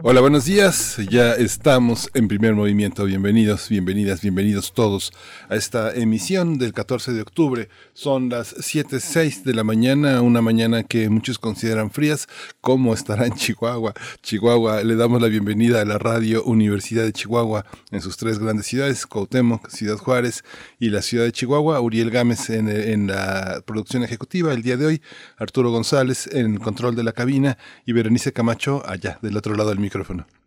Hola, 0.00 0.20
buenos 0.20 0.44
días. 0.44 0.96
Ya 1.10 1.32
estamos 1.32 2.08
en 2.14 2.28
primer 2.28 2.54
movimiento. 2.54 3.04
Bienvenidos, 3.04 3.68
bienvenidas, 3.68 4.20
bienvenidos 4.20 4.72
todos 4.72 5.12
a 5.48 5.56
esta 5.56 5.92
emisión 5.92 6.56
del 6.56 6.72
14 6.72 7.12
de 7.12 7.22
octubre. 7.22 7.68
Son 7.94 8.28
las 8.28 8.54
7.06 8.54 9.42
de 9.42 9.54
la 9.54 9.64
mañana, 9.64 10.22
una 10.22 10.40
mañana 10.40 10.84
que 10.84 11.08
muchos 11.08 11.40
consideran 11.40 11.90
frías. 11.90 12.28
¿Cómo 12.60 12.94
estará 12.94 13.26
en 13.26 13.34
Chihuahua? 13.34 13.92
Chihuahua, 14.22 14.84
le 14.84 14.94
damos 14.94 15.20
la 15.20 15.26
bienvenida 15.26 15.80
a 15.80 15.84
la 15.84 15.98
Radio 15.98 16.44
Universidad 16.44 17.02
de 17.02 17.12
Chihuahua 17.12 17.66
en 17.90 18.00
sus 18.00 18.16
tres 18.16 18.38
grandes 18.38 18.66
ciudades, 18.66 19.04
Cuauhtémoc, 19.04 19.68
Ciudad 19.68 19.96
Juárez 19.96 20.44
y 20.78 20.90
la 20.90 21.02
ciudad 21.02 21.24
de 21.24 21.32
Chihuahua. 21.32 21.80
Uriel 21.80 22.12
Gámez 22.12 22.50
en, 22.50 23.08
la 23.08 23.64
producción 23.66 24.04
ejecutiva 24.04 24.52
el 24.52 24.62
día 24.62 24.76
de 24.76 24.86
hoy, 24.86 25.02
Arturo 25.38 25.72
González 25.72 26.28
en 26.32 26.54
el 26.54 26.60
control 26.60 26.94
de 26.94 27.02
la 27.02 27.10
cabina 27.10 27.58
y 27.84 27.92
Berenice 27.92 28.32
Camacho 28.32 28.84
allá 28.86 29.18
del 29.22 29.36
otro 29.36 29.56
lado 29.56 29.70
del 29.70 29.80
micrófono. 29.80 29.88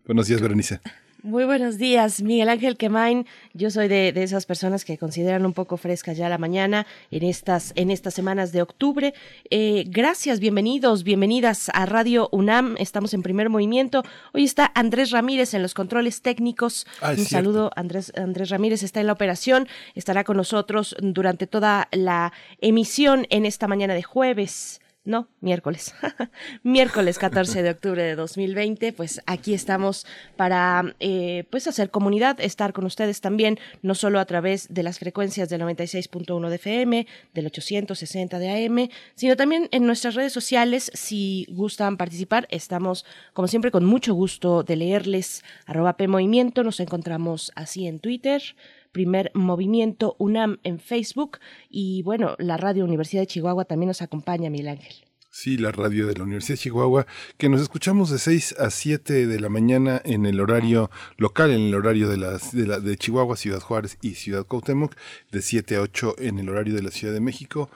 Buenos 0.05 0.28
días, 0.28 0.41
Berenice. 0.41 0.80
Muy 1.23 1.46
buenos 1.46 1.78
días, 1.78 2.23
Miguel 2.23 2.50
Ángel 2.50 2.78
Quemain. 2.78 3.28
Yo 3.54 3.70
soy 3.70 3.88
de, 3.88 4.12
esas 4.16 4.48
personas 4.48 4.84
que 4.84 4.98
consideran 4.98 5.46
un 5.46 5.54
poco 5.54 5.77
fresca 5.77 6.13
ya 6.13 6.30
la 6.30 6.40
mañana 6.40 6.88
en 7.12 7.21
estas, 7.21 7.74
en 7.76 7.91
estas 7.91 8.16
semanas 8.16 8.52
de 8.52 8.63
octubre. 8.63 9.13
Eh, 9.52 9.84
gracias, 9.88 10.40
bienvenidos, 10.40 11.04
bienvenidas 11.04 11.70
a 11.76 11.85
Radio 11.85 12.27
UNAM. 12.32 12.76
Estamos 12.80 13.13
en 13.13 13.21
primer 13.21 13.49
movimiento. 13.49 14.04
Hoy 14.34 14.46
está 14.46 14.71
Andrés 14.74 15.12
Ramírez 15.12 15.54
en 15.54 15.62
los 15.62 15.76
controles 15.76 16.24
técnicos. 16.24 16.88
Ah, 17.02 17.13
un 17.15 17.26
saludo, 17.26 17.70
Andrés, 17.76 18.12
Andrés 18.15 18.49
Ramírez 18.49 18.82
está 18.82 18.99
en 18.99 19.05
la 19.05 19.13
operación. 19.13 19.68
Estará 19.93 20.24
con 20.24 20.38
nosotros 20.38 20.96
durante 20.99 21.46
toda 21.46 21.88
la 21.91 22.34
emisión 22.62 23.27
en 23.30 23.46
esta 23.46 23.68
mañana 23.68 23.93
de 23.93 24.02
jueves. 24.02 24.80
No, 25.04 25.27
miércoles. 25.40 25.96
miércoles 26.63 27.18
14 27.18 27.63
de 27.63 27.71
octubre 27.71 28.04
de 28.04 28.16
2020. 28.16 28.94
Pues 28.94 29.20
aquí 29.26 29.55
estamos 29.55 30.05
para 30.35 30.96
eh, 30.99 31.46
pues 31.49 31.68
hacer 31.68 31.90
comunidad, 31.90 32.40
estar 32.40 32.71
con 32.71 32.85
ustedes 32.85 33.20
también, 33.20 33.58
no 33.82 33.96
solo 33.96 34.20
a 34.20 34.26
través 34.26 34.71
de 34.71 34.84
las 34.84 34.99
frecuencias 34.99 35.49
del 35.49 35.62
96.1 35.62 36.49
de 36.49 36.55
FM, 36.55 37.08
del 37.34 37.46
860 37.48 38.38
de 38.38 38.66
AM, 38.66 38.90
sino 39.16 39.35
también 39.35 39.70
en 39.71 39.88
nuestras 39.88 40.13
redes 40.13 40.34
sociales. 40.34 40.91
Si 40.93 41.48
gustan 41.49 41.98
participar, 41.98 42.48
estamos 42.52 43.04
como 43.34 43.48
siempre 43.48 43.71
con 43.71 43.86
mucho 43.86 44.13
gusto 44.13 44.62
de 44.62 44.76
leerles. 44.76 45.43
Arroba 45.65 45.98
P 45.98 46.08
nos 46.08 46.80
encontramos 46.80 47.52
así 47.55 47.88
en 47.88 47.99
Twitter 47.99 48.43
primer 48.91 49.31
movimiento 49.34 50.15
UNAM 50.20 50.59
en 50.63 50.79
Facebook 50.79 51.39
y 51.70 52.03
bueno, 52.03 52.35
la 52.39 52.57
Radio 52.57 52.84
Universidad 52.84 53.21
de 53.23 53.27
Chihuahua 53.27 53.65
también 53.65 53.87
nos 53.87 54.01
acompaña, 54.01 54.49
Miguel 54.49 54.70
Ángel. 54.70 55.10
Sí, 55.34 55.55
la 55.55 55.71
radio 55.71 56.07
de 56.07 56.15
la 56.15 56.24
Universidad 56.24 56.57
de 56.57 56.63
Chihuahua, 56.63 57.07
que 57.37 57.48
nos 57.48 57.62
escuchamos 57.62 58.10
de 58.10 58.20
6 58.20 58.55
a 58.60 58.70
7 58.70 59.27
de 59.27 59.40
la 59.40 59.48
mañana 59.48 60.01
en 60.04 60.26
el 60.26 60.41
horario 60.41 60.91
local, 61.15 61.51
en 61.51 61.62
el 61.62 61.74
horario 61.74 62.10
de, 62.10 62.18
las, 62.18 62.51
de, 62.51 62.68
la, 62.68 62.82
de 62.82 62.98
Chihuahua, 62.98 63.37
Ciudad 63.37 63.62
Juárez 63.62 63.98
y 64.02 64.16
Ciudad 64.16 64.46
Cuauhtémoc, 64.46 64.94
de 65.31 65.41
7 65.41 65.78
a 65.78 65.81
8 65.84 66.16
en 66.18 66.40
el 66.40 66.50
horario 66.50 66.75
de 66.75 66.84
la 66.84 66.91
Ciudad 66.91 67.13
de 67.13 67.22
México. 67.22 67.69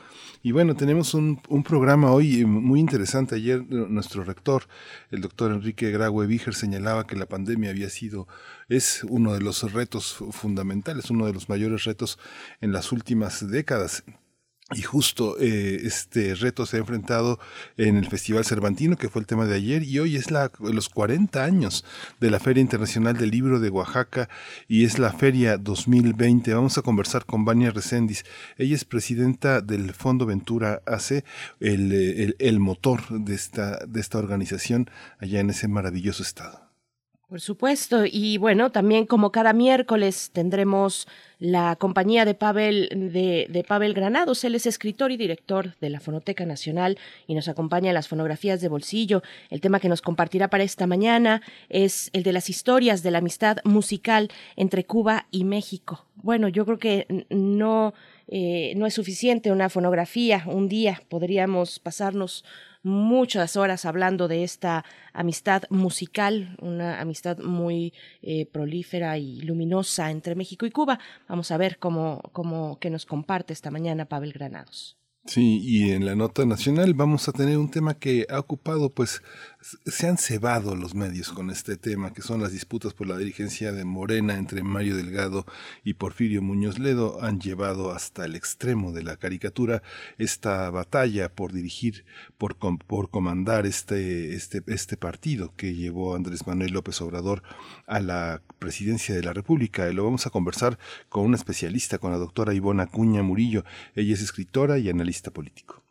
Y 0.44 0.52
bueno, 0.52 0.76
tenemos 0.76 1.14
un, 1.14 1.42
programa 1.64 2.12
hoy 2.12 2.44
muy 2.44 2.82
interesante. 2.82 3.36
Ayer 3.36 3.66
nuestro 3.66 4.26
rector, 4.26 4.68
el 5.10 5.22
doctor 5.22 5.54
Enrique 5.54 5.92
Graue 5.92 6.28
Víger, 6.28 6.56
señalaba 6.56 7.08
que 7.08 7.16
la 7.16 7.26
pandemia 7.26 7.70
había 7.70 7.90
sido, 7.90 8.28
es 8.68 9.06
uno 9.06 9.34
de 9.34 9.40
los 9.40 9.72
retos 9.72 10.18
fundamentales, 10.32 11.10
uno 11.10 11.26
de 11.26 11.32
los 11.32 11.48
mayores 11.48 11.86
retos 11.86 12.20
en 12.60 12.74
las 12.74 12.92
últimas 12.92 13.50
décadas 13.50 14.04
y 14.74 14.82
justo 14.82 15.38
eh, 15.40 15.82
este 15.84 16.34
reto 16.34 16.66
se 16.66 16.78
ha 16.78 16.80
enfrentado 16.80 17.40
en 17.78 17.98
el 17.98 18.08
Festival 18.08 18.46
Cervantino, 18.46 18.98
que 18.98 19.10
fue 19.10 19.22
el 19.22 19.28
tema 19.28 19.46
de 19.46 19.56
ayer, 19.56 19.84
y 19.84 20.00
hoy 20.00 20.16
es 20.16 20.32
la, 20.32 20.52
los 20.60 20.90
40 20.90 21.44
años 21.44 21.86
de 22.20 22.32
la 22.32 22.40
Feria 22.40 22.62
Internacional 22.62 23.16
del 23.16 23.30
Libro 23.30 23.60
de 23.60 23.70
Oaxaca 23.70 24.28
y 24.68 24.84
es 24.84 24.98
la 24.98 25.14
Feria 25.14 25.58
2020. 25.58 26.52
Vamos 26.56 26.80
a 26.80 26.82
conversar 26.82 27.26
con 27.26 27.46
Vania 27.46 27.70
Recendis. 27.70 28.26
Ella 28.58 28.76
es 28.76 28.86
presidenta 28.86 29.62
del 29.62 29.94
Fondo 29.94 30.26
Ventura 30.26 30.82
AC, 30.88 31.24
el, 31.60 31.92
el, 31.92 32.36
el 32.40 32.60
motor 32.60 33.02
de 33.10 33.36
esta, 33.36 33.86
de 33.86 34.02
esta 34.02 34.18
organización 34.18 34.90
allá 35.20 35.42
en 35.42 35.52
ese 35.52 35.68
maravilloso 35.68 36.24
estado. 36.24 36.65
Por 37.28 37.42
supuesto, 37.42 38.04
y 38.06 38.38
bueno, 38.38 38.72
también 38.72 39.08
como 39.08 39.32
cada 39.32 39.52
miércoles 39.52 40.30
tendremos 40.32 41.08
la 41.40 41.76
compañía 41.76 42.24
de 42.24 42.36
Pavel, 42.36 42.88
de, 43.12 43.66
Pavel 43.68 43.96
Granados. 43.96 44.44
Él 44.44 44.54
es 44.54 44.68
escritor 44.68 45.12
y 45.12 45.18
director 45.18 45.76
de 45.82 45.90
la 45.90 46.00
Fonoteca 46.00 46.46
Nacional 46.46 47.00
y 47.26 47.34
nos 47.34 47.48
acompaña 47.48 47.90
en 47.90 47.96
las 47.96 48.08
fonografías 48.08 48.62
de 48.62 48.68
bolsillo. 48.68 49.24
El 49.50 49.60
tema 49.60 49.80
que 49.80 49.90
nos 49.90 50.04
compartirá 50.04 50.50
para 50.50 50.64
esta 50.64 50.86
mañana 50.86 51.42
es 51.68 52.12
el 52.14 52.22
de 52.22 52.32
las 52.32 52.52
historias 52.52 53.02
de 53.02 53.10
la 53.10 53.18
amistad 53.18 53.58
musical 53.64 54.30
entre 54.56 54.86
Cuba 54.86 55.26
y 55.32 55.46
México. 55.46 56.06
Bueno, 56.14 56.48
yo 56.48 56.64
creo 56.64 56.78
que 56.78 57.26
no, 57.32 57.96
eh, 58.28 58.74
no 58.76 58.86
es 58.86 58.94
suficiente 58.94 59.52
una 59.52 59.70
fonografía. 59.70 60.44
Un 60.46 60.70
día 60.70 61.02
podríamos 61.10 61.80
pasarnos 61.80 62.46
muchas 62.86 63.58
horas 63.58 63.84
hablando 63.84 64.28
de 64.28 64.44
esta 64.44 64.86
amistad 65.12 65.64
musical, 65.72 66.56
una 66.62 67.02
amistad 67.02 67.40
muy 67.40 67.94
eh, 68.22 68.46
prolífera 68.46 69.18
y 69.18 69.42
luminosa 69.42 70.12
entre 70.12 70.36
México 70.36 70.68
y 70.68 70.72
Cuba. 70.72 71.00
Vamos 71.28 71.50
a 71.50 71.58
ver 71.58 71.80
cómo, 71.80 72.22
cómo 72.32 72.80
que 72.80 72.92
nos 72.92 73.08
comparte 73.08 73.54
esta 73.54 73.72
mañana 73.72 74.06
Pavel 74.06 74.34
Granados. 74.34 74.98
Sí, 75.26 75.60
y 75.64 75.92
en 75.92 76.06
la 76.06 76.16
nota 76.16 76.46
nacional 76.46 76.94
vamos 76.94 77.28
a 77.28 77.32
tener 77.32 77.58
un 77.58 77.72
tema 77.72 77.96
que 77.96 78.28
ha 78.30 78.40
ocupado, 78.40 78.92
pues, 78.92 79.24
se 79.86 80.08
han 80.08 80.18
cebado 80.18 80.76
los 80.76 80.94
medios 80.94 81.32
con 81.32 81.50
este 81.50 81.76
tema, 81.76 82.14
que 82.14 82.22
son 82.22 82.42
las 82.42 82.52
disputas 82.52 82.94
por 82.94 83.08
la 83.08 83.18
dirigencia 83.18 83.72
de 83.72 83.84
Morena 83.84 84.36
entre 84.36 84.62
Mario 84.62 84.96
Delgado 84.96 85.46
y 85.84 85.96
Porfirio 85.96 86.44
Muñoz 86.44 86.78
Ledo, 86.78 87.24
han 87.24 87.40
llevado 87.40 87.92
hasta 87.92 88.26
el 88.26 88.36
extremo 88.36 88.92
de 88.92 89.02
la 89.04 89.18
caricatura 89.18 89.82
esta 90.20 90.70
batalla 90.70 91.34
por 91.34 91.52
dirigir, 91.52 92.06
por, 92.38 92.58
por 92.58 93.10
comandar 93.10 93.66
este, 93.66 94.36
este, 94.36 94.62
este 94.68 94.98
partido 94.98 95.54
que 95.56 95.74
llevó 95.74 96.16
Andrés 96.16 96.46
Manuel 96.46 96.74
López 96.74 97.02
Obrador 97.02 97.42
a 97.88 98.00
la 98.00 98.44
presidencia 98.60 99.16
de 99.16 99.24
la 99.24 99.34
República. 99.34 99.90
Y 99.90 99.94
lo 99.94 100.04
vamos 100.04 100.28
a 100.28 100.30
conversar 100.30 100.78
con 101.10 101.26
una 101.26 101.38
especialista, 101.38 101.98
con 101.98 102.12
la 102.12 102.18
doctora 102.18 102.54
Ivona 102.54 102.84
Acuña 102.84 103.24
Murillo. 103.24 103.66
Ella 103.96 104.14
es 104.14 104.22
escritora 104.22 104.78
y 104.78 104.90
analista 104.90 105.32
político. 105.32 105.85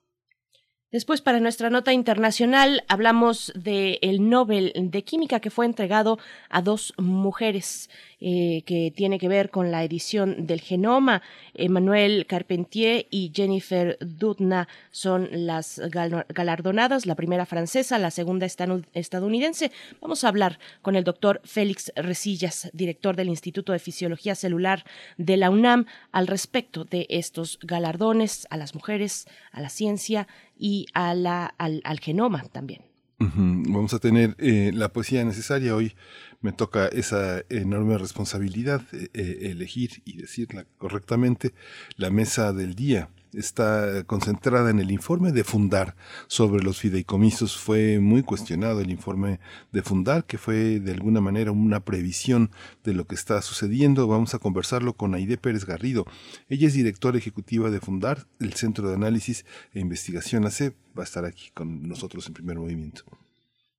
Después, 0.94 1.22
para 1.22 1.41
nuestra 1.41 1.71
nota 1.71 1.93
internacional, 1.93 2.84
hablamos 2.87 3.53
del 3.56 3.99
el 4.00 4.31
Nobel 4.31 4.72
de 4.77 5.03
Química 5.03 5.41
que 5.41 5.50
fue 5.50 5.66
entregado 5.66 6.21
a 6.50 6.62
dos 6.62 6.94
mujeres. 6.99 7.91
Eh, 8.27 8.62
que 8.65 8.91
tiene 8.91 9.19
que 9.19 9.28
ver 9.28 9.50
con 9.50 9.71
la 9.71 9.84
edición 9.84 10.47
del 10.47 10.62
genoma. 10.62 11.21
Emmanuel 11.53 12.25
Carpentier 12.27 13.06
y 13.10 13.31
Jennifer 13.34 13.99
Doudna 14.00 14.66
son 14.93 15.28
las 15.31 15.78
galardonadas, 16.31 17.05
la 17.05 17.16
primera 17.16 17.44
francesa, 17.44 17.99
la 17.99 18.11
segunda 18.11 18.47
estadounidense. 18.47 19.72
Vamos 20.00 20.25
a 20.25 20.28
hablar 20.28 20.59
con 20.81 20.97
el 20.97 21.05
doctor 21.05 21.43
Félix 21.44 21.93
Resillas, 21.97 22.70
director 22.73 23.14
del 23.14 23.29
Instituto 23.29 23.73
de 23.73 23.79
Fisiología 23.79 24.35
Celular 24.35 24.85
de 25.19 25.37
la 25.37 25.50
UNAM, 25.50 25.85
al 26.11 26.26
respecto 26.26 26.87
de 26.87 27.06
estos 27.11 27.58
galardones 27.61 28.47
a 28.49 28.56
las 28.56 28.75
mujeres, 28.75 29.26
a 29.52 29.61
la 29.61 29.69
ciencia 29.69 30.29
y 30.56 30.86
al, 30.94 31.52
genoma 32.00 32.42
también. 32.44 32.82
Vamos 33.18 33.94
a 33.94 34.00
tener 34.00 34.34
eh, 34.38 34.70
la 34.74 34.92
poesía 34.92 35.24
necesaria. 35.24 35.74
Hoy 35.74 35.94
me 36.40 36.52
toca 36.52 36.88
esa 36.88 37.42
enorme 37.48 37.96
responsabilidad, 37.96 38.82
eh, 38.92 39.38
elegir 39.50 40.02
y 40.04 40.18
decirla 40.18 40.66
correctamente, 40.78 41.54
la 41.96 42.10
mesa 42.10 42.52
del 42.52 42.74
día 42.74 43.08
está 43.36 44.04
concentrada 44.04 44.70
en 44.70 44.78
el 44.78 44.90
informe 44.90 45.32
de 45.32 45.44
Fundar 45.44 45.96
sobre 46.26 46.62
los 46.62 46.78
fideicomisos. 46.78 47.56
Fue 47.56 48.00
muy 48.00 48.22
cuestionado 48.22 48.81
el 48.81 48.90
informe 48.90 49.40
de 49.72 49.82
Fundar, 49.82 50.25
que 50.25 50.38
fue 50.38 50.81
de 50.81 50.92
alguna 50.92 51.20
manera 51.20 51.52
una 51.52 51.81
previsión 51.81 52.50
de 52.84 52.94
lo 52.94 53.06
que 53.06 53.14
está 53.14 53.40
sucediendo. 53.42 54.06
Vamos 54.06 54.34
a 54.34 54.38
conversarlo 54.38 54.94
con 54.94 55.14
Aide 55.14 55.36
Pérez 55.36 55.64
Garrido. 55.64 56.06
Ella 56.48 56.66
es 56.66 56.75
directora 56.75 57.19
ejecutiva 57.19 57.70
de 57.70 57.81
Fundar, 57.81 58.26
el 58.40 58.54
Centro 58.54 58.88
de 58.88 58.94
Análisis 58.94 59.44
e 59.72 59.80
Investigación 59.80 60.46
AC. 60.46 60.75
Va 60.96 61.02
a 61.02 61.04
estar 61.04 61.25
aquí 61.25 61.50
con 61.54 61.88
nosotros 61.88 62.26
en 62.26 62.34
primer 62.34 62.58
movimiento. 62.58 63.04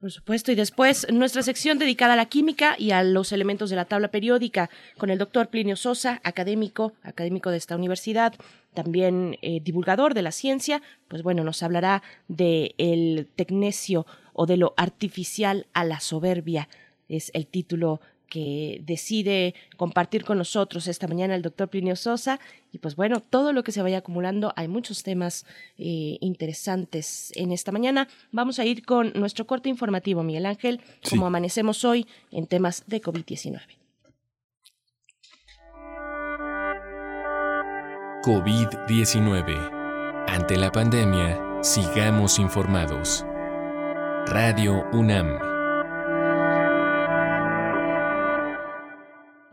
Por 0.06 0.12
supuesto, 0.12 0.52
y 0.52 0.56
después 0.56 1.08
nuestra 1.12 1.42
sección 1.42 1.80
dedicada 1.80 2.14
a 2.14 2.16
la 2.16 2.28
química 2.28 2.76
y 2.78 2.92
a 2.92 3.02
los 3.02 3.32
elementos 3.32 3.72
de 3.72 3.76
la 3.76 3.86
tabla 3.86 4.10
periódica 4.10 4.70
con 5.00 5.10
el 5.10 5.18
doctor 5.18 5.48
Plinio 5.48 5.76
Sosa, 5.76 6.22
académico, 6.24 6.94
académico 7.02 7.50
de 7.50 7.58
esta 7.58 7.76
universidad, 7.76 8.36
también 8.76 9.40
eh, 9.42 9.62
divulgador 9.62 10.14
de 10.14 10.22
la 10.22 10.32
ciencia, 10.32 10.84
pues 11.08 11.24
bueno, 11.24 11.44
nos 11.44 11.64
hablará 11.64 12.04
de 12.28 12.76
el 12.78 13.28
tecnecio 13.36 14.06
o 14.34 14.46
de 14.46 14.58
lo 14.58 14.76
artificial 14.78 15.66
a 15.74 15.84
la 15.84 16.00
soberbia, 16.00 16.70
es 17.10 17.32
el 17.34 17.48
título 17.48 18.00
que 18.30 18.82
decide 18.84 19.56
compartir 19.78 20.26
con 20.26 20.38
nosotros 20.38 20.88
esta 20.88 21.08
mañana 21.08 21.36
el 21.36 21.42
doctor 21.42 21.70
Plinio 21.70 21.96
Sosa. 21.96 22.40
Y 22.72 22.80
pues 22.80 22.96
bueno, 22.96 23.22
todo 23.22 23.54
lo 23.54 23.64
que 23.64 23.72
se 23.72 23.82
vaya 23.82 24.00
acumulando, 24.00 24.54
hay 24.56 24.68
muchos 24.68 25.04
temas 25.04 25.46
eh, 25.78 26.18
interesantes 26.22 27.32
en 27.36 27.52
esta 27.52 27.72
mañana. 27.72 28.08
Vamos 28.32 28.60
a 28.60 28.66
ir 28.66 28.86
con 28.86 29.14
nuestro 29.16 29.48
corte 29.48 29.70
informativo, 29.70 30.24
Miguel 30.24 30.46
Ángel, 30.46 30.82
como 31.10 31.28
amanecemos 31.28 31.86
hoy 31.86 32.08
en 32.32 32.48
temas 32.48 32.84
de 32.88 33.02
COVID-19. 33.02 33.62
COVID-19. 38.24 40.26
Ante 40.28 40.58
la 40.58 40.72
pandemia, 40.72 41.62
sigamos 41.62 42.40
informados. 42.40 43.24
Radio 44.28 44.84
UNAM. 44.92 45.55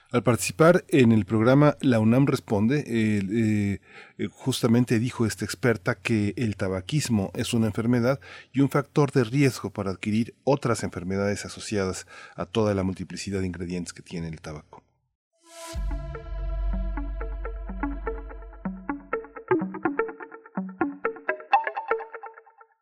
Al 0.09 0.24
participar 0.24 0.86
en 0.88 1.12
el 1.12 1.25
programa 1.25 1.75
La 1.81 2.00
UNAM 2.00 2.27
Responde, 2.27 2.86
eh, 2.88 3.80
eh, 4.18 4.27
justamente 4.31 5.00
dijo 5.00 5.25
esta 5.25 5.44
experta 5.44 5.95
que 5.95 6.33
el 6.38 6.56
tabaquismo 6.56 7.31
es 7.36 7.54
una 7.54 7.68
enfermedad 7.68 8.21
y 8.54 8.62
un 8.62 8.69
factor 8.69 9.12
de 9.12 9.25
riesgo 9.25 9.69
para 9.69 9.92
adquirir 9.92 10.33
otras 10.45 10.83
enfermedades 10.83 11.44
asociadas 11.44 12.07
a 12.36 12.45
toda 12.45 12.74
la 12.74 12.83
multiplicidad 12.83 13.42
de 13.42 13.48
ingredientes 13.48 13.92
que 13.92 14.01
tiene 14.01 14.30
el 14.30 14.39
tabaco. 14.39 14.81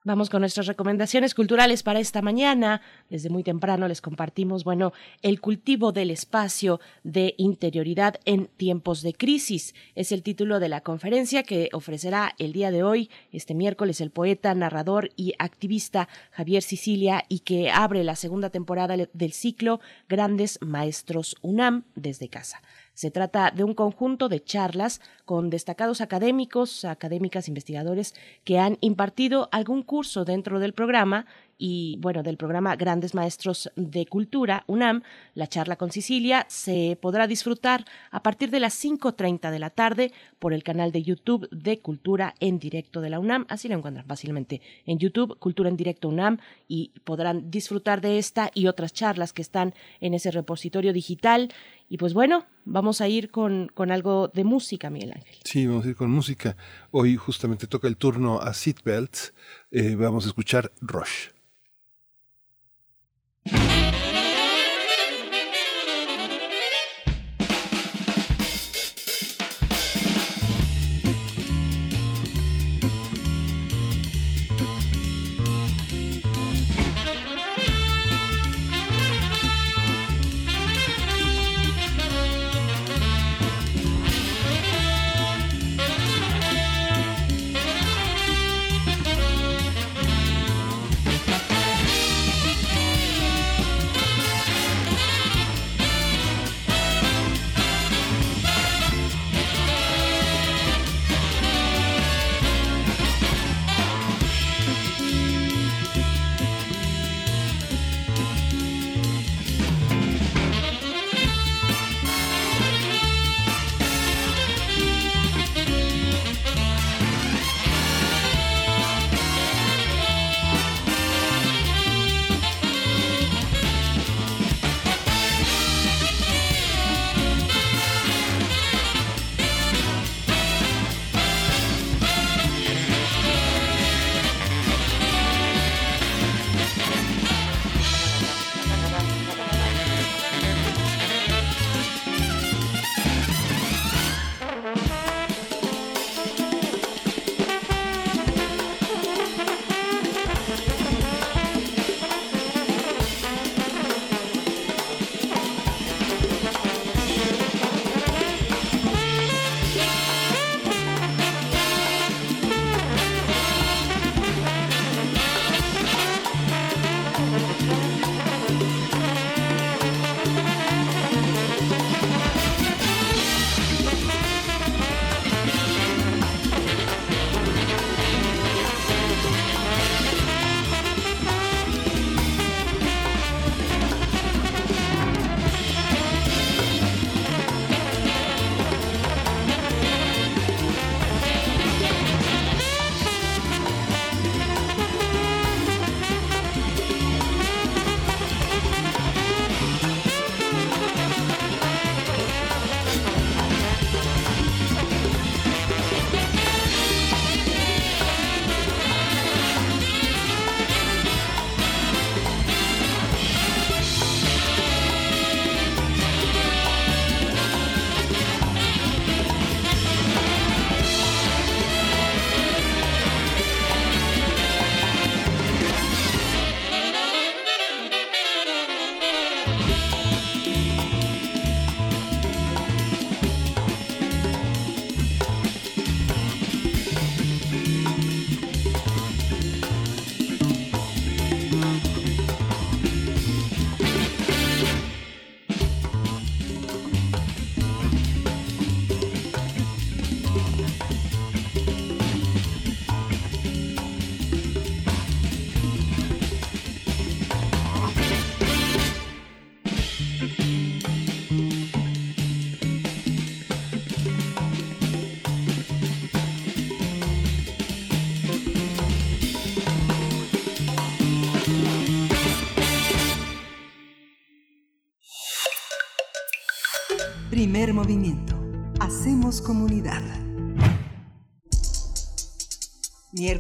Vamos 0.05 0.29
con 0.29 0.41
nuestras 0.41 0.67
recomendaciones 0.67 1.33
culturales 1.33 1.81
para 1.81 1.99
esta 1.99 2.21
mañana. 2.21 2.79
Desde 3.09 3.31
muy 3.31 3.41
temprano 3.41 3.87
les 3.87 4.01
compartimos, 4.01 4.63
bueno, 4.63 4.93
el 5.23 5.41
cultivo 5.41 5.91
del 5.93 6.11
espacio 6.11 6.79
de 7.03 7.33
interioridad 7.39 8.19
en 8.25 8.45
tiempos 8.45 9.01
de 9.01 9.15
crisis. 9.15 9.73
Es 9.95 10.11
el 10.11 10.21
título 10.21 10.59
de 10.59 10.69
la 10.69 10.81
conferencia 10.81 11.41
que 11.41 11.69
ofrecerá 11.73 12.35
el 12.37 12.53
día 12.53 12.69
de 12.69 12.83
hoy, 12.83 13.09
este 13.31 13.55
miércoles, 13.55 13.99
el 13.99 14.11
poeta, 14.11 14.53
narrador 14.53 15.09
y 15.15 15.33
activista 15.39 16.07
Javier 16.29 16.61
Sicilia 16.61 17.25
y 17.27 17.39
que 17.39 17.71
abre 17.71 18.03
la 18.03 18.15
segunda 18.15 18.51
temporada 18.51 18.95
del 19.11 19.33
ciclo 19.33 19.79
Grandes 20.07 20.59
Maestros 20.61 21.35
UNAM 21.41 21.85
desde 21.95 22.29
casa. 22.29 22.61
Se 22.95 23.11
trata 23.11 23.51
de 23.51 23.63
un 23.63 23.75
conjunto 23.75 24.27
de 24.27 24.43
charlas 24.43 25.01
con 25.25 25.49
destacados 25.49 26.01
académicos, 26.01 26.85
académicas, 26.85 27.47
investigadores 27.47 28.15
que 28.43 28.57
han 28.57 28.77
impartido 28.81 29.49
algún 29.51 29.83
curso 29.83 30.25
dentro 30.25 30.59
del 30.59 30.73
programa 30.73 31.27
y 31.57 31.97
bueno, 32.01 32.23
del 32.23 32.37
programa 32.37 32.75
Grandes 32.75 33.13
Maestros 33.15 33.71
de 33.75 34.05
Cultura, 34.05 34.63
UNAM, 34.67 35.03
la 35.35 35.47
charla 35.47 35.77
con 35.77 35.91
Sicilia 35.91 36.45
se 36.49 36.97
podrá 37.01 37.27
disfrutar 37.27 37.85
a 38.11 38.21
partir 38.21 38.49
de 38.49 38.59
las 38.59 38.83
5.30 38.83 39.51
de 39.51 39.59
la 39.59 39.69
tarde 39.69 40.11
por 40.39 40.53
el 40.53 40.63
canal 40.63 40.91
de 40.91 41.03
YouTube 41.03 41.47
de 41.51 41.79
Cultura 41.79 42.35
en 42.39 42.59
Directo 42.59 43.01
de 43.01 43.09
la 43.09 43.19
UNAM. 43.19 43.45
Así 43.49 43.67
lo 43.69 43.75
encuentran 43.75 44.05
fácilmente 44.05 44.61
en 44.85 44.99
YouTube, 44.99 45.37
Cultura 45.39 45.69
en 45.69 45.77
Directo 45.77 46.09
UNAM, 46.09 46.39
y 46.67 46.91
podrán 47.03 47.49
disfrutar 47.49 48.01
de 48.01 48.17
esta 48.17 48.51
y 48.53 48.67
otras 48.67 48.93
charlas 48.93 49.31
que 49.31 49.41
están 49.41 49.73
en 50.01 50.13
ese 50.13 50.31
repositorio 50.31 50.91
digital. 50.91 51.53
Y 51.87 51.97
pues 51.97 52.13
bueno, 52.13 52.45
vamos 52.65 53.01
a 53.01 53.07
ir 53.07 53.29
con, 53.29 53.67
con 53.73 53.91
algo 53.91 54.29
de 54.29 54.43
música, 54.43 54.89
Miguel 54.89 55.13
Ángel. 55.15 55.37
Sí, 55.43 55.67
vamos 55.67 55.85
a 55.85 55.89
ir 55.89 55.95
con 55.95 56.09
música. 56.09 56.57
Hoy 56.91 57.15
justamente 57.15 57.67
toca 57.67 57.87
el 57.87 57.97
turno 57.97 58.39
a 58.41 58.53
Seatbelts. 58.53 59.33
Eh, 59.71 59.95
vamos 59.95 60.25
a 60.25 60.27
escuchar 60.29 60.71
Rush. 60.81 61.29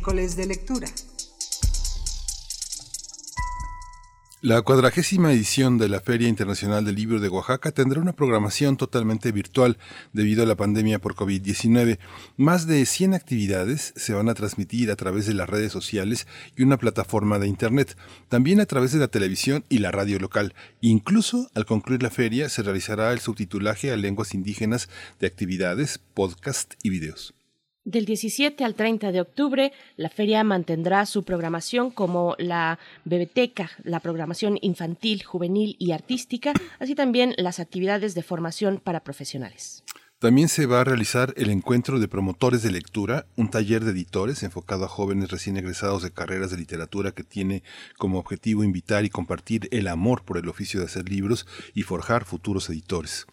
De 0.05 0.45
lectura. 0.45 0.87
La 4.41 4.61
cuadragésima 4.61 5.33
edición 5.33 5.79
de 5.79 5.89
la 5.89 5.99
Feria 5.99 6.27
Internacional 6.27 6.85
del 6.85 6.93
Libro 6.93 7.19
de 7.19 7.27
Oaxaca 7.27 7.71
tendrá 7.71 7.99
una 7.99 8.13
programación 8.13 8.77
totalmente 8.77 9.31
virtual 9.31 9.79
debido 10.13 10.43
a 10.43 10.45
la 10.45 10.55
pandemia 10.55 10.99
por 10.99 11.15
COVID-19. 11.15 11.97
Más 12.37 12.67
de 12.67 12.85
100 12.85 13.15
actividades 13.15 13.93
se 13.95 14.13
van 14.13 14.29
a 14.29 14.35
transmitir 14.35 14.91
a 14.91 14.95
través 14.95 15.25
de 15.25 15.33
las 15.33 15.49
redes 15.49 15.71
sociales 15.71 16.27
y 16.55 16.61
una 16.61 16.77
plataforma 16.77 17.39
de 17.39 17.47
Internet, 17.47 17.97
también 18.29 18.59
a 18.59 18.67
través 18.67 18.91
de 18.91 18.99
la 18.99 19.07
televisión 19.07 19.65
y 19.69 19.79
la 19.79 19.89
radio 19.89 20.19
local. 20.19 20.53
Incluso 20.81 21.49
al 21.55 21.65
concluir 21.65 22.03
la 22.03 22.11
feria 22.11 22.47
se 22.49 22.61
realizará 22.61 23.11
el 23.11 23.21
subtitulaje 23.21 23.91
a 23.91 23.97
lenguas 23.97 24.35
indígenas 24.35 24.87
de 25.19 25.25
actividades, 25.25 25.99
podcast 26.13 26.75
y 26.83 26.91
videos. 26.91 27.34
Del 27.85 28.05
17 28.05 28.65
al 28.65 28.73
30 28.73 29.11
de 29.11 29.21
octubre, 29.21 29.71
la 29.95 30.09
feria 30.09 30.43
mantendrá 30.43 31.05
su 31.05 31.23
programación 31.23 31.91
como 31.91 32.35
la 32.39 32.79
Bebeteca, 33.03 33.69
la 33.83 33.99
programación 33.99 34.57
infantil, 34.61 35.23
juvenil 35.23 35.75
y 35.77 35.91
artística, 35.91 36.53
así 36.79 36.95
también 36.95 37.35
las 37.37 37.59
actividades 37.59 38.15
de 38.15 38.23
formación 38.23 38.81
para 38.83 39.03
profesionales. 39.03 39.83
También 40.17 40.49
se 40.49 40.65
va 40.65 40.81
a 40.81 40.83
realizar 40.83 41.35
el 41.37 41.51
encuentro 41.51 41.99
de 41.99 42.07
promotores 42.07 42.63
de 42.63 42.71
lectura, 42.71 43.27
un 43.35 43.51
taller 43.51 43.83
de 43.83 43.91
editores 43.91 44.41
enfocado 44.41 44.85
a 44.85 44.87
jóvenes 44.87 45.29
recién 45.29 45.55
egresados 45.55 46.01
de 46.01 46.11
carreras 46.11 46.49
de 46.49 46.57
literatura 46.57 47.11
que 47.11 47.23
tiene 47.23 47.61
como 47.99 48.17
objetivo 48.17 48.63
invitar 48.63 49.05
y 49.05 49.11
compartir 49.11 49.67
el 49.69 49.87
amor 49.87 50.25
por 50.25 50.39
el 50.39 50.49
oficio 50.49 50.79
de 50.79 50.87
hacer 50.87 51.07
libros 51.07 51.45
y 51.75 51.83
forjar 51.83 52.25
futuros 52.25 52.67
editores. 52.67 53.27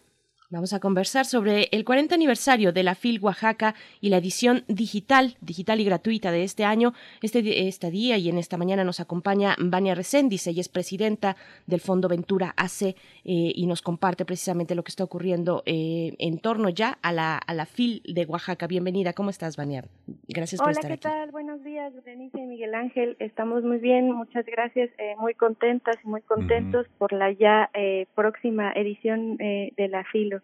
Vamos 0.53 0.71
a 0.71 0.79
conversar 0.79 1.25
sobre 1.25 1.67
el 1.71 1.83
40 1.83 2.13
aniversario 2.13 2.71
de 2.71 2.83
la 2.83 2.93
FIL 2.93 3.19
Oaxaca 3.23 3.73
y 3.99 4.09
la 4.09 4.17
edición 4.17 4.63
digital, 4.67 5.35
digital 5.41 5.79
y 5.79 5.85
gratuita 5.85 6.31
de 6.31 6.43
este 6.43 6.63
año. 6.63 6.93
Este, 7.23 7.67
este 7.67 7.89
día 7.89 8.19
y 8.19 8.29
en 8.29 8.37
esta 8.37 8.55
mañana 8.55 8.83
nos 8.83 8.99
acompaña 8.99 9.55
Vania 9.57 9.95
Reséndiz, 9.95 10.45
ella 10.45 10.61
es 10.61 10.69
presidenta 10.69 11.37
del 11.65 11.79
Fondo 11.79 12.07
Ventura 12.07 12.53
AC 12.55 12.83
eh, 12.83 12.93
y 13.23 13.65
nos 13.65 13.81
comparte 13.81 14.25
precisamente 14.25 14.75
lo 14.75 14.83
que 14.83 14.89
está 14.89 15.03
ocurriendo 15.03 15.63
eh, 15.65 16.13
en 16.19 16.37
torno 16.37 16.69
ya 16.69 16.99
a 17.01 17.11
la, 17.11 17.39
a 17.39 17.53
la 17.55 17.65
FIL 17.65 18.03
de 18.05 18.23
Oaxaca. 18.25 18.67
Bienvenida, 18.67 19.13
¿cómo 19.13 19.31
estás, 19.31 19.57
Vania? 19.57 19.85
Gracias 20.27 20.61
por 20.61 20.69
estar 20.69 20.91
aquí. 20.91 21.07
Hola, 21.07 21.15
¿qué 21.15 21.21
tal? 21.21 21.31
Buenos 21.31 21.63
días, 21.63 21.91
Berenice 21.95 22.37
y 22.37 22.45
Miguel 22.45 22.75
Ángel. 22.75 23.15
Estamos 23.17 23.63
muy 23.63 23.79
bien, 23.79 24.11
muchas 24.11 24.45
gracias, 24.45 24.91
eh, 24.99 25.15
muy 25.17 25.33
contentas 25.33 25.95
y 26.03 26.07
muy 26.07 26.21
contentos 26.21 26.85
por 26.99 27.11
la 27.11 27.31
ya 27.31 27.71
próxima 28.13 28.71
edición 28.73 29.37
de 29.37 29.87
la 29.89 30.03
FIL. 30.03 30.42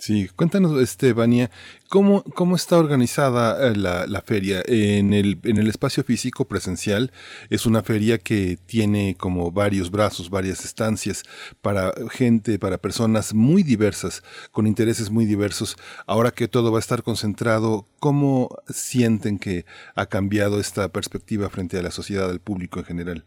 Sí, 0.00 0.28
cuéntanos, 0.28 0.80
Estebania, 0.80 1.50
¿cómo, 1.88 2.22
cómo 2.22 2.54
está 2.54 2.78
organizada 2.78 3.66
eh, 3.66 3.74
la, 3.74 4.06
la, 4.06 4.20
feria? 4.20 4.62
En 4.64 5.12
el, 5.12 5.40
en 5.42 5.56
el 5.56 5.66
espacio 5.66 6.04
físico 6.04 6.44
presencial 6.44 7.10
es 7.50 7.66
una 7.66 7.82
feria 7.82 8.18
que 8.18 8.58
tiene 8.64 9.16
como 9.18 9.50
varios 9.50 9.90
brazos, 9.90 10.30
varias 10.30 10.64
estancias 10.64 11.24
para 11.62 11.92
gente, 12.12 12.60
para 12.60 12.78
personas 12.78 13.34
muy 13.34 13.64
diversas, 13.64 14.22
con 14.52 14.68
intereses 14.68 15.10
muy 15.10 15.26
diversos. 15.26 15.76
Ahora 16.06 16.30
que 16.30 16.46
todo 16.46 16.70
va 16.70 16.78
a 16.78 16.86
estar 16.86 17.02
concentrado, 17.02 17.84
¿cómo 17.98 18.50
sienten 18.68 19.40
que 19.40 19.64
ha 19.96 20.06
cambiado 20.06 20.60
esta 20.60 20.90
perspectiva 20.90 21.50
frente 21.50 21.76
a 21.76 21.82
la 21.82 21.90
sociedad, 21.90 22.30
al 22.30 22.40
público 22.40 22.78
en 22.78 22.84
general? 22.84 23.24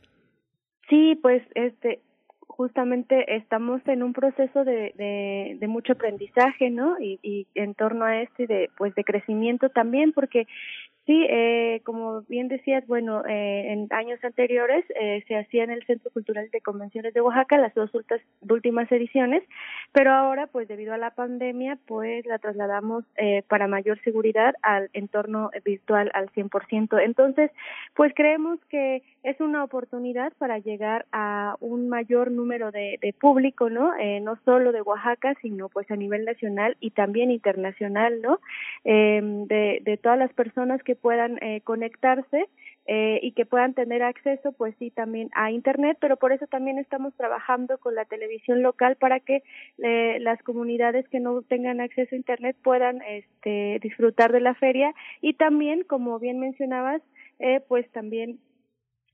Sí, 0.89 1.19
pues 1.21 1.43
este 1.53 2.01
justamente 2.51 3.35
estamos 3.35 3.81
en 3.87 4.03
un 4.03 4.13
proceso 4.13 4.63
de, 4.63 4.93
de, 5.59 5.67
mucho 5.67 5.93
aprendizaje, 5.93 6.69
¿no? 6.69 6.99
Y, 6.99 7.19
y, 7.23 7.47
en 7.55 7.73
torno 7.73 8.05
a 8.05 8.21
este 8.21 8.47
de, 8.47 8.69
pues, 8.77 8.93
de 8.95 9.03
crecimiento 9.03 9.69
también, 9.69 10.11
porque 10.11 10.47
Sí, 11.11 11.27
eh, 11.29 11.81
como 11.83 12.21
bien 12.29 12.47
decías, 12.47 12.87
bueno, 12.87 13.25
eh, 13.25 13.73
en 13.73 13.89
años 13.91 14.23
anteriores 14.23 14.85
eh, 14.97 15.21
se 15.27 15.35
hacía 15.35 15.65
en 15.65 15.71
el 15.71 15.85
Centro 15.85 16.09
Cultural 16.09 16.49
de 16.49 16.61
Convenciones 16.61 17.13
de 17.13 17.19
Oaxaca 17.19 17.57
las 17.57 17.73
dos 17.73 17.91
últimas 18.47 18.89
ediciones, 18.89 19.43
pero 19.91 20.13
ahora, 20.13 20.47
pues 20.47 20.69
debido 20.69 20.93
a 20.93 20.97
la 20.97 21.09
pandemia, 21.09 21.77
pues 21.85 22.25
la 22.25 22.39
trasladamos 22.39 23.03
eh, 23.17 23.43
para 23.49 23.67
mayor 23.67 24.01
seguridad 24.03 24.55
al 24.61 24.89
entorno 24.93 25.51
virtual 25.65 26.11
al 26.13 26.29
100%. 26.29 27.03
Entonces, 27.03 27.51
pues 27.93 28.13
creemos 28.15 28.57
que 28.69 29.03
es 29.23 29.39
una 29.41 29.65
oportunidad 29.65 30.31
para 30.37 30.59
llegar 30.59 31.07
a 31.11 31.57
un 31.59 31.89
mayor 31.89 32.31
número 32.31 32.71
de, 32.71 32.97
de 33.01 33.11
público, 33.11 33.69
¿no? 33.69 33.93
Eh, 33.97 34.21
no 34.21 34.37
solo 34.45 34.71
de 34.71 34.81
Oaxaca, 34.81 35.35
sino 35.41 35.67
pues 35.67 35.91
a 35.91 35.97
nivel 35.97 36.23
nacional 36.23 36.77
y 36.79 36.91
también 36.91 37.31
internacional, 37.31 38.21
¿no? 38.21 38.39
Eh, 38.85 39.19
de, 39.21 39.81
de 39.83 39.97
todas 39.97 40.17
las 40.17 40.31
personas 40.31 40.81
que 40.83 41.00
puedan 41.01 41.37
eh, 41.41 41.61
conectarse 41.63 42.47
eh, 42.85 43.19
y 43.21 43.33
que 43.33 43.45
puedan 43.45 43.73
tener 43.73 44.01
acceso, 44.03 44.51
pues 44.53 44.75
sí, 44.79 44.91
también 44.91 45.29
a 45.33 45.51
Internet, 45.51 45.97
pero 46.01 46.17
por 46.17 46.31
eso 46.31 46.47
también 46.47 46.77
estamos 46.77 47.13
trabajando 47.15 47.77
con 47.77 47.95
la 47.95 48.05
televisión 48.05 48.61
local 48.61 48.95
para 48.95 49.19
que 49.19 49.43
eh, 49.77 50.17
las 50.19 50.41
comunidades 50.43 51.07
que 51.09 51.19
no 51.19 51.41
tengan 51.41 51.79
acceso 51.81 52.15
a 52.15 52.17
Internet 52.17 52.55
puedan 52.63 53.01
este, 53.03 53.79
disfrutar 53.81 54.31
de 54.31 54.41
la 54.41 54.55
feria 54.55 54.93
y 55.21 55.33
también, 55.33 55.83
como 55.83 56.19
bien 56.19 56.39
mencionabas, 56.39 57.01
eh, 57.39 57.61
pues 57.67 57.89
también 57.91 58.39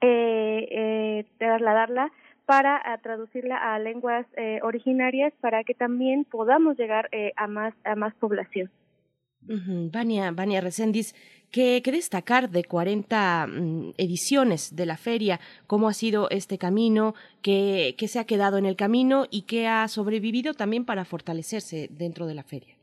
eh, 0.01 0.67
eh, 0.72 1.25
trasladarla 1.38 2.12
para 2.46 2.82
traducirla 3.03 3.58
a 3.58 3.77
lenguas 3.77 4.25
eh, 4.38 4.60
originarias 4.63 5.34
para 5.41 5.65
que 5.65 5.74
también 5.74 6.24
podamos 6.24 6.77
llegar 6.77 7.10
eh, 7.12 7.34
a 7.36 7.48
más 7.48 7.74
a 7.84 7.96
más 7.96 8.15
población. 8.15 8.72
Uh 9.50 9.89
Vania, 9.91 10.32
Vania 10.32 10.62
Reséndiz, 10.62 11.13
¿qué, 11.51 11.82
¿qué, 11.84 11.92
destacar 11.92 12.50
de 12.50 12.63
40 12.63 13.48
mm, 13.48 13.94
ediciones 13.98 14.75
de 14.75 14.86
la 14.86 14.98
feria? 14.98 15.39
¿Cómo 15.68 15.88
ha 15.88 15.94
sido 15.94 16.30
este 16.30 16.58
camino? 16.58 17.16
¿Qué, 17.42 17.96
¿Qué 17.98 18.08
se 18.08 18.20
ha 18.20 18.25
quedado 18.25 18.58
en 18.58 18.66
el 18.66 18.75
camino 18.75 19.25
y 19.30 19.44
qué 19.44 19.68
ha 19.68 19.88
sobrevivido 19.88 20.54
también 20.54 20.86
para 20.86 21.06
fortalecerse 21.06 21.88
dentro 21.92 22.27
de 22.27 22.36
la 22.36 22.44
feria? 22.44 22.77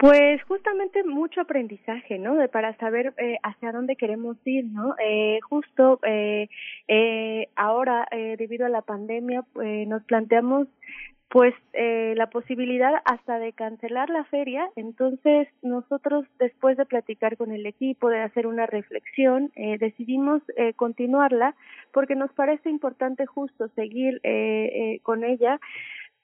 Pues 0.00 0.42
justamente 0.44 1.04
mucho 1.04 1.42
aprendizaje, 1.42 2.18
¿no? 2.18 2.34
De, 2.36 2.48
para 2.48 2.74
saber 2.78 3.12
eh, 3.18 3.36
hacia 3.42 3.70
dónde 3.70 3.96
queremos 3.96 4.38
ir, 4.46 4.64
¿no? 4.64 4.94
Eh, 4.98 5.40
justo 5.42 6.00
eh, 6.06 6.48
eh, 6.88 7.48
ahora, 7.54 8.08
eh, 8.10 8.36
debido 8.38 8.64
a 8.64 8.70
la 8.70 8.80
pandemia, 8.80 9.44
pues, 9.52 9.86
nos 9.86 10.02
planteamos 10.04 10.68
pues 11.30 11.54
eh, 11.74 12.14
la 12.16 12.28
posibilidad 12.28 12.92
hasta 13.04 13.38
de 13.38 13.52
cancelar 13.52 14.10
la 14.10 14.24
feria. 14.24 14.68
Entonces 14.74 15.48
nosotros 15.62 16.26
después 16.40 16.76
de 16.76 16.86
platicar 16.86 17.36
con 17.36 17.52
el 17.52 17.66
equipo, 17.66 18.08
de 18.08 18.20
hacer 18.20 18.48
una 18.48 18.66
reflexión, 18.66 19.52
eh, 19.54 19.78
decidimos 19.78 20.42
eh, 20.56 20.72
continuarla 20.74 21.54
porque 21.92 22.16
nos 22.16 22.32
parece 22.32 22.68
importante 22.68 23.26
justo 23.26 23.68
seguir 23.76 24.20
eh, 24.24 24.70
eh, 24.74 25.00
con 25.02 25.22
ella 25.22 25.60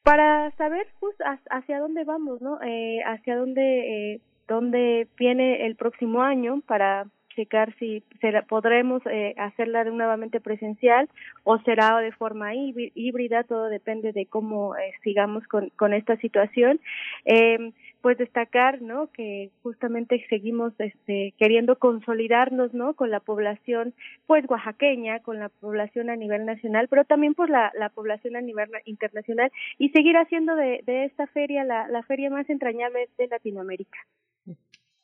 para 0.02 0.50
saber 0.52 0.86
justo 0.98 1.25
hacia 1.50 1.78
dónde 1.78 2.04
vamos, 2.04 2.42
¿no? 2.42 2.60
Eh, 2.62 3.00
hacia 3.06 3.36
dónde 3.36 4.20
dónde 4.48 5.08
viene 5.18 5.66
el 5.66 5.75
próximo 5.75 6.22
año 6.22 6.62
para 6.66 7.06
checar 7.37 7.73
si 7.78 8.02
será, 8.21 8.43
podremos 8.43 9.02
eh, 9.07 9.35
hacerla 9.38 9.85
nuevamente 9.85 10.40
presencial 10.40 11.09
o 11.45 11.59
será 11.59 11.99
de 12.00 12.11
forma 12.12 12.55
híbrida, 12.55 13.45
todo 13.45 13.66
depende 13.69 14.12
de 14.12 14.26
cómo 14.26 14.75
eh, 14.76 14.93
sigamos 15.05 15.47
con, 15.47 15.69
con 15.76 15.95
esta 15.95 16.16
situación. 16.16 16.81
Eh, 17.25 17.73
pues 18.07 18.19
destacar, 18.19 18.83
¿no? 18.83 19.11
Que 19.12 19.50
justamente 19.64 20.25
seguimos 20.28 20.73
este, 20.78 21.35
queriendo 21.38 21.76
consolidarnos, 21.76 22.73
¿no? 22.73 22.95
Con 22.95 23.11
la 23.11 23.19
población, 23.19 23.95
pues 24.28 24.45
oaxaqueña, 24.49 25.19
con 25.25 25.40
la 25.40 25.49
población 25.49 26.09
a 26.09 26.14
nivel 26.14 26.47
nacional, 26.47 26.87
pero 26.88 27.05
también 27.05 27.35
por 27.35 27.50
la, 27.50 27.73
la 27.76 27.88
población 27.88 28.37
a 28.37 28.40
nivel 28.40 28.69
internacional 28.85 29.50
y 29.78 29.88
seguir 29.88 30.16
haciendo 30.16 30.55
de, 30.55 30.83
de 30.87 31.07
esta 31.07 31.26
feria 31.26 31.64
la, 31.64 31.88
la 31.88 32.05
feria 32.05 32.31
más 32.31 32.49
entrañable 32.49 33.09
de 33.19 33.26
Latinoamérica. 33.26 33.99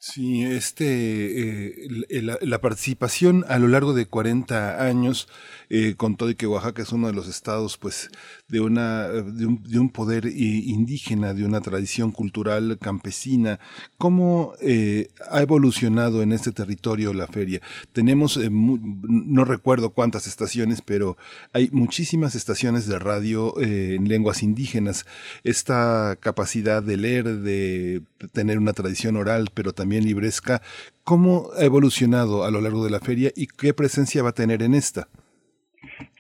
Sí, 0.05 0.43
este, 0.43 1.85
eh, 2.09 2.23
la, 2.23 2.61
participación 2.61 3.45
a 3.49 3.61
lo 3.61 3.69
largo 3.69 3.95
de 3.95 4.07
40 4.07 4.85
años, 4.85 5.29
eh, 5.71 5.95
con 5.97 6.17
todo 6.17 6.29
y 6.31 6.35
que 6.35 6.49
Oaxaca 6.49 6.83
es 6.83 6.91
uno 6.91 7.07
de 7.07 7.13
los 7.13 7.29
estados, 7.29 7.79
pues, 7.79 8.11
de 8.53 8.61
una, 8.61 9.09
de 9.09 9.47
un, 9.47 9.63
de 9.63 9.79
un 9.79 9.89
poder 9.89 10.27
indígena, 10.27 11.33
de 11.33 11.47
una 11.47 11.63
tradición 11.63 12.13
cultural 12.13 12.79
campesina, 12.79 13.59
¿cómo 13.97 14.53
eh, 14.61 15.09
ha 15.31 15.41
evolucionado 15.41 16.21
en 16.21 16.33
este 16.33 16.53
territorio 16.53 17.15
la 17.15 17.27
feria? 17.27 17.63
Tenemos, 17.95 18.37
eh, 18.37 18.51
no 18.51 19.47
recuerdo 19.47 19.91
cuántas 19.91 20.27
estaciones, 20.27 20.83
pero 20.83 21.17
hay 21.55 21.71
muchísimas 21.73 22.35
estaciones 22.35 22.87
de 22.87 22.99
radio 22.99 23.59
eh, 23.59 23.95
en 23.95 24.07
lenguas 24.07 24.43
indígenas. 24.43 25.07
Esta 25.45 26.19
capacidad 26.21 26.83
de 26.83 26.99
leer, 26.99 27.39
de 27.39 28.03
tener 28.33 28.59
una 28.59 28.75
tradición 28.75 29.17
oral, 29.17 29.49
pero 29.55 29.73
también 29.73 30.05
libresca. 30.05 30.61
¿Cómo 31.05 31.49
ha 31.57 31.65
evolucionado 31.65 32.45
a 32.45 32.51
lo 32.51 32.61
largo 32.61 32.85
de 32.85 32.91
la 32.91 33.01
feria 33.01 33.33
y 33.35 33.47
qué 33.47 33.73
presencia 33.73 34.23
va 34.23 34.29
a 34.29 34.35
tener 34.35 34.63
en 34.63 34.75
esta? 34.75 35.09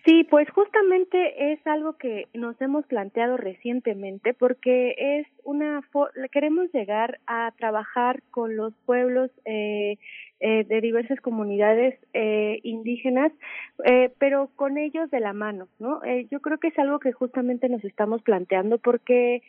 Sí, 0.04 0.24
Pues 0.28 0.50
justamente 0.50 1.52
es 1.52 1.64
algo 1.64 1.96
que 1.96 2.26
nos 2.34 2.60
hemos 2.60 2.84
planteado 2.86 3.36
recientemente 3.36 4.34
porque 4.34 4.94
es 4.98 5.28
una 5.44 5.80
queremos 6.32 6.72
llegar 6.72 7.20
a 7.28 7.52
trabajar 7.56 8.20
con 8.32 8.56
los 8.56 8.74
pueblos 8.84 9.30
eh, 9.44 9.98
eh, 10.40 10.64
de 10.64 10.80
diversas 10.80 11.20
comunidades 11.20 11.96
eh, 12.14 12.58
indígenas, 12.64 13.30
eh, 13.84 14.10
pero 14.18 14.50
con 14.56 14.76
ellos 14.76 15.08
de 15.12 15.20
la 15.20 15.32
mano, 15.34 15.68
¿no? 15.78 16.02
Eh, 16.04 16.26
yo 16.32 16.40
creo 16.40 16.58
que 16.58 16.68
es 16.68 16.78
algo 16.80 16.98
que 16.98 17.12
justamente 17.12 17.68
nos 17.68 17.84
estamos 17.84 18.22
planteando 18.22 18.78
porque 18.78 19.42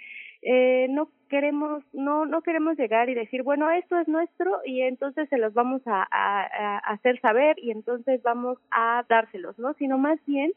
eh, 0.46 0.88
no 0.90 1.10
queremos 1.30 1.84
no 1.94 2.26
no 2.26 2.42
queremos 2.42 2.78
llegar 2.78 3.10
y 3.10 3.16
decir 3.16 3.44
bueno 3.44 3.70
esto 3.72 3.98
es 3.98 4.08
nuestro 4.08 4.62
y 4.66 4.82
entonces 4.82 5.28
se 5.30 5.38
los 5.38 5.54
vamos 5.54 5.82
a, 5.86 6.08
a, 6.12 6.44
a 6.44 6.78
hacer 6.94 7.20
saber 7.22 7.58
y 7.60 7.72
entonces 7.72 8.22
vamos 8.22 8.58
a 8.72 9.04
dárselos 9.10 9.58
no 9.58 9.74
sino 9.74 9.98
más 9.98 10.20
bien 10.28 10.52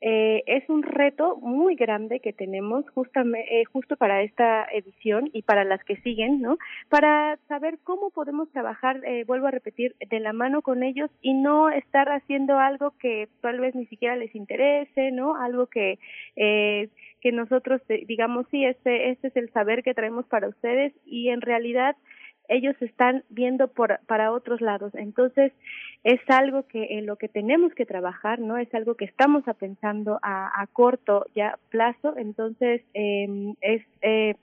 eh, 0.00 0.44
es 0.46 0.68
un 0.68 0.82
reto 0.82 1.36
muy 1.38 1.74
grande 1.74 2.20
que 2.20 2.32
tenemos 2.32 2.88
justamente, 2.90 3.60
eh, 3.60 3.64
justo 3.64 3.96
para 3.96 4.22
esta 4.22 4.64
edición 4.72 5.28
y 5.32 5.42
para 5.42 5.64
las 5.64 5.82
que 5.84 5.96
siguen, 6.02 6.40
¿no? 6.40 6.58
Para 6.88 7.36
saber 7.48 7.78
cómo 7.82 8.10
podemos 8.10 8.48
trabajar, 8.50 9.00
eh, 9.04 9.24
vuelvo 9.24 9.48
a 9.48 9.50
repetir, 9.50 9.96
de 10.08 10.20
la 10.20 10.32
mano 10.32 10.62
con 10.62 10.82
ellos 10.82 11.10
y 11.20 11.34
no 11.34 11.70
estar 11.70 12.08
haciendo 12.10 12.58
algo 12.58 12.92
que 12.98 13.28
tal 13.40 13.58
vez 13.60 13.74
ni 13.74 13.86
siquiera 13.86 14.16
les 14.16 14.34
interese, 14.34 15.10
¿no? 15.10 15.36
Algo 15.36 15.66
que 15.66 15.98
eh, 16.36 16.88
que 17.20 17.32
nosotros 17.32 17.82
digamos 18.06 18.46
sí 18.50 18.64
este 18.64 19.10
este 19.10 19.28
es 19.28 19.36
el 19.36 19.50
saber 19.50 19.82
que 19.82 19.94
traemos 19.94 20.26
para 20.26 20.48
ustedes 20.48 20.92
y 21.04 21.30
en 21.30 21.40
realidad 21.40 21.96
ellos 22.48 22.74
están 22.80 23.24
viendo 23.28 23.68
por, 23.68 24.00
para 24.06 24.32
otros 24.32 24.60
lados. 24.60 24.94
Entonces, 24.94 25.52
es 26.04 26.20
algo 26.28 26.66
que 26.66 26.98
en 26.98 27.06
lo 27.06 27.16
que 27.16 27.28
tenemos 27.28 27.74
que 27.74 27.86
trabajar, 27.86 28.38
¿no? 28.40 28.56
Es 28.56 28.72
algo 28.74 28.94
que 28.94 29.04
estamos 29.04 29.44
pensando 29.58 30.18
a, 30.22 30.60
a 30.60 30.66
corto 30.66 31.26
ya 31.34 31.58
plazo. 31.70 32.16
Entonces, 32.16 32.82
eh, 32.94 33.54
es, 33.60 33.82
eh, 34.02 34.34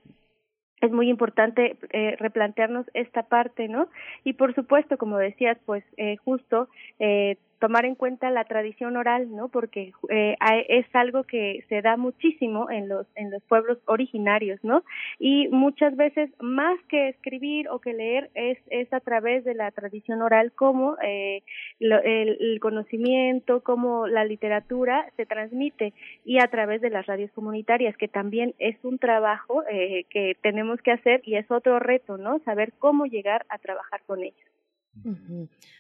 es 0.82 0.92
muy 0.92 1.10
importante 1.10 1.78
eh, 1.92 2.16
replantearnos 2.20 2.86
esta 2.94 3.24
parte, 3.24 3.68
¿no? 3.68 3.88
Y 4.24 4.34
por 4.34 4.54
supuesto, 4.54 4.98
como 4.98 5.18
decías, 5.18 5.58
pues 5.66 5.84
eh, 5.98 6.18
justo 6.18 6.70
eh, 7.00 7.38
tomar 7.60 7.86
en 7.86 7.96
cuenta 7.96 8.30
la 8.32 8.44
tradición 8.46 8.98
oral, 8.98 9.34
¿no? 9.36 9.50
Porque 9.50 9.94
eh, 10.10 10.36
es 10.70 10.86
algo 10.94 11.24
que 11.24 11.64
se 11.70 11.82
da 11.82 11.98
muchísimo 11.98 12.70
en 12.70 12.90
los 12.90 13.08
en 13.16 13.32
los 13.32 13.44
pueblos 13.44 13.78
originarios, 13.86 14.60
¿no? 14.64 14.84
Y 15.20 15.48
muchas 15.50 15.96
veces 15.96 16.30
más 16.40 16.80
que 16.90 17.10
escribir 17.10 17.70
o 17.70 17.80
que 17.80 17.94
leer 17.94 18.30
es 18.34 18.58
es 18.70 18.92
a 18.94 19.00
través 19.00 19.44
de 19.44 19.56
la 19.56 19.72
tradición 19.72 20.22
oral 20.22 20.52
como 20.52 20.98
eh, 21.04 21.44
lo, 21.80 22.00
el, 22.02 22.60
conocimiento, 22.60 23.62
como 23.62 24.08
la 24.08 24.26
literatura 24.26 25.06
se 25.18 25.26
transmite 25.26 25.94
y 26.24 26.40
a 26.40 26.48
través 26.48 26.82
de 26.82 26.90
las 26.90 27.06
radios 27.06 27.32
comunitarias, 27.32 27.96
que 27.98 28.08
también 28.08 28.54
es 28.60 28.78
un 28.84 28.98
trabajo 28.98 29.64
eh, 29.70 30.06
que 30.10 30.36
tenemos 30.42 30.82
que 30.82 30.92
hacer 30.92 31.22
y 31.26 31.36
es 31.36 31.50
otro 31.52 31.80
reto, 31.80 32.18
¿no? 32.18 32.40
Saber 32.40 32.74
cómo 32.80 33.06
llegar 33.06 33.46
a 33.50 33.58
trabajar 33.58 34.02
con 34.06 34.24
ellos. 34.24 34.55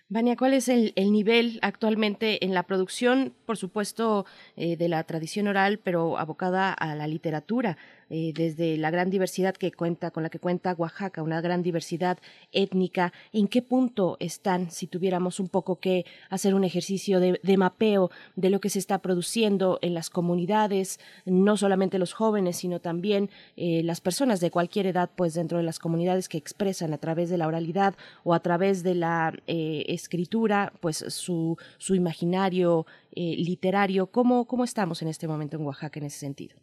Vania, 0.10 0.36
¿cuál 0.36 0.54
es 0.54 0.67
el, 0.69 0.93
el, 0.95 1.12
nivel 1.12 1.60
actualmente 1.62 2.45
en 2.45 2.54
la 2.54 2.63
producción, 2.63 3.34
por 3.45 3.58
supuesto, 3.58 4.25
eh, 4.56 4.78
de 4.78 4.89
la 4.89 5.04
tradición 5.04 5.47
oral, 5.47 5.80
pero 5.80 6.17
abocada 6.17 6.73
a 6.73 6.95
la 6.95 7.08
literatura? 7.08 7.78
Eh, 8.09 8.33
desde 8.35 8.77
la 8.77 8.91
gran 8.91 9.09
diversidad 9.09 9.55
que 9.55 9.71
cuenta, 9.71 10.11
con 10.11 10.23
la 10.23 10.29
que 10.29 10.39
cuenta 10.39 10.75
Oaxaca, 10.77 11.23
una 11.23 11.41
gran 11.41 11.63
diversidad 11.63 12.19
étnica, 12.51 13.13
¿en 13.33 13.47
qué 13.47 13.63
punto 13.63 14.17
están, 14.19 14.69
si 14.69 14.85
tuviéramos 14.85 15.39
un 15.39 15.49
poco 15.49 15.79
que 15.79 16.05
hacer 16.29 16.53
un 16.53 16.63
ejercicio 16.63 17.19
de, 17.19 17.57
mapeo 17.57 18.11
de 18.35 18.49
lo 18.49 18.59
que 18.59 18.69
se 18.69 18.79
está 18.79 18.99
produciendo 18.99 19.79
en 19.81 19.93
las 19.93 20.09
comunidades, 20.09 20.99
no 21.25 21.57
solamente 21.57 21.97
los 21.97 22.13
jóvenes, 22.13 22.57
sino 22.57 22.79
también 22.79 23.29
eh, 23.55 23.81
las 23.83 24.01
personas 24.01 24.39
de 24.39 24.51
cualquier 24.51 24.87
edad, 24.87 25.09
pues 25.15 25.33
dentro 25.33 25.57
de 25.57 25.63
las 25.63 25.79
comunidades 25.79 26.29
que 26.29 26.37
expresan 26.37 26.93
a 26.93 26.97
través 26.97 27.29
de 27.29 27.37
la 27.37 27.47
oralidad 27.47 27.95
o 28.23 28.33
a 28.33 28.41
través 28.41 28.83
de 28.83 28.95
la 28.95 29.33
eh, 29.47 29.85
escritura, 29.87 30.73
pues 30.79 30.97
su, 31.07 31.57
imaginario 31.89 32.85
literario. 33.15 34.07
¿Cómo, 34.07 34.45
¿Cómo 34.45 34.65
estamos 34.65 35.01
en 35.01 35.07
este 35.07 35.27
momento 35.27 35.55
en 35.55 35.65
Oaxaca 35.65 35.99
en 35.99 36.07
ese 36.07 36.19
sentido? 36.19 36.57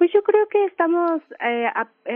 Pues 0.00 0.10
yo 0.14 0.22
creo 0.22 0.48
que 0.48 0.64
estamos 0.64 1.20
eh, 1.46 1.66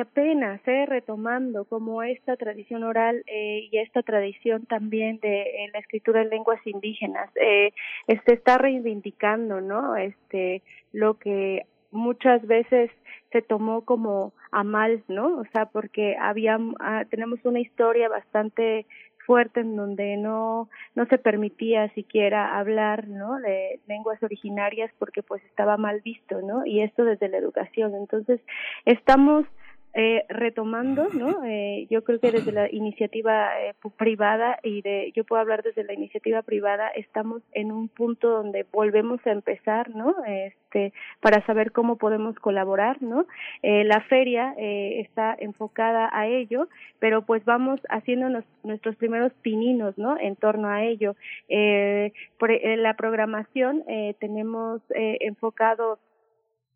apenas 0.01 0.59
eh, 0.67 0.87
retomando 0.87 1.67
como 1.67 2.03
esta 2.03 2.35
tradición 2.35 2.83
oral 2.83 3.23
eh, 3.27 3.69
y 3.71 3.77
esta 3.77 4.03
tradición 4.03 4.65
también 4.65 5.21
de 5.21 5.69
la 5.71 5.81
escritura 5.81 6.23
en 6.23 6.31
lenguas 6.31 6.67
indígenas 6.67 7.29
eh, 7.37 7.75
este 8.07 8.33
está 8.33 8.57
reivindicando, 8.57 9.61
¿no? 9.61 9.97
Este 9.97 10.63
lo 10.93 11.19
que 11.19 11.67
muchas 11.91 12.47
veces 12.47 12.91
se 13.33 13.43
tomó 13.43 13.85
como 13.85 14.33
a 14.51 14.65
mal, 14.65 15.05
¿no? 15.09 15.41
O 15.41 15.45
sea, 15.53 15.67
porque 15.67 16.17
había 16.19 16.59
ah, 16.81 17.05
tenemos 17.11 17.39
una 17.45 17.61
historia 17.61 18.09
bastante 18.09 18.87
fuerte 19.27 19.61
en 19.61 19.77
donde 19.77 20.17
no 20.17 20.69
no 20.95 21.07
se 21.07 21.19
permitía 21.19 21.89
siquiera 21.95 22.59
hablar 22.59 23.09
no 23.09 23.39
de 23.41 23.81
lenguas 23.87 24.23
originarias 24.23 24.91
porque 24.99 25.23
pues 25.23 25.43
estaba 25.45 25.77
mal 25.77 26.01
visto 26.03 26.41
no 26.43 26.67
y 26.67 26.81
esto 26.83 27.05
desde 27.05 27.29
la 27.29 27.39
educación. 27.39 27.95
Entonces 27.95 28.41
estamos 28.85 29.47
eh, 29.95 30.25
retomando, 30.29 31.09
¿no? 31.13 31.45
Eh, 31.45 31.87
yo 31.89 32.03
creo 32.03 32.19
que 32.19 32.33
desde 32.33 32.51
la 32.53 32.71
iniciativa 32.71 33.61
eh, 33.61 33.75
privada 33.97 34.59
y 34.63 34.83
de, 34.83 35.13
yo 35.15 35.25
puedo 35.25 35.41
hablar 35.41 35.63
desde 35.63 35.85
la 35.85 35.93
iniciativa 35.93 36.43
privada, 36.43 36.89
estamos 36.89 37.43
en 37.53 37.71
un 37.71 37.89
punto 37.89 38.29
donde 38.29 38.67
volvemos 38.73 39.25
a 39.27 39.31
empezar, 39.31 39.95
¿no? 39.95 40.17
Este, 40.27 40.93
para 41.21 41.47
saber 41.47 41.71
cómo 41.71 41.97
podemos 41.97 42.37
colaborar, 42.41 43.01
¿no? 43.03 43.27
Eh, 43.63 43.85
la 43.85 44.01
feria 44.03 44.55
eh, 44.59 45.01
está 45.01 45.37
enfocada 45.39 46.11
a 46.13 46.27
ello, 46.27 46.69
pero 46.99 47.23
pues 47.23 47.45
vamos 47.45 47.81
haciendo 47.89 48.29
nos, 48.29 48.45
nuestros 48.65 48.97
primeros 48.97 49.33
pininos, 49.43 49.97
¿no? 49.97 50.19
En 50.19 50.35
torno 50.35 50.69
a 50.69 50.83
ello. 50.83 51.15
Eh, 51.49 52.13
por, 52.39 52.51
eh, 52.51 52.77
la 52.77 52.95
programación 52.95 53.85
eh, 53.87 54.15
tenemos 54.19 54.83
eh, 54.91 55.19
enfocado 55.21 55.99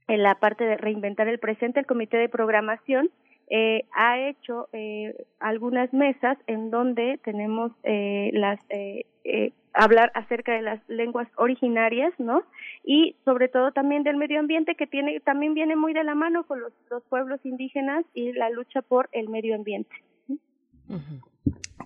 en 0.08 0.22
la 0.22 0.34
parte 0.36 0.64
de 0.64 0.76
reinventar 0.76 1.28
el 1.28 1.38
presente, 1.38 1.80
el 1.80 1.86
comité 1.86 2.16
de 2.16 2.28
programación 2.28 3.10
eh, 3.50 3.84
ha 3.92 4.18
hecho 4.18 4.68
eh, 4.72 5.24
algunas 5.40 5.92
mesas 5.92 6.36
en 6.46 6.70
donde 6.70 7.18
tenemos 7.24 7.72
eh, 7.82 8.30
las 8.34 8.60
eh, 8.68 9.06
eh, 9.24 9.52
hablar 9.72 10.10
acerca 10.14 10.52
de 10.54 10.62
las 10.62 10.80
lenguas 10.88 11.28
originarias, 11.36 12.12
¿no? 12.18 12.42
Y 12.84 13.16
sobre 13.24 13.48
todo 13.48 13.72
también 13.72 14.02
del 14.02 14.16
medio 14.16 14.40
ambiente 14.40 14.74
que 14.74 14.86
tiene 14.86 15.20
también 15.20 15.54
viene 15.54 15.76
muy 15.76 15.92
de 15.94 16.04
la 16.04 16.14
mano 16.14 16.44
con 16.44 16.60
los, 16.60 16.72
los 16.90 17.02
pueblos 17.04 17.40
indígenas 17.44 18.04
y 18.12 18.32
la 18.32 18.50
lucha 18.50 18.82
por 18.82 19.08
el 19.12 19.28
medio 19.28 19.54
ambiente. 19.54 19.94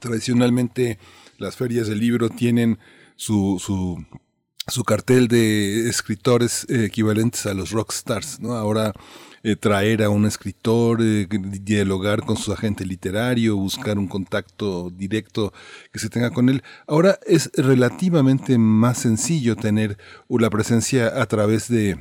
Tradicionalmente 0.00 0.98
las 1.38 1.56
ferias 1.56 1.88
del 1.88 2.00
libro 2.00 2.28
tienen 2.28 2.78
su, 3.16 3.58
su 3.58 4.04
su 4.68 4.84
cartel 4.84 5.28
de 5.28 5.88
escritores 5.88 6.66
eh, 6.68 6.84
equivalentes 6.84 7.46
a 7.46 7.54
los 7.54 7.70
rockstars, 7.70 8.40
¿no? 8.40 8.54
Ahora 8.54 8.92
eh, 9.44 9.56
traer 9.56 10.04
a 10.04 10.08
un 10.08 10.24
escritor, 10.24 11.00
eh, 11.02 11.26
dialogar 11.28 12.20
con 12.20 12.36
su 12.36 12.52
agente 12.52 12.84
literario, 12.86 13.56
buscar 13.56 13.98
un 13.98 14.06
contacto 14.06 14.90
directo 14.90 15.52
que 15.92 15.98
se 15.98 16.08
tenga 16.08 16.30
con 16.30 16.48
él. 16.48 16.62
Ahora 16.86 17.18
es 17.26 17.50
relativamente 17.54 18.56
más 18.56 18.98
sencillo 18.98 19.56
tener 19.56 19.98
la 20.28 20.48
presencia 20.48 21.20
a 21.20 21.26
través 21.26 21.68
de 21.68 21.98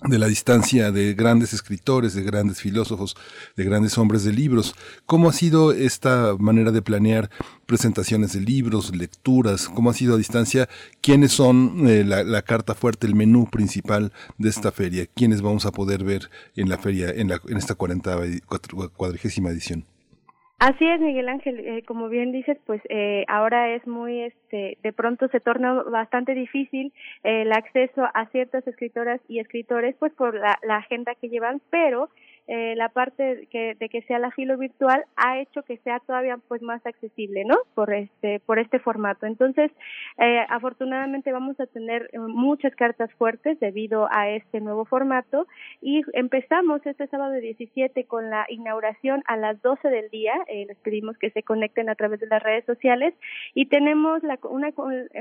de 0.00 0.18
la 0.18 0.26
distancia 0.26 0.92
de 0.92 1.14
grandes 1.14 1.54
escritores, 1.54 2.14
de 2.14 2.22
grandes 2.22 2.60
filósofos, 2.60 3.16
de 3.56 3.64
grandes 3.64 3.96
hombres 3.96 4.24
de 4.24 4.32
libros. 4.32 4.74
¿Cómo 5.06 5.28
ha 5.28 5.32
sido 5.32 5.72
esta 5.72 6.36
manera 6.38 6.70
de 6.70 6.82
planear 6.82 7.30
presentaciones 7.64 8.34
de 8.34 8.40
libros, 8.40 8.94
lecturas? 8.94 9.68
¿Cómo 9.68 9.88
ha 9.88 9.94
sido 9.94 10.14
a 10.14 10.18
distancia? 10.18 10.68
¿Quiénes 11.00 11.32
son 11.32 11.88
eh, 11.88 12.04
la, 12.04 12.42
carta 12.42 12.74
fuerte, 12.74 13.06
el 13.06 13.14
menú 13.14 13.48
principal 13.50 14.12
de 14.36 14.50
esta 14.50 14.70
feria? 14.70 15.06
¿Quiénes 15.06 15.40
vamos 15.40 15.64
a 15.64 15.72
poder 15.72 16.04
ver 16.04 16.30
en 16.56 16.68
la 16.68 16.76
feria, 16.76 17.08
en, 17.10 17.28
la, 17.28 17.40
en 17.48 17.56
esta 17.56 17.74
cuadragésima 17.74 19.50
edición? 19.50 19.86
Así 20.58 20.86
es, 20.86 20.98
Miguel 21.00 21.28
Ángel, 21.28 21.60
eh, 21.60 21.82
como 21.86 22.08
bien 22.08 22.32
dices, 22.32 22.56
pues 22.64 22.80
eh, 22.88 23.26
ahora 23.28 23.74
es 23.74 23.86
muy, 23.86 24.22
este, 24.22 24.78
de 24.82 24.92
pronto 24.94 25.28
se 25.28 25.38
torna 25.38 25.82
bastante 25.82 26.32
difícil 26.32 26.94
el 27.24 27.52
acceso 27.52 28.08
a 28.14 28.26
ciertas 28.30 28.66
escritoras 28.66 29.20
y 29.28 29.38
escritores, 29.38 29.94
pues 29.98 30.14
por 30.14 30.34
la, 30.34 30.58
la 30.62 30.76
agenda 30.76 31.14
que 31.14 31.28
llevan, 31.28 31.60
pero 31.68 32.08
eh, 32.48 32.74
la 32.76 32.88
parte 32.90 33.48
que, 33.50 33.74
de 33.74 33.88
que 33.88 34.02
sea 34.02 34.20
la 34.20 34.30
filo 34.30 34.56
virtual 34.56 35.04
ha 35.16 35.40
hecho 35.40 35.62
que 35.64 35.78
sea 35.78 35.98
todavía 36.00 36.38
pues 36.46 36.62
más 36.62 36.84
accesible, 36.86 37.44
¿no? 37.44 37.56
Por 37.74 37.92
este 37.92 38.40
por 38.40 38.60
este 38.60 38.78
formato. 38.78 39.26
Entonces, 39.26 39.72
eh, 40.18 40.46
afortunadamente 40.48 41.32
vamos 41.32 41.58
a 41.58 41.66
tener 41.66 42.08
eh, 42.12 42.18
muchas 42.18 42.74
cartas 42.76 43.12
fuertes 43.14 43.58
debido 43.58 44.08
a 44.12 44.30
este 44.30 44.60
nuevo 44.60 44.84
formato 44.84 45.48
y 45.82 46.02
empezamos 46.12 46.86
este 46.86 47.08
sábado 47.08 47.32
17 47.32 48.04
con 48.04 48.30
la 48.30 48.46
inauguración 48.48 49.24
a 49.26 49.36
las 49.36 49.60
12 49.62 49.88
del 49.88 50.08
día. 50.10 50.34
Eh, 50.46 50.66
les 50.68 50.76
pedimos 50.78 51.18
que 51.18 51.30
se 51.30 51.42
conecten 51.42 51.88
a 51.88 51.96
través 51.96 52.20
de 52.20 52.28
las 52.28 52.42
redes 52.42 52.64
sociales 52.64 53.12
y 53.54 53.66
tenemos 53.66 54.22
una 54.44 54.72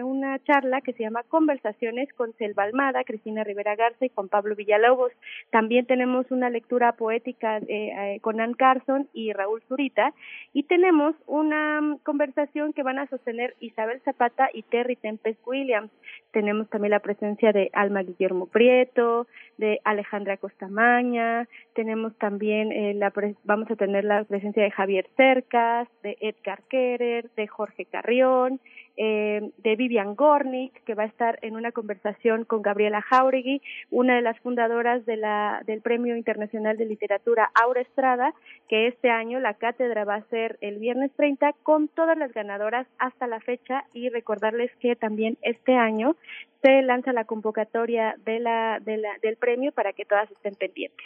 una 0.04 0.40
charla 0.44 0.82
que 0.82 0.94
se 0.94 1.04
llama 1.04 1.24
Conversaciones 1.24 2.12
con 2.14 2.34
Selva 2.34 2.64
Almada, 2.64 3.04
Cristina 3.04 3.44
Rivera 3.44 3.76
Garza 3.76 4.06
y 4.06 4.10
Juan 4.10 4.28
Pablo 4.28 4.56
Villalobos. 4.56 5.12
También 5.50 5.86
tenemos 5.88 6.30
una 6.30 6.50
lectura 6.50 6.92
poética 6.92 7.15
eh, 7.26 8.20
con 8.22 8.42
Ann 8.42 8.54
Carson 8.54 9.08
y 9.14 9.34
Raúl 9.34 9.62
Zurita 9.68 10.14
y 10.54 10.64
tenemos 10.64 11.16
una 11.28 11.82
mm, 11.82 11.98
conversación 12.04 12.74
que 12.74 12.84
van 12.84 13.00
a 13.00 13.08
sostener 13.08 13.56
Isabel 13.60 14.02
Zapata 14.06 14.50
y 14.54 14.64
Terry 14.64 14.96
Tempest 14.96 15.40
Williams. 15.46 15.92
Tenemos 16.32 16.70
también 16.70 16.92
la 16.92 17.00
presencia 17.00 17.52
de 17.52 17.70
Alma 17.74 18.04
Guillermo 18.04 18.48
Prieto, 18.48 19.28
de 19.58 19.80
Alejandra 19.84 20.38
Costamaña, 20.38 21.48
tenemos 21.74 22.18
también 22.18 22.72
eh, 22.72 22.94
la 22.94 23.14
vamos 23.44 23.70
a 23.70 23.76
tener 23.76 24.06
la 24.06 24.24
presencia 24.24 24.64
de 24.64 24.72
Javier 24.72 25.10
Cercas, 25.16 25.88
de 26.04 26.18
Edgar 26.22 26.64
Kerer, 26.70 27.30
de 27.36 27.48
Jorge 27.48 27.86
Carrión, 27.86 28.60
eh, 28.98 29.52
de 29.58 29.76
Vivian 29.76 30.16
Gornick, 30.16 30.84
que 30.84 30.96
va 30.96 31.04
a 31.04 31.08
estar 31.08 31.40
en 31.42 31.56
una 31.56 31.72
conversación 31.72 32.46
con 32.46 32.62
Gabriela 32.62 33.02
Jauregui, 33.02 33.62
una 33.92 34.16
de 34.16 34.22
las 34.22 34.40
fundadoras 34.40 35.06
de 35.06 35.18
la, 35.18 35.62
del 35.66 35.82
Premio 35.82 36.16
Internacional 36.16 36.78
de 36.78 36.86
Literatura 36.86 37.52
Aura 37.62 37.82
Estrada, 37.82 38.34
que 38.70 38.88
este 38.88 39.10
año 39.10 39.40
la 39.40 39.56
cátedra 39.56 40.06
va 40.06 40.16
a 40.16 40.30
ser 40.30 40.58
el 40.62 40.80
viernes 40.80 41.12
30 41.16 41.54
con 41.64 41.88
todas 41.90 42.18
las 42.18 42.34
ganadoras 42.34 42.88
hasta 42.98 43.28
la 43.28 43.40
fecha 43.40 43.86
y 43.94 44.10
recordarles 44.10 44.72
que 44.80 44.96
también 44.96 45.38
este 45.42 45.76
año 45.76 46.16
se 46.62 46.82
lanza 46.82 47.14
la 47.14 47.26
convocatoria 47.26 48.16
de 48.26 48.40
la, 48.40 48.80
de 48.80 48.98
la, 48.98 49.10
del 49.22 49.38
premio 49.38 49.72
para 49.72 49.94
que 49.94 50.06
todas 50.06 50.30
estén 50.32 50.56
pendientes. 50.56 51.06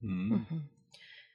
Mm. 0.00 0.36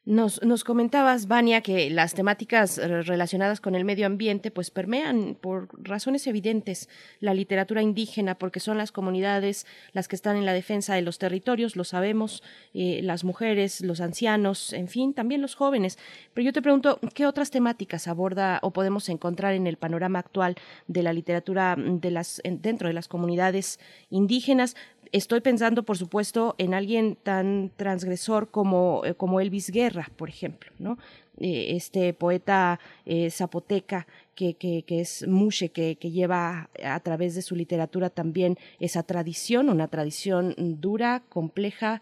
Nos, 0.05 0.43
nos 0.43 0.65
comentabas, 0.65 1.29
Vania, 1.29 1.61
que 1.61 1.89
las 1.89 2.13
temáticas 2.13 2.77
eh, 2.77 3.03
relacionadas 3.03 3.61
con 3.61 3.73
el 3.73 3.85
medio 3.85 4.05
ambiente 4.05 4.51
pues 4.51 4.69
permean 4.69 5.37
por 5.39 5.69
razones 5.81 6.27
evidentes 6.27 6.89
la 7.21 7.33
literatura 7.33 7.81
indígena, 7.81 8.35
porque 8.35 8.59
son 8.59 8.77
las 8.77 8.91
comunidades 8.91 9.65
las 9.93 10.09
que 10.09 10.17
están 10.17 10.35
en 10.35 10.45
la 10.45 10.51
defensa 10.51 10.93
de 10.93 11.03
los 11.03 11.19
territorios, 11.19 11.77
lo 11.77 11.85
sabemos, 11.85 12.43
eh, 12.73 12.99
las 13.01 13.23
mujeres, 13.23 13.79
los 13.79 14.01
ancianos, 14.01 14.73
en 14.73 14.89
fin, 14.89 15.13
también 15.13 15.41
los 15.41 15.55
jóvenes. 15.55 15.97
Pero 16.33 16.43
yo 16.43 16.51
te 16.51 16.61
pregunto, 16.61 16.99
¿qué 17.13 17.25
otras 17.25 17.49
temáticas 17.49 18.09
aborda 18.09 18.59
o 18.61 18.71
podemos 18.71 19.07
encontrar 19.07 19.53
en 19.53 19.67
el 19.67 19.77
panorama 19.77 20.19
actual 20.19 20.55
de 20.87 21.01
la 21.01 21.13
literatura 21.13 21.77
de 21.77 22.11
las, 22.11 22.41
dentro 22.43 22.89
de 22.89 22.93
las 22.93 23.07
comunidades 23.07 23.79
indígenas? 24.09 24.75
Estoy 25.13 25.41
pensando, 25.41 25.83
por 25.83 25.95
supuesto, 25.95 26.55
en 26.57 26.73
alguien 26.73 27.15
tan 27.15 27.69
transgresor 27.75 28.49
como, 28.49 29.05
eh, 29.05 29.13
como 29.13 29.39
Elvis 29.39 29.69
Guerra, 29.69 30.07
por 30.17 30.27
ejemplo, 30.27 30.71
¿no? 30.79 30.97
Eh, 31.37 31.75
este 31.75 32.15
poeta 32.15 32.79
eh, 33.05 33.29
zapoteca 33.29 34.07
que, 34.33 34.55
que, 34.55 34.83
es 34.87 35.27
Mushe, 35.27 35.69
que, 35.69 35.97
que, 35.97 36.09
lleva 36.09 36.67
a 36.83 36.99
través 37.01 37.35
de 37.35 37.43
su 37.43 37.55
literatura 37.55 38.09
también 38.09 38.57
esa 38.79 39.03
tradición, 39.03 39.69
una 39.69 39.87
tradición 39.87 40.55
dura, 40.57 41.21
compleja, 41.29 42.01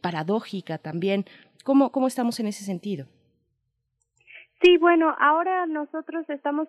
paradójica 0.00 0.78
también. 0.78 1.26
¿Cómo, 1.64 1.92
¿Cómo 1.92 2.06
estamos 2.06 2.40
en 2.40 2.46
ese 2.46 2.64
sentido? 2.64 3.04
Sí, 4.62 4.78
bueno, 4.78 5.14
ahora 5.20 5.66
nosotros 5.66 6.24
estamos 6.30 6.66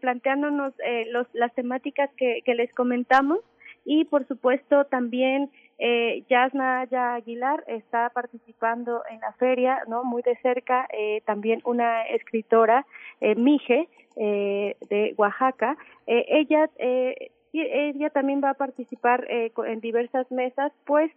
planteándonos 0.00 0.74
los, 1.10 1.26
las 1.32 1.54
temáticas 1.54 2.10
que, 2.18 2.42
que 2.44 2.54
les 2.54 2.70
comentamos 2.74 3.40
y 3.84 4.04
por 4.04 4.26
supuesto 4.26 4.84
también 4.84 5.50
eh, 5.78 6.24
Yasna 6.28 6.82
Aguilar 7.14 7.64
está 7.66 8.10
participando 8.10 9.02
en 9.10 9.20
la 9.20 9.32
feria, 9.32 9.82
¿no? 9.88 10.04
Muy 10.04 10.22
de 10.22 10.36
cerca, 10.42 10.86
eh, 10.92 11.22
también 11.24 11.60
una 11.64 12.02
escritora, 12.02 12.86
eh, 13.20 13.34
Mije, 13.34 13.88
eh, 14.16 14.76
de 14.90 15.14
Oaxaca. 15.16 15.76
Eh, 16.06 16.26
ella, 16.28 16.68
eh, 16.76 17.30
ella 17.52 18.10
también 18.10 18.42
va 18.44 18.50
a 18.50 18.54
participar 18.54 19.26
eh, 19.30 19.52
en 19.66 19.80
diversas 19.80 20.30
mesas, 20.30 20.72
pues 20.84 21.10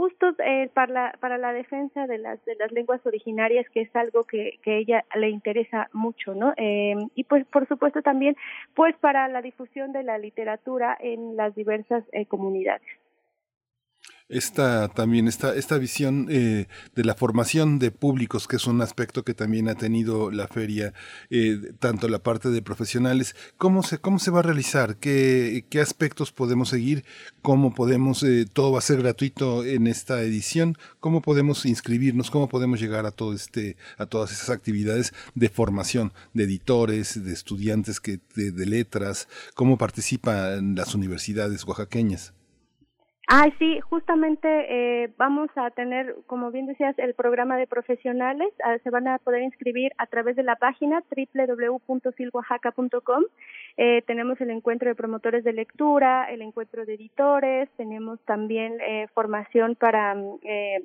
justo 0.00 0.34
eh, 0.38 0.70
para, 0.72 0.90
la, 0.90 1.14
para 1.20 1.36
la 1.36 1.52
defensa 1.52 2.06
de 2.06 2.16
las, 2.16 2.42
de 2.46 2.54
las 2.54 2.72
lenguas 2.72 3.04
originarias, 3.04 3.68
que 3.68 3.82
es 3.82 3.94
algo 3.94 4.24
que, 4.24 4.58
que 4.62 4.78
ella 4.78 5.04
le 5.14 5.28
interesa 5.28 5.90
mucho, 5.92 6.34
¿no? 6.34 6.54
Eh, 6.56 6.94
y 7.14 7.24
pues, 7.24 7.44
por 7.44 7.68
supuesto, 7.68 8.00
también, 8.00 8.34
pues, 8.74 8.96
para 8.96 9.28
la 9.28 9.42
difusión 9.42 9.92
de 9.92 10.02
la 10.02 10.16
literatura 10.16 10.96
en 10.98 11.36
las 11.36 11.54
diversas 11.54 12.02
eh, 12.12 12.24
comunidades 12.24 12.88
esta 14.30 14.88
también 14.88 15.26
esta 15.28 15.54
esta 15.56 15.76
visión 15.76 16.28
eh, 16.30 16.66
de 16.94 17.04
la 17.04 17.14
formación 17.14 17.78
de 17.78 17.90
públicos 17.90 18.46
que 18.46 18.56
es 18.56 18.66
un 18.66 18.80
aspecto 18.80 19.24
que 19.24 19.34
también 19.34 19.68
ha 19.68 19.74
tenido 19.74 20.30
la 20.30 20.46
feria 20.46 20.94
eh, 21.30 21.72
tanto 21.80 22.08
la 22.08 22.20
parte 22.20 22.48
de 22.50 22.62
profesionales 22.62 23.34
cómo 23.58 23.82
se 23.82 23.98
cómo 23.98 24.20
se 24.20 24.30
va 24.30 24.38
a 24.38 24.42
realizar 24.42 24.96
qué, 24.96 25.64
qué 25.68 25.80
aspectos 25.80 26.30
podemos 26.30 26.68
seguir 26.68 27.04
cómo 27.42 27.74
podemos 27.74 28.22
eh, 28.22 28.46
todo 28.50 28.70
va 28.70 28.78
a 28.78 28.82
ser 28.82 29.02
gratuito 29.02 29.64
en 29.64 29.88
esta 29.88 30.22
edición 30.22 30.78
cómo 31.00 31.22
podemos 31.22 31.66
inscribirnos 31.66 32.30
cómo 32.30 32.48
podemos 32.48 32.80
llegar 32.80 33.06
a 33.06 33.10
todo 33.10 33.34
este 33.34 33.76
a 33.98 34.06
todas 34.06 34.30
esas 34.30 34.50
actividades 34.50 35.12
de 35.34 35.48
formación 35.48 36.12
de 36.34 36.44
editores 36.44 37.22
de 37.22 37.32
estudiantes 37.32 37.98
que 37.98 38.20
de, 38.36 38.52
de 38.52 38.66
letras 38.66 39.26
cómo 39.54 39.76
participan 39.76 40.76
las 40.76 40.94
universidades 40.94 41.64
oaxaqueñas 41.64 42.32
Ah, 43.32 43.46
sí, 43.60 43.78
justamente 43.78 44.48
eh, 44.48 45.12
vamos 45.16 45.50
a 45.54 45.70
tener, 45.70 46.16
como 46.26 46.50
bien 46.50 46.66
decías, 46.66 46.98
el 46.98 47.14
programa 47.14 47.56
de 47.56 47.68
profesionales. 47.68 48.52
Ah, 48.64 48.76
se 48.82 48.90
van 48.90 49.06
a 49.06 49.18
poder 49.18 49.42
inscribir 49.42 49.92
a 49.98 50.06
través 50.06 50.34
de 50.34 50.42
la 50.42 50.56
página 50.56 51.04
www.filgoaxaca.com. 51.08 53.22
Eh, 53.76 54.02
tenemos 54.08 54.40
el 54.40 54.50
encuentro 54.50 54.88
de 54.88 54.96
promotores 54.96 55.44
de 55.44 55.52
lectura, 55.52 56.28
el 56.28 56.42
encuentro 56.42 56.84
de 56.84 56.94
editores, 56.94 57.68
tenemos 57.76 58.18
también 58.24 58.80
eh, 58.80 59.06
formación 59.14 59.76
para 59.76 60.16
eh, 60.42 60.82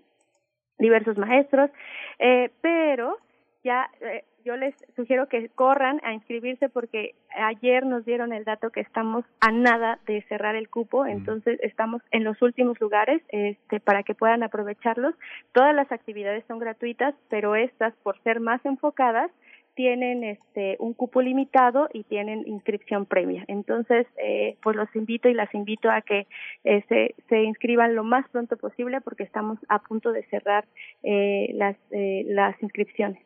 diversos 0.77 1.17
maestros, 1.17 1.71
eh, 2.19 2.51
pero 2.61 3.17
ya 3.63 3.89
eh, 4.01 4.23
yo 4.45 4.55
les 4.55 4.75
sugiero 4.95 5.27
que 5.27 5.49
corran 5.49 5.99
a 6.03 6.13
inscribirse 6.13 6.69
porque 6.69 7.15
ayer 7.35 7.83
nos 7.85 8.05
dieron 8.05 8.31
el 8.31 8.45
dato 8.45 8.69
que 8.69 8.79
estamos 8.79 9.25
a 9.41 9.51
nada 9.51 9.99
de 10.05 10.21
cerrar 10.29 10.55
el 10.55 10.69
cupo, 10.69 11.07
entonces 11.07 11.59
estamos 11.63 12.03
en 12.11 12.23
los 12.23 12.39
últimos 12.43 12.79
lugares 12.79 13.21
este, 13.29 13.79
para 13.79 14.03
que 14.03 14.13
puedan 14.13 14.43
aprovecharlos. 14.43 15.15
Todas 15.51 15.73
las 15.73 15.91
actividades 15.91 16.45
son 16.47 16.59
gratuitas, 16.59 17.15
pero 17.27 17.55
estas, 17.55 17.93
por 18.03 18.21
ser 18.21 18.39
más 18.39 18.63
enfocadas, 18.65 19.31
tienen 19.73 20.23
este 20.23 20.77
un 20.79 20.93
cupo 20.93 21.21
limitado 21.21 21.89
y 21.91 22.03
tienen 22.03 22.47
inscripción 22.47 23.05
previa. 23.05 23.43
Entonces, 23.47 24.07
eh, 24.23 24.57
pues 24.63 24.75
los 24.77 24.95
invito 24.95 25.27
y 25.27 25.33
las 25.33 25.53
invito 25.53 25.89
a 25.89 26.01
que 26.01 26.27
eh, 26.63 26.83
se, 26.87 27.15
se 27.27 27.43
inscriban 27.43 27.93
lo 27.93 28.03
más 28.03 28.29
pronto 28.29 28.55
posible 28.57 29.01
porque 29.01 29.23
estamos 29.23 29.59
a 29.67 29.79
punto 29.79 30.13
de 30.13 30.23
cerrar 30.27 30.65
eh, 31.03 31.49
las, 31.53 31.75
eh, 31.91 32.23
las 32.27 32.61
inscripciones. 32.63 33.19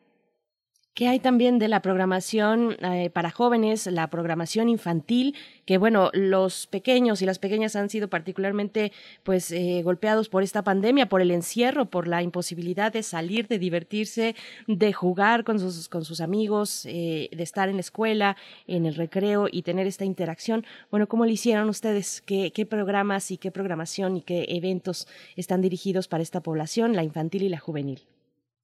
¿Qué 1.00 1.08
hay 1.08 1.18
también 1.18 1.58
de 1.58 1.68
la 1.68 1.80
programación 1.80 2.76
eh, 2.82 3.08
para 3.08 3.30
jóvenes, 3.30 3.86
la 3.86 4.10
programación 4.10 4.68
infantil? 4.68 5.34
Que 5.64 5.78
bueno, 5.78 6.10
los 6.12 6.66
pequeños 6.66 7.22
y 7.22 7.24
las 7.24 7.38
pequeñas 7.38 7.74
han 7.74 7.88
sido 7.88 8.08
particularmente 8.08 8.92
pues 9.22 9.50
eh, 9.50 9.80
golpeados 9.82 10.28
por 10.28 10.42
esta 10.42 10.62
pandemia, 10.62 11.08
por 11.08 11.22
el 11.22 11.30
encierro, 11.30 11.86
por 11.86 12.06
la 12.06 12.22
imposibilidad 12.22 12.92
de 12.92 13.02
salir, 13.02 13.48
de 13.48 13.58
divertirse, 13.58 14.36
de 14.66 14.92
jugar 14.92 15.42
con 15.42 15.58
sus, 15.58 15.88
con 15.88 16.04
sus 16.04 16.20
amigos, 16.20 16.84
eh, 16.84 17.30
de 17.32 17.42
estar 17.44 17.70
en 17.70 17.76
la 17.76 17.80
escuela, 17.80 18.36
en 18.66 18.84
el 18.84 18.94
recreo 18.94 19.48
y 19.50 19.62
tener 19.62 19.86
esta 19.86 20.04
interacción. 20.04 20.66
Bueno, 20.90 21.08
¿cómo 21.08 21.24
lo 21.24 21.30
hicieron 21.30 21.70
ustedes? 21.70 22.20
¿Qué, 22.20 22.52
qué 22.52 22.66
programas 22.66 23.30
y 23.30 23.38
qué 23.38 23.50
programación 23.50 24.18
y 24.18 24.20
qué 24.20 24.44
eventos 24.50 25.08
están 25.34 25.62
dirigidos 25.62 26.08
para 26.08 26.22
esta 26.22 26.42
población, 26.42 26.94
la 26.94 27.04
infantil 27.04 27.44
y 27.44 27.48
la 27.48 27.58
juvenil? 27.58 28.02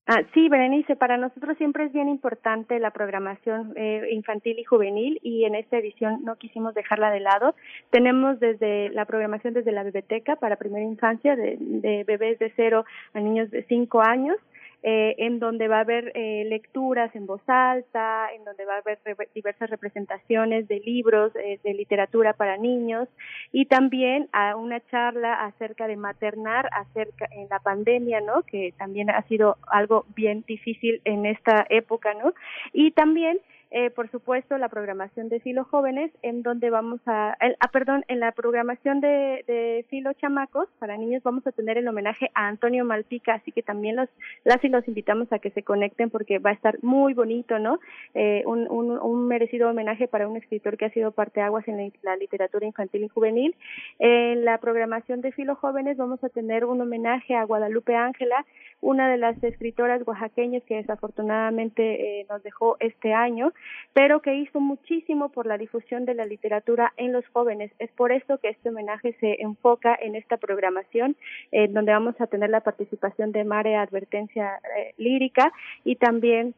Ah, 0.09 0.23
sí, 0.35 0.49
Berenice, 0.49 0.95
para 0.95 1.17
nosotros 1.17 1.59
siempre 1.59 1.85
es 1.85 1.93
bien 1.93 2.09
importante 2.09 2.79
la 2.79 2.93
programación 2.93 3.73
eh, 3.75 4.07
infantil 4.13 4.57
y 4.57 4.63
juvenil 4.63 5.19
y 5.21 5.45
en 5.47 5.57
esta 5.57 5.79
edición 5.79 6.23
no 6.23 6.37
quisimos 6.37 6.75
dejarla 6.75 7.11
de 7.11 7.19
lado. 7.19 7.57
Tenemos 7.91 8.39
desde 8.39 8.91
la 8.91 9.05
programación 9.05 9.53
desde 9.53 9.73
la 9.73 9.83
biblioteca 9.83 10.37
para 10.37 10.55
primera 10.55 10.85
infancia, 10.85 11.35
de, 11.35 11.57
de 11.59 12.05
bebés 12.05 12.39
de 12.39 12.53
cero 12.55 12.85
a 13.15 13.21
niños 13.21 13.51
de 13.51 13.65
cinco 13.65 14.01
años. 14.01 14.37
Eh, 14.83 15.15
en 15.19 15.39
donde 15.39 15.69
va 15.69 15.79
a 15.79 15.81
haber 15.81 16.13
eh, 16.15 16.45
lecturas 16.47 17.15
en 17.17 17.27
voz 17.27 17.41
alta, 17.49 18.29
en 18.35 18.45
donde 18.45 18.65
va 18.65 18.75
a 18.75 18.79
haber 18.79 18.99
diversas 19.35 19.71
representaciones 19.71 20.69
de 20.69 20.81
libros 20.81 21.35
eh, 21.37 21.59
de 21.65 21.75
literatura 21.75 22.35
para 22.35 22.57
niños 22.57 23.09
y 23.53 23.67
también 23.67 24.29
a 24.33 24.55
una 24.57 24.81
charla 24.89 25.45
acerca 25.45 25.87
de 25.89 25.97
maternar 25.97 26.69
acerca 26.73 27.27
en 27.33 27.49
la 27.49 27.59
pandemia, 27.59 28.21
¿no? 28.21 28.43
Que 28.43 28.75
también 28.79 29.11
ha 29.11 29.23
sido 29.23 29.57
algo 29.67 30.05
bien 30.15 30.45
difícil 30.47 31.01
en 31.05 31.27
esta 31.27 31.67
época, 31.69 32.15
¿no? 32.15 32.33
Y 32.73 32.93
también 32.93 33.41
eh, 33.79 33.91
por 33.91 34.11
supuesto, 34.11 34.57
la 34.57 34.71
programación 34.71 35.29
de 35.29 35.39
Filo 35.39 35.65
Jóvenes, 35.65 36.11
en 36.23 36.43
donde 36.43 36.71
vamos 36.71 36.99
a, 37.05 37.37
ah, 37.61 37.69
perdón, 37.71 38.07
en 38.09 38.21
la 38.21 38.33
programación 38.33 39.03
de, 39.03 39.45
de 39.47 39.85
Filo 39.91 40.15
Chamacos 40.15 40.67
para 40.79 40.97
niños 40.97 41.23
vamos 41.23 41.47
a 41.47 41.53
tener 41.53 41.77
el 41.77 41.87
homenaje 41.87 42.31
a 42.33 42.49
Antonio 42.49 42.87
Malpica, 42.87 43.35
así 43.35 43.53
que 43.53 43.63
también 43.63 43.97
los, 43.97 44.09
las 44.45 44.65
y 44.65 44.71
los 44.71 44.89
invitamos 44.89 45.31
a 45.31 45.41
que 45.41 45.51
se 45.51 45.63
conecten 45.63 46.09
porque 46.09 46.39
va 46.39 46.51
a 46.51 46.55
estar 46.55 46.83
muy 46.83 47.13
bonito, 47.13 47.59
¿no? 47.59 47.79
Eh, 48.15 48.45
un, 48.47 48.67
un, 48.71 48.93
un, 48.93 49.29
merecido 49.29 49.69
homenaje 49.69 50.09
para 50.09 50.27
un 50.27 50.39
escritor 50.39 50.79
que 50.79 50.87
ha 50.87 50.91
sido 50.91 51.11
parte 51.11 51.43
aguas 51.43 51.69
en 51.69 51.93
la, 52.01 52.17
literatura 52.17 52.65
infantil 52.65 53.05
y 53.05 53.09
juvenil. 53.09 53.55
En 53.99 54.47
la 54.47 54.57
programación 54.57 55.21
de 55.21 55.33
Filo 55.33 55.55
Jóvenes 55.55 55.99
vamos 55.99 56.25
a 56.25 56.31
tener 56.31 56.65
un 56.65 56.81
homenaje 56.81 57.35
a 57.35 57.45
Guadalupe 57.45 57.95
Ángela, 57.95 58.47
una 58.81 59.11
de 59.11 59.17
las 59.17 59.43
escritoras 59.43 60.07
oaxaqueñas 60.07 60.63
que 60.65 60.77
desafortunadamente 60.77 62.21
eh, 62.21 62.27
nos 62.29 62.43
dejó 62.43 62.77
este 62.81 63.13
año 63.13 63.53
pero 63.93 64.21
que 64.21 64.35
hizo 64.35 64.61
muchísimo 64.61 65.31
por 65.31 65.47
la 65.47 65.59
difusión 65.59 66.05
de 66.05 66.15
la 66.15 66.27
literatura 66.27 66.93
en 66.97 67.13
los 67.13 67.27
jóvenes. 67.29 67.73
Es 67.79 67.91
por 67.93 68.13
esto 68.13 68.39
que 68.39 68.51
este 68.51 68.69
homenaje 68.69 69.17
se 69.21 69.41
enfoca 69.41 69.97
en 70.01 70.17
esta 70.17 70.37
programación, 70.37 71.17
en 71.51 71.73
donde 71.73 71.93
vamos 71.93 72.21
a 72.21 72.27
tener 72.27 72.51
la 72.51 72.61
participación 72.61 73.33
de 73.33 73.45
Mare 73.45 73.77
Advertencia 73.77 74.61
eh, 74.79 74.95
Lírica 74.99 75.53
y 75.85 75.97
también 75.97 76.55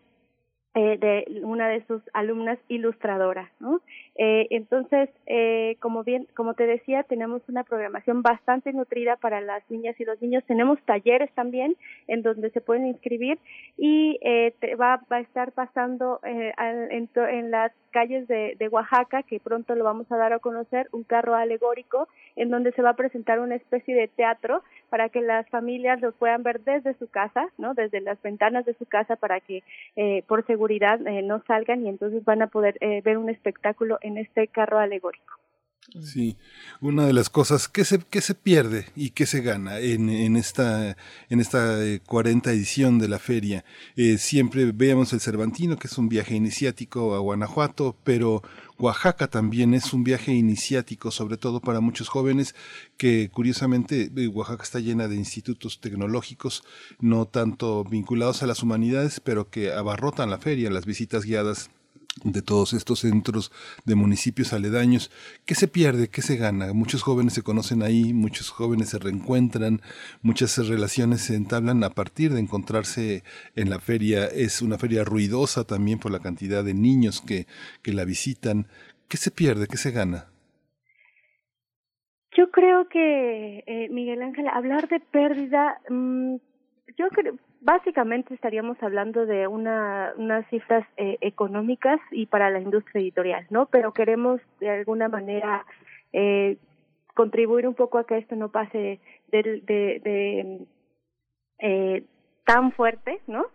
eh, 0.74 0.98
de 0.98 1.40
una 1.42 1.68
de 1.68 1.84
sus 1.86 2.02
alumnas 2.12 2.58
ilustradoras, 2.68 3.50
¿no? 3.58 3.80
Eh, 4.16 4.48
entonces, 4.50 5.08
eh, 5.26 5.76
como 5.80 6.04
bien, 6.04 6.26
como 6.34 6.54
te 6.54 6.66
decía, 6.66 7.04
tenemos 7.04 7.40
una 7.48 7.64
programación 7.64 8.22
bastante 8.22 8.72
nutrida 8.72 9.16
para 9.16 9.40
las 9.40 9.62
niñas 9.70 9.98
y 9.98 10.04
los 10.04 10.20
niños. 10.20 10.44
Tenemos 10.44 10.80
talleres 10.82 11.32
también 11.34 11.76
en 12.06 12.22
donde 12.22 12.50
se 12.50 12.60
pueden 12.60 12.86
inscribir 12.86 13.38
y 13.76 14.18
eh, 14.22 14.52
va, 14.80 15.00
va 15.10 15.16
a 15.16 15.20
estar 15.20 15.52
pasando 15.52 16.20
eh, 16.24 16.52
en, 16.58 17.08
en 17.14 17.50
las 17.50 17.72
calles 17.90 18.28
de 18.28 18.68
Oaxaca, 18.70 19.22
que 19.22 19.40
pronto 19.40 19.74
lo 19.74 19.84
vamos 19.84 20.10
a 20.12 20.16
dar 20.16 20.32
a 20.32 20.38
conocer, 20.38 20.88
un 20.92 21.04
carro 21.04 21.34
alegórico 21.34 22.08
en 22.36 22.50
donde 22.50 22.72
se 22.72 22.82
va 22.82 22.90
a 22.90 22.96
presentar 22.96 23.40
una 23.40 23.54
especie 23.54 23.94
de 23.94 24.08
teatro 24.08 24.62
para 24.88 25.08
que 25.08 25.20
las 25.20 25.48
familias 25.48 26.00
lo 26.00 26.12
puedan 26.12 26.42
ver 26.42 26.60
desde 26.62 26.94
su 26.98 27.08
casa, 27.08 27.48
¿no? 27.58 27.74
Desde 27.74 28.00
las 28.00 28.20
ventanas 28.22 28.64
de 28.64 28.74
su 28.74 28.86
casa 28.86 29.16
para 29.16 29.40
que 29.40 29.62
eh, 29.96 30.22
por 30.26 30.46
seguridad 30.46 31.04
eh, 31.06 31.22
no 31.22 31.42
salgan 31.46 31.84
y 31.84 31.88
entonces 31.88 32.24
van 32.24 32.42
a 32.42 32.48
poder 32.48 32.76
eh, 32.80 33.02
ver 33.02 33.18
un 33.18 33.30
espectáculo 33.30 33.98
en 34.02 34.18
este 34.18 34.48
carro 34.48 34.78
alegórico. 34.78 35.34
Sí, 36.02 36.36
una 36.82 37.06
de 37.06 37.14
las 37.14 37.30
cosas 37.30 37.66
que 37.66 37.82
se, 37.82 38.00
que 38.00 38.20
se 38.20 38.34
pierde 38.34 38.84
y 38.94 39.10
que 39.10 39.24
se 39.24 39.40
gana 39.40 39.78
en, 39.78 40.10
en 40.10 40.36
esta, 40.36 40.98
en 41.30 41.40
esta 41.40 41.78
40 42.06 42.50
edición 42.50 42.98
de 42.98 43.08
la 43.08 43.18
feria. 43.18 43.64
siempre 44.18 44.70
veamos 44.74 45.14
el 45.14 45.20
Cervantino, 45.20 45.78
que 45.78 45.86
es 45.86 45.96
un 45.96 46.10
viaje 46.10 46.34
iniciático 46.34 47.14
a 47.14 47.20
Guanajuato, 47.20 47.96
pero 48.04 48.42
Oaxaca 48.80 49.26
también 49.26 49.74
es 49.74 49.92
un 49.92 50.04
viaje 50.04 50.32
iniciático, 50.32 51.10
sobre 51.10 51.36
todo 51.36 51.58
para 51.60 51.80
muchos 51.80 52.08
jóvenes 52.08 52.54
que 52.96 53.28
curiosamente 53.28 54.08
eh, 54.16 54.28
Oaxaca 54.28 54.62
está 54.62 54.78
llena 54.78 55.08
de 55.08 55.16
institutos 55.16 55.80
tecnológicos, 55.80 56.62
no 57.00 57.26
tanto 57.26 57.82
vinculados 57.82 58.44
a 58.44 58.46
las 58.46 58.62
humanidades, 58.62 59.18
pero 59.18 59.50
que 59.50 59.72
abarrotan 59.72 60.30
la 60.30 60.38
feria, 60.38 60.70
las 60.70 60.86
visitas 60.86 61.24
guiadas 61.24 61.70
de 62.24 62.42
todos 62.42 62.72
estos 62.72 63.00
centros 63.00 63.52
de 63.84 63.94
municipios 63.94 64.52
aledaños. 64.52 65.10
¿Qué 65.44 65.54
se 65.54 65.68
pierde? 65.68 66.08
¿Qué 66.08 66.22
se 66.22 66.36
gana? 66.36 66.72
Muchos 66.72 67.02
jóvenes 67.02 67.34
se 67.34 67.42
conocen 67.42 67.82
ahí, 67.82 68.12
muchos 68.12 68.50
jóvenes 68.50 68.90
se 68.90 68.98
reencuentran, 68.98 69.80
muchas 70.22 70.56
relaciones 70.66 71.22
se 71.22 71.36
entablan 71.36 71.84
a 71.84 71.90
partir 71.90 72.32
de 72.32 72.40
encontrarse 72.40 73.22
en 73.56 73.70
la 73.70 73.80
feria. 73.80 74.26
Es 74.26 74.62
una 74.62 74.78
feria 74.78 75.04
ruidosa 75.04 75.64
también 75.64 75.98
por 75.98 76.12
la 76.12 76.20
cantidad 76.20 76.64
de 76.64 76.74
niños 76.74 77.20
que, 77.20 77.46
que 77.82 77.92
la 77.92 78.04
visitan. 78.04 78.66
¿Qué 79.08 79.16
se 79.16 79.30
pierde? 79.30 79.66
¿Qué 79.66 79.76
se 79.76 79.90
gana? 79.90 80.26
Yo 82.36 82.50
creo 82.50 82.88
que, 82.88 83.64
eh, 83.66 83.88
Miguel 83.90 84.22
Ángel, 84.22 84.46
hablar 84.48 84.88
de 84.88 85.00
pérdida, 85.00 85.80
mmm, 85.88 86.36
yo 86.96 87.08
creo, 87.08 87.36
básicamente 87.60 88.34
estaríamos 88.34 88.80
hablando 88.82 89.26
de 89.26 89.46
una, 89.46 90.12
unas 90.16 90.46
cifras 90.48 90.86
eh, 90.96 91.18
económicas 91.20 92.00
y 92.10 92.26
para 92.26 92.50
la 92.50 92.60
industria 92.60 93.00
editorial, 93.00 93.46
¿no? 93.50 93.66
Pero 93.66 93.92
queremos 93.92 94.40
de 94.60 94.70
alguna 94.70 95.08
manera 95.08 95.64
eh, 96.12 96.56
contribuir 97.14 97.66
un 97.66 97.74
poco 97.74 97.98
a 97.98 98.06
que 98.06 98.18
esto 98.18 98.36
no 98.36 98.50
pase 98.50 99.00
de, 99.28 99.42
de, 99.42 100.00
de 100.04 100.66
eh, 101.58 102.04
tan 102.44 102.72
fuerte, 102.72 103.20
¿no? 103.26 103.46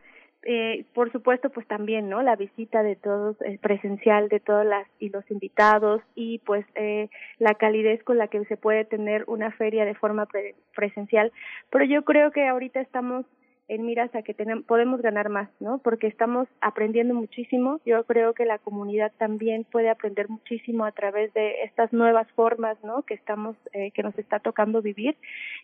Eh, 0.45 0.85
por 0.93 1.09
supuesto, 1.13 1.49
pues 1.49 1.65
también, 1.67 2.09
¿no? 2.09 2.21
La 2.21 2.35
visita 2.35 2.83
de 2.83 2.97
todos, 2.97 3.41
eh, 3.41 3.57
presencial 3.61 4.27
de 4.27 4.41
todas 4.41 4.65
las 4.65 4.85
y 4.99 5.07
los 5.09 5.29
invitados 5.31 6.01
y 6.15 6.39
pues 6.39 6.65
eh, 6.75 7.09
la 7.39 7.53
calidez 7.53 8.03
con 8.03 8.17
la 8.17 8.27
que 8.27 8.43
se 8.45 8.57
puede 8.57 8.83
tener 8.83 9.23
una 9.27 9.51
feria 9.51 9.85
de 9.85 9.95
forma 9.95 10.27
presencial. 10.75 11.31
Pero 11.69 11.85
yo 11.85 12.03
creo 12.03 12.31
que 12.31 12.45
ahorita 12.45 12.81
estamos 12.81 13.25
en 13.67 13.85
miras 13.85 14.13
a 14.15 14.21
que 14.21 14.33
tenemos, 14.33 14.65
podemos 14.65 15.01
ganar 15.01 15.29
más, 15.29 15.49
¿no? 15.59 15.79
Porque 15.79 16.07
estamos 16.07 16.47
aprendiendo 16.61 17.13
muchísimo. 17.13 17.79
Yo 17.85 18.03
creo 18.05 18.33
que 18.33 18.45
la 18.45 18.59
comunidad 18.59 19.11
también 19.17 19.63
puede 19.63 19.89
aprender 19.89 20.29
muchísimo 20.29 20.85
a 20.85 20.91
través 20.91 21.33
de 21.33 21.63
estas 21.63 21.93
nuevas 21.93 22.27
formas, 22.31 22.77
¿no? 22.83 23.03
Que 23.03 23.13
estamos, 23.13 23.55
eh, 23.73 23.91
que 23.91 24.03
nos 24.03 24.17
está 24.17 24.39
tocando 24.39 24.81
vivir. 24.81 25.15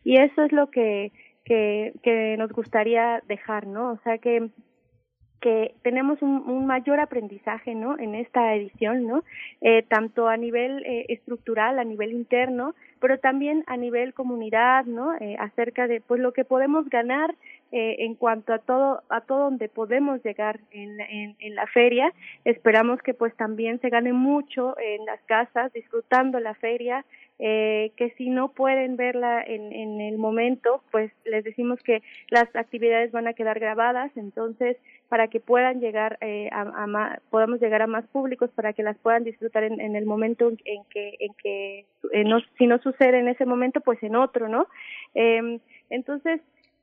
Y 0.04 0.20
eso 0.20 0.44
es 0.44 0.52
lo 0.52 0.70
que, 0.72 1.12
que, 1.44 1.94
que 2.04 2.36
nos 2.38 2.52
gustaría 2.52 3.22
dejar, 3.28 3.68
¿no? 3.68 3.92
O 3.92 3.98
sea 4.04 4.18
que 4.18 4.50
que 5.40 5.74
tenemos 5.84 6.22
un, 6.22 6.66
mayor 6.66 7.00
aprendizaje 7.00 7.74
no 7.76 7.98
en 7.98 8.16
esta 8.16 8.54
edición 8.56 9.08
no 9.08 9.24
eh, 9.62 9.84
tanto 9.84 10.28
a 10.28 10.38
nivel 10.38 10.86
eh, 10.86 11.06
estructural 11.10 11.80
a 11.80 11.84
nivel 11.84 12.12
interno 12.12 12.76
pero 13.00 13.18
también 13.20 13.64
a 13.68 13.78
nivel 13.78 14.14
comunidad 14.14 14.86
no 14.86 15.16
eh, 15.16 15.36
acerca 15.40 15.88
de 15.88 16.02
pues 16.02 16.20
lo 16.20 16.34
que 16.34 16.46
podemos 16.46 16.90
ganar 16.90 17.34
eh, 17.72 17.98
en 18.00 18.16
cuanto 18.16 18.54
a 18.54 18.60
todo 18.60 19.04
a 19.10 19.22
todo 19.22 19.46
donde 19.46 19.70
podemos 19.70 20.24
llegar 20.24 20.60
en, 20.72 21.00
en, 21.02 21.36
en, 21.40 21.56
la 21.56 21.68
feria 21.68 22.12
esperamos 22.46 23.02
que 23.02 23.14
pues 23.14 23.36
también 23.36 23.80
se 23.80 23.90
gane 23.90 24.12
mucho 24.14 24.76
en 24.80 25.06
las 25.06 25.22
casas 25.22 25.72
disfrutando 25.74 26.40
la 26.40 26.56
feria. 26.56 27.06
Eh, 27.42 27.94
que 27.96 28.10
si 28.18 28.30
no 28.30 28.50
pueden 28.50 28.98
verla 28.98 29.42
en, 29.42 29.72
en 29.72 30.02
el 30.02 30.18
momento 30.18 30.84
pues 30.92 31.10
les 31.24 31.46
decimos 31.46 31.82
que 31.84 32.02
las 32.30 32.54
actividades 32.54 33.14
van 33.14 33.28
a 33.28 33.34
quedar 33.34 33.60
grabadas. 33.60 34.12
Entonces 34.18 34.76
para 35.10 35.28
que 35.28 35.40
puedan 35.40 35.80
llegar 35.80 36.18
eh, 36.22 36.50
a, 36.52 36.62
a 36.62 36.88
más, 36.88 37.20
podamos 37.30 37.60
llegar 37.60 37.82
a 37.82 37.88
más 37.88 38.06
públicos 38.08 38.50
para 38.52 38.74
que 38.74 38.84
las 38.84 38.98
puedan 38.98 39.24
disfrutar 39.24 39.64
en, 39.64 39.82
en 39.82 39.96
el 39.96 40.06
momento 40.06 40.50
en 40.66 40.84
que 40.90 41.16
en 41.20 41.34
que 41.34 41.86
eh, 42.14 42.24
no, 42.24 42.40
si 42.58 42.68
no 42.68 42.78
sucede 42.80 43.20
en 43.20 43.28
ese 43.28 43.46
momento 43.46 43.82
pues 43.82 44.02
en 44.04 44.16
otro 44.16 44.48
no 44.48 44.68
eh, 45.16 45.60
entonces 45.90 46.42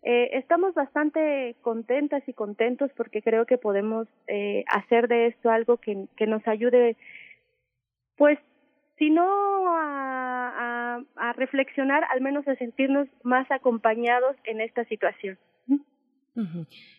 eh, 0.08 0.38
estamos 0.38 0.72
bastante 0.72 1.56
contentas 1.62 2.22
y 2.28 2.32
contentos 2.32 2.92
porque 2.96 3.22
creo 3.22 3.44
que 3.44 3.58
podemos 3.58 4.06
eh, 4.28 4.64
hacer 4.68 5.08
de 5.08 5.26
esto 5.26 5.50
algo 5.50 5.78
que, 5.78 6.06
que 6.16 6.28
nos 6.28 6.46
ayude, 6.46 6.96
pues, 8.16 8.38
si 8.98 9.10
no 9.10 9.26
a, 9.76 10.52
a, 10.94 11.02
a 11.16 11.32
reflexionar, 11.32 12.04
al 12.04 12.20
menos 12.20 12.46
a 12.46 12.54
sentirnos 12.54 13.08
más 13.24 13.50
acompañados 13.50 14.36
en 14.44 14.60
esta 14.60 14.84
situación. 14.84 15.38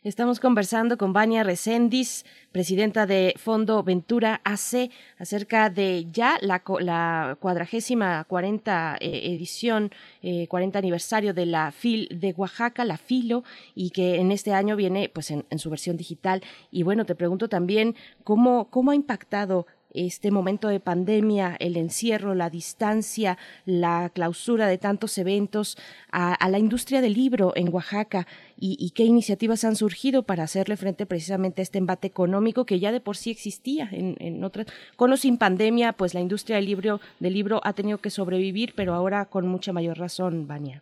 Estamos 0.04 0.40
conversando 0.40 0.98
con 0.98 1.14
Vania 1.14 1.44
Recendis, 1.44 2.26
presidenta 2.52 3.06
de 3.06 3.36
Fondo 3.38 3.84
Ventura 3.84 4.42
AC, 4.44 4.90
acerca 5.20 5.70
de 5.70 6.08
ya 6.12 6.40
la, 6.42 6.64
la 6.80 7.38
cuadragésima 7.40 8.24
cuarenta 8.24 8.98
eh, 9.00 9.34
edición, 9.36 9.92
eh, 10.24 10.48
40 10.48 10.80
aniversario 10.80 11.36
de 11.36 11.46
la 11.46 11.72
FIL 11.72 12.08
de 12.20 12.34
Oaxaca, 12.36 12.84
la 12.84 12.98
FILO, 12.98 13.44
y 13.76 13.92
que 13.92 14.16
en 14.16 14.32
este 14.32 14.54
año 14.54 14.76
viene 14.76 15.10
pues 15.10 15.30
en, 15.30 15.46
en 15.52 15.60
su 15.60 15.70
versión 15.70 15.98
digital. 15.98 16.42
Y 16.72 16.82
bueno, 16.82 17.06
te 17.06 17.14
pregunto 17.14 17.48
también 17.48 17.96
cómo, 18.24 18.70
cómo 18.72 18.90
ha 18.90 18.96
impactado 18.96 19.68
este 19.98 20.32
momento 20.32 20.68
de 20.68 20.80
pandemia, 20.80 21.56
el 21.60 21.78
encierro, 21.78 22.36
la 22.36 22.50
distancia, 22.50 23.38
la 23.66 24.10
clausura 24.14 24.68
de 24.68 24.78
tantos 24.78 25.18
eventos 25.18 25.78
a, 26.12 26.38
la 26.50 26.60
industria 26.60 27.02
del 27.02 27.14
libro 27.14 27.54
en 27.56 27.74
Oaxaca 27.74 28.28
y, 28.60 28.92
qué 28.96 29.04
iniciativas 29.04 29.64
han 29.64 29.76
surgido 29.76 30.24
para 30.24 30.44
hacerle 30.44 30.78
frente 30.78 31.06
precisamente 31.06 31.62
a 31.62 31.64
este 31.64 31.78
embate 31.78 32.08
económico 32.08 32.66
que 32.66 32.80
ya 32.80 32.92
de 32.92 33.00
por 33.00 33.18
sí 33.18 33.32
existía 33.32 33.90
en, 33.92 34.44
otras. 34.44 34.68
Con 34.96 35.12
o 35.12 35.18
sin 35.18 35.38
pandemia, 35.38 35.94
pues 35.94 36.14
la 36.14 36.22
industria 36.22 36.56
del 36.56 36.66
libro, 36.66 37.00
del 37.20 37.34
libro 37.34 37.62
ha 37.64 37.74
tenido 37.74 38.00
que 38.00 38.10
sobrevivir, 38.10 38.74
pero 38.76 38.94
ahora 38.94 39.26
con 39.26 39.48
mucha 39.48 39.74
mayor 39.74 39.98
razón, 39.98 40.48
Vania. 40.48 40.82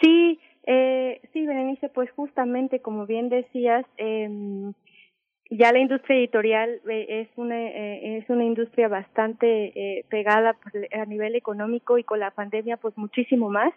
Sí, 0.00 0.38
Eh, 0.66 1.20
sí, 1.32 1.46
Berenice, 1.46 1.88
pues 1.88 2.10
justamente 2.10 2.80
como 2.80 3.06
bien 3.06 3.28
decías, 3.28 3.86
eh, 3.98 4.28
ya 5.50 5.72
la 5.72 5.78
industria 5.78 6.18
editorial 6.18 6.80
eh, 6.88 7.06
es 7.22 7.28
una 7.36 7.56
eh, 7.56 8.18
es 8.18 8.28
una 8.28 8.44
industria 8.44 8.88
bastante 8.88 9.72
eh, 9.74 10.04
pegada 10.08 10.54
pues, 10.54 10.74
a 10.92 11.04
nivel 11.04 11.34
económico 11.36 11.98
y 11.98 12.04
con 12.04 12.20
la 12.20 12.30
pandemia 12.30 12.76
pues 12.76 12.96
muchísimo 12.96 13.48
más. 13.48 13.72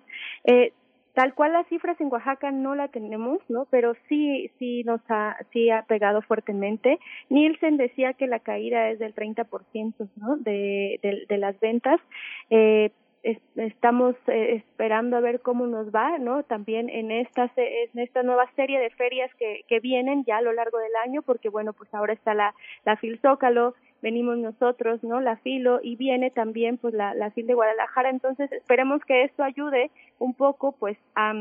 Eh, 0.45 0.73
tal 1.13 1.33
cual 1.33 1.53
las 1.53 1.67
cifras 1.67 1.99
en 1.99 2.11
Oaxaca 2.11 2.51
no 2.51 2.75
la 2.75 2.87
tenemos 2.87 3.39
no 3.49 3.67
pero 3.69 3.93
sí 4.07 4.51
sí 4.57 4.83
nos 4.83 5.01
ha 5.09 5.37
sí 5.51 5.69
ha 5.69 5.83
pegado 5.83 6.21
fuertemente. 6.21 6.99
Nielsen 7.29 7.77
decía 7.77 8.13
que 8.13 8.27
la 8.27 8.39
caída 8.39 8.89
es 8.89 8.99
del 8.99 9.13
30% 9.13 10.09
no 10.15 10.37
de, 10.37 10.99
de 11.03 11.25
de 11.27 11.37
las 11.37 11.59
ventas. 11.59 11.99
Eh, 12.49 12.91
estamos 13.23 14.15
eh, 14.27 14.55
esperando 14.55 15.17
a 15.17 15.19
ver 15.19 15.41
cómo 15.41 15.67
nos 15.67 15.93
va, 15.93 16.17
¿no? 16.17 16.43
También 16.43 16.89
en 16.89 17.11
esta 17.11 17.51
en 17.55 17.99
esta 17.99 18.23
nueva 18.23 18.49
serie 18.55 18.79
de 18.79 18.89
ferias 18.91 19.29
que 19.35 19.63
que 19.67 19.79
vienen 19.79 20.23
ya 20.25 20.37
a 20.37 20.41
lo 20.41 20.53
largo 20.53 20.77
del 20.77 20.95
año, 21.03 21.21
porque 21.21 21.49
bueno, 21.49 21.73
pues 21.73 21.93
ahora 21.93 22.13
está 22.13 22.33
la 22.33 22.53
la 22.85 22.95
Fil 22.97 23.19
Zócalo, 23.19 23.75
venimos 24.01 24.37
nosotros, 24.37 25.03
¿no? 25.03 25.19
La 25.19 25.37
Filo 25.37 25.79
y 25.83 25.95
viene 25.95 26.31
también 26.31 26.77
pues 26.77 26.93
la 26.93 27.13
la 27.13 27.31
Fil 27.31 27.47
de 27.47 27.55
Guadalajara, 27.55 28.09
entonces 28.09 28.51
esperemos 28.51 29.03
que 29.05 29.23
esto 29.23 29.43
ayude 29.43 29.91
un 30.19 30.33
poco 30.33 30.73
pues 30.73 30.97
a 31.15 31.33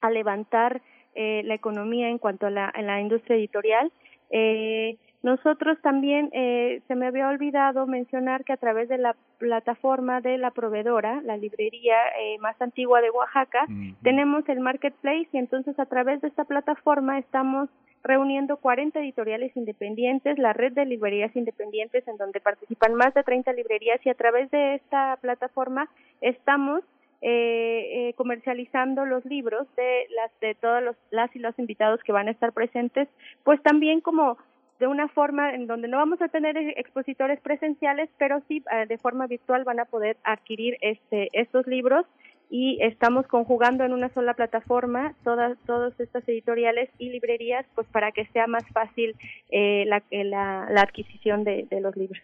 a 0.00 0.10
levantar 0.10 0.82
eh, 1.14 1.42
la 1.44 1.54
economía 1.54 2.08
en 2.10 2.18
cuanto 2.18 2.46
a 2.46 2.50
la, 2.50 2.68
a 2.68 2.82
la 2.82 3.00
industria 3.00 3.36
editorial. 3.36 3.90
Eh, 4.30 4.96
nosotros 5.22 5.78
también, 5.82 6.30
eh, 6.32 6.80
se 6.86 6.94
me 6.94 7.06
había 7.06 7.28
olvidado 7.28 7.86
mencionar 7.86 8.44
que 8.44 8.52
a 8.52 8.56
través 8.56 8.88
de 8.88 8.98
la 8.98 9.16
plataforma 9.38 10.20
de 10.20 10.38
la 10.38 10.52
proveedora, 10.52 11.20
la 11.22 11.36
librería 11.36 11.96
eh, 12.20 12.38
más 12.38 12.60
antigua 12.62 13.00
de 13.00 13.10
Oaxaca, 13.10 13.66
tenemos 14.02 14.48
el 14.48 14.60
marketplace 14.60 15.28
y 15.32 15.38
entonces 15.38 15.78
a 15.80 15.86
través 15.86 16.20
de 16.20 16.28
esta 16.28 16.44
plataforma 16.44 17.18
estamos 17.18 17.68
reuniendo 18.04 18.58
40 18.58 19.00
editoriales 19.00 19.56
independientes, 19.56 20.38
la 20.38 20.52
red 20.52 20.72
de 20.72 20.86
librerías 20.86 21.34
independientes 21.34 22.06
en 22.06 22.16
donde 22.16 22.40
participan 22.40 22.94
más 22.94 23.12
de 23.14 23.24
30 23.24 23.52
librerías 23.54 24.00
y 24.06 24.10
a 24.10 24.14
través 24.14 24.50
de 24.52 24.76
esta 24.76 25.18
plataforma 25.20 25.88
estamos 26.20 26.82
eh, 27.20 28.08
eh, 28.10 28.14
comercializando 28.14 29.04
los 29.04 29.24
libros 29.24 29.66
de 29.76 30.06
las 30.14 30.30
de 30.40 30.54
todos 30.54 30.82
los 30.82 30.96
las 31.10 31.34
y 31.34 31.40
los 31.40 31.58
invitados 31.58 32.00
que 32.04 32.12
van 32.12 32.28
a 32.28 32.30
estar 32.30 32.52
presentes, 32.52 33.08
pues 33.42 33.60
también 33.62 34.00
como 34.00 34.38
de 34.78 34.86
una 34.86 35.08
forma 35.08 35.52
en 35.52 35.66
donde 35.66 35.88
no 35.88 35.96
vamos 35.96 36.22
a 36.22 36.28
tener 36.28 36.56
expositores 36.56 37.40
presenciales, 37.40 38.08
pero 38.18 38.40
sí 38.46 38.62
eh, 38.70 38.86
de 38.86 38.98
forma 38.98 39.26
virtual 39.26 39.64
van 39.64 39.80
a 39.80 39.86
poder 39.86 40.16
adquirir 40.22 40.76
este 40.80 41.28
estos 41.32 41.66
libros 41.66 42.06
y 42.50 42.78
estamos 42.80 43.26
conjugando 43.26 43.84
en 43.84 43.92
una 43.92 44.10
sola 44.10 44.34
plataforma 44.34 45.14
todas 45.24 45.58
todas 45.66 45.98
estas 45.98 46.26
editoriales 46.28 46.88
y 46.98 47.10
librerías 47.10 47.66
pues 47.74 47.88
para 47.88 48.12
que 48.12 48.26
sea 48.26 48.46
más 48.46 48.64
fácil 48.72 49.16
eh, 49.50 49.84
la, 49.86 50.02
la, 50.10 50.68
la 50.70 50.82
adquisición 50.82 51.42
de 51.42 51.66
los 51.80 51.96
libros. 51.96 52.22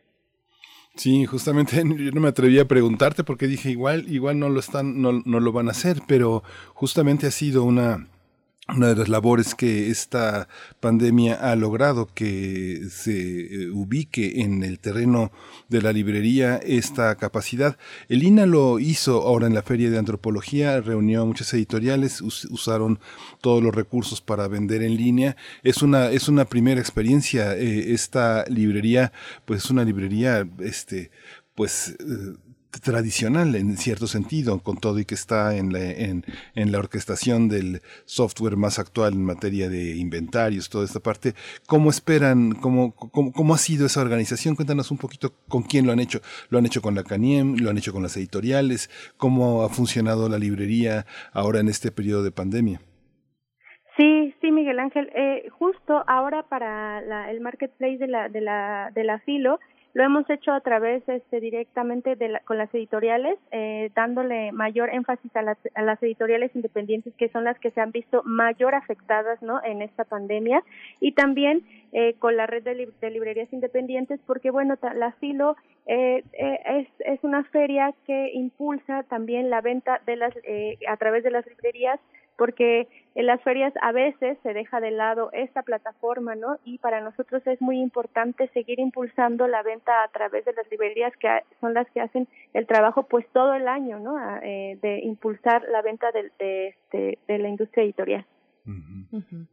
Sí, 0.96 1.26
justamente 1.26 1.76
yo 1.85 2.11
no 2.12 2.20
me 2.20 2.28
atreví 2.28 2.59
a 2.59 2.68
preguntarte 2.68 3.24
porque 3.24 3.46
dije 3.46 3.70
igual 3.70 4.07
igual 4.09 4.38
no 4.38 4.48
lo 4.48 4.61
están 4.61 5.00
no, 5.02 5.22
no 5.24 5.40
lo 5.40 5.52
van 5.52 5.68
a 5.68 5.72
hacer, 5.72 6.02
pero 6.07 6.42
justamente 6.74 7.26
ha 7.26 7.30
sido 7.30 7.64
una 7.64 8.09
una 8.68 8.88
de 8.88 8.96
las 8.96 9.09
labores 9.11 9.55
que 9.55 9.90
esta 9.90 10.48
pandemia 10.81 11.35
ha 11.35 11.55
logrado 11.55 12.09
que 12.14 12.87
se 12.90 13.64
eh, 13.64 13.70
ubique 13.70 14.40
en 14.40 14.62
el 14.62 14.79
terreno 14.79 15.33
de 15.68 15.83
la 15.83 15.92
librería 15.92 16.57
esta 16.57 17.14
capacidad. 17.16 17.77
El 18.09 18.22
INA 18.22 18.46
lo 18.46 18.79
hizo 18.79 19.22
ahora 19.22 19.46
en 19.46 19.55
la 19.55 19.62
Feria 19.62 19.90
de 19.90 19.98
Antropología, 19.98 20.81
reunió 20.81 21.22
a 21.22 21.27
muchas 21.27 21.53
editoriales, 21.53 22.22
usaron 22.22 23.00
todos 23.42 23.62
los 23.62 23.74
recursos 23.74 24.22
para 24.22 24.48
vender 24.48 24.83
en 24.83 24.96
línea. 24.96 25.37
Es 25.62 25.83
una, 25.83 26.11
es 26.11 26.29
una 26.29 26.46
primera 26.46 26.81
experiencia. 26.81 27.55
Eh, 27.57 27.92
esta 27.92 28.46
librería, 28.48 29.12
pues 29.44 29.64
es 29.64 29.70
una 29.70 29.85
librería, 29.85 30.48
este, 30.61 31.11
pues 31.55 31.96
eh, 32.00 32.37
tradicional 32.81 33.55
en 33.55 33.77
cierto 33.77 34.07
sentido, 34.07 34.61
con 34.61 34.77
todo 34.77 34.99
y 34.99 35.05
que 35.05 35.15
está 35.15 35.57
en 35.57 35.73
la, 35.73 35.81
en, 35.81 36.25
la 36.55 36.79
orquestación 36.79 37.49
del 37.49 37.81
software 38.05 38.57
más 38.57 38.79
actual 38.79 39.15
en 39.15 39.25
materia 39.25 39.69
de 39.69 39.97
inventarios, 39.97 40.69
toda 40.69 40.85
esta 40.85 41.01
parte. 41.01 41.35
¿Cómo 41.67 41.91
esperan, 41.91 42.53
cómo, 42.53 42.95
cómo, 42.95 43.33
cómo 43.33 43.55
ha 43.55 43.59
sido 43.59 43.87
esa 43.87 44.01
organización? 44.01 44.57
Cuéntanos 44.57 44.91
un 44.91 44.99
poquito 44.99 45.35
con 45.49 45.63
quién 45.63 45.87
lo 45.87 45.93
han 45.93 46.01
hecho. 46.01 46.21
¿Lo 46.51 46.59
han 46.59 46.67
hecho 46.67 46.83
con 46.83 46.95
la 46.95 47.05
CANIEM? 47.05 47.57
¿Lo 47.57 47.71
han 47.71 47.79
hecho 47.79 47.93
con 47.93 48.03
las 48.03 48.17
editoriales? 48.17 48.91
¿Cómo 49.17 49.63
ha 49.63 49.69
funcionado 49.69 50.29
la 50.29 50.39
librería 50.39 51.07
ahora 51.33 51.61
en 51.61 51.69
este 51.69 51.91
periodo 51.91 52.23
de 52.23 52.31
pandemia? 52.31 52.81
Sí, 53.97 54.35
sí, 54.41 54.51
Miguel 54.51 54.81
Ángel. 54.81 55.09
Eh, 55.15 55.49
justo 55.51 56.03
ahora 56.07 56.43
para 56.45 57.01
la, 57.03 57.31
el 57.31 57.41
marketplace 57.41 57.99
de 57.99 58.09
la, 58.09 58.29
de 58.29 58.41
la, 58.41 58.91
de 58.93 59.05
la 59.05 59.21
Filo, 59.21 59.61
lo 59.94 60.02
hemos 60.02 60.28
hecho 60.28 60.52
a 60.52 60.61
través 60.61 61.09
este, 61.09 61.40
directamente 61.40 62.16
de 62.16 62.28
la, 62.28 62.40
con 62.40 62.59
las 62.59 62.72
editoriales, 62.74 63.38
eh, 63.52 63.90
dándole 63.94 64.50
mayor 64.50 64.90
énfasis 64.90 65.35
a 65.37 65.42
las, 65.42 65.57
a 65.74 65.83
las 65.83 66.02
editoriales 66.02 66.54
independientes 66.54 67.14
que 67.14 67.28
son 67.28 67.44
las 67.44 67.59
que 67.61 67.70
se 67.70 67.80
han 67.80 67.92
visto 67.92 68.22
mayor 68.24 68.74
afectadas 68.74 69.40
¿no? 69.40 69.62
en 69.64 69.83
esta 69.83 70.04
pandemia 70.04 70.62
y 71.00 71.12
también 71.12 71.62
eh, 71.92 72.14
con 72.18 72.37
la 72.37 72.46
red 72.46 72.64
de, 72.64 72.74
li 72.74 72.88
de, 73.00 73.11
librerías 73.11 73.52
independientes 73.52 74.18
porque 74.26 74.50
bueno, 74.50 74.76
la 74.96 75.12
Filo 75.12 75.57
eh, 75.87 76.24
eh, 76.33 76.59
es, 76.66 76.88
es 77.07 77.22
una 77.22 77.44
feria 77.44 77.94
que 78.07 78.33
impulsa 78.33 79.02
también 79.04 79.50
la 79.50 79.61
venta 79.61 80.00
de 80.07 80.16
las, 80.16 80.35
eh, 80.44 80.78
a 80.88 80.96
través 80.96 81.22
de 81.24 81.30
las 81.30 81.46
librerías 81.46 82.00
porque 82.37 82.88
en 83.14 83.27
las 83.27 83.40
ferias 83.42 83.73
a 83.81 83.93
veces 83.93 84.39
se 84.43 84.53
deja 84.53 84.80
de 84.80 84.91
lado 84.91 85.30
esta 85.32 85.62
plataforma, 85.62 86.35
¿no? 86.35 86.59
Y 86.64 86.78
para 86.78 87.01
nosotros 87.01 87.47
es 87.47 87.61
muy 87.61 87.80
importante 87.80 88.49
seguir 88.49 88.80
impulsando 88.80 89.47
la 89.47 89.62
venta 89.62 90.03
a 90.03 90.09
través 90.09 90.45
de 90.45 90.53
las 90.53 90.68
librerías 90.70 91.12
que 91.18 91.28
son 91.61 91.74
las 91.74 91.89
que 91.91 92.01
hacen 92.01 92.26
el 92.53 92.66
trabajo, 92.66 93.05
pues 93.05 93.26
todo 93.32 93.55
el 93.55 93.68
año, 93.68 94.01
¿no? 94.01 94.18
Eh, 94.43 94.78
de 94.82 94.99
impulsar 95.01 95.62
la 95.70 95.82
venta 95.82 96.11
de, 96.12 96.30
de, 96.39 96.68
este, 96.68 97.18
de 97.28 97.39
la 97.39 97.49
industria 97.49 97.85
editorial. 97.85 98.26
Uh 98.66 98.70
-huh. 98.70 99.07
Uh 99.12 99.20
-huh. 99.20 99.47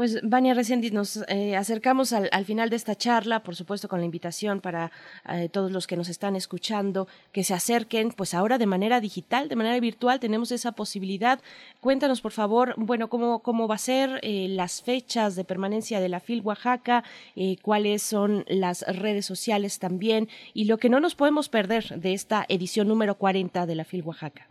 Pues, 0.00 0.18
Vania, 0.22 0.54
recién 0.54 0.80
nos 0.94 1.18
eh, 1.28 1.56
acercamos 1.56 2.14
al, 2.14 2.30
al, 2.32 2.46
final 2.46 2.70
de 2.70 2.76
esta 2.76 2.94
charla, 2.94 3.42
por 3.42 3.54
supuesto, 3.54 3.86
con 3.86 3.98
la 3.98 4.06
invitación 4.06 4.62
para 4.62 4.90
eh, 5.28 5.50
todos 5.50 5.70
los 5.70 5.86
que 5.86 5.94
nos 5.94 6.08
están 6.08 6.36
escuchando, 6.36 7.06
que 7.32 7.44
se 7.44 7.52
acerquen, 7.52 8.10
pues 8.10 8.32
ahora 8.32 8.56
de 8.56 8.64
manera 8.64 8.98
digital, 9.02 9.50
de 9.50 9.56
manera 9.56 9.78
virtual, 9.78 10.18
tenemos 10.18 10.52
esa 10.52 10.72
posibilidad. 10.72 11.38
Cuéntanos, 11.82 12.22
por 12.22 12.32
favor, 12.32 12.72
bueno, 12.78 13.10
cómo, 13.10 13.40
cómo 13.40 13.68
va 13.68 13.74
a 13.74 13.78
ser 13.92 14.20
eh, 14.22 14.46
las 14.48 14.80
fechas 14.80 15.36
de 15.36 15.44
permanencia 15.44 16.00
de 16.00 16.08
la 16.08 16.20
FIL 16.20 16.40
Oaxaca, 16.46 17.04
eh, 17.36 17.58
cuáles 17.60 18.02
son 18.02 18.46
las 18.48 18.80
redes 18.86 19.26
sociales 19.26 19.78
también, 19.78 20.30
y 20.54 20.64
lo 20.64 20.78
que 20.78 20.88
no 20.88 21.00
nos 21.00 21.14
podemos 21.14 21.50
perder 21.50 22.00
de 22.00 22.14
esta 22.14 22.46
edición 22.48 22.88
número 22.88 23.16
40 23.16 23.66
de 23.66 23.74
la 23.74 23.84
FIL 23.84 24.04
Oaxaca. 24.04 24.48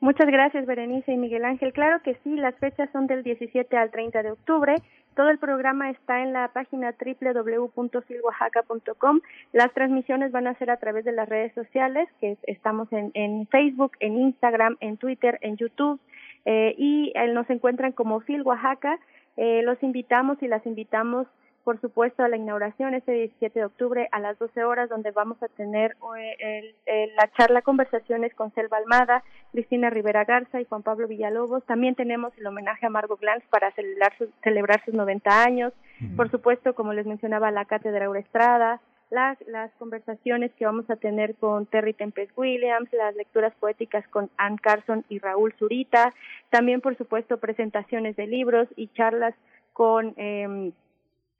Muchas 0.00 0.28
gracias, 0.28 0.64
Berenice 0.64 1.12
y 1.12 1.16
Miguel 1.16 1.44
Ángel. 1.44 1.72
Claro 1.72 2.00
que 2.02 2.14
sí, 2.22 2.36
las 2.36 2.54
fechas 2.56 2.88
son 2.92 3.08
del 3.08 3.24
17 3.24 3.76
al 3.76 3.90
30 3.90 4.22
de 4.22 4.30
octubre. 4.30 4.76
Todo 5.16 5.28
el 5.28 5.38
programa 5.38 5.90
está 5.90 6.22
en 6.22 6.32
la 6.32 6.46
página 6.52 6.94
www.filoaxaca.com. 6.94 9.20
Las 9.52 9.74
transmisiones 9.74 10.30
van 10.30 10.46
a 10.46 10.54
ser 10.54 10.70
a 10.70 10.76
través 10.76 11.04
de 11.04 11.10
las 11.10 11.28
redes 11.28 11.52
sociales, 11.54 12.08
que 12.20 12.36
estamos 12.44 12.86
en, 12.92 13.10
en 13.14 13.48
Facebook, 13.48 13.96
en 13.98 14.18
Instagram, 14.18 14.76
en 14.78 14.98
Twitter, 14.98 15.40
en 15.42 15.56
YouTube, 15.56 15.98
eh, 16.44 16.76
y 16.78 17.10
eh, 17.16 17.26
nos 17.32 17.50
encuentran 17.50 17.90
como 17.90 18.20
Fil 18.20 18.42
Oaxaca. 18.42 19.00
Eh, 19.36 19.62
los 19.64 19.82
invitamos 19.82 20.40
y 20.42 20.46
las 20.46 20.64
invitamos 20.64 21.26
por 21.68 21.82
supuesto, 21.82 22.22
a 22.22 22.28
la 22.28 22.38
inauguración 22.38 22.94
este 22.94 23.12
17 23.12 23.58
de 23.58 23.66
octubre 23.66 24.08
a 24.10 24.20
las 24.20 24.38
12 24.38 24.64
horas, 24.64 24.88
donde 24.88 25.10
vamos 25.10 25.36
a 25.42 25.48
tener 25.48 25.98
el, 26.38 26.74
el, 26.86 27.14
la 27.14 27.30
charla 27.36 27.60
conversaciones 27.60 28.34
con 28.34 28.54
Selva 28.54 28.78
Almada, 28.78 29.22
Cristina 29.52 29.90
Rivera 29.90 30.24
Garza 30.24 30.62
y 30.62 30.64
Juan 30.64 30.82
Pablo 30.82 31.06
Villalobos. 31.06 31.62
También 31.66 31.94
tenemos 31.94 32.32
el 32.38 32.46
homenaje 32.46 32.86
a 32.86 32.88
Margot 32.88 33.20
Glantz 33.20 33.46
para 33.50 33.70
celebrar, 33.72 34.16
su, 34.16 34.30
celebrar 34.42 34.82
sus 34.86 34.94
90 34.94 35.42
años. 35.42 35.74
Uh 36.00 36.04
-huh. 36.04 36.16
Por 36.16 36.30
supuesto, 36.30 36.74
como 36.74 36.94
les 36.94 37.04
mencionaba, 37.04 37.50
la 37.50 37.66
Cátedra 37.66 38.06
Eurestrada, 38.06 38.80
la, 39.10 39.36
las 39.46 39.70
conversaciones 39.72 40.50
que 40.54 40.64
vamos 40.64 40.88
a 40.88 40.96
tener 40.96 41.34
con 41.34 41.66
Terry 41.66 41.92
Tempest 41.92 42.32
Williams, 42.34 42.90
las 42.94 43.14
lecturas 43.14 43.52
poéticas 43.60 44.08
con 44.08 44.30
Ann 44.38 44.56
Carson 44.56 45.04
y 45.10 45.18
Raúl 45.18 45.52
Zurita, 45.58 46.14
también, 46.48 46.80
por 46.80 46.96
supuesto, 46.96 47.36
presentaciones 47.36 48.16
de 48.16 48.26
libros 48.26 48.68
y 48.74 48.88
charlas 48.94 49.34
con... 49.74 50.14
Eh, 50.16 50.72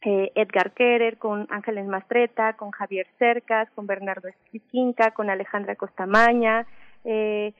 eh, 0.03 0.33
Edgar 0.35 0.73
Kerer, 0.73 1.19
con 1.19 1.47
Ángeles 1.51 1.87
Mastreta, 1.87 2.55
con 2.55 2.71
Javier 2.71 3.07
Cercas, 3.19 3.69
con 3.75 3.87
Bernardo 3.87 4.29
Esquinca, 4.53 5.13
con 5.13 5.31
Alejandra 5.31 5.77
Costamaña. 5.77 6.67
Eh, 7.05 7.53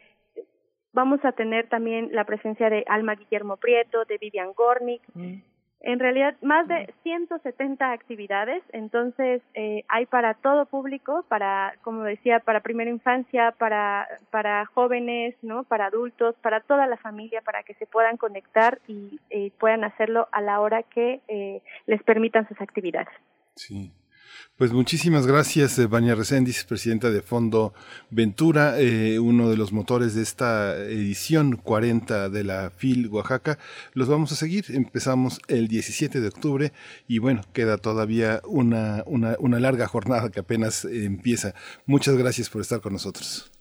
vamos 0.93 1.25
a 1.25 1.33
tener 1.33 1.69
también 1.69 2.11
la 2.13 2.25
presencia 2.25 2.71
de 2.71 2.85
Alma 2.89 3.15
Guillermo 3.15 3.57
Prieto, 3.57 4.05
de 4.05 4.19
Vivian 4.19 4.53
Gornick. 4.53 5.03
Mm. 5.15 5.43
En 5.81 5.99
realidad 6.01 6.35
más 6.43 6.67
de 6.67 6.93
170 7.03 7.93
actividades, 7.93 8.63
entonces 8.73 9.43
eh, 9.55 9.85
hay 9.89 10.07
para 10.07 10.35
todo 10.35 10.67
público, 10.67 11.25
para, 11.29 11.75
como 11.83 12.03
decía, 12.03 12.41
para 12.41 12.61
primera 12.61 12.91
infancia, 12.91 13.55
para, 13.59 14.09
para 14.31 14.67
jóvenes, 14.67 15.37
¿no? 15.43 15.65
Para 15.65 15.87
adultos, 15.87 16.35
para 16.43 16.61
toda 16.61 16.87
la 16.87 16.97
familia, 16.97 17.43
para 17.43 17.63
que 17.63 17.75
se 17.75 17.87
puedan 17.87 18.17
conectar 18.17 18.81
y 18.89 19.21
puedan 19.59 19.85
hacerlo 19.85 20.29
a 20.33 20.41
la 20.41 20.61
hora 20.61 20.83
que 20.83 21.21
eh, 21.29 21.63
les 21.87 22.03
permitan 22.03 22.49
sus 22.49 22.61
actividades. 22.61 23.09
Sí. 23.55 23.93
Pues 24.59 24.73
muchísimas 24.73 25.25
gracias, 25.25 25.89
Vania 25.89 26.17
Reséndiz, 26.17 26.65
presidenta 26.65 27.11
de 27.11 27.23
Fondo 27.23 27.75
Ventura, 28.11 28.81
eh, 28.81 29.21
uno 29.21 29.51
de 29.51 29.57
los 29.57 29.73
motores 29.73 30.17
de 30.17 30.23
esta 30.23 30.77
edición 30.77 31.57
40 31.57 32.29
de 32.29 32.43
la 32.43 32.71
FIL 32.71 33.07
Oaxaca. 33.07 33.59
Los 33.95 34.09
vamos 34.09 34.33
a 34.33 34.35
seguir, 34.35 34.65
empezamos 34.71 35.41
el 35.47 35.69
17 35.69 36.21
de 36.21 36.27
octubre 36.27 36.73
y 37.07 37.19
bueno, 37.21 37.43
queda 37.53 37.79
todavía 37.79 38.41
una, 38.49 39.05
una, 39.07 39.61
larga 39.61 39.87
jornada 39.87 40.31
que 40.31 40.41
apenas 40.41 40.85
empieza. 40.85 41.55
Muchas 41.87 42.17
gracias 42.17 42.51
por 42.51 42.61
estar 42.61 42.81
con 42.81 42.95
nosotros. 42.95 43.53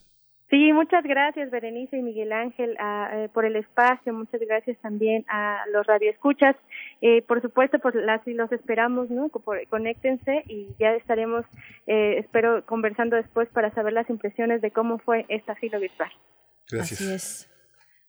Sí, 0.49 0.71
muchas 0.71 1.03
gracias 1.03 1.51
Berenice 1.51 1.97
y 1.97 2.01
Miguel 2.01 2.31
Ángel 2.31 2.77
eh, 2.79 3.29
por 3.33 3.45
el 3.45 3.57
espacio, 3.57 4.13
muchas 4.13 4.39
gracias 4.41 4.77
también 4.79 5.25
a 5.27 5.63
los 5.73 5.85
radioescuchas. 5.85 6.55
Eh, 7.01 7.21
por 7.21 7.41
supuesto, 7.41 7.79
por 7.79 7.95
las, 7.95 8.25
los 8.25 8.51
esperamos, 8.51 9.09
¿no? 9.09 9.29
conéctense 9.69 10.43
y 10.47 10.67
ya 10.79 10.93
estaremos, 10.93 11.45
eh, 11.85 12.17
espero, 12.17 12.65
conversando 12.65 13.15
después 13.15 13.47
para 13.49 13.73
saber 13.73 13.93
las 13.93 14.09
impresiones 14.09 14.61
de 14.61 14.71
cómo 14.71 14.97
fue 14.99 15.25
esta 15.29 15.55
filo 15.55 15.79
virtual. 15.79 16.09
Gracias. 16.69 17.01
Así 17.01 17.13
es. 17.13 17.49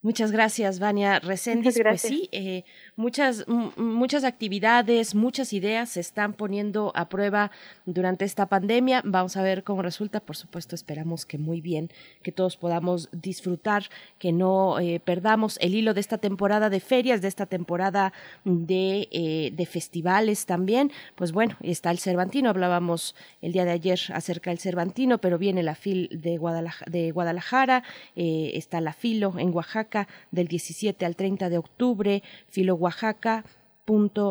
Muchas 0.01 0.31
gracias, 0.31 0.79
Vania 0.79 1.19
Reséndiz. 1.19 1.77
Pues 1.81 2.01
sí, 2.01 2.29
eh, 2.31 2.63
muchas, 2.99 3.45
muchas 3.77 4.25
actividades, 4.25 5.15
muchas 5.15 5.53
ideas 5.53 5.89
se 5.89 6.01
están 6.01 6.33
poniendo 6.33 6.91
a 6.95 7.07
prueba 7.07 7.49
durante 7.85 8.25
esta 8.25 8.47
pandemia. 8.47 9.01
Vamos 9.05 9.37
a 9.37 9.41
ver 9.41 9.63
cómo 9.63 9.81
resulta. 9.81 10.19
Por 10.19 10.35
supuesto, 10.35 10.75
esperamos 10.75 11.25
que 11.25 11.37
muy 11.37 11.61
bien, 11.61 11.89
que 12.21 12.33
todos 12.33 12.57
podamos 12.57 13.07
disfrutar, 13.13 13.83
que 14.19 14.33
no 14.33 14.79
eh, 14.79 14.99
perdamos 14.99 15.57
el 15.61 15.75
hilo 15.75 15.93
de 15.93 16.01
esta 16.01 16.17
temporada 16.17 16.69
de 16.69 16.81
ferias, 16.81 17.21
de 17.21 17.29
esta 17.29 17.45
temporada 17.45 18.11
de, 18.43 19.07
eh, 19.11 19.51
de 19.53 19.65
festivales 19.65 20.45
también. 20.45 20.91
Pues 21.15 21.31
bueno, 21.31 21.55
está 21.61 21.91
el 21.91 21.99
Cervantino. 21.99 22.49
Hablábamos 22.49 23.15
el 23.41 23.53
día 23.53 23.63
de 23.63 23.71
ayer 23.71 23.99
acerca 24.13 24.49
del 24.49 24.59
Cervantino, 24.59 25.19
pero 25.19 25.37
viene 25.37 25.63
la 25.63 25.75
FIL 25.75 26.09
de 26.21 26.37
Guadalajara, 26.37 26.91
de 26.91 27.11
Guadalajara 27.11 27.83
está 28.15 28.81
la 28.81 28.91
FILO 28.91 29.35
en 29.37 29.53
Oaxaca 29.53 30.07
del 30.31 30.49
17 30.49 31.05
al 31.05 31.15
30 31.15 31.49
de 31.49 31.57
octubre, 31.57 32.23
Filo. 32.49 32.88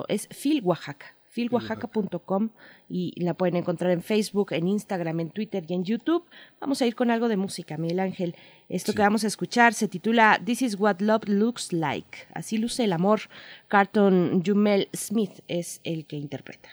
Es 0.08 0.28
Oaxaca 0.62 1.14
filoaxaca.com 1.38 2.50
y 2.88 3.12
la 3.22 3.34
pueden 3.34 3.56
encontrar 3.56 3.92
en 3.92 4.02
Facebook, 4.02 4.52
en 4.52 4.66
Instagram, 4.66 5.20
en 5.20 5.30
Twitter 5.30 5.64
y 5.68 5.74
en 5.74 5.84
YouTube. 5.84 6.24
Vamos 6.60 6.82
a 6.82 6.86
ir 6.86 6.94
con 6.94 7.10
algo 7.10 7.28
de 7.28 7.36
música, 7.36 7.76
Miguel 7.76 8.00
Ángel. 8.00 8.34
Esto 8.68 8.92
que 8.92 9.02
vamos 9.02 9.24
a 9.24 9.28
escuchar 9.28 9.74
se 9.74 9.88
titula 9.88 10.40
This 10.44 10.62
is 10.62 10.78
what 10.78 11.00
love 11.00 11.28
looks 11.28 11.72
like. 11.72 12.26
Así 12.34 12.58
luce 12.58 12.84
el 12.84 12.92
amor. 12.92 13.20
Carton 13.68 14.42
Jumel 14.44 14.88
Smith 14.94 15.40
es 15.46 15.80
el 15.84 16.06
que 16.06 16.16
interpreta. 16.16 16.70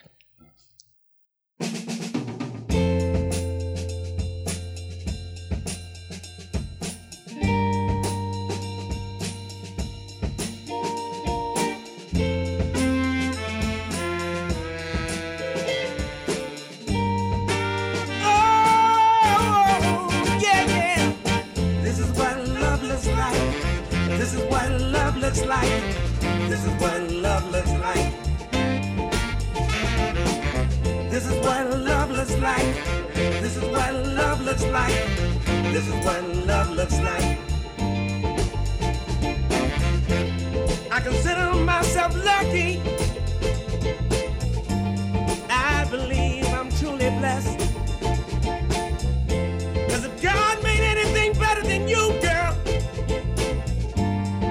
Looks 34.56 34.72
like. 34.72 34.94
This 35.72 35.86
is 35.86 35.94
what 36.04 36.22
love 36.46 36.70
looks 36.70 36.98
like. 37.00 37.38
I 40.90 41.00
consider 41.00 41.52
myself 41.56 42.14
lucky. 42.24 42.80
I 45.50 45.86
believe 45.90 46.46
I'm 46.54 46.70
truly 46.70 47.10
blessed. 47.18 47.58
Cause 49.90 50.04
if 50.04 50.22
God 50.22 50.62
made 50.62 50.80
anything 50.80 51.32
better 51.34 51.62
than 51.62 51.86
you, 51.86 52.18
girl, 52.22 52.52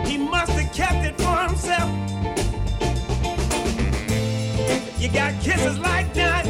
He 0.05 0.17
must 0.17 0.51
have 0.51 0.71
kept 0.73 1.03
it 1.03 1.17
for 1.19 1.35
himself. 1.47 1.89
You 4.99 5.09
got 5.09 5.41
kisses 5.41 5.79
like 5.79 6.13
diamonds. 6.13 6.44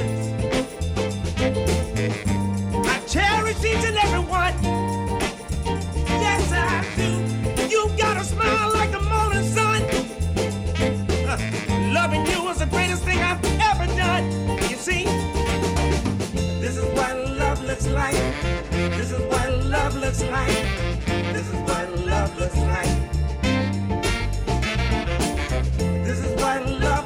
This 20.18 21.48
is 21.48 21.56
what 21.68 22.06
love 22.06 22.40
looks 22.40 22.58
like. 22.58 23.06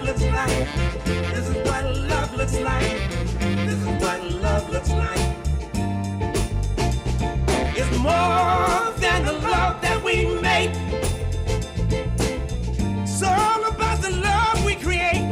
looks 0.10 0.22
like. 0.24 1.06
This 1.06 1.50
is 1.50 1.56
what 1.68 1.86
love 1.96 2.36
looks 2.36 2.60
like. 2.60 3.10
This 3.68 3.80
is 3.80 3.86
what 4.02 4.32
love 4.34 4.70
looks 4.72 4.90
like. 4.90 5.20
It's 7.78 7.98
more 7.98 8.94
than 8.98 9.26
the 9.26 9.34
love 9.34 9.82
that 9.82 10.02
we 10.04 10.26
make. 10.42 10.72
It's 13.04 13.22
all 13.22 13.66
about 13.66 14.02
the 14.02 14.12
love 14.12 14.66
we 14.66 14.76
create. 14.76 15.30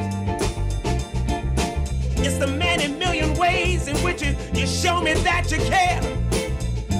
It's 2.18 2.38
the 2.38 2.48
many 2.48 2.88
million 2.88 3.34
ways 3.34 3.88
in 3.88 3.98
which 3.98 4.22
you, 4.22 4.36
you 4.54 4.68
show 4.68 5.02
me 5.02 5.14
that 5.16 5.52
you 5.52 5.58
care. 5.58 6.17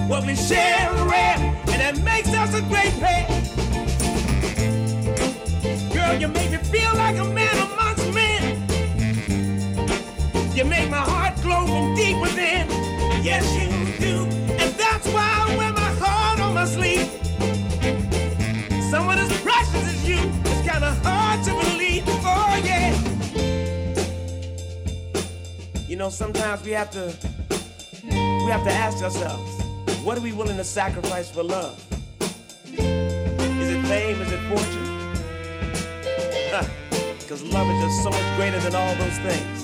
What 0.08 0.26
we 0.26 0.36
share 0.36 0.90
rare, 1.06 1.38
and 1.68 1.82
it 1.82 2.04
makes 2.04 2.30
us 2.34 2.54
a 2.54 2.62
great 2.62 2.94
pair. 3.00 3.28
Girl, 5.94 6.16
you 6.20 6.30
make 6.30 6.52
me 6.52 6.58
feel 6.58 6.94
like 6.96 7.18
a 7.18 7.26
man 7.26 7.56
amongst 7.58 8.14
men. 8.14 8.64
You 10.56 10.64
make 10.64 10.90
my 10.90 10.98
heart 10.98 11.36
glow 11.42 11.68
from 11.68 11.94
deep 11.96 12.22
within. 12.22 12.68
Yes, 13.22 13.46
you 13.54 13.68
do. 14.00 14.26
And 14.62 14.74
that's 14.76 15.08
why 15.10 15.46
I 15.46 15.58
wear 15.58 15.74
my 15.74 15.92
heart 16.00 16.40
on 16.40 16.54
my 16.54 16.66
sleeve. 16.66 17.10
Someone 18.90 19.20
as 19.20 19.42
precious 19.42 19.84
as 19.94 20.08
you, 20.08 20.20
it's 20.46 20.68
kind 20.68 20.84
of 20.86 20.98
hard 21.04 21.44
to 21.46 21.52
believe. 21.52 22.04
Oh, 22.08 22.62
yeah. 22.64 22.96
You 25.88 25.98
know, 25.98 26.10
sometimes 26.10 26.64
we 26.64 26.72
have 26.72 26.92
to, 26.92 27.14
we 28.06 28.50
have 28.50 28.64
to 28.64 28.72
ask 28.72 29.04
ourselves, 29.04 29.57
what 30.08 30.18
are 30.18 30.22
we 30.22 30.32
willing 30.32 30.56
to 30.56 30.64
sacrifice 30.64 31.30
for 31.30 31.44
love? 31.44 31.86
Is 32.72 32.80
it 32.80 33.86
fame? 33.88 34.22
Is 34.22 34.32
it 34.32 34.40
fortune? 34.48 34.88
Because 37.20 37.44
love 37.44 37.68
is 37.68 37.84
just 37.84 38.04
so 38.04 38.12
much 38.12 38.38
greater 38.38 38.58
than 38.62 38.74
all 38.74 38.96
those 38.96 39.18
things. 39.18 39.57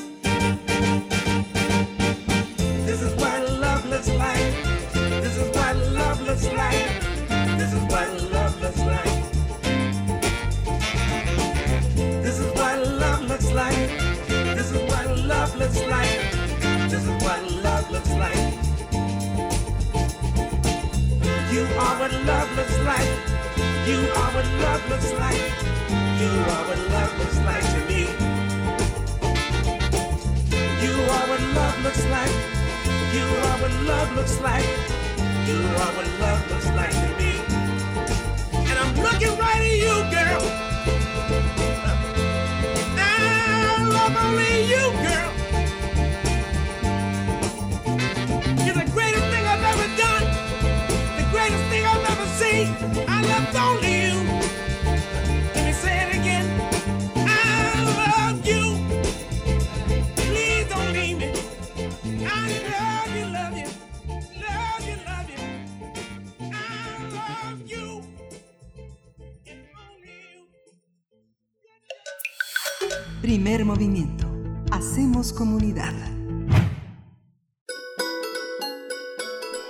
What 22.04 22.26
love 22.26 22.58
looks 22.58 22.78
like. 22.80 23.12
You 23.88 24.00
are 24.20 24.32
what 24.36 24.46
love 24.60 24.90
looks 24.90 25.14
like. 25.14 25.44
You 26.20 26.32
are 26.54 26.64
what 26.68 26.80
love 26.92 27.18
looks 27.18 27.40
like 27.48 27.64
to 27.74 27.80
me. 27.88 28.02
You 30.84 30.94
are 31.16 31.26
what 31.32 31.42
love 31.56 31.78
looks 31.86 32.06
like. 32.08 32.36
You 33.16 33.26
are 33.48 33.58
what 33.62 33.74
love 33.88 34.16
looks 34.18 34.38
like. 34.42 34.68
You 35.48 35.60
are 35.82 35.92
what 35.96 36.08
love 36.20 36.42
looks 36.52 36.70
like 36.76 36.92
to 36.92 37.10
me. 37.20 37.32
And 38.68 38.78
I'm 38.78 38.94
looking 39.02 39.38
right 39.40 39.62
at 39.62 39.78
you, 39.86 39.96
girl. 40.12 40.73
Primer 73.44 73.66
movimiento. 73.66 74.26
Hacemos 74.72 75.34
comunidad. 75.34 75.92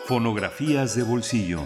Fonografías 0.06 0.96
de 0.96 1.02
bolsillo. 1.02 1.62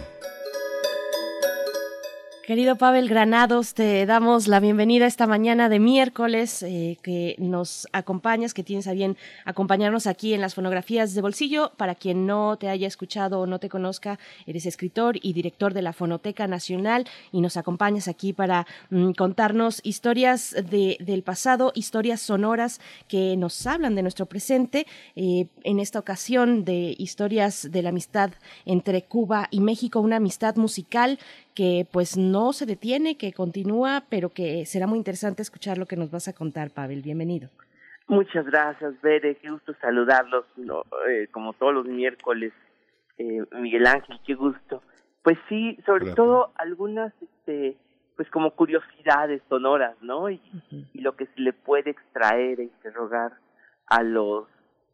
Querido 2.48 2.76
Pavel 2.76 3.10
Granados, 3.10 3.74
te 3.74 4.06
damos 4.06 4.48
la 4.48 4.58
bienvenida 4.58 5.04
esta 5.04 5.26
mañana 5.26 5.68
de 5.68 5.78
miércoles, 5.78 6.62
eh, 6.62 6.96
que 7.02 7.36
nos 7.36 7.86
acompañas, 7.92 8.54
que 8.54 8.62
tienes 8.62 8.86
a 8.86 8.94
bien 8.94 9.18
acompañarnos 9.44 10.06
aquí 10.06 10.32
en 10.32 10.40
las 10.40 10.54
fonografías 10.54 11.12
de 11.12 11.20
bolsillo. 11.20 11.72
Para 11.76 11.94
quien 11.94 12.24
no 12.24 12.56
te 12.56 12.70
haya 12.70 12.86
escuchado 12.86 13.40
o 13.40 13.46
no 13.46 13.58
te 13.58 13.68
conozca, 13.68 14.18
eres 14.46 14.64
escritor 14.64 15.18
y 15.20 15.34
director 15.34 15.74
de 15.74 15.82
la 15.82 15.92
Fonoteca 15.92 16.46
Nacional 16.46 17.06
y 17.32 17.42
nos 17.42 17.58
acompañas 17.58 18.08
aquí 18.08 18.32
para 18.32 18.66
mm, 18.88 19.10
contarnos 19.10 19.82
historias 19.84 20.56
de- 20.70 20.96
del 21.00 21.22
pasado, 21.22 21.72
historias 21.74 22.22
sonoras 22.22 22.80
que 23.08 23.36
nos 23.36 23.66
hablan 23.66 23.94
de 23.94 24.00
nuestro 24.00 24.24
presente. 24.24 24.86
Eh, 25.16 25.48
en 25.64 25.80
esta 25.80 25.98
ocasión 25.98 26.64
de 26.64 26.94
historias 26.96 27.70
de 27.70 27.82
la 27.82 27.90
amistad 27.90 28.30
entre 28.64 29.02
Cuba 29.02 29.48
y 29.50 29.60
México, 29.60 30.00
una 30.00 30.16
amistad 30.16 30.56
musical 30.56 31.18
que 31.58 31.88
pues 31.92 32.16
no 32.16 32.52
se 32.52 32.66
detiene, 32.66 33.16
que 33.18 33.32
continúa, 33.32 34.04
pero 34.08 34.28
que 34.28 34.64
será 34.64 34.86
muy 34.86 34.96
interesante 34.96 35.42
escuchar 35.42 35.76
lo 35.76 35.86
que 35.86 35.96
nos 35.96 36.08
vas 36.08 36.28
a 36.28 36.32
contar, 36.32 36.70
Pavel. 36.70 37.02
Bienvenido. 37.02 37.48
Muchas 38.06 38.46
gracias, 38.46 38.94
Bere. 39.02 39.34
Qué 39.38 39.50
gusto 39.50 39.74
saludarlos, 39.80 40.44
no, 40.56 40.84
eh, 41.10 41.26
como 41.32 41.54
todos 41.54 41.74
los 41.74 41.86
miércoles. 41.86 42.52
Eh, 43.18 43.42
Miguel 43.56 43.88
Ángel, 43.88 44.20
qué 44.24 44.34
gusto. 44.34 44.84
Pues 45.24 45.36
sí, 45.48 45.74
sobre 45.84 46.04
Gracias. 46.04 46.14
todo 46.14 46.52
algunas, 46.54 47.12
este, 47.20 47.76
pues 48.16 48.30
como 48.30 48.52
curiosidades 48.52 49.42
sonoras, 49.48 49.96
¿no? 50.00 50.30
Y, 50.30 50.40
y 50.94 51.00
lo 51.00 51.16
que 51.16 51.26
se 51.26 51.40
le 51.40 51.52
puede 51.52 51.90
extraer 51.90 52.60
e 52.60 52.64
interrogar 52.64 53.32
a 53.88 54.04
los 54.04 54.46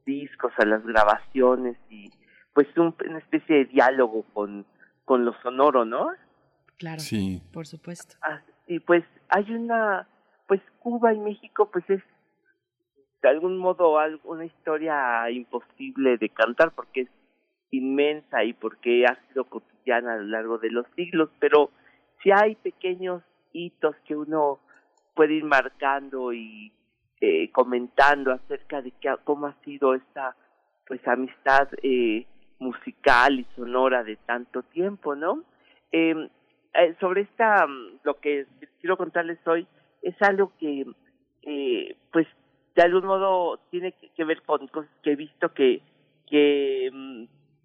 discos, 0.07 0.51
a 0.57 0.65
las 0.65 0.83
grabaciones 0.87 1.77
y 1.91 2.11
pues 2.55 2.67
un- 2.79 2.95
una 3.07 3.19
especie 3.19 3.55
de 3.57 3.65
diálogo 3.67 4.25
con, 4.33 4.65
con 5.05 5.27
lo 5.27 5.35
sonoro, 5.43 5.85
¿no? 5.85 6.09
Claro, 6.79 7.01
Sí. 7.01 7.43
por 7.53 7.67
supuesto. 7.67 8.17
Ah, 8.23 8.41
y 8.67 8.79
pues 8.81 9.05
hay 9.29 9.51
una, 9.53 10.09
pues 10.47 10.61
Cuba 10.81 11.13
y 11.15 11.19
México, 11.19 11.71
pues 11.71 11.89
es 11.89 12.03
de 13.23 13.29
algún 13.29 13.57
modo 13.57 13.97
una 14.25 14.45
historia 14.45 15.31
imposible 15.31 16.19
de 16.19 16.29
cantar 16.29 16.73
porque 16.73 17.03
es 17.03 17.09
inmensa 17.71 18.45
y 18.45 18.53
porque 18.53 19.07
ha 19.07 19.17
sido 19.29 19.45
cotidiana 19.45 20.15
a 20.15 20.17
lo 20.17 20.25
largo 20.25 20.59
de 20.59 20.71
los 20.71 20.87
siglos, 20.95 21.31
pero 21.41 21.71
sí 22.23 22.31
hay 22.31 22.55
pequeños 22.57 23.23
hitos 23.53 23.97
que 24.07 24.15
uno 24.15 24.61
puede 25.15 25.35
ir 25.35 25.45
marcando 25.45 26.33
y 26.33 26.73
eh, 27.21 27.51
comentando 27.53 28.33
acerca 28.33 28.83
de 28.83 28.91
qué, 29.01 29.15
cómo 29.25 29.47
ha 29.47 29.55
sido 29.65 29.95
esta 29.95 30.37
pues 30.87 31.01
amistad 31.09 31.69
eh, 31.83 32.27
musical 32.59 33.41
y 33.41 33.47
sonora 33.57 34.05
de 34.05 34.17
tanto 34.17 34.63
tiempo, 34.65 35.15
¿no? 35.15 35.43
Eh, 35.93 36.29
eh, 36.75 36.95
sobre 37.01 37.23
esta, 37.23 37.67
mm, 37.67 38.01
lo 38.03 38.15
que 38.21 38.47
quiero 38.81 38.97
contarles 38.97 39.39
hoy 39.47 39.67
es 40.03 40.21
algo 40.23 40.53
que, 40.59 40.87
eh, 41.43 41.97
pues, 42.13 42.27
de 42.75 42.83
algún 42.83 43.07
modo 43.07 43.61
tiene 43.71 43.93
que, 43.93 44.25
ver 44.25 44.43
con 44.43 44.67
cosas 44.69 44.91
que 45.03 45.13
he 45.13 45.17
visto 45.17 45.55
que, 45.55 45.83
que, 46.27 46.91
mm, 46.93 47.25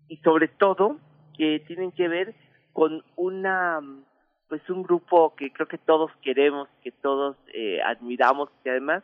y 0.10 0.18
sobre 0.18 0.48
todo, 0.48 0.98
que 1.38 1.60
tienen 1.68 1.92
que 1.92 2.08
ver 2.08 2.36
con 2.74 3.04
una, 3.16 3.82
mm, 3.82 4.04
pues, 4.48 4.70
un 4.70 4.84
grupo 4.84 5.36
que 5.36 5.52
creo 5.52 5.68
que 5.68 5.78
todos 5.78 6.12
queremos, 6.22 6.68
que 6.84 6.92
todos 6.92 7.36
eh, 7.54 7.82
admiramos, 7.82 8.50
que 8.64 8.70
además 8.70 9.04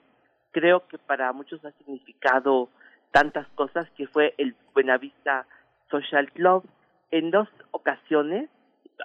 creo 0.51 0.87
que 0.87 0.97
para 0.97 1.33
muchos 1.33 1.63
ha 1.65 1.71
significado 1.71 2.69
tantas 3.11 3.47
cosas, 3.49 3.89
que 3.91 4.07
fue 4.07 4.33
el 4.37 4.55
Buenavista 4.73 5.47
Social 5.89 6.31
Club. 6.31 6.63
En 7.11 7.31
dos 7.31 7.47
ocasiones 7.71 8.49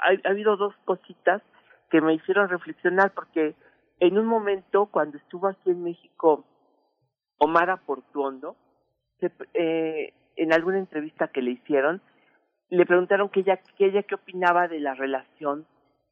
ha, 0.02 0.28
ha 0.28 0.30
habido 0.30 0.56
dos 0.56 0.74
cositas 0.84 1.42
que 1.90 2.00
me 2.00 2.14
hicieron 2.14 2.48
reflexionar 2.48 3.12
porque 3.12 3.54
en 3.98 4.18
un 4.18 4.26
momento 4.26 4.86
cuando 4.86 5.18
estuvo 5.18 5.48
aquí 5.48 5.70
en 5.70 5.82
México 5.82 6.44
Omar 7.38 7.80
Portuondo 7.84 8.56
eh, 9.54 10.12
en 10.36 10.52
alguna 10.52 10.78
entrevista 10.78 11.28
que 11.28 11.42
le 11.42 11.52
hicieron 11.52 12.00
le 12.70 12.86
preguntaron 12.86 13.28
que 13.28 13.40
ella 13.40 13.58
que 13.76 13.86
ella 13.86 14.02
qué 14.02 14.14
opinaba 14.14 14.68
de 14.68 14.80
la 14.80 14.94
relación 14.94 15.66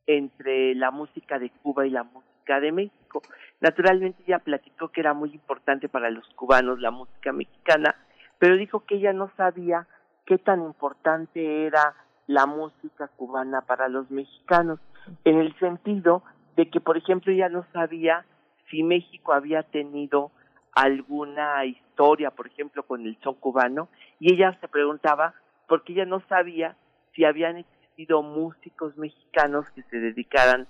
entre 0.06 0.74
la 0.74 0.90
música 0.90 1.38
de 1.38 1.50
Cuba 1.62 1.86
y 1.86 1.90
la 1.90 2.02
música 2.02 2.60
de 2.60 2.72
México. 2.72 3.22
Naturalmente 3.60 4.22
ella 4.26 4.38
platicó 4.38 4.88
que 4.88 5.00
era 5.00 5.12
muy 5.12 5.30
importante 5.32 5.88
para 5.88 6.10
los 6.10 6.26
cubanos 6.30 6.80
la 6.80 6.90
música 6.90 7.30
mexicana, 7.30 7.94
pero 8.38 8.56
dijo 8.56 8.84
que 8.86 8.96
ella 8.96 9.12
no 9.12 9.30
sabía 9.36 9.86
qué 10.24 10.38
tan 10.38 10.62
importante 10.62 11.66
era 11.66 11.94
la 12.28 12.46
música 12.46 13.08
cubana 13.08 13.62
para 13.62 13.88
los 13.88 14.08
mexicanos, 14.10 14.78
en 15.24 15.38
el 15.38 15.58
sentido 15.58 16.22
de 16.56 16.68
que, 16.70 16.78
por 16.78 16.96
ejemplo, 16.96 17.32
ella 17.32 17.48
no 17.48 17.64
sabía 17.72 18.24
si 18.70 18.82
México 18.82 19.32
había 19.32 19.62
tenido 19.62 20.30
alguna 20.72 21.64
historia, 21.64 22.30
por 22.30 22.46
ejemplo, 22.46 22.82
con 22.84 23.04
el 23.06 23.18
son 23.22 23.34
cubano, 23.34 23.88
y 24.20 24.34
ella 24.34 24.56
se 24.60 24.68
preguntaba 24.68 25.34
porque 25.66 25.94
ella 25.94 26.04
no 26.04 26.20
sabía 26.28 26.76
si 27.14 27.24
habían 27.24 27.56
existido 27.56 28.22
músicos 28.22 28.96
mexicanos 28.98 29.68
que 29.70 29.82
se 29.84 29.98
dedicaran 29.98 30.68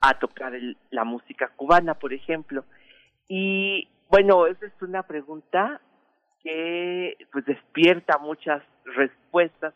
a 0.00 0.18
tocar 0.18 0.54
el- 0.54 0.78
la 0.90 1.04
música 1.04 1.52
cubana, 1.54 1.94
por 1.94 2.12
ejemplo. 2.14 2.64
Y 3.28 3.88
bueno, 4.08 4.46
esa 4.46 4.66
es 4.66 4.82
una 4.82 5.02
pregunta 5.02 5.80
que 6.42 7.16
pues 7.30 7.44
despierta 7.44 8.18
muchas 8.18 8.62
respuestas, 8.84 9.74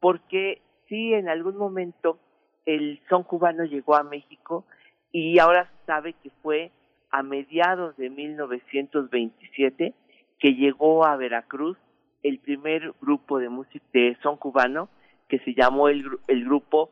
porque 0.00 0.60
sí 0.88 1.14
en 1.14 1.28
algún 1.28 1.56
momento 1.56 2.18
el 2.66 3.00
son 3.08 3.22
cubano 3.22 3.64
llegó 3.64 3.94
a 3.96 4.02
México 4.02 4.64
y 5.12 5.38
ahora 5.38 5.70
sabe 5.86 6.14
que 6.14 6.30
fue 6.42 6.70
a 7.10 7.22
mediados 7.22 7.96
de 7.96 8.10
1927 8.10 9.94
que 10.38 10.54
llegó 10.54 11.04
a 11.04 11.16
Veracruz 11.16 11.76
el 12.22 12.38
primer 12.38 12.92
grupo 13.00 13.38
de 13.38 13.48
música 13.48 13.84
de 13.92 14.16
son 14.22 14.36
cubano 14.36 14.88
que 15.28 15.38
se 15.40 15.54
llamó 15.54 15.88
el, 15.88 16.04
el 16.26 16.44
grupo 16.44 16.90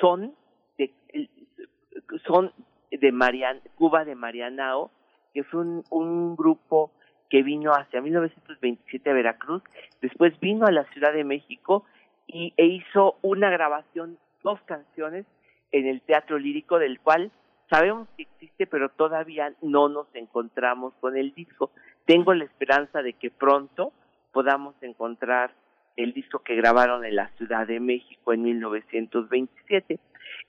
Son 0.00 0.34
de 0.78 0.92
el- 1.08 1.30
Son 2.26 2.52
de 2.90 3.60
Cuba 3.76 4.04
de 4.04 4.14
Marianao, 4.14 4.90
que 5.32 5.42
fue 5.44 5.60
un, 5.60 5.84
un 5.90 6.36
grupo 6.36 6.92
que 7.28 7.42
vino 7.42 7.72
hacia 7.72 8.00
1927 8.00 9.10
a 9.10 9.14
Veracruz, 9.14 9.62
después 10.00 10.38
vino 10.40 10.66
a 10.66 10.70
la 10.72 10.84
Ciudad 10.92 11.12
de 11.12 11.24
México 11.24 11.84
y, 12.26 12.52
e 12.56 12.66
hizo 12.66 13.16
una 13.22 13.50
grabación, 13.50 14.18
dos 14.42 14.60
canciones 14.62 15.26
en 15.72 15.86
el 15.86 16.00
Teatro 16.02 16.38
Lírico, 16.38 16.78
del 16.78 17.00
cual 17.00 17.32
sabemos 17.70 18.08
que 18.16 18.22
existe, 18.24 18.66
pero 18.66 18.90
todavía 18.90 19.52
no 19.62 19.88
nos 19.88 20.06
encontramos 20.14 20.94
con 21.00 21.16
el 21.16 21.34
disco. 21.34 21.70
Tengo 22.06 22.34
la 22.34 22.44
esperanza 22.44 23.02
de 23.02 23.14
que 23.14 23.30
pronto 23.30 23.92
podamos 24.32 24.74
encontrar 24.82 25.52
el 25.96 26.12
disco 26.12 26.40
que 26.40 26.56
grabaron 26.56 27.04
en 27.04 27.16
la 27.16 27.28
Ciudad 27.36 27.66
de 27.66 27.80
México 27.80 28.32
en 28.32 28.42
1927. 28.42 29.98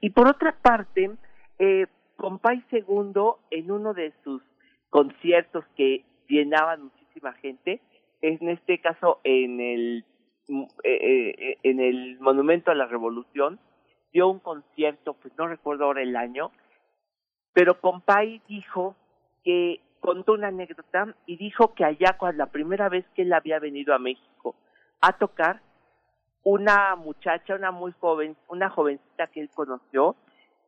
Y 0.01 0.09
por 0.09 0.27
otra 0.27 0.55
parte, 0.61 1.11
eh, 1.59 1.87
Compay 2.17 2.63
Segundo, 2.69 3.39
en 3.51 3.71
uno 3.71 3.93
de 3.93 4.13
sus 4.23 4.41
conciertos 4.89 5.63
que 5.75 6.03
llenaban 6.27 6.83
muchísima 6.83 7.33
gente, 7.33 7.81
en 8.21 8.49
este 8.49 8.79
caso 8.79 9.19
en 9.23 9.59
el 9.59 10.05
eh, 10.47 10.75
eh, 10.83 11.57
en 11.63 11.79
el 11.79 12.19
Monumento 12.19 12.71
a 12.71 12.75
la 12.75 12.85
Revolución, 12.85 13.59
dio 14.11 14.27
un 14.29 14.39
concierto, 14.39 15.13
pues 15.13 15.33
no 15.37 15.47
recuerdo 15.47 15.85
ahora 15.85 16.01
el 16.01 16.15
año, 16.15 16.51
pero 17.53 17.79
Compay 17.79 18.41
dijo 18.47 18.95
que 19.43 19.81
contó 19.99 20.33
una 20.33 20.49
anécdota 20.49 21.15
y 21.25 21.37
dijo 21.37 21.73
que 21.73 21.83
allá 21.83 22.17
cuando 22.17 22.37
la 22.37 22.51
primera 22.51 22.89
vez 22.89 23.05
que 23.15 23.23
él 23.23 23.33
había 23.33 23.59
venido 23.59 23.93
a 23.93 23.99
México 23.99 24.55
a 25.01 25.17
tocar, 25.17 25.61
una 26.43 26.95
muchacha, 26.95 27.55
una 27.55 27.71
muy 27.71 27.91
joven, 27.99 28.37
una 28.47 28.69
jovencita 28.69 29.27
que 29.27 29.41
él 29.41 29.49
conoció, 29.53 30.15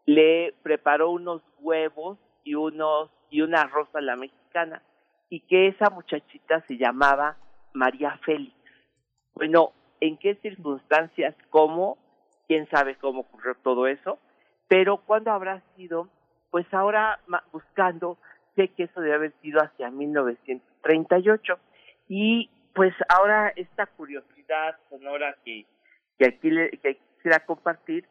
le 0.05 0.55
preparó 0.63 1.11
unos 1.11 1.41
huevos 1.59 2.17
y 2.43 2.55
unos 2.55 3.11
y 3.29 3.41
una 3.41 3.61
arroz 3.61 3.87
a 3.93 4.01
la 4.01 4.15
mexicana 4.15 4.81
y 5.29 5.41
que 5.41 5.67
esa 5.67 5.89
muchachita 5.89 6.61
se 6.67 6.77
llamaba 6.77 7.37
María 7.73 8.17
Félix. 8.25 8.56
Bueno, 9.37 9.71
¿en 10.01 10.17
qué 10.17 10.33
circunstancias, 10.35 11.35
cómo? 11.51 11.99
¿Quién 12.47 12.67
sabe 12.69 12.95
cómo 12.95 13.21
ocurrió 13.21 13.53
todo 13.61 13.85
eso? 13.85 14.17
Pero 14.67 14.97
¿cuándo 14.97 15.31
habrá 15.31 15.61
sido? 15.75 16.09
Pues 16.49 16.65
ahora 16.73 17.19
buscando, 17.51 18.17
sé 18.55 18.69
que 18.69 18.83
eso 18.83 18.99
debe 18.99 19.13
haber 19.13 19.33
sido 19.43 19.61
hacia 19.61 19.91
1938 19.91 21.59
y 22.09 22.49
pues 22.73 22.95
ahora 23.09 23.53
esta 23.55 23.85
curiosidad 23.85 24.75
sonora 24.89 25.35
que, 25.45 25.67
que 26.17 26.27
aquí 26.29 26.49
le, 26.49 26.71
que 26.71 26.95
quisiera 26.95 27.45
compartir, 27.45 28.05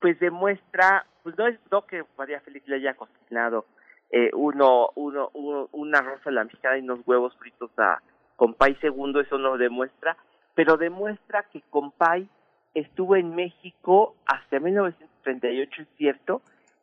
pues 0.00 0.20
demuestra, 0.20 1.04
pues 1.24 1.36
no 1.36 1.48
es 1.48 1.58
no 1.72 1.84
que 1.84 2.04
María 2.16 2.40
Félix 2.42 2.68
le 2.68 2.76
haya 2.76 2.94
cocinado 2.94 3.66
eh, 4.10 4.30
uno, 4.34 4.90
uno, 4.94 5.30
uno, 5.34 5.68
una 5.72 5.98
arroz 5.98 6.24
a 6.26 6.30
la 6.30 6.44
mexicana 6.44 6.78
y 6.78 6.82
unos 6.82 7.00
huevos 7.06 7.36
fritos 7.38 7.70
a 7.76 8.00
Compay 8.36 8.76
Segundo, 8.76 9.20
eso 9.20 9.36
no 9.36 9.50
lo 9.50 9.58
demuestra, 9.58 10.16
pero 10.60 10.76
demuestra 10.76 11.44
que 11.44 11.62
Compay 11.70 12.28
estuvo 12.74 13.16
en 13.16 13.34
México 13.34 14.14
hasta 14.26 14.60
1938, 14.60 15.80
es 15.80 15.88
cierto, 15.96 16.42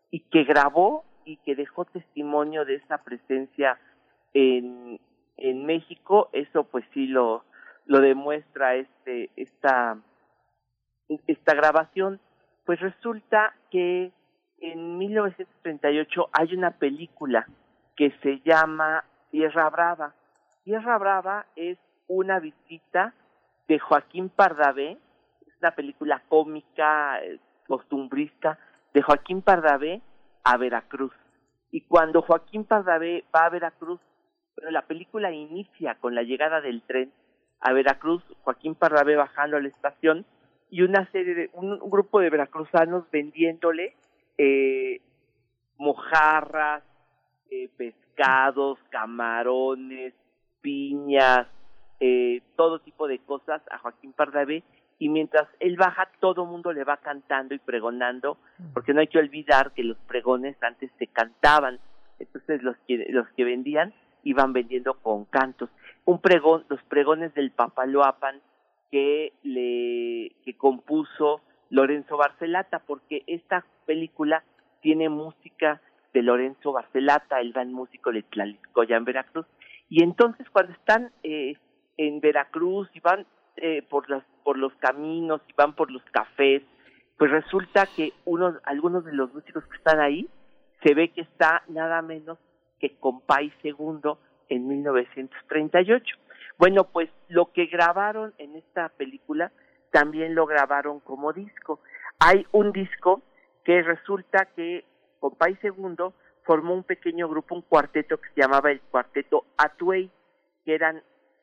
y 0.10 0.22
que 0.22 0.46
grabó 0.46 1.06
y 1.26 1.38
que 1.38 1.54
dejó 1.56 1.86
testimonio 1.86 2.66
de 2.66 2.74
esa 2.74 2.98
presencia 3.04 3.78
en, 4.34 5.00
en 5.38 5.66
México, 5.68 6.30
eso 6.34 6.64
pues 6.64 6.86
sí 6.92 7.06
lo, 7.06 7.44
lo 7.86 8.00
demuestra 8.02 8.74
este, 8.74 9.30
esta, 9.36 10.00
esta 11.28 11.54
grabación. 11.54 12.20
Pues 12.66 12.80
resulta 12.80 13.54
que 13.70 14.12
en 14.60 14.98
1938 14.98 16.30
hay 16.32 16.56
una 16.56 16.72
película 16.72 17.46
que 17.96 18.10
se 18.24 18.40
llama 18.40 19.04
Tierra 19.30 19.70
Brava. 19.70 20.16
Tierra 20.64 20.98
Brava 20.98 21.46
es 21.56 21.78
una 22.08 22.40
visita 22.40 23.14
de 23.68 23.80
Joaquín 23.80 24.30
Pardavé, 24.30 24.98
es 25.46 25.54
una 25.62 25.72
película 25.72 26.24
cómica, 26.30 27.24
eh, 27.24 27.40
costumbrista, 27.68 28.60
de 28.94 29.02
Joaquín 29.02 29.42
Pardavé 29.42 30.02
a 30.44 30.58
Veracruz. 30.58 31.14
Y 31.72 31.82
cuando 31.82 32.22
Joaquín 32.22 32.64
Pardavé 32.64 33.26
va 33.36 33.46
a 33.46 33.50
Veracruz, 33.50 34.00
bueno, 34.56 34.72
la 34.72 34.84
película 34.84 35.32
inicia 35.32 35.96
con 35.96 36.16
la 36.16 36.24
llegada 36.24 36.62
del 36.62 36.82
tren 36.82 37.12
a 37.60 37.74
Veracruz, 37.74 38.24
Joaquín 38.44 38.76
Pardavé 38.76 39.16
bajando 39.16 39.58
a 39.58 39.62
la 39.62 39.68
estación 39.68 40.26
y 40.70 40.82
una 40.82 41.10
serie 41.12 41.36
de, 41.36 41.50
un, 41.54 41.82
un 41.82 41.90
grupo 41.90 42.20
de 42.20 42.30
veracruzanos 42.30 43.10
vendiéndole 43.12 43.96
eh, 44.38 45.02
mojarras, 45.78 46.84
eh, 47.50 47.70
pescados, 47.78 48.80
camarones, 48.90 50.14
piñas, 50.62 51.48
eh, 52.00 52.42
todo 52.56 52.80
tipo 52.80 53.08
de 53.08 53.20
cosas 53.20 53.62
a 53.72 53.80
Joaquín 53.80 54.14
Pardavé 54.14 54.64
y 55.00 55.10
mientras 55.10 55.48
él 55.60 55.78
baja 55.78 56.10
todo 56.20 56.46
mundo 56.46 56.74
le 56.74 56.84
va 56.84 56.98
cantando 56.98 57.54
y 57.54 57.60
pregonando 57.60 58.38
porque 58.74 58.94
no 58.94 59.00
hay 59.00 59.08
que 59.08 59.20
olvidar 59.20 59.72
que 59.74 59.84
los 59.84 59.98
pregones 60.08 60.56
antes 60.62 60.92
se 60.98 61.08
cantaban 61.08 61.80
entonces 62.20 62.64
los 62.64 62.76
que 62.88 63.06
los 63.10 63.28
que 63.30 63.44
vendían 63.44 63.94
iban 64.24 64.54
vendiendo 64.54 64.96
con 64.96 65.26
cantos 65.26 65.70
un 66.06 66.20
pregón 66.20 66.66
los 66.70 66.82
pregones 66.84 67.34
del 67.36 67.52
Papaloapan 67.52 68.42
que 68.92 69.34
le 69.44 70.36
que 70.44 70.58
compuso 70.58 71.42
Lorenzo 71.70 72.18
Barcelata 72.18 72.80
porque 72.80 73.24
esta 73.28 73.66
película 73.86 74.44
tiene 74.82 75.10
música 75.10 75.82
de 76.14 76.22
Lorenzo 76.22 76.72
Barcelata, 76.72 77.40
el 77.40 77.54
gran 77.54 77.74
músico 77.74 78.12
de 78.12 78.24
Tlalixcoya 78.24 78.98
en 78.98 79.06
Veracruz. 79.06 79.46
Y 79.90 80.04
entonces 80.04 80.48
cuando 80.50 80.74
están 80.74 81.12
eh, 81.24 81.58
en 81.98 82.20
Veracruz 82.20 82.90
y 82.94 83.00
van 83.00 83.26
eh, 83.58 83.82
por, 83.90 84.10
las, 84.10 84.24
por 84.44 84.58
los 84.58 84.74
caminos 84.76 85.42
y 85.48 85.54
van 85.54 85.74
por 85.74 85.92
los 85.92 86.04
cafés, 86.12 86.64
pues 87.18 87.32
resulta 87.32 87.88
que 87.96 88.14
unos, 88.26 88.56
algunos 88.64 89.04
de 89.04 89.14
los 89.14 89.34
músicos 89.34 89.66
que 89.66 89.78
están 89.78 90.00
ahí 90.00 90.30
se 90.84 90.94
ve 90.94 91.10
que 91.10 91.22
está 91.22 91.64
nada 91.68 92.02
menos 92.02 92.38
que 92.80 92.96
Compay 92.98 93.52
Segundo 93.62 94.20
en 94.50 94.68
1938. 94.68 96.16
Bueno, 96.58 96.86
pues 96.86 97.10
lo 97.30 97.52
que 97.52 97.66
grabaron 97.66 98.34
en 98.38 98.56
esta 98.56 98.90
película 98.90 99.52
también 99.92 100.36
lo 100.36 100.46
grabaron 100.46 101.00
como 101.00 101.34
disco. 101.34 101.80
Hay 102.20 102.46
un 102.52 102.72
disco 102.72 103.22
que 103.64 103.82
resulta 103.82 104.46
que 104.56 104.86
Compay 105.20 105.56
Segundo 105.58 106.14
formó 106.44 106.74
un 106.74 106.84
pequeño 106.84 107.28
grupo, 107.28 107.56
un 107.56 107.62
cuarteto 107.62 108.18
que 108.20 108.30
se 108.30 108.42
llamaba 108.42 108.72
el 108.72 108.82
Cuarteto 108.82 109.46
Atuey, 109.58 110.10
que 110.64 110.76
eran 110.76 111.02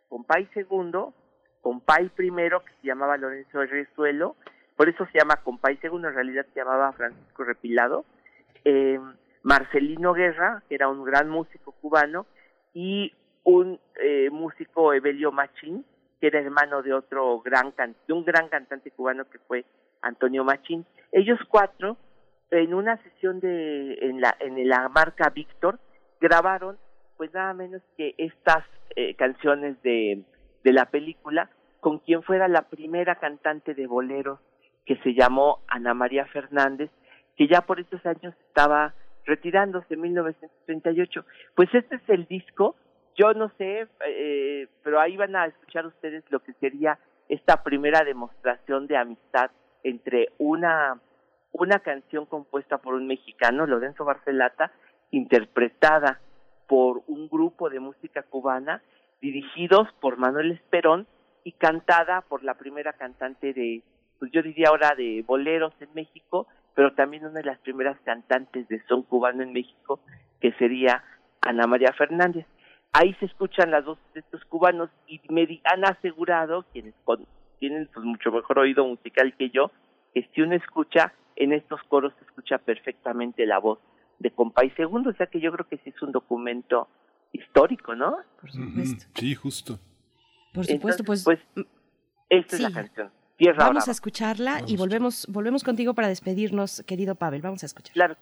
Compay 0.09 0.47
Segundo, 0.55 1.15
Compay 1.61 2.09
Primero, 2.11 2.65
que 2.65 2.73
se 2.81 2.87
llamaba 2.87 3.17
Lorenzo 3.17 3.65
Rezuelo, 3.65 4.37
por 4.77 4.89
eso 4.89 5.07
se 5.07 5.19
llama 5.19 5.37
Compay 5.43 5.77
Segundo, 5.79 6.09
en 6.09 6.15
realidad 6.15 6.47
se 6.53 6.61
llamaba 6.61 6.93
Francisco 6.93 7.45
Repilado, 7.45 8.05
eh, 8.65 8.99
Marcelino 9.43 10.15
Guerra, 10.15 10.63
que 10.69 10.75
era 10.75 10.89
un 10.89 11.05
gran 11.05 11.29
músico 11.29 11.73
cubano, 11.81 12.27
y 12.73 13.13
un 13.45 13.79
eh, 14.01 14.31
músico 14.31 14.93
Evelio 14.93 15.31
Machín, 15.31 15.85
que 16.21 16.27
era 16.29 16.41
hermano 16.41 16.83
de 16.83 16.93
otro 16.93 17.41
gran 17.41 17.73
un 18.09 18.25
gran 18.25 18.49
cantante 18.49 18.91
cubano 18.91 19.29
que 19.29 19.39
fue 19.39 19.65
Antonio 20.03 20.45
Machín. 20.45 20.85
Ellos 21.13 21.39
cuatro 21.49 21.97
en 22.51 22.75
una 22.75 22.97
sesión 23.03 23.41
de 23.41 23.95
en 24.01 24.21
la 24.21 24.35
en 24.41 24.69
la 24.69 24.89
marca 24.89 25.31
Víctor 25.31 25.79
grabaron 26.21 26.79
pues 27.25 27.33
nada 27.33 27.55
menos 27.55 27.81
que 27.97 28.14
estas 28.18 28.64
eh, 28.97 29.14
canciones 29.14 29.81
de 29.83 30.22
de 30.62 30.72
la 30.75 30.85
película 30.85 31.49
con 31.81 32.01
quien 32.01 32.22
fuera 32.22 32.49
la 32.49 32.68
primera 32.68 33.14
cantante 33.14 33.72
de 33.72 33.87
boleros 33.87 34.41
que 34.85 34.97
se 34.97 35.14
llamó 35.14 35.61
Ana 35.66 35.95
María 35.95 36.27
Fernández 36.27 36.91
que 37.35 37.49
ya 37.49 37.62
por 37.62 37.81
estos 37.81 38.05
años 38.05 38.35
estaba 38.47 38.93
retirándose 39.25 39.95
en 39.95 40.03
1938 40.03 41.25
pues 41.55 41.75
este 41.75 41.97
es 41.97 42.03
el 42.09 42.27
disco. 42.27 42.77
Yo 43.16 43.33
no 43.33 43.51
sé 43.57 43.87
eh, 44.07 44.68
pero 44.83 45.01
ahí 45.01 45.16
van 45.16 45.35
a 45.35 45.47
escuchar 45.47 45.87
ustedes 45.87 46.25
lo 46.29 46.41
que 46.41 46.53
sería 46.61 46.99
esta 47.31 47.62
primera 47.62 48.05
demostración 48.05 48.87
de 48.87 48.99
amistad 48.99 49.51
entre 49.83 50.29
una 50.37 51.01
una 51.53 51.79
canción 51.79 52.27
compuesta 52.27 52.77
por 52.77 52.93
un 52.93 53.07
mexicano, 53.07 53.64
Lorenzo 53.64 54.05
Barcelata, 54.05 54.72
interpretada 55.11 56.20
por 56.67 57.03
un 57.07 57.29
grupo 57.29 57.71
de 57.71 57.81
música 57.81 58.23
cubana, 58.23 58.83
dirigidos 59.21 59.89
por 60.01 60.17
Manuel 60.17 60.53
Esperón 60.53 61.07
y 61.45 61.53
cantada 61.53 62.23
por 62.23 62.43
la 62.43 62.55
primera 62.55 62.93
cantante 62.93 63.53
de, 63.53 63.83
pues 64.19 64.31
yo 64.33 64.43
diría 64.43 64.69
ahora 64.69 64.95
de 64.97 65.23
boleros 65.27 65.75
en 65.81 65.89
México, 65.95 66.47
pero 66.75 66.93
también 66.95 67.25
una 67.25 67.41
de 67.41 67.45
las 67.45 67.59
primeras 67.61 67.99
cantantes 68.05 68.67
de 68.69 68.83
son 68.87 69.03
cubano 69.03 69.43
en 69.43 69.53
México, 69.53 70.01
que 70.41 70.53
sería 70.53 71.05
Ana 71.41 71.67
María 71.67 71.93
Fernández. 71.93 72.47
Ahí 72.93 73.15
se 73.15 73.27
escuchan 73.27 73.71
las 73.71 73.85
dos 73.85 73.99
de 74.15 74.21
estos 74.21 74.45
cubanos 74.45 74.91
y 75.07 75.21
me 75.29 75.47
han 75.65 75.85
asegurado, 75.85 76.65
quienes 76.73 76.95
tienen 77.59 77.89
pues 77.93 78.05
mucho 78.05 78.31
mejor 78.31 78.59
oído 78.59 78.87
musical 78.87 79.35
que 79.37 79.51
yo, 79.51 79.71
que 80.12 80.29
si 80.33 80.43
uno 80.43 80.55
escucha 80.55 81.12
en 81.37 81.53
estos 81.53 81.83
coros 81.85 82.12
se 82.19 82.25
escucha 82.25 82.59
perfectamente 82.59 83.47
la 83.47 83.59
voz 83.59 83.79
de 84.19 84.31
Compay 84.31 84.71
Segundo, 84.71 85.11
o 85.11 85.15
sea 85.15 85.27
que 85.27 85.41
yo 85.41 85.53
creo 85.53 85.67
que 85.69 85.79
sí 85.79 85.91
es 85.91 86.03
un 86.03 86.12
documento 86.12 86.89
histórico, 87.33 87.95
¿no? 87.95 88.17
Por 88.41 88.51
supuesto. 88.51 89.05
Sí, 89.15 89.35
justo. 89.35 89.79
Por 90.53 90.67
supuesto, 90.67 91.03
Entonces, 91.03 91.25
pues, 91.25 91.41
pues 91.55 91.67
esta 92.29 92.57
es 92.57 92.62
la 92.62 92.71
canción. 92.71 93.11
Tierra 93.37 93.59
vamos 93.59 93.85
Brava. 93.85 93.91
a 93.91 93.93
escucharla 93.93 94.62
y 94.67 94.77
volvemos 94.77 95.27
volvemos 95.29 95.65
contigo 95.65 95.95
para 95.95 96.09
despedirnos, 96.09 96.85
querido 96.87 97.17
Pavel. 97.17 97.43
Vamos 97.43 97.62
a 97.65 97.67
escuchar. 97.67 97.93
Claro. 97.93 98.17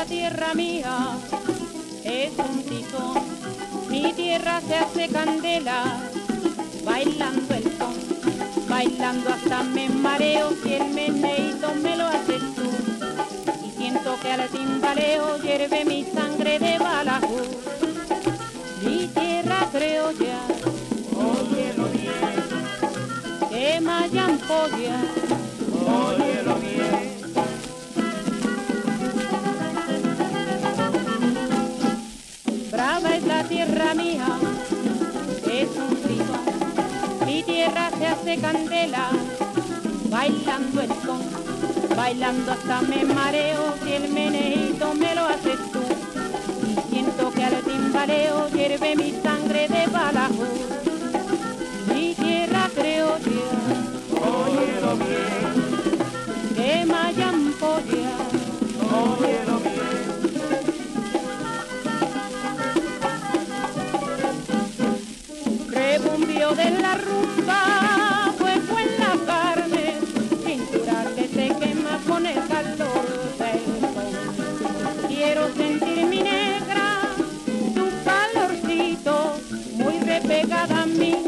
La 0.00 0.06
tierra 0.06 0.54
mía, 0.54 0.96
es 2.04 2.32
un 2.38 2.62
tizón. 2.62 3.22
Mi 3.90 4.14
tierra 4.14 4.62
se 4.66 4.74
hace 4.76 5.08
candela, 5.08 6.00
bailando 6.86 7.54
el 7.54 7.64
son, 7.76 7.94
bailando 8.66 9.28
hasta 9.28 9.62
me 9.62 9.90
mareo. 9.90 10.52
Si 10.62 10.72
el 10.72 10.88
meneíto 10.94 11.74
me 11.82 11.98
lo 11.98 12.06
haces 12.06 12.40
tú, 12.56 12.70
y 13.66 13.70
siento 13.76 14.16
que 14.22 14.32
al 14.32 14.48
timbaleo 14.48 15.36
hierve 15.42 15.84
mi 15.84 16.04
sangre 16.04 16.58
de 16.58 16.78
balajú. 16.78 17.40
Mi 18.82 19.06
tierra 19.08 19.68
criolla, 19.70 20.38
óyelo 21.14 21.84
bien, 21.92 23.50
que 23.50 23.80
mayan 23.82 24.40
óyelo 25.86 26.59
tierra 33.50 33.94
mía 33.94 34.26
es 35.44 35.68
un 35.76 36.02
grito, 36.04 37.26
mi 37.26 37.42
tierra 37.42 37.90
se 37.98 38.06
hace 38.06 38.40
candela, 38.40 39.10
bailando 40.08 40.80
el 40.80 40.88
son, 41.04 41.20
bailando 41.96 42.52
hasta 42.52 42.80
me 42.82 43.04
mareo, 43.04 43.74
si 43.82 43.92
el 43.92 44.08
meneito 44.12 44.94
me 44.94 45.16
lo 45.16 45.26
haces 45.26 45.58
tú, 45.72 45.82
y 46.68 46.94
siento 46.94 47.32
que 47.32 47.44
al 47.44 47.56
timbaleo 47.62 48.48
hierve 48.50 48.94
mi 48.94 49.10
sangre 49.20 49.66
de 49.66 49.86
balajo, 49.88 50.46
mi 51.92 52.14
tierra 52.14 52.70
creo 52.72 53.18
yo, 53.18 53.48
óyelo 54.30 54.96
bien, 54.96 56.54
que 56.54 56.86
maya 56.86 57.29
de 66.54 66.70
la 66.80 66.94
rumba, 66.96 68.32
fuego 68.36 68.56
en 68.56 68.66
pues 68.66 68.98
la 68.98 69.26
carne, 69.26 69.94
cintura 70.44 71.04
que 71.14 71.28
se 71.28 71.48
quema 71.58 72.00
con 72.08 72.26
el 72.26 72.46
calor 72.48 73.06
del 73.38 73.60
sol. 73.94 75.08
Quiero 75.08 75.48
sentir 75.54 76.06
mi 76.06 76.22
negra, 76.22 77.02
tu 77.74 77.88
calorcito, 78.04 79.40
muy 79.74 79.98
repegada 80.00 80.82
a 80.82 80.86
mí. 80.86 81.19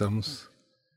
Regresamos. 0.00 0.50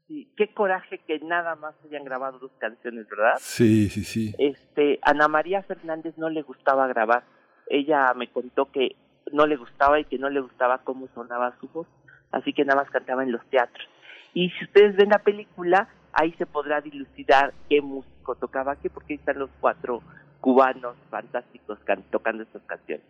Sí, 0.08 0.32
qué 0.36 0.52
coraje 0.54 1.00
que 1.08 1.20
nada 1.20 1.56
más 1.56 1.76
hayan 1.86 2.04
grabado 2.04 2.40
dos 2.40 2.52
canciones, 2.60 3.08
¿verdad? 3.10 3.34
Sí, 3.40 3.90
sí, 3.90 4.04
sí. 4.04 4.34
Este, 4.40 5.00
Ana 5.04 5.28
María 5.28 5.62
Fernández 5.64 6.16
no 6.18 6.30
le 6.30 6.42
gustaba 6.42 6.88
grabar. 6.88 7.24
Ella 7.68 8.12
me 8.16 8.28
contó 8.32 8.72
que 8.72 8.96
no 9.32 9.46
le 9.46 9.56
gustaba 9.56 10.00
y 10.00 10.06
que 10.06 10.18
no 10.18 10.30
le 10.30 10.40
gustaba 10.42 10.80
cómo 10.84 11.08
sonaba 11.14 11.56
su 11.60 11.68
voz, 11.68 11.88
así 12.32 12.52
que 12.54 12.66
nada 12.66 12.82
más 12.82 12.90
cantaba 12.92 13.24
en 13.24 13.32
los 13.32 13.46
teatros. 13.50 13.88
Y 14.34 14.50
si 14.52 14.66
ustedes 14.66 14.96
ven 14.96 15.10
la 15.10 15.20
película, 15.20 15.88
ahí 16.12 16.34
se 16.40 16.48
podrá 16.48 16.82
dilucidar 16.82 17.54
qué 17.70 17.82
músico 17.82 18.36
tocaba 18.36 18.76
qué, 18.78 18.90
porque 18.90 19.14
ahí 19.14 19.20
están 19.20 19.38
los 19.38 19.52
cuatro 19.60 20.02
cubanos 20.42 20.96
fantásticos 21.12 21.78
can- 21.86 22.04
tocando 22.10 22.42
estas 22.44 22.64
canciones. 22.64 23.06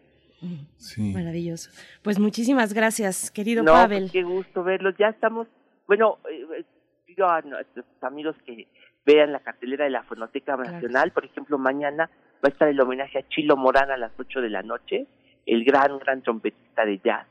Sí. 0.78 1.14
Maravilloso. 1.14 1.70
Pues 2.02 2.20
muchísimas 2.20 2.74
gracias, 2.74 3.30
querido 3.32 3.64
no, 3.64 3.72
Pavel. 3.74 4.04
pues 4.04 4.12
qué 4.12 4.24
gusto 4.24 4.64
verlos. 4.64 4.96
Ya 4.98 5.08
estamos, 5.08 5.48
bueno, 5.90 6.20
eh, 6.30 6.46
eh, 6.56 6.66
pido 7.04 7.28
a 7.28 7.42
nuestros 7.42 7.84
amigos 8.02 8.36
que 8.46 8.68
vean 9.08 9.32
la 9.32 9.40
cartelera 9.40 9.86
de 9.86 9.90
la 9.90 10.04
Fonoteca 10.04 10.56
Nacional. 10.56 11.12
Por 11.12 11.26
ejemplo, 11.26 11.58
mañana 11.58 12.08
va 12.36 12.44
a 12.44 12.50
estar 12.50 12.68
el 12.68 12.80
homenaje 12.80 13.18
a 13.18 13.28
Chilo 13.28 13.58
Morán 13.58 13.90
a 13.90 13.98
las 13.98 14.12
8 14.16 14.40
de 14.40 14.52
la 14.52 14.62
noche. 14.62 15.08
El 15.48 15.66
gran, 15.66 15.98
gran 15.98 16.22
trompetista 16.22 16.86
de 16.86 17.00
jazz 17.00 17.26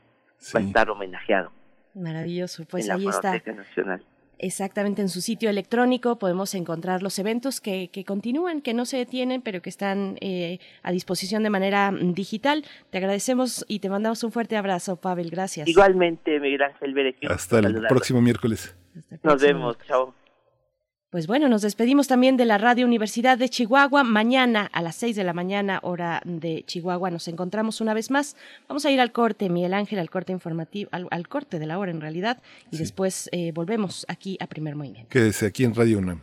va 0.53 0.59
a 0.59 0.63
estar 0.63 0.89
homenajeado 0.89 1.53
Maravilloso. 1.95 2.65
Pues 2.65 2.83
en 2.83 2.89
la 2.89 2.95
ahí 2.95 3.07
está. 3.07 3.21
Fonoteca 3.21 3.53
Nacional. 3.53 4.03
Exactamente, 4.41 5.01
en 5.01 5.09
su 5.09 5.19
sitio 5.19 5.49
electrónico 5.49 6.17
podemos 6.17 6.55
encontrar 6.55 7.03
los 7.03 7.19
eventos 7.19 7.59
que, 7.59 7.89
que 7.89 8.05
continúan, 8.05 8.61
que 8.61 8.73
no 8.73 8.85
se 8.85 8.95
detienen, 8.95 9.41
pero 9.41 9.61
que 9.61 9.69
están 9.69 10.17
eh, 10.21 10.59
a 10.81 10.93
disposición 10.93 11.43
de 11.43 11.49
manera 11.49 11.91
mm, 11.91 12.13
digital. 12.13 12.63
Te 12.89 12.99
agradecemos 12.99 13.65
y 13.67 13.79
te 13.79 13.89
mandamos 13.89 14.23
un 14.23 14.31
fuerte 14.31 14.55
abrazo, 14.55 14.95
Pavel. 14.95 15.29
Gracias. 15.29 15.67
Igualmente, 15.67 16.39
Miguel 16.39 16.63
Ángel 16.63 17.15
qué 17.19 17.27
Hasta 17.27 17.59
el 17.59 17.85
próximo 17.87 18.21
miércoles. 18.21 18.75
Nos 19.23 19.41
vemos, 19.41 19.77
chao. 19.85 20.13
Pues 21.09 21.25
bueno, 21.25 21.49
nos 21.49 21.63
despedimos 21.63 22.07
también 22.07 22.37
de 22.37 22.45
la 22.45 22.59
Radio 22.59 22.85
Universidad 22.85 23.35
de 23.35 23.49
Chihuahua. 23.49 24.03
Mañana 24.03 24.69
a 24.71 24.83
las 24.83 24.95
6 24.97 25.15
de 25.15 25.23
la 25.23 25.33
mañana, 25.33 25.79
hora 25.81 26.21
de 26.23 26.63
Chihuahua, 26.67 27.09
nos 27.09 27.27
encontramos 27.27 27.81
una 27.81 27.95
vez 27.95 28.11
más. 28.11 28.35
Vamos 28.67 28.85
a 28.85 28.91
ir 28.91 29.01
al 29.01 29.11
corte, 29.11 29.49
Miguel 29.49 29.73
Ángel, 29.73 29.97
al 29.97 30.11
corte 30.11 30.33
informativo, 30.33 30.87
al, 30.93 31.07
al 31.09 31.27
corte 31.27 31.57
de 31.57 31.65
la 31.65 31.79
hora 31.79 31.89
en 31.89 31.99
realidad, 31.99 32.43
y 32.69 32.77
después 32.77 33.27
eh, 33.31 33.51
volvemos 33.53 34.05
aquí 34.07 34.37
a 34.39 34.45
Primer 34.45 34.75
Movimiento. 34.75 35.09
Quédese 35.09 35.47
aquí 35.47 35.63
en 35.63 35.73
Radio 35.73 35.97
UNAM. 35.97 36.21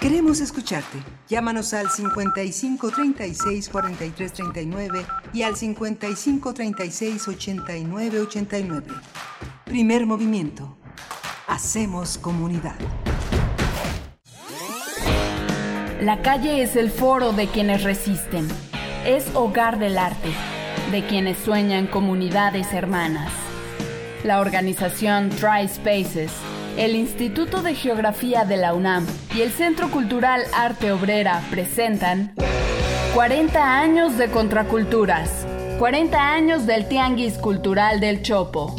Queremos 0.00 0.40
escucharte. 0.40 0.98
Llámanos 1.28 1.74
al 1.74 1.90
55 1.90 2.88
36 2.88 3.68
43 3.68 4.32
39 4.32 5.06
y 5.32 5.42
al 5.42 5.56
55 5.56 6.54
36 6.54 7.26
89 7.26 8.20
89. 8.20 8.86
Primer 9.64 10.06
movimiento. 10.06 10.79
Hacemos 11.50 12.16
comunidad. 12.16 12.76
La 16.00 16.22
calle 16.22 16.62
es 16.62 16.76
el 16.76 16.92
foro 16.92 17.32
de 17.32 17.48
quienes 17.48 17.82
resisten. 17.82 18.46
Es 19.04 19.34
hogar 19.34 19.80
del 19.80 19.98
arte, 19.98 20.28
de 20.92 21.04
quienes 21.04 21.38
sueñan 21.38 21.88
comunidades 21.88 22.72
hermanas. 22.72 23.32
La 24.22 24.38
organización 24.38 25.30
Try 25.30 25.66
Spaces, 25.66 26.30
el 26.76 26.94
Instituto 26.94 27.62
de 27.62 27.74
Geografía 27.74 28.44
de 28.44 28.56
la 28.56 28.72
UNAM 28.72 29.04
y 29.34 29.40
el 29.40 29.50
Centro 29.50 29.90
Cultural 29.90 30.42
Arte 30.54 30.92
Obrera 30.92 31.42
presentan 31.50 32.32
40 33.12 33.80
años 33.80 34.16
de 34.16 34.30
contraculturas, 34.30 35.44
40 35.80 36.32
años 36.32 36.64
del 36.66 36.86
Tianguis 36.86 37.38
Cultural 37.38 37.98
del 37.98 38.22
Chopo. 38.22 38.76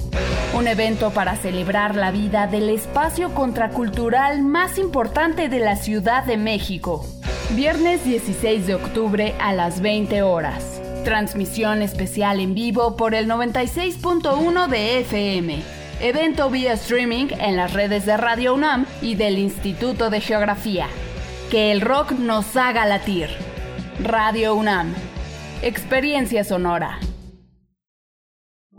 Un 0.53 0.67
evento 0.67 1.11
para 1.11 1.37
celebrar 1.37 1.95
la 1.95 2.11
vida 2.11 2.45
del 2.45 2.69
espacio 2.69 3.33
contracultural 3.33 4.41
más 4.41 4.77
importante 4.77 5.47
de 5.47 5.59
la 5.59 5.77
Ciudad 5.77 6.25
de 6.25 6.35
México. 6.35 7.05
Viernes 7.51 8.03
16 8.03 8.67
de 8.67 8.75
octubre 8.75 9.33
a 9.39 9.53
las 9.53 9.79
20 9.79 10.21
horas. 10.23 10.81
Transmisión 11.05 11.81
especial 11.81 12.41
en 12.41 12.53
vivo 12.53 12.97
por 12.97 13.15
el 13.15 13.29
96.1 13.29 14.67
de 14.67 14.99
FM. 14.99 15.61
Evento 16.01 16.49
vía 16.49 16.73
streaming 16.73 17.27
en 17.39 17.55
las 17.55 17.71
redes 17.71 18.05
de 18.05 18.17
Radio 18.17 18.53
UNAM 18.53 18.85
y 19.01 19.15
del 19.15 19.37
Instituto 19.37 20.09
de 20.09 20.19
Geografía. 20.19 20.87
Que 21.49 21.71
el 21.71 21.79
rock 21.79 22.11
nos 22.11 22.57
haga 22.57 22.85
latir. 22.85 23.29
Radio 24.03 24.53
UNAM. 24.55 24.93
Experiencia 25.61 26.43
sonora. 26.43 26.99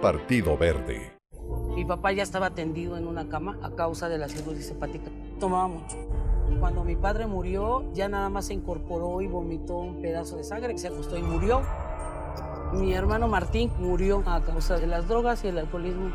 Partido 0.00 0.56
Verde. 0.56 1.12
Mi 1.74 1.84
papá 1.84 2.10
ya 2.12 2.22
estaba 2.22 2.54
tendido 2.54 2.96
en 2.96 3.06
una 3.06 3.28
cama 3.28 3.58
a 3.62 3.70
causa 3.72 4.08
de 4.08 4.16
la 4.16 4.30
cirrosis 4.30 4.70
hepática. 4.70 5.10
Tomaba 5.38 5.68
mucho. 5.68 5.98
Cuando 6.58 6.84
mi 6.84 6.96
padre 6.96 7.26
murió, 7.26 7.84
ya 7.92 8.08
nada 8.08 8.30
más 8.30 8.46
se 8.46 8.54
incorporó 8.54 9.20
y 9.20 9.26
vomitó 9.26 9.76
un 9.76 10.00
pedazo 10.00 10.38
de 10.38 10.44
sangre, 10.44 10.78
se 10.78 10.88
acostó 10.88 11.18
y 11.18 11.22
murió. 11.22 11.60
Mi 12.72 12.94
hermano 12.94 13.28
Martín 13.28 13.70
murió 13.78 14.22
a 14.24 14.40
causa 14.40 14.78
de 14.78 14.86
las 14.86 15.06
drogas 15.06 15.44
y 15.44 15.48
el 15.48 15.58
alcoholismo. 15.58 16.10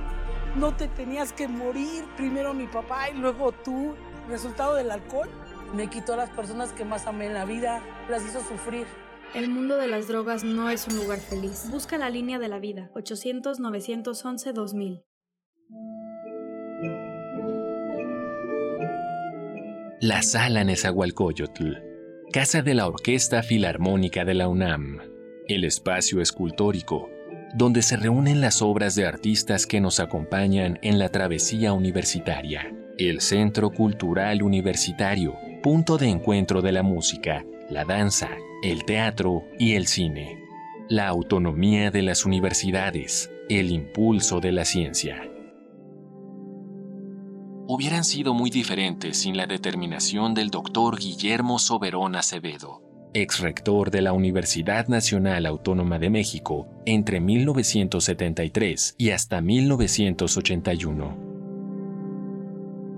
No 0.55 0.75
te 0.75 0.87
tenías 0.87 1.31
que 1.31 1.47
morir, 1.47 2.05
primero 2.17 2.55
mi 2.55 2.65
papá 2.65 3.11
y 3.11 3.13
luego 3.13 3.51
tú. 3.51 3.93
Resultado 4.27 4.73
del 4.73 4.89
alcohol 4.89 5.29
me 5.75 5.91
quitó 5.91 6.13
a 6.13 6.17
las 6.17 6.31
personas 6.31 6.71
que 6.71 6.85
más 6.85 7.05
amé 7.05 7.27
en 7.27 7.35
la 7.35 7.45
vida, 7.45 7.83
las 8.09 8.23
hizo 8.25 8.39
sufrir. 8.39 8.87
El 9.33 9.49
mundo 9.49 9.77
de 9.77 9.87
las 9.87 10.07
drogas 10.07 10.43
no 10.43 10.69
es 10.69 10.87
un 10.87 10.97
lugar 10.97 11.19
feliz. 11.19 11.65
Busca 11.69 11.97
la 11.97 12.09
línea 12.09 12.39
de 12.39 12.47
la 12.47 12.59
vida, 12.59 12.89
800-911-2000. 12.95 15.03
La 20.01 20.21
Sala 20.21 20.63
Nezahualcóyotl, 20.63 21.73
Casa 22.31 22.61
de 22.61 22.75
la 22.75 22.87
Orquesta 22.87 23.43
Filarmónica 23.43 24.23
de 24.23 24.35
la 24.35 24.47
UNAM, 24.47 24.99
el 25.47 25.63
espacio 25.63 26.21
escultórico, 26.21 27.09
donde 27.55 27.81
se 27.81 27.95
reúnen 27.95 28.41
las 28.41 28.61
obras 28.61 28.95
de 28.95 29.05
artistas 29.05 29.65
que 29.65 29.79
nos 29.79 29.99
acompañan 29.99 30.77
en 30.81 30.99
la 30.99 31.09
travesía 31.09 31.73
universitaria. 31.73 32.73
El 32.97 33.21
Centro 33.21 33.71
Cultural 33.71 34.43
Universitario, 34.43 35.35
punto 35.63 35.97
de 35.97 36.09
encuentro 36.09 36.61
de 36.61 36.73
la 36.73 36.83
música, 36.83 37.45
la 37.69 37.85
danza, 37.85 38.29
el 38.65 38.83
teatro 38.83 39.43
y 39.59 39.73
el 39.75 39.85
cine. 39.85 40.43
La 40.89 41.07
autonomía 41.07 41.91
de 41.91 42.01
las 42.01 42.25
universidades, 42.25 43.29
el 43.47 43.69
impulso 43.69 44.39
de 44.39 44.51
la 44.51 44.65
ciencia. 44.65 45.21
Hubieran 47.67 48.03
sido 48.03 48.33
muy 48.33 48.49
diferentes 48.49 49.17
sin 49.17 49.37
la 49.37 49.45
determinación 49.45 50.33
del 50.33 50.49
doctor 50.49 50.97
Guillermo 50.97 51.59
Soberón 51.59 52.15
Acevedo, 52.15 52.81
ex 53.13 53.39
rector 53.39 53.91
de 53.91 54.01
la 54.01 54.13
Universidad 54.13 54.87
Nacional 54.87 55.45
Autónoma 55.45 55.99
de 55.99 56.09
México 56.09 56.67
entre 56.87 57.19
1973 57.19 58.95
y 58.97 59.11
hasta 59.11 59.41
1981. 59.41 61.35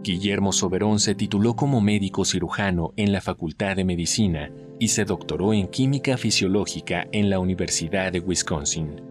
Guillermo 0.02 0.54
Soberón 0.54 1.02
se 1.02 1.14
tituló 1.14 1.58
como 1.58 1.82
médico 1.82 2.24
cirujano 2.24 2.94
en 2.96 3.12
la 3.12 3.20
Facultad 3.20 3.76
de 3.76 3.84
Medicina 3.84 4.50
y 4.80 4.90
se 4.90 5.06
doctoró 5.06 5.54
en 5.54 5.68
Química 5.68 6.18
Fisiológica 6.18 7.08
en 7.12 7.30
la 7.30 7.40
Universidad 7.40 8.12
de 8.12 8.20
Wisconsin. 8.20 9.02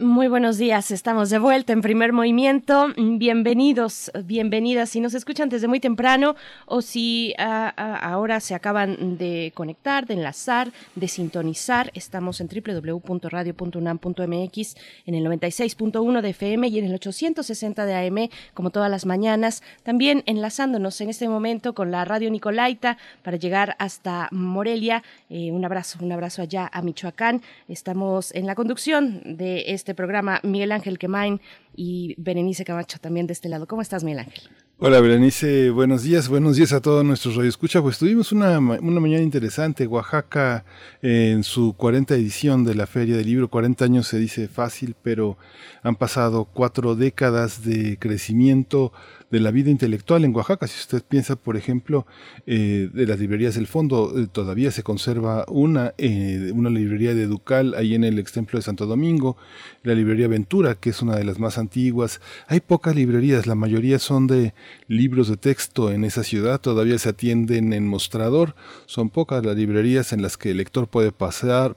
Muy 0.00 0.28
buenos 0.28 0.58
días, 0.58 0.92
estamos 0.92 1.28
de 1.28 1.40
vuelta 1.40 1.72
en 1.72 1.82
primer 1.82 2.12
movimiento. 2.12 2.86
Bienvenidos, 2.96 4.12
bienvenidas. 4.26 4.90
Si 4.90 5.00
nos 5.00 5.12
escuchan 5.12 5.48
desde 5.48 5.66
muy 5.66 5.80
temprano 5.80 6.36
o 6.66 6.82
si 6.82 7.34
ah, 7.36 7.74
ah, 7.76 7.96
ahora 7.96 8.38
se 8.38 8.54
acaban 8.54 9.18
de 9.18 9.50
conectar, 9.56 10.06
de 10.06 10.14
enlazar, 10.14 10.70
de 10.94 11.08
sintonizar, 11.08 11.90
estamos 11.94 12.40
en 12.40 12.48
www.radio.unam.mx 12.48 14.76
en 15.06 15.14
el 15.16 15.24
96.1 15.24 16.20
de 16.20 16.30
FM 16.30 16.68
y 16.68 16.78
en 16.78 16.84
el 16.84 16.94
860 16.94 17.84
de 17.84 18.06
AM, 18.06 18.28
como 18.54 18.70
todas 18.70 18.92
las 18.92 19.04
mañanas. 19.04 19.64
También 19.82 20.22
enlazándonos 20.26 21.00
en 21.00 21.08
este 21.08 21.28
momento 21.28 21.74
con 21.74 21.90
la 21.90 22.04
Radio 22.04 22.30
Nicolaita 22.30 22.98
para 23.24 23.36
llegar 23.36 23.74
hasta 23.80 24.28
Morelia. 24.30 25.02
Eh, 25.28 25.50
un 25.50 25.64
abrazo, 25.64 25.98
un 26.00 26.12
abrazo 26.12 26.42
allá 26.42 26.70
a 26.72 26.82
Michoacán. 26.82 27.42
Estamos 27.66 28.32
en 28.32 28.46
la 28.46 28.54
conducción 28.54 29.36
de 29.36 29.72
este 29.72 29.87
programa 29.94 30.40
Miguel 30.42 30.72
Ángel 30.72 30.98
Quemain 30.98 31.40
y 31.74 32.14
Berenice 32.18 32.64
Camacho 32.64 32.98
también 32.98 33.26
de 33.26 33.32
este 33.32 33.48
lado. 33.48 33.66
¿Cómo 33.66 33.82
estás, 33.82 34.04
Miguel 34.04 34.20
Ángel? 34.20 34.42
Hola 34.80 35.00
Berenice, 35.00 35.70
buenos 35.70 36.04
días, 36.04 36.28
buenos 36.28 36.54
días 36.54 36.72
a 36.72 36.80
todos 36.80 37.04
nuestros 37.04 37.34
radioescuchas. 37.34 37.82
Pues 37.82 37.98
tuvimos 37.98 38.30
una, 38.30 38.60
una 38.60 39.00
mañana 39.00 39.24
interesante, 39.24 39.88
Oaxaca 39.88 40.64
en 41.02 41.42
su 41.42 41.72
40 41.72 42.14
edición 42.14 42.62
de 42.62 42.76
la 42.76 42.86
Feria 42.86 43.16
del 43.16 43.26
Libro, 43.26 43.48
40 43.48 43.84
años 43.84 44.06
se 44.06 44.20
dice 44.20 44.46
fácil, 44.46 44.94
pero 45.02 45.36
han 45.82 45.96
pasado 45.96 46.44
cuatro 46.44 46.94
décadas 46.94 47.64
de 47.64 47.98
crecimiento 47.98 48.92
de 49.30 49.40
la 49.40 49.50
vida 49.50 49.70
intelectual 49.70 50.24
en 50.24 50.34
Oaxaca. 50.34 50.66
Si 50.66 50.78
usted 50.80 51.02
piensa, 51.02 51.36
por 51.36 51.56
ejemplo, 51.56 52.06
eh, 52.46 52.88
de 52.92 53.06
las 53.06 53.18
librerías 53.18 53.54
del 53.54 53.66
fondo, 53.66 54.14
eh, 54.16 54.26
todavía 54.30 54.70
se 54.70 54.82
conserva 54.82 55.44
una, 55.48 55.94
eh, 55.98 56.50
una 56.54 56.70
librería 56.70 57.14
de 57.14 57.26
Ducal 57.26 57.74
ahí 57.74 57.94
en 57.94 58.04
el 58.04 58.18
ex 58.18 58.32
templo 58.32 58.58
de 58.58 58.62
Santo 58.62 58.86
Domingo, 58.86 59.36
la 59.82 59.94
librería 59.94 60.28
Ventura, 60.28 60.74
que 60.76 60.90
es 60.90 61.02
una 61.02 61.16
de 61.16 61.24
las 61.24 61.38
más 61.38 61.58
antiguas. 61.58 62.20
Hay 62.46 62.60
pocas 62.60 62.94
librerías, 62.96 63.46
la 63.46 63.54
mayoría 63.54 63.98
son 63.98 64.26
de 64.26 64.54
libros 64.86 65.28
de 65.28 65.36
texto 65.36 65.90
en 65.90 66.04
esa 66.04 66.22
ciudad, 66.22 66.60
todavía 66.60 66.98
se 66.98 67.10
atienden 67.10 67.72
en 67.72 67.86
mostrador, 67.86 68.54
son 68.86 69.10
pocas 69.10 69.44
las 69.44 69.56
librerías 69.56 70.12
en 70.12 70.22
las 70.22 70.36
que 70.36 70.50
el 70.50 70.58
lector 70.58 70.88
puede 70.88 71.12
pasar, 71.12 71.76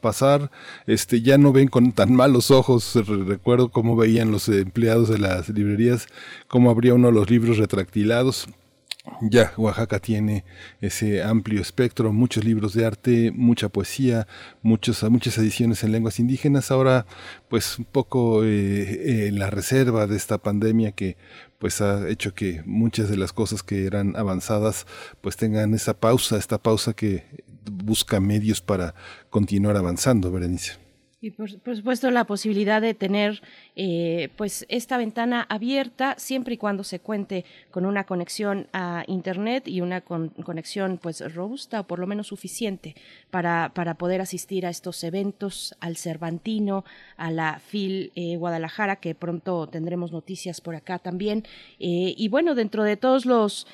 este, 0.88 1.22
ya 1.22 1.38
no 1.38 1.52
ven 1.52 1.68
con 1.68 1.92
tan 1.92 2.14
malos 2.14 2.52
ojos, 2.52 2.96
recuerdo 3.06 3.70
cómo 3.70 3.96
veían 3.96 4.32
los 4.32 4.48
empleados 4.50 5.10
de 5.10 5.20
las 5.20 5.50
librerías, 5.50 6.08
cómo 6.48 6.70
abría 6.70 6.94
uno 6.94 7.12
los 7.12 7.30
libros 7.30 7.58
retractilados. 7.58 8.48
Ya 9.22 9.52
Oaxaca 9.58 10.00
tiene 10.00 10.46
ese 10.80 11.24
amplio 11.24 11.60
espectro, 11.60 12.14
muchos 12.14 12.44
libros 12.44 12.74
de 12.74 12.86
arte, 12.86 13.32
mucha 13.32 13.70
poesía, 13.70 14.28
muchos, 14.62 15.04
muchas 15.10 15.38
ediciones 15.40 15.84
en 15.84 15.92
lenguas 15.92 16.20
indígenas. 16.20 16.70
Ahora, 16.70 17.08
pues 17.50 17.80
un 17.80 17.86
poco 17.86 18.44
eh, 18.44 19.28
eh, 19.28 19.32
la 19.32 19.50
reserva 19.50 20.06
de 20.06 20.18
esta 20.18 20.38
pandemia 20.38 20.92
que 20.92 21.18
pues 21.58 21.82
ha 21.82 22.08
hecho 22.10 22.36
que 22.36 22.62
muchas 22.66 23.10
de 23.10 23.18
las 23.18 23.34
cosas 23.34 23.64
que 23.64 23.86
eran 23.86 24.16
avanzadas 24.16 24.86
pues 25.22 25.36
tengan 25.36 25.74
esa 25.74 25.96
pausa, 25.96 26.38
esta 26.38 26.60
pausa 26.60 26.94
que 26.94 27.24
busca 27.72 28.20
medios 28.20 28.62
para 28.62 28.94
continuar 29.30 29.78
avanzando, 29.78 30.32
Berenice. 30.32 30.91
Y 31.24 31.30
por, 31.30 31.52
supuesto 31.52 32.10
la 32.10 32.24
posibilidad 32.24 32.82
de 32.82 32.96
tener 32.96 33.44
eh, 33.76 34.30
pues 34.38 34.66
esta 34.70 34.98
ventana 34.98 35.46
abierta 35.50 36.16
siempre 36.18 36.56
y 36.56 36.58
cuando 36.58 36.84
se 36.84 37.00
cuente 37.00 37.46
con 37.70 37.86
una 37.86 38.06
conexión 38.06 38.66
a 38.74 39.04
internet 39.06 39.68
y 39.68 39.82
una 39.82 40.02
conexión 40.02 40.98
pues 40.98 41.22
robusta 41.36 41.82
o 41.82 41.84
por 41.84 42.00
lo 42.00 42.08
menos 42.08 42.26
suficiente 42.26 42.96
para, 43.30 43.70
para 43.76 43.94
poder 44.00 44.20
asistir 44.20 44.66
a 44.66 44.72
estos 44.72 45.04
eventos, 45.04 45.76
al 45.80 45.96
Cervantino, 45.96 46.86
a 47.18 47.30
la 47.30 47.60
FIL 47.60 48.12
eh, 48.16 48.38
Guadalajara, 48.38 48.96
que 48.96 49.14
pronto 49.14 49.68
tendremos 49.68 50.12
noticias 50.12 50.60
por 50.60 50.74
acá 50.74 50.98
también. 50.98 51.44
Eh, 51.80 52.16
y 52.18 52.30
bueno, 52.30 52.56
dentro 52.56 52.84
de 52.84 52.98
todos 52.98 53.28
los 53.28 53.68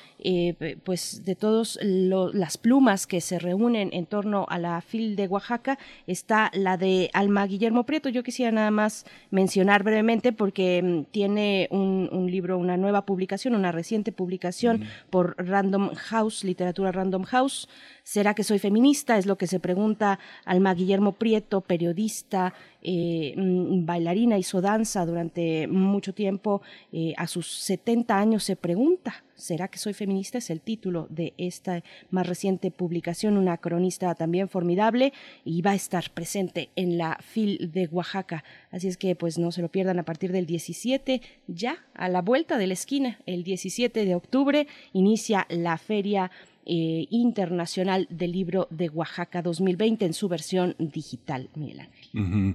pues 0.82 1.24
de 1.24 1.36
todas 1.36 1.78
las 1.80 2.58
plumas 2.58 3.06
que 3.06 3.20
se 3.20 3.38
reúnen 3.38 3.90
en 3.92 4.04
torno 4.04 4.46
a 4.48 4.58
la 4.58 4.80
FIL 4.80 5.14
de 5.14 5.28
Oaxaca 5.28 5.78
está 6.08 6.50
la 6.54 6.76
de 6.76 7.08
Alma 7.12 7.37
Guillermo 7.46 7.84
Prieto. 7.84 8.08
Yo 8.08 8.22
quisiera 8.22 8.52
nada 8.52 8.70
más 8.70 9.04
mencionar 9.30 9.82
brevemente 9.82 10.32
porque 10.32 10.82
mm, 10.82 11.10
tiene 11.10 11.68
un, 11.70 12.08
libro, 12.30 12.58
una 12.58 12.76
nueva 12.76 13.04
publicación, 13.06 13.54
una 13.54 13.72
reciente 13.72 14.12
publicación 14.12 14.84
por 15.10 15.34
Random 15.38 15.94
House, 15.94 16.44
Literatura 16.44 16.92
Random 16.92 17.22
House. 17.24 17.68
¿Será 18.08 18.32
que 18.32 18.42
soy 18.42 18.58
feminista? 18.58 19.18
Es 19.18 19.26
lo 19.26 19.36
que 19.36 19.46
se 19.46 19.60
pregunta 19.60 20.18
Alma 20.46 20.72
Guillermo 20.72 21.12
Prieto, 21.12 21.60
periodista, 21.60 22.54
eh, 22.80 23.34
mm, 23.36 23.84
bailarina, 23.84 24.38
hizo 24.38 24.62
danza 24.62 25.04
durante 25.04 25.66
mucho 25.68 26.14
tiempo. 26.14 26.62
Eh, 26.90 27.12
a 27.18 27.26
sus 27.26 27.52
70 27.52 28.18
años 28.18 28.44
se 28.44 28.56
pregunta, 28.56 29.24
¿será 29.34 29.68
que 29.68 29.78
soy 29.78 29.92
feminista? 29.92 30.38
Es 30.38 30.48
el 30.48 30.62
título 30.62 31.06
de 31.10 31.34
esta 31.36 31.84
más 32.08 32.26
reciente 32.26 32.70
publicación, 32.70 33.36
una 33.36 33.58
cronista 33.58 34.14
también 34.14 34.48
formidable 34.48 35.12
y 35.44 35.60
va 35.60 35.72
a 35.72 35.74
estar 35.74 36.08
presente 36.14 36.70
en 36.76 36.96
la 36.96 37.18
FIL 37.20 37.70
de 37.72 37.88
Oaxaca. 37.88 38.42
Así 38.70 38.88
es 38.88 38.96
que 38.96 39.16
pues 39.16 39.36
no 39.36 39.52
se 39.52 39.60
lo 39.60 39.68
pierdan 39.68 39.98
a 39.98 40.04
partir 40.04 40.32
del 40.32 40.46
17, 40.46 41.20
ya 41.46 41.84
a 41.92 42.08
la 42.08 42.22
vuelta 42.22 42.56
de 42.56 42.68
la 42.68 42.72
esquina, 42.72 43.18
el 43.26 43.44
17 43.44 44.06
de 44.06 44.14
octubre 44.14 44.66
inicia 44.94 45.46
la 45.50 45.76
feria 45.76 46.30
eh, 46.68 47.06
Internacional 47.10 48.06
del 48.10 48.32
Libro 48.32 48.68
de 48.70 48.88
Oaxaca 48.90 49.42
2020 49.42 50.04
en 50.04 50.12
su 50.12 50.28
versión 50.28 50.76
digital, 50.78 51.48
Miguel 51.54 51.80
Ángel. 51.80 52.54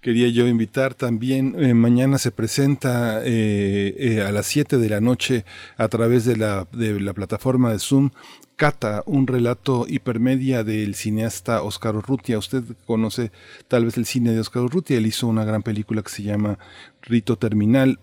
Quería 0.00 0.28
yo 0.28 0.48
invitar 0.48 0.94
también, 0.94 1.54
eh, 1.58 1.74
mañana 1.74 2.18
se 2.18 2.30
presenta 2.30 3.20
eh, 3.24 4.24
a 4.26 4.32
las 4.32 4.46
7 4.46 4.78
de 4.78 4.88
la 4.88 5.00
noche 5.00 5.44
a 5.76 5.88
través 5.88 6.24
de 6.24 6.36
la, 6.36 6.66
de 6.72 6.98
la 7.00 7.12
plataforma 7.12 7.70
de 7.72 7.78
Zoom 7.78 8.10
Cata, 8.56 9.02
un 9.06 9.26
relato 9.26 9.86
hipermedia 9.88 10.64
del 10.64 10.94
cineasta 10.94 11.62
Oscar 11.62 11.96
Urrutia. 11.96 12.36
Usted 12.36 12.62
conoce 12.84 13.32
tal 13.68 13.86
vez 13.86 13.96
el 13.96 14.04
cine 14.04 14.32
de 14.32 14.40
Oscar 14.40 14.64
Urrutia, 14.64 14.98
él 14.98 15.06
hizo 15.06 15.26
una 15.26 15.44
gran 15.44 15.62
película 15.62 16.02
que 16.02 16.10
se 16.10 16.22
llama 16.22 16.58
Rito 17.00 17.36
Terminal, 17.36 17.98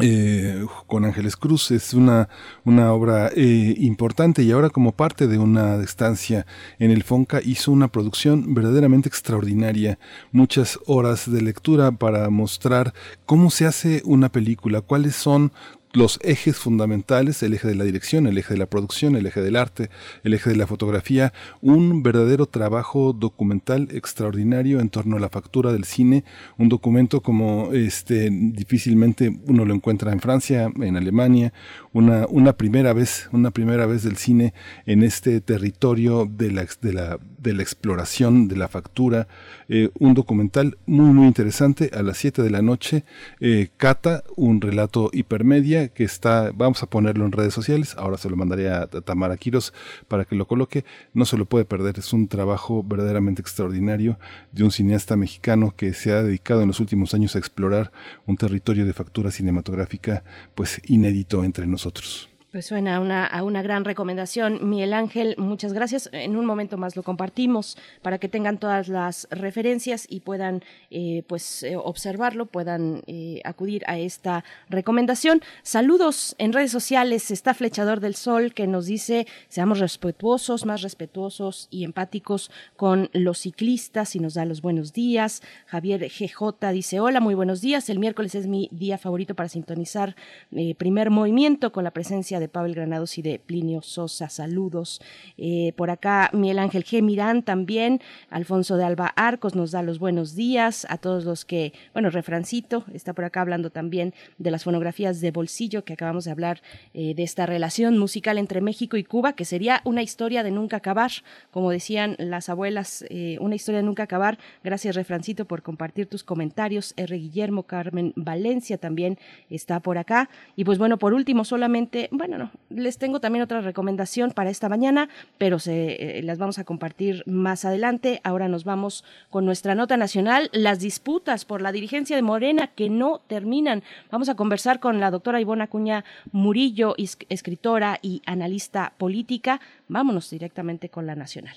eh, 0.00 0.64
con 0.86 1.04
Ángeles 1.04 1.36
Cruz. 1.36 1.70
Es 1.70 1.94
una, 1.94 2.28
una 2.64 2.92
obra 2.92 3.30
eh, 3.34 3.74
importante 3.78 4.42
y 4.42 4.52
ahora 4.52 4.70
como 4.70 4.92
parte 4.92 5.26
de 5.26 5.38
una 5.38 5.76
estancia 5.82 6.46
en 6.78 6.90
el 6.90 7.02
Fonca 7.02 7.40
hizo 7.42 7.72
una 7.72 7.88
producción 7.88 8.54
verdaderamente 8.54 9.08
extraordinaria. 9.08 9.98
Muchas 10.32 10.78
horas 10.86 11.30
de 11.30 11.40
lectura 11.40 11.92
para 11.92 12.28
mostrar 12.30 12.92
cómo 13.24 13.50
se 13.50 13.66
hace 13.66 14.02
una 14.04 14.30
película, 14.30 14.80
cuáles 14.80 15.16
son 15.16 15.52
los 15.96 16.18
ejes 16.22 16.58
fundamentales, 16.58 17.42
el 17.42 17.54
eje 17.54 17.68
de 17.68 17.74
la 17.74 17.84
dirección, 17.84 18.26
el 18.26 18.36
eje 18.36 18.52
de 18.52 18.58
la 18.58 18.66
producción, 18.66 19.16
el 19.16 19.24
eje 19.24 19.40
del 19.40 19.56
arte, 19.56 19.88
el 20.24 20.34
eje 20.34 20.50
de 20.50 20.56
la 20.56 20.66
fotografía, 20.66 21.32
un 21.62 22.02
verdadero 22.02 22.44
trabajo 22.44 23.14
documental 23.14 23.88
extraordinario 23.90 24.80
en 24.80 24.90
torno 24.90 25.16
a 25.16 25.20
la 25.20 25.30
factura 25.30 25.72
del 25.72 25.84
cine, 25.84 26.22
un 26.58 26.68
documento 26.68 27.22
como 27.22 27.72
este 27.72 28.28
difícilmente 28.30 29.40
uno 29.46 29.64
lo 29.64 29.72
encuentra 29.72 30.12
en 30.12 30.20
Francia, 30.20 30.70
en 30.78 30.96
Alemania, 30.98 31.54
una, 31.96 32.52
primera 32.52 32.92
vez, 32.92 33.28
una 33.32 33.50
primera 33.50 33.86
vez 33.86 34.02
del 34.02 34.16
cine 34.16 34.52
en 34.84 35.02
este 35.02 35.40
territorio 35.40 36.26
de 36.30 36.50
la, 36.52 36.66
de 36.82 36.92
la, 36.92 37.18
de 37.38 37.54
la 37.54 37.62
exploración 37.62 38.48
de 38.48 38.56
la 38.56 38.68
factura, 38.68 39.28
eh, 39.68 39.90
un 39.98 40.12
documental 40.12 40.76
muy 40.86 41.12
muy 41.12 41.26
interesante 41.26 41.90
a 41.94 42.02
las 42.02 42.18
7 42.18 42.42
de 42.42 42.50
la 42.50 42.60
noche, 42.60 43.04
eh, 43.40 43.68
Cata, 43.78 44.24
un 44.36 44.60
relato 44.60 45.10
hipermedia 45.12 45.88
que 45.88 46.04
está, 46.04 46.50
vamos 46.54 46.82
a 46.82 46.86
ponerlo 46.86 47.24
en 47.24 47.32
redes 47.32 47.54
sociales, 47.54 47.94
ahora 47.96 48.18
se 48.18 48.28
lo 48.28 48.36
mandaré 48.36 48.68
a, 48.68 48.82
a 48.82 48.86
Tamara 48.88 49.38
Quiros 49.38 49.72
para 50.06 50.26
que 50.26 50.36
lo 50.36 50.46
coloque, 50.46 50.84
no 51.14 51.24
se 51.24 51.38
lo 51.38 51.46
puede 51.46 51.64
perder, 51.64 51.98
es 51.98 52.12
un 52.12 52.28
trabajo 52.28 52.82
verdaderamente 52.82 53.40
extraordinario 53.40 54.18
de 54.52 54.64
un 54.64 54.70
cineasta 54.70 55.16
mexicano 55.16 55.72
que 55.74 55.94
se 55.94 56.12
ha 56.12 56.22
dedicado 56.22 56.60
en 56.60 56.68
los 56.68 56.80
últimos 56.80 57.14
años 57.14 57.36
a 57.36 57.38
explorar 57.38 57.90
un 58.26 58.36
territorio 58.36 58.84
de 58.84 58.92
factura 58.92 59.30
cinematográfica 59.30 60.24
pues 60.54 60.80
inédito 60.84 61.42
entre 61.42 61.66
nosotros. 61.66 61.85
outros. 61.86 62.28
Pues 62.56 62.64
suena 62.64 63.00
una, 63.00 63.30
una 63.42 63.60
gran 63.60 63.84
recomendación. 63.84 64.70
Miguel 64.70 64.94
Ángel, 64.94 65.34
muchas 65.36 65.74
gracias. 65.74 66.08
En 66.12 66.38
un 66.38 66.46
momento 66.46 66.78
más 66.78 66.96
lo 66.96 67.02
compartimos 67.02 67.76
para 68.00 68.16
que 68.16 68.30
tengan 68.30 68.56
todas 68.56 68.88
las 68.88 69.28
referencias 69.30 70.06
y 70.08 70.20
puedan 70.20 70.62
eh, 70.90 71.22
pues 71.26 71.62
eh, 71.64 71.76
observarlo, 71.76 72.46
puedan 72.46 73.02
eh, 73.08 73.42
acudir 73.44 73.82
a 73.86 73.98
esta 73.98 74.42
recomendación. 74.70 75.42
Saludos 75.64 76.34
en 76.38 76.54
redes 76.54 76.70
sociales. 76.70 77.30
Está 77.30 77.52
Flechador 77.52 78.00
del 78.00 78.14
Sol 78.14 78.54
que 78.54 78.66
nos 78.66 78.86
dice 78.86 79.26
seamos 79.50 79.78
respetuosos, 79.78 80.64
más 80.64 80.80
respetuosos 80.80 81.68
y 81.70 81.84
empáticos 81.84 82.50
con 82.74 83.10
los 83.12 83.40
ciclistas 83.40 84.16
y 84.16 84.18
nos 84.18 84.32
da 84.32 84.46
los 84.46 84.62
buenos 84.62 84.94
días. 84.94 85.42
Javier 85.66 86.08
GJ 86.08 86.72
dice 86.72 87.00
hola, 87.00 87.20
muy 87.20 87.34
buenos 87.34 87.60
días. 87.60 87.90
El 87.90 87.98
miércoles 87.98 88.34
es 88.34 88.46
mi 88.46 88.70
día 88.72 88.96
favorito 88.96 89.34
para 89.34 89.50
sintonizar 89.50 90.16
eh, 90.52 90.74
primer 90.74 91.10
movimiento 91.10 91.70
con 91.70 91.84
la 91.84 91.90
presencia 91.90 92.40
de 92.40 92.45
Pavel 92.48 92.74
Granados 92.74 93.18
y 93.18 93.22
de 93.22 93.38
Plinio 93.38 93.82
Sosa. 93.82 94.28
Saludos. 94.28 95.00
Eh, 95.38 95.72
por 95.76 95.90
acá 95.90 96.30
Miguel 96.32 96.58
Ángel 96.58 96.84
G. 96.84 97.02
Mirán 97.02 97.42
también. 97.42 98.00
Alfonso 98.30 98.76
de 98.76 98.84
Alba 98.84 99.12
Arcos 99.16 99.54
nos 99.54 99.70
da 99.70 99.82
los 99.82 99.98
buenos 99.98 100.34
días 100.34 100.86
a 100.90 100.98
todos 100.98 101.24
los 101.24 101.44
que, 101.44 101.72
bueno, 101.92 102.10
Refrancito 102.10 102.84
está 102.92 103.12
por 103.12 103.24
acá 103.24 103.40
hablando 103.40 103.70
también 103.70 104.14
de 104.38 104.50
las 104.50 104.64
fonografías 104.64 105.20
de 105.20 105.30
bolsillo 105.30 105.84
que 105.84 105.92
acabamos 105.92 106.24
de 106.24 106.30
hablar 106.30 106.62
eh, 106.94 107.14
de 107.14 107.22
esta 107.22 107.46
relación 107.46 107.98
musical 107.98 108.38
entre 108.38 108.60
México 108.60 108.96
y 108.96 109.04
Cuba, 109.04 109.34
que 109.34 109.44
sería 109.44 109.80
una 109.84 110.02
historia 110.02 110.42
de 110.42 110.50
nunca 110.50 110.78
acabar, 110.78 111.10
como 111.50 111.70
decían 111.70 112.16
las 112.18 112.48
abuelas, 112.48 113.04
eh, 113.08 113.38
una 113.40 113.54
historia 113.54 113.80
de 113.80 113.86
nunca 113.86 114.04
acabar. 114.04 114.38
Gracias, 114.62 114.94
Refrancito, 114.94 115.44
por 115.44 115.62
compartir 115.62 116.06
tus 116.06 116.24
comentarios. 116.24 116.94
R. 116.96 117.16
Guillermo, 117.16 117.64
Carmen 117.64 118.12
Valencia 118.16 118.78
también 118.78 119.18
está 119.50 119.80
por 119.80 119.98
acá. 119.98 120.28
Y 120.56 120.64
pues 120.64 120.78
bueno, 120.78 120.98
por 120.98 121.14
último, 121.14 121.44
solamente, 121.44 122.08
bueno, 122.12 122.35
no, 122.38 122.50
les 122.70 122.98
tengo 122.98 123.20
también 123.20 123.42
otra 123.42 123.60
recomendación 123.60 124.32
para 124.32 124.50
esta 124.50 124.68
mañana, 124.68 125.08
pero 125.38 125.58
se, 125.58 126.18
eh, 126.18 126.22
las 126.22 126.38
vamos 126.38 126.58
a 126.58 126.64
compartir 126.64 127.22
más 127.26 127.64
adelante. 127.64 128.20
Ahora 128.24 128.48
nos 128.48 128.64
vamos 128.64 129.04
con 129.30 129.44
nuestra 129.44 129.74
nota 129.74 129.96
nacional, 129.96 130.50
las 130.52 130.80
disputas 130.80 131.44
por 131.44 131.62
la 131.62 131.72
dirigencia 131.72 132.16
de 132.16 132.22
Morena 132.22 132.68
que 132.68 132.90
no 132.90 133.20
terminan. 133.26 133.82
Vamos 134.10 134.28
a 134.28 134.34
conversar 134.34 134.80
con 134.80 135.00
la 135.00 135.10
doctora 135.10 135.40
Ivona 135.40 135.64
Acuña 135.64 136.04
Murillo, 136.32 136.94
is- 136.96 137.18
escritora 137.28 137.98
y 138.02 138.22
analista 138.26 138.92
política. 138.98 139.60
Vámonos 139.88 140.30
directamente 140.30 140.88
con 140.88 141.06
la 141.06 141.14
nacional. 141.14 141.56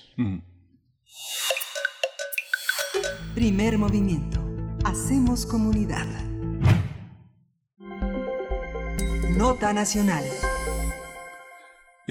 Primer 3.34 3.78
movimiento. 3.78 4.40
Hacemos 4.84 5.46
comunidad. 5.46 6.06
Nota 9.36 9.72
nacional. 9.72 10.24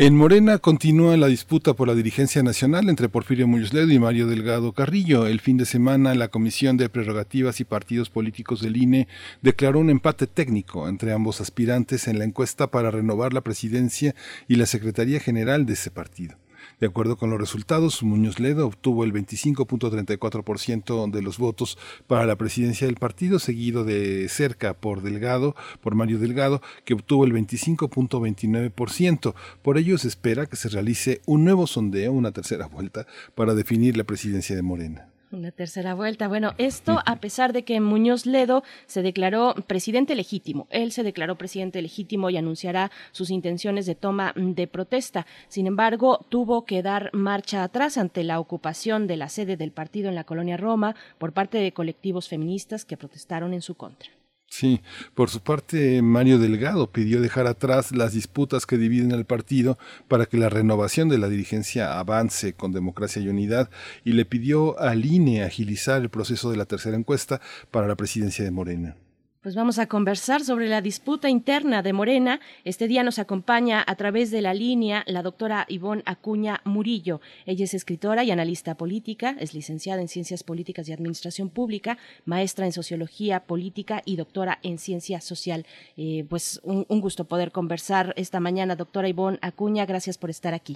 En 0.02 0.16
Morena 0.16 0.60
continúa 0.60 1.18
la 1.18 1.28
disputa 1.28 1.74
por 1.74 1.90
la 1.90 1.94
dirigencia 1.94 2.42
nacional 2.42 2.88
entre 2.88 3.10
Porfirio 3.10 3.50
Muñoz 3.50 3.74
Ledo 3.74 3.92
y 3.92 4.00
Mario 4.00 4.28
Delgado 4.28 4.72
Carrillo. 4.72 5.28
El 5.28 5.42
fin 5.42 5.58
de 5.58 5.66
semana, 5.66 6.16
la 6.16 6.30
Comisión 6.30 6.78
de 6.78 6.88
Prerrogativas 6.88 7.60
y 7.60 7.66
Partidos 7.66 8.10
Políticos 8.10 8.62
del 8.62 8.78
INE 8.78 9.10
declaró 9.42 9.78
un 9.80 9.90
empate 9.90 10.26
técnico 10.26 10.88
entre 10.88 11.12
ambos 11.12 11.42
aspirantes 11.42 12.08
en 12.08 12.18
la 12.18 12.24
encuesta 12.24 12.72
para 12.72 12.92
renovar 12.92 13.34
la 13.34 13.42
presidencia 13.42 14.16
y 14.48 14.56
la 14.56 14.68
Secretaría 14.68 15.20
General 15.20 15.66
de 15.66 15.74
ese 15.74 15.92
partido. 15.92 16.38
De 16.80 16.88
acuerdo 16.88 17.18
con 17.18 17.30
los 17.30 17.40
resultados, 17.40 18.02
Muñoz 18.04 18.40
Ledo 18.40 18.66
obtuvo 18.66 19.04
el 19.04 19.12
25.34% 19.12 21.12
de 21.12 21.22
los 21.22 21.38
votos 21.38 21.78
para 22.08 22.26
la 22.26 22.38
presidencia 22.38 22.88
del 22.88 22.96
partido, 22.96 23.40
seguido 23.40 23.84
de 23.84 24.30
cerca 24.30 24.74
por 24.74 25.02
Delgado, 25.02 25.58
por 25.82 25.96
Mario 25.96 26.20
Delgado, 26.20 26.62
que 26.86 26.94
obtuvo 26.94 27.26
el 27.26 27.34
25.29%. 27.34 29.34
Por 29.62 29.78
ello 29.78 29.98
se 29.98 30.08
espera 30.08 30.46
que 30.46 30.56
se 30.56 30.70
realice 30.70 31.20
un 31.26 31.44
nuevo 31.44 31.68
sondeo, 31.68 32.14
una 32.14 32.32
tercera 32.32 32.68
vuelta, 32.68 33.06
para 33.36 33.56
definir 33.56 33.98
la 33.98 34.06
presidencia 34.06 34.56
de 34.56 34.62
Morena. 34.62 35.10
Una 35.32 35.52
tercera 35.52 35.94
vuelta. 35.94 36.28
Bueno, 36.28 36.56
esto 36.58 37.04
a 37.06 37.18
pesar 37.18 37.54
de 37.54 37.64
que 37.64 37.80
Muñoz 37.80 38.26
Ledo 38.26 38.64
se 38.88 39.04
declaró 39.04 39.54
presidente 39.68 40.16
legítimo. 40.16 40.66
Él 40.72 40.92
se 40.92 41.04
declaró 41.04 41.38
presidente 41.38 41.84
legítimo 41.84 42.32
y 42.32 42.38
anunciará 42.38 42.90
sus 43.12 43.30
intenciones 43.30 43.86
de 43.86 43.94
toma 43.94 44.34
de 44.36 44.66
protesta. 44.66 45.28
Sin 45.48 45.68
embargo, 45.68 46.26
tuvo 46.30 46.66
que 46.66 46.82
dar 46.82 47.12
marcha 47.14 47.64
atrás 47.64 48.00
ante 48.00 48.24
la 48.24 48.40
ocupación 48.40 49.06
de 49.06 49.18
la 49.18 49.30
sede 49.30 49.56
del 49.56 49.72
partido 49.72 50.10
en 50.10 50.16
la 50.16 50.24
colonia 50.24 50.58
Roma 50.58 50.96
por 51.20 51.32
parte 51.32 51.60
de 51.60 51.74
colectivos 51.74 52.28
feministas 52.28 52.84
que 52.84 52.98
protestaron 52.98 53.54
en 53.54 53.62
su 53.62 53.76
contra. 53.76 54.10
Sí, 54.50 54.82
por 55.14 55.30
su 55.30 55.42
parte, 55.42 56.02
Mario 56.02 56.40
Delgado 56.40 56.92
pidió 56.92 57.22
dejar 57.22 57.46
atrás 57.46 57.96
las 57.96 58.14
disputas 58.14 58.66
que 58.66 58.78
dividen 58.78 59.14
al 59.14 59.26
partido 59.26 59.78
para 60.08 60.26
que 60.26 60.38
la 60.38 60.50
renovación 60.50 61.08
de 61.08 61.20
la 61.20 61.30
dirigencia 61.30 62.00
avance 62.00 62.54
con 62.54 62.74
democracia 62.74 63.22
y 63.22 63.30
unidad 63.30 63.70
y 64.04 64.14
le 64.14 64.26
pidió 64.26 64.80
al 64.80 65.06
INE 65.06 65.44
agilizar 65.44 66.02
el 66.02 66.10
proceso 66.10 66.50
de 66.50 66.58
la 66.58 66.66
tercera 66.66 66.98
encuesta 66.98 67.40
para 67.70 67.88
la 67.88 67.96
presidencia 67.96 68.44
de 68.44 68.52
Morena. 68.52 68.96
Pues 69.42 69.56
vamos 69.56 69.80
a 69.80 69.88
conversar 69.88 70.42
sobre 70.42 70.68
la 70.68 70.82
disputa 70.82 71.30
interna 71.30 71.82
de 71.82 71.94
Morena. 71.94 72.42
Este 72.66 72.90
día 72.90 73.04
nos 73.04 73.20
acompaña 73.20 73.82
a 73.88 73.96
través 73.96 74.32
de 74.32 74.42
la 74.42 74.54
línea 74.54 75.06
la 75.08 75.24
doctora 75.24 75.66
Ivonne 75.70 76.04
Acuña 76.06 76.60
Murillo. 76.66 77.22
Ella 77.46 77.64
es 77.64 77.74
escritora 77.74 78.26
y 78.26 78.32
analista 78.32 78.76
política, 78.76 79.38
es 79.40 79.54
licenciada 79.54 80.02
en 80.02 80.10
Ciencias 80.10 80.44
Políticas 80.44 80.90
y 80.90 80.92
Administración 80.92 81.50
Pública, 81.50 81.98
maestra 82.26 82.66
en 82.66 82.74
Sociología 82.74 83.40
Política 83.46 84.02
y 84.04 84.18
doctora 84.18 84.60
en 84.62 84.78
Ciencia 84.78 85.22
Social. 85.22 85.66
Eh, 85.96 86.26
pues 86.30 86.60
un, 86.66 86.84
gusto 87.00 87.24
poder 87.24 87.54
conversar 87.54 88.14
esta 88.18 88.42
mañana, 88.42 88.76
doctora 88.76 89.08
Ivonne 89.08 89.40
Acuña. 89.42 89.86
Gracias 89.86 90.18
por 90.18 90.32
estar 90.32 90.54
aquí. 90.54 90.76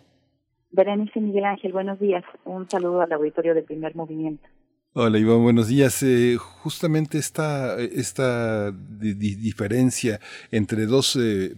Berenice 0.71 1.19
Miguel 1.19 1.43
Ángel, 1.43 1.73
buenos 1.73 1.99
días. 1.99 2.23
Un 2.45 2.69
saludo 2.69 3.01
al 3.01 3.11
auditorio 3.11 3.55
de 3.55 3.61
primer 3.61 3.93
movimiento. 3.93 4.47
Hola 4.95 5.17
Iván, 5.17 5.41
buenos 5.41 5.69
días. 5.69 6.03
Eh, 6.03 6.37
justamente 6.37 7.17
esta, 7.17 7.79
esta 7.81 8.71
di- 8.71 9.15
di- 9.15 9.33
diferencia 9.33 10.19
entre 10.51 10.85
dos, 10.85 11.15
eh, 11.19 11.55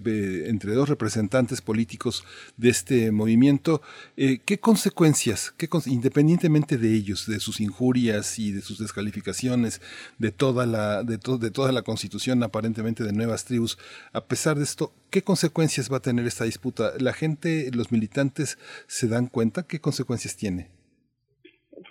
entre 0.48 0.72
dos 0.74 0.88
representantes 0.88 1.60
políticos 1.62 2.24
de 2.56 2.70
este 2.70 3.12
movimiento, 3.12 3.82
eh, 4.16 4.40
¿qué 4.46 4.62
consecuencias, 4.62 5.54
qué 5.58 5.68
independientemente 5.88 6.78
de 6.78 6.94
ellos, 6.96 7.28
de 7.28 7.42
sus 7.42 7.60
injurias 7.60 8.40
y 8.40 8.54
de 8.54 8.62
sus 8.62 8.80
descalificaciones, 8.80 9.82
de 10.18 10.32
toda 10.32 10.66
la, 10.66 11.04
de, 11.04 11.18
to- 11.18 11.38
de 11.38 11.52
toda 11.52 11.74
la 11.74 11.82
constitución 11.82 12.42
aparentemente 12.42 13.04
de 13.04 13.12
nuevas 13.12 13.44
tribus, 13.44 13.78
a 14.14 14.24
pesar 14.24 14.56
de 14.58 14.64
esto, 14.64 14.94
¿qué 15.10 15.24
consecuencias 15.24 15.92
va 15.92 15.98
a 15.98 16.02
tener 16.02 16.26
esta 16.26 16.46
disputa? 16.46 16.94
¿La 17.00 17.12
gente, 17.12 17.70
los 17.74 17.92
militantes 17.92 18.58
se 18.88 19.10
dan 19.10 19.28
cuenta 19.28 19.64
qué 19.64 19.82
consecuencias 19.82 20.38
tiene? 20.38 20.70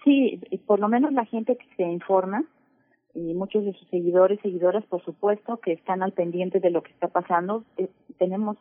Sí, 0.03 0.38
por 0.67 0.81
lo 0.81 0.89
menos 0.89 1.12
la 1.12 1.25
gente 1.25 1.57
que 1.57 1.67
se 1.77 1.83
informa 1.83 2.45
y 3.15 3.35
muchos 3.35 3.65
de 3.65 3.73
sus 3.75 3.89
seguidores, 3.89 4.41
seguidoras, 4.41 4.85
por 4.87 5.05
supuesto, 5.05 5.59
que 5.59 5.73
están 5.73 6.03
al 6.03 6.12
pendiente 6.12 6.61
de 6.61 6.71
lo 6.71 6.83
que 6.83 6.93
está 6.93 7.09
pasando. 7.09 7.65
Eh, 7.77 7.89
tenemos 8.19 8.57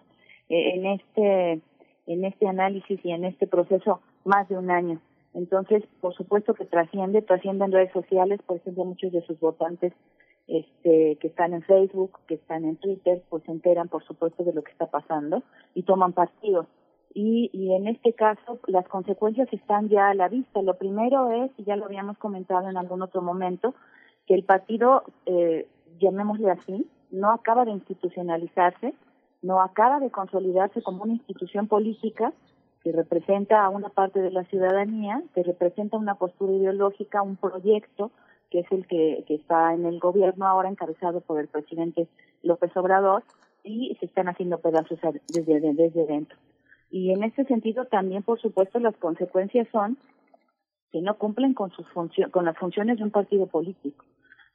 eh, 0.49 0.75
en 0.75 0.85
este 0.85 1.61
en 2.05 2.25
este 2.25 2.47
análisis 2.47 2.99
y 3.03 3.11
en 3.11 3.23
este 3.23 3.47
proceso 3.47 4.01
más 4.25 4.47
de 4.49 4.57
un 4.57 4.69
año. 4.69 4.99
Entonces, 5.33 5.83
por 6.01 6.13
supuesto 6.13 6.53
que 6.53 6.65
trasciende, 6.65 7.21
trasciende 7.21 7.65
en 7.65 7.71
redes 7.71 7.91
sociales, 7.93 8.41
por 8.45 8.57
ejemplo, 8.57 8.85
muchos 8.85 9.11
de 9.11 9.25
sus 9.25 9.39
votantes 9.39 9.93
este, 10.47 11.17
que 11.19 11.27
están 11.27 11.53
en 11.53 11.63
Facebook, 11.63 12.19
que 12.27 12.35
están 12.35 12.65
en 12.65 12.75
Twitter, 12.75 13.23
pues 13.29 13.43
se 13.43 13.51
enteran, 13.51 13.87
por 13.87 14.03
supuesto, 14.03 14.43
de 14.43 14.53
lo 14.53 14.63
que 14.63 14.71
está 14.71 14.87
pasando 14.87 15.41
y 15.73 15.83
toman 15.83 16.13
partido. 16.13 16.67
Y, 17.13 17.49
y 17.53 17.73
en 17.73 17.87
este 17.87 18.13
caso, 18.13 18.59
las 18.67 18.87
consecuencias 18.87 19.47
están 19.51 19.89
ya 19.89 20.09
a 20.09 20.13
la 20.13 20.29
vista. 20.29 20.61
Lo 20.61 20.77
primero 20.77 21.31
es, 21.31 21.51
y 21.57 21.63
ya 21.63 21.75
lo 21.75 21.85
habíamos 21.85 22.17
comentado 22.17 22.69
en 22.69 22.77
algún 22.77 23.01
otro 23.01 23.21
momento, 23.21 23.75
que 24.25 24.33
el 24.33 24.43
partido, 24.43 25.03
eh, 25.25 25.67
llamémosle 25.99 26.49
así, 26.51 26.87
no 27.11 27.31
acaba 27.31 27.65
de 27.65 27.71
institucionalizarse, 27.71 28.93
no 29.41 29.61
acaba 29.61 29.99
de 29.99 30.09
consolidarse 30.09 30.81
como 30.81 31.03
una 31.03 31.13
institución 31.13 31.67
política 31.67 32.33
que 32.83 32.91
representa 32.91 33.63
a 33.63 33.69
una 33.69 33.89
parte 33.89 34.21
de 34.21 34.31
la 34.31 34.43
ciudadanía, 34.45 35.21
que 35.35 35.43
representa 35.43 35.97
una 35.97 36.15
postura 36.15 36.53
ideológica, 36.53 37.21
un 37.21 37.37
proyecto 37.37 38.11
que 38.49 38.59
es 38.59 38.71
el 38.71 38.85
que, 38.85 39.23
que 39.27 39.35
está 39.35 39.73
en 39.73 39.85
el 39.85 39.99
gobierno 39.99 40.45
ahora 40.45 40.69
encabezado 40.69 41.21
por 41.21 41.39
el 41.39 41.47
presidente 41.47 42.07
López 42.43 42.75
Obrador 42.77 43.23
y 43.63 43.95
se 43.99 44.05
están 44.05 44.27
haciendo 44.27 44.59
pedazos 44.59 44.99
desde, 45.27 45.59
desde 45.73 46.05
dentro. 46.05 46.37
Y 46.93 47.11
en 47.11 47.23
este 47.23 47.43
sentido 47.45 47.85
también, 47.85 48.21
por 48.21 48.39
supuesto, 48.39 48.77
las 48.77 48.95
consecuencias 48.97 49.67
son 49.71 49.97
que 50.91 51.01
no 51.01 51.17
cumplen 51.17 51.55
con 51.55 51.71
sus 51.71 51.87
con 52.29 52.45
las 52.45 52.55
funciones 52.55 52.99
de 52.99 53.03
un 53.03 53.09
partido 53.09 53.47
político. 53.47 54.05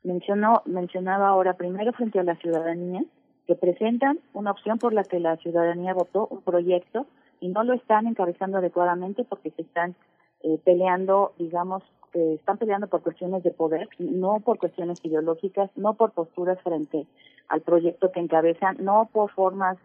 Mencionó, 0.04 0.62
mencionaba 0.64 1.30
ahora 1.30 1.54
primero 1.54 1.92
frente 1.94 2.20
a 2.20 2.22
la 2.22 2.36
ciudadanía 2.36 3.02
que 3.48 3.56
presentan 3.56 4.20
una 4.34 4.52
opción 4.52 4.78
por 4.78 4.92
la 4.92 5.02
que 5.02 5.18
la 5.18 5.36
ciudadanía 5.38 5.94
votó 5.94 6.28
un 6.30 6.42
proyecto 6.42 7.06
y 7.40 7.48
no 7.48 7.64
lo 7.64 7.72
están 7.72 8.06
encabezando 8.06 8.58
adecuadamente 8.58 9.24
porque 9.24 9.50
se 9.50 9.62
están 9.62 9.96
eh, 10.44 10.60
peleando, 10.64 11.32
digamos, 11.38 11.82
eh, 12.14 12.34
están 12.34 12.56
peleando 12.56 12.86
por 12.86 13.02
cuestiones 13.02 13.42
de 13.42 13.50
poder, 13.50 13.88
no 13.98 14.38
por 14.38 14.58
cuestiones 14.58 15.04
ideológicas, 15.04 15.72
no 15.74 15.94
por 15.94 16.12
posturas 16.12 16.62
frente 16.62 17.04
al 17.48 17.62
proyecto 17.62 18.12
que 18.12 18.20
encabezan, 18.20 18.76
no 18.78 19.08
por 19.12 19.32
formas 19.32 19.76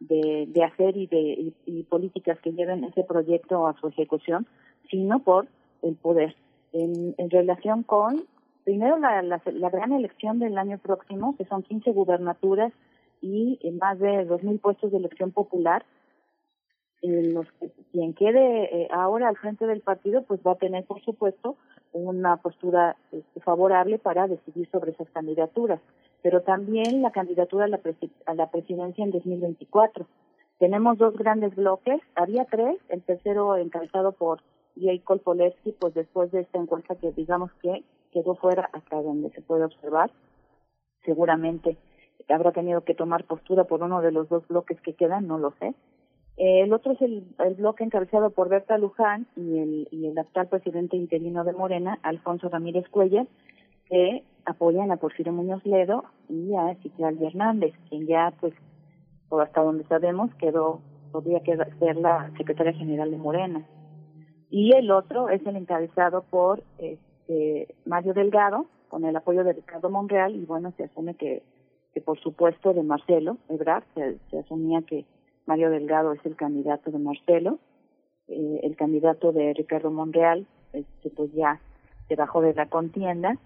de, 0.00 0.64
hacer 0.64 0.96
y 0.96 1.06
de 1.06 1.84
políticas 1.88 2.38
que 2.40 2.52
lleven 2.52 2.84
ese 2.84 3.04
proyecto 3.04 3.66
a 3.66 3.78
su 3.80 3.88
ejecución, 3.88 4.46
sino 4.90 5.20
por 5.20 5.46
el 5.82 5.94
poder. 5.96 6.34
En, 6.72 7.14
relación 7.30 7.82
con, 7.82 8.24
primero, 8.64 8.98
la, 8.98 9.22
la, 9.22 9.40
la 9.44 9.70
gran 9.70 9.92
elección 9.92 10.38
del 10.38 10.58
año 10.58 10.78
próximo, 10.78 11.36
que 11.36 11.44
son 11.44 11.62
15 11.62 11.90
gubernaturas 11.92 12.72
y 13.20 13.58
eh, 13.62 13.72
más 13.72 13.98
de 13.98 14.26
2.000 14.26 14.60
puestos 14.60 14.90
de 14.90 14.98
elección 14.98 15.32
popular, 15.32 15.84
en 17.02 17.34
los 17.34 17.46
quien 17.92 18.14
quede 18.14 18.82
eh, 18.82 18.88
ahora 18.92 19.28
al 19.28 19.36
frente 19.36 19.66
del 19.66 19.80
partido, 19.80 20.22
pues 20.22 20.40
va 20.46 20.52
a 20.52 20.58
tener, 20.58 20.84
por 20.84 21.02
supuesto, 21.02 21.56
una 21.92 22.36
postura 22.36 22.96
este, 23.10 23.40
favorable 23.40 23.98
para 23.98 24.28
decidir 24.28 24.68
sobre 24.70 24.92
esas 24.92 25.08
candidaturas, 25.10 25.80
pero 26.22 26.42
también 26.42 27.02
la 27.02 27.10
candidatura 27.10 27.64
a 27.64 27.68
la, 27.68 27.80
a 28.26 28.34
la 28.34 28.50
presidencia 28.50 29.04
en 29.04 29.10
2024. 29.10 30.06
Tenemos 30.58 30.98
dos 30.98 31.14
grandes 31.16 31.54
bloques, 31.56 32.00
había 32.14 32.44
tres, 32.44 32.78
el 32.88 33.02
tercero 33.02 33.56
encabezado 33.56 34.12
por 34.12 34.42
Jay 34.78 35.00
Kolpolevsky, 35.00 35.72
pues 35.72 35.94
después 35.94 36.30
de 36.32 36.40
esta 36.40 36.58
encuesta 36.58 36.96
que 36.96 37.12
digamos 37.12 37.50
que 37.62 37.82
quedó 38.12 38.34
fuera 38.34 38.68
hasta 38.72 39.00
donde 39.00 39.30
se 39.30 39.40
puede 39.40 39.64
observar, 39.64 40.10
seguramente 41.04 41.76
habrá 42.28 42.52
tenido 42.52 42.82
que 42.82 42.94
tomar 42.94 43.24
postura 43.24 43.64
por 43.64 43.82
uno 43.82 44.02
de 44.02 44.12
los 44.12 44.28
dos 44.28 44.46
bloques 44.48 44.80
que 44.82 44.94
quedan, 44.94 45.26
no 45.26 45.38
lo 45.38 45.52
sé. 45.52 45.74
El 46.36 46.72
otro 46.72 46.92
es 46.92 47.02
el, 47.02 47.24
el 47.38 47.54
bloque 47.54 47.84
encabezado 47.84 48.30
por 48.30 48.48
Berta 48.48 48.78
Luján 48.78 49.26
y 49.36 49.58
el, 49.58 49.88
y 49.90 50.06
el 50.06 50.18
actual 50.18 50.48
presidente 50.48 50.96
interino 50.96 51.44
de 51.44 51.52
Morena, 51.52 51.98
Alfonso 52.02 52.48
Ramírez 52.48 52.88
Cuellar, 52.88 53.26
que 53.90 54.22
apoyan 54.46 54.90
a 54.90 54.96
Porfirio 54.96 55.32
Muñoz 55.32 55.64
Ledo 55.66 56.04
y 56.28 56.54
a 56.54 56.74
Citlali 56.76 57.26
Hernández, 57.26 57.74
quien 57.88 58.06
ya, 58.06 58.32
pues, 58.40 58.54
o 59.28 59.40
hasta 59.40 59.62
donde 59.62 59.84
sabemos, 59.84 60.34
quedó, 60.36 60.80
podría 61.12 61.40
quedar- 61.40 61.76
ser 61.78 61.96
la 61.96 62.30
secretaria 62.38 62.72
general 62.72 63.10
de 63.10 63.18
Morena. 63.18 63.66
Y 64.48 64.72
el 64.74 64.90
otro 64.90 65.28
es 65.28 65.44
el 65.46 65.56
encabezado 65.56 66.22
por 66.22 66.62
este, 66.78 67.74
Mario 67.84 68.14
Delgado, 68.14 68.66
con 68.88 69.04
el 69.04 69.14
apoyo 69.14 69.44
de 69.44 69.52
Ricardo 69.52 69.90
Monreal, 69.90 70.34
y 70.34 70.44
bueno, 70.46 70.72
se 70.76 70.84
asume 70.84 71.14
que, 71.14 71.42
que 71.92 72.00
por 72.00 72.18
supuesto 72.20 72.72
de 72.72 72.82
Marcelo 72.82 73.36
Ebrard, 73.48 73.84
se, 73.94 74.18
se 74.30 74.38
asumía 74.38 74.82
que 74.82 75.04
Mario 75.46 75.70
Delgado 75.70 76.12
es 76.12 76.24
el 76.24 76.36
candidato 76.36 76.90
de 76.90 76.98
Marcelo, 76.98 77.58
eh, 78.28 78.60
el 78.62 78.76
candidato 78.76 79.32
de 79.32 79.52
Ricardo 79.54 79.90
Monreal, 79.90 80.46
este, 80.72 81.10
pues 81.10 81.32
ya 81.32 81.60
se 82.08 82.16
bajó 82.16 82.40
de 82.40 82.54
la 82.54 82.66
contienda, 82.66 83.36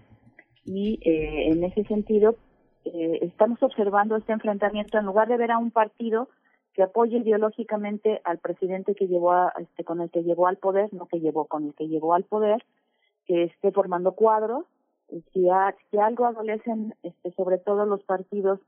y 0.65 0.99
eh, 1.07 1.49
en 1.51 1.63
ese 1.63 1.83
sentido 1.85 2.35
eh, 2.85 3.19
estamos 3.21 3.61
observando 3.63 4.15
este 4.15 4.33
enfrentamiento 4.33 4.97
en 4.97 5.05
lugar 5.05 5.27
de 5.27 5.37
ver 5.37 5.51
a 5.51 5.57
un 5.57 5.71
partido 5.71 6.27
que 6.73 6.83
apoye 6.83 7.17
ideológicamente 7.17 8.19
al 8.25 8.39
presidente 8.39 8.95
que 8.95 9.07
llevó 9.07 9.31
a, 9.31 9.53
este, 9.59 9.83
con 9.83 10.01
el 10.01 10.09
que 10.11 10.23
llevó 10.23 10.47
al 10.47 10.57
poder, 10.57 10.93
no 10.93 11.05
que 11.07 11.19
llevó, 11.19 11.45
con 11.45 11.67
el 11.67 11.73
que 11.73 11.87
llevó 11.87 12.13
al 12.13 12.25
poder, 12.25 12.63
que 13.25 13.43
esté 13.43 13.71
formando 13.71 14.11
cuadros, 14.13 14.65
si, 15.31 15.49
a- 15.49 15.75
algo 16.01 16.25
adolecen, 16.25 16.93
este, 17.03 17.31
sobre 17.31 17.59
todo 17.59 17.85
los 17.85 18.03
partidos 18.03 18.59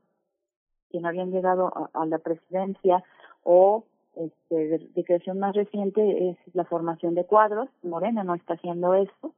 que 0.90 1.00
no 1.00 1.08
habían 1.08 1.30
llegado 1.30 1.90
a, 1.92 2.06
la 2.06 2.18
presidencia 2.18 3.04
o 3.42 3.84
este, 4.16 4.54
de, 4.54 4.78
de 4.78 5.04
creación 5.04 5.38
más 5.38 5.54
reciente 5.54 6.30
es 6.30 6.36
la 6.54 6.64
formación 6.64 7.14
de 7.14 7.24
cuadros. 7.24 7.68
Morena 7.82 8.24
no 8.24 8.34
está 8.34 8.54
haciendo 8.54 8.94
esto, 8.94 9.34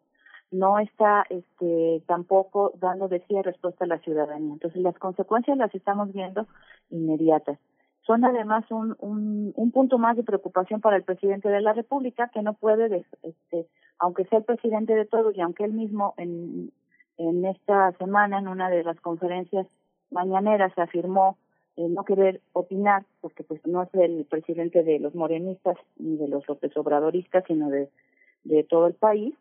no 0.51 0.79
está 0.79 1.25
este, 1.31 2.03
tampoco 2.07 2.73
dando 2.81 3.09
de 3.09 3.21
sí 3.27 3.41
respuesta 3.43 3.85
a 3.85 3.89
la 3.89 3.99
ciudadanía. 3.99 4.53
Entonces 4.53 4.83
las 4.83 4.99
consecuencias 4.99 5.57
las 5.57 5.75
estamos 5.75 6.13
viendo 6.13 6.47
inmediatas. 6.91 7.59
Son 8.07 8.25
además 8.25 8.65
un, 8.71 8.97
un, 8.99 9.53
un 9.55 9.71
punto 9.71 9.99
más 9.99 10.17
de 10.17 10.25
preocupación 10.25 10.81
para 10.81 10.97
el 10.97 11.05
presidente 11.05 11.49
de 11.49 11.61
la 11.61 11.73
República 11.73 12.31
que 12.33 12.43
no 12.43 12.55
puede, 12.55 13.05
este, 13.23 13.67
aunque 13.99 14.25
sea 14.25 14.39
el 14.39 14.45
presidente 14.45 14.95
de 14.95 15.05
todos 15.05 15.37
y 15.37 15.41
aunque 15.41 15.65
él 15.65 15.73
mismo 15.73 16.15
en, 16.17 16.73
en 17.19 17.45
esta 17.45 17.93
semana 17.93 18.39
en 18.39 18.49
una 18.49 18.71
de 18.71 18.83
las 18.83 18.99
conferencias 19.01 19.67
mañaneras 20.11 20.77
afirmó 20.77 21.37
eh, 21.77 21.87
no 21.89 22.05
querer 22.05 22.41
opinar 22.53 23.05
porque 23.21 23.45
pues 23.45 23.65
no 23.65 23.85
es 23.85 23.95
el 23.95 24.25
presidente 24.25 24.83
de 24.83 24.99
los 24.99 25.15
morenistas 25.15 25.77
ni 25.99 26.17
de 26.17 26.27
los 26.27 26.49
López 26.49 26.77
Obradoristas 26.77 27.45
sino 27.47 27.71
de 27.71 28.65
todo 28.65 28.89
el 28.89 28.95
país 28.95 29.35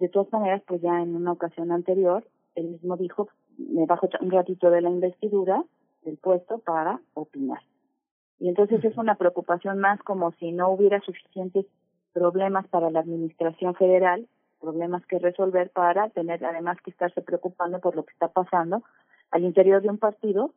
de 0.00 0.08
todas 0.08 0.32
maneras 0.32 0.62
pues 0.66 0.80
ya 0.80 1.00
en 1.00 1.14
una 1.14 1.32
ocasión 1.32 1.70
anterior 1.70 2.26
él 2.54 2.68
mismo 2.68 2.96
dijo 2.96 3.28
me 3.58 3.86
bajo 3.86 4.08
un 4.20 4.30
ratito 4.30 4.70
de 4.70 4.80
la 4.80 4.90
investidura 4.90 5.62
del 6.04 6.16
puesto 6.16 6.58
para 6.58 7.00
opinar 7.14 7.60
y 8.38 8.48
entonces 8.48 8.82
es 8.84 8.96
una 8.96 9.14
preocupación 9.14 9.78
más 9.78 10.00
como 10.02 10.32
si 10.32 10.52
no 10.52 10.70
hubiera 10.70 11.00
suficientes 11.00 11.66
problemas 12.12 12.66
para 12.68 12.90
la 12.90 13.00
administración 13.00 13.74
federal 13.74 14.26
problemas 14.60 15.06
que 15.06 15.18
resolver 15.18 15.70
para 15.70 16.08
tener 16.10 16.44
además 16.44 16.78
que 16.82 16.90
estarse 16.90 17.22
preocupando 17.22 17.80
por 17.80 17.94
lo 17.94 18.04
que 18.04 18.12
está 18.12 18.28
pasando 18.28 18.82
al 19.30 19.44
interior 19.44 19.82
de 19.82 19.90
un 19.90 19.98
partido 19.98 20.52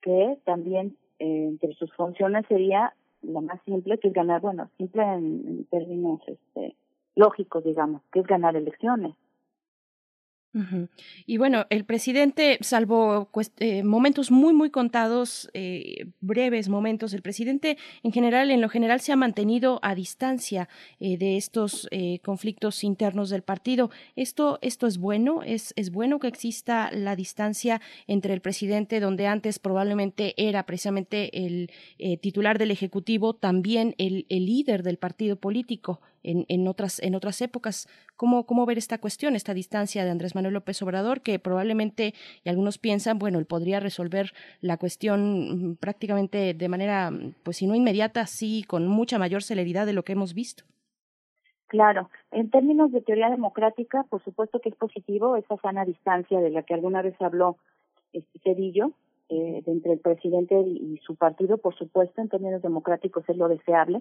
que 0.00 0.38
también 0.44 0.96
eh, 1.18 1.46
entre 1.48 1.74
sus 1.74 1.92
funciones 1.94 2.46
sería 2.46 2.94
la 3.22 3.40
más 3.40 3.60
simple, 3.64 3.98
que 3.98 4.08
es 4.08 4.14
ganar, 4.14 4.40
bueno, 4.40 4.70
simple 4.76 5.02
en, 5.02 5.44
en 5.46 5.64
términos 5.64 6.20
este, 6.26 6.76
lógicos, 7.18 7.64
digamos, 7.64 8.02
que 8.12 8.20
es 8.20 8.26
ganar 8.26 8.56
elecciones. 8.56 9.14
Y 11.26 11.36
bueno, 11.36 11.66
el 11.70 11.84
presidente, 11.84 12.58
salvo 12.62 13.28
eh, 13.58 13.82
momentos 13.84 14.30
muy, 14.30 14.52
muy 14.54 14.70
contados, 14.70 15.50
eh, 15.52 16.06
breves 16.20 16.68
momentos, 16.68 17.12
el 17.12 17.22
presidente 17.22 17.76
en 18.02 18.12
general, 18.12 18.50
en 18.50 18.60
lo 18.60 18.68
general, 18.68 19.00
se 19.00 19.12
ha 19.12 19.16
mantenido 19.16 19.78
a 19.82 19.94
distancia 19.94 20.68
eh, 20.98 21.16
de 21.16 21.36
estos 21.36 21.88
conflictos 22.24 22.82
internos 22.82 23.30
del 23.30 23.42
partido. 23.42 23.90
Esto, 24.16 24.58
esto 24.62 24.86
es 24.86 24.98
bueno, 24.98 25.42
es, 25.44 25.74
es 25.76 25.92
bueno 25.92 26.18
que 26.18 26.28
exista 26.28 26.90
la 26.92 27.14
distancia 27.14 27.80
entre 28.06 28.32
el 28.32 28.40
presidente, 28.40 29.00
donde 29.00 29.26
antes 29.26 29.58
probablemente 29.58 30.34
era 30.36 30.64
precisamente 30.64 31.46
el 31.46 31.70
titular 32.20 32.58
del 32.58 32.70
ejecutivo, 32.70 33.34
también 33.34 33.94
el, 33.98 34.26
el 34.28 34.46
líder 34.46 34.82
del 34.82 34.96
partido 34.96 35.36
político 35.36 36.00
en, 36.22 36.44
en 36.48 36.68
otras, 36.68 37.00
en 37.00 37.14
otras 37.14 37.40
épocas. 37.42 37.88
¿Cómo, 38.16 38.46
¿Cómo 38.46 38.66
ver 38.66 38.78
esta 38.78 38.98
cuestión, 38.98 39.36
esta 39.36 39.54
distancia 39.54 40.04
de 40.04 40.10
Andrés 40.10 40.34
Manuel 40.34 40.54
López 40.54 40.80
Obrador, 40.82 41.20
que 41.20 41.38
probablemente, 41.38 42.14
y 42.44 42.48
algunos 42.48 42.78
piensan, 42.78 43.18
bueno, 43.18 43.38
él 43.38 43.46
podría 43.46 43.80
resolver 43.80 44.32
la 44.60 44.76
cuestión 44.76 45.70
mm, 45.72 45.76
prácticamente 45.76 46.54
de 46.54 46.68
manera, 46.68 47.10
pues 47.42 47.58
si 47.58 47.66
no 47.66 47.74
inmediata, 47.74 48.26
sí, 48.26 48.64
con 48.66 48.86
mucha 48.86 49.18
mayor 49.18 49.42
celeridad 49.42 49.86
de 49.86 49.92
lo 49.92 50.04
que 50.04 50.12
hemos 50.12 50.34
visto? 50.34 50.64
Claro, 51.68 52.08
en 52.30 52.50
términos 52.50 52.92
de 52.92 53.02
teoría 53.02 53.28
democrática, 53.28 54.02
por 54.08 54.24
supuesto 54.24 54.58
que 54.60 54.70
es 54.70 54.74
positivo 54.74 55.36
esa 55.36 55.58
sana 55.58 55.84
distancia 55.84 56.40
de 56.40 56.50
la 56.50 56.62
que 56.62 56.72
alguna 56.72 57.02
vez 57.02 57.14
habló 57.20 57.58
este 58.14 58.38
Cedillo, 58.38 58.92
eh, 59.28 59.62
entre 59.66 59.92
el 59.92 59.98
presidente 59.98 60.58
y 60.58 60.98
su 61.04 61.14
partido, 61.14 61.58
por 61.58 61.74
supuesto, 61.76 62.22
en 62.22 62.30
términos 62.30 62.62
democráticos 62.62 63.28
es 63.28 63.36
lo 63.36 63.48
deseable, 63.48 64.00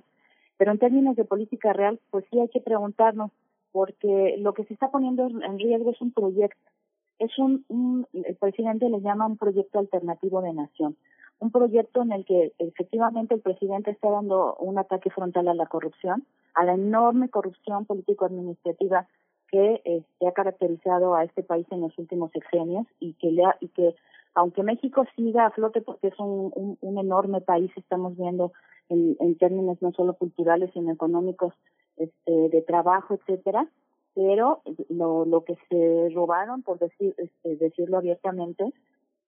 pero 0.58 0.72
en 0.72 0.80
términos 0.80 1.16
de 1.16 1.26
política 1.26 1.74
real, 1.74 2.00
pues 2.10 2.26
sí 2.32 2.40
hay 2.40 2.50
que 2.50 2.62
preguntarnos, 2.62 3.32
porque 3.72 4.36
lo 4.40 4.54
que 4.54 4.64
se 4.66 4.74
está 4.74 4.90
poniendo 4.90 5.28
en 5.28 5.60
riesgo 5.60 5.92
es 5.92 6.02
un 6.02 6.12
proyecto, 6.12 6.72
es 7.20 7.38
un, 7.38 7.66
un 7.68 8.08
el 8.14 8.36
presidente 8.36 8.90
le 8.90 9.02
llama 9.02 9.28
un 9.28 9.38
proyecto 9.38 9.80
alternativo 9.80 10.42
de 10.42 10.54
nación, 10.54 10.96
un 11.40 11.52
proyecto 11.52 12.02
en 12.02 12.12
el 12.12 12.26
que 12.26 12.54
efectivamente 12.58 13.36
el 13.36 13.42
presidente 13.42 13.92
está 13.92 14.10
dando 14.10 14.56
un 14.56 14.78
ataque 14.80 15.10
frontal 15.10 15.48
a 15.48 15.54
la 15.54 15.68
corrupción, 15.68 16.26
a 16.56 16.64
la 16.66 16.74
enorme 16.74 17.30
corrupción 17.30 17.86
político-administrativa 17.86 19.08
que 19.50 19.82
este, 19.86 20.28
ha 20.28 20.32
caracterizado 20.32 21.16
a 21.16 21.24
este 21.24 21.44
país 21.44 21.66
en 21.72 21.82
los 21.82 21.98
últimos 21.98 22.32
sexenios 22.32 22.86
y 23.00 23.14
que 23.14 23.32
le 23.32 23.46
ha, 23.46 23.56
y 23.60 23.70
que 23.70 23.96
aunque 24.38 24.62
México 24.62 25.04
siga 25.16 25.48
a 25.48 25.50
flote 25.50 25.82
porque 25.82 26.10
es 26.10 26.20
un, 26.20 26.52
un, 26.54 26.78
un 26.80 27.00
enorme 27.00 27.42
país, 27.42 27.72
estamos 27.76 28.16
viendo 28.16 28.54
en, 28.88 29.36
términos 29.38 29.82
no 29.82 29.92
solo 29.94 30.14
culturales 30.14 30.70
sino 30.74 30.92
económicos, 30.92 31.54
este, 31.98 32.50
de 32.50 32.62
trabajo, 32.62 33.16
etcétera, 33.16 33.68
pero 34.14 34.62
lo, 34.90 35.26
lo 35.26 35.44
que 35.44 35.58
se 35.70 36.10
robaron, 36.14 36.62
por 36.62 36.78
decir, 36.78 37.16
este, 37.18 37.56
decirlo 37.56 37.98
abiertamente, 37.98 38.72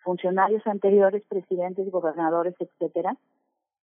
funcionarios 0.03 0.65
anteriores, 0.67 1.23
presidentes, 1.27 1.89
gobernadores, 1.89 2.53
etcétera, 2.59 3.17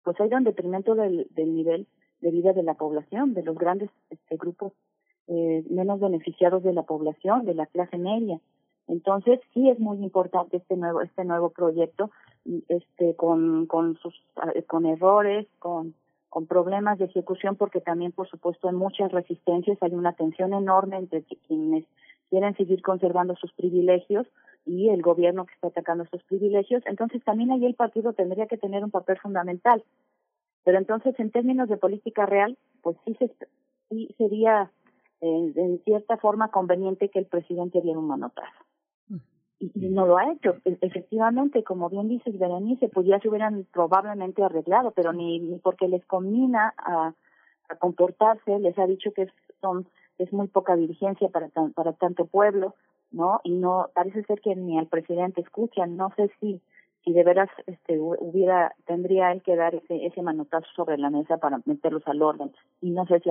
pues 0.03 0.17
ha 0.21 0.25
ido 0.25 0.37
en 0.37 0.45
detrimento 0.45 0.95
del, 0.95 1.27
del 1.31 1.53
nivel 1.53 1.87
de 2.21 2.31
vida 2.31 2.53
de 2.53 2.63
la 2.63 2.75
población, 2.75 3.33
de 3.33 3.43
los 3.43 3.57
grandes 3.57 3.89
este, 4.09 4.37
grupos 4.37 4.71
eh, 5.27 5.65
menos 5.69 5.99
beneficiados 5.99 6.63
de 6.63 6.71
la 6.71 6.83
población, 6.83 7.45
de 7.45 7.53
la 7.53 7.65
clase 7.65 7.97
media. 7.97 8.39
Entonces 8.91 9.39
sí 9.53 9.69
es 9.69 9.79
muy 9.79 10.03
importante 10.03 10.57
este 10.57 10.75
nuevo 10.75 11.01
este 11.01 11.23
nuevo 11.23 11.49
proyecto, 11.49 12.11
este 12.67 13.15
con 13.15 13.65
con 13.65 13.95
sus 13.99 14.13
eh, 14.53 14.63
con 14.63 14.85
errores, 14.85 15.47
con 15.59 15.95
con 16.27 16.45
problemas 16.45 16.99
de 16.99 17.05
ejecución, 17.05 17.55
porque 17.55 17.79
también 17.79 18.11
por 18.11 18.27
supuesto 18.27 18.67
hay 18.67 18.75
muchas 18.75 19.09
resistencias, 19.13 19.77
hay 19.81 19.93
una 19.93 20.11
tensión 20.11 20.53
enorme 20.53 20.97
entre 20.97 21.23
quienes 21.47 21.85
quieren 22.29 22.53
seguir 22.57 22.81
conservando 22.81 23.33
sus 23.37 23.53
privilegios 23.53 24.27
y 24.65 24.89
el 24.89 25.01
gobierno 25.01 25.45
que 25.45 25.53
está 25.53 25.67
atacando 25.67 26.03
esos 26.03 26.23
privilegios. 26.23 26.83
Entonces 26.85 27.23
también 27.23 27.51
ahí 27.51 27.65
el 27.65 27.75
partido 27.75 28.11
tendría 28.11 28.47
que 28.47 28.57
tener 28.57 28.83
un 28.83 28.91
papel 28.91 29.17
fundamental. 29.19 29.81
Pero 30.65 30.77
entonces 30.77 31.17
en 31.17 31.31
términos 31.31 31.69
de 31.69 31.77
política 31.77 32.25
real, 32.25 32.57
pues 32.81 32.97
sí, 33.05 33.15
se, 33.15 33.31
sí 33.89 34.13
sería 34.17 34.69
en, 35.21 35.57
en 35.57 35.79
cierta 35.85 36.17
forma 36.17 36.49
conveniente 36.49 37.07
que 37.07 37.19
el 37.19 37.25
presidente 37.25 37.79
diera 37.79 37.97
un 37.97 38.07
manotazo. 38.07 38.70
Y, 39.61 39.71
y 39.75 39.89
no 39.89 40.05
lo 40.07 40.17
ha 40.17 40.31
hecho. 40.33 40.55
E- 40.65 40.77
Efectivamente, 40.81 41.63
como 41.63 41.89
bien 41.89 42.07
dices, 42.09 42.37
Berenice, 42.39 42.89
pues 42.89 43.05
ya 43.07 43.19
se 43.19 43.29
hubieran 43.29 43.65
probablemente 43.71 44.43
arreglado, 44.43 44.91
pero 44.91 45.13
ni, 45.13 45.39
ni 45.39 45.59
porque 45.59 45.87
les 45.87 46.03
combina 46.05 46.73
a, 46.77 47.13
a 47.69 47.75
comportarse, 47.77 48.59
les 48.59 48.77
ha 48.79 48.87
dicho 48.87 49.11
que 49.13 49.23
es, 49.23 49.31
son 49.61 49.87
es 50.17 50.33
muy 50.33 50.47
poca 50.47 50.75
diligencia 50.75 51.29
para 51.29 51.49
tan, 51.49 51.73
para 51.73 51.93
tanto 51.93 52.25
pueblo, 52.25 52.75
¿no? 53.11 53.39
Y 53.43 53.51
no 53.53 53.89
parece 53.93 54.23
ser 54.23 54.41
que 54.41 54.55
ni 54.55 54.77
al 54.79 54.87
presidente 54.87 55.41
escuchan. 55.41 55.95
No 55.97 56.11
sé 56.15 56.31
si 56.39 56.61
si 57.03 57.13
de 57.13 57.23
veras 57.23 57.49
este 57.65 57.99
hu- 57.99 58.17
hubiera 58.19 58.75
tendría 58.85 59.31
él 59.31 59.41
que 59.41 59.55
dar 59.55 59.73
ese 59.73 60.05
ese 60.05 60.21
manotazo 60.21 60.67
sobre 60.75 60.97
la 60.99 61.09
mesa 61.09 61.37
para 61.37 61.59
meterlos 61.65 62.03
al 62.07 62.21
orden 62.21 62.51
y 62.81 62.91
no 62.91 63.07
sé 63.07 63.19
si 63.21 63.29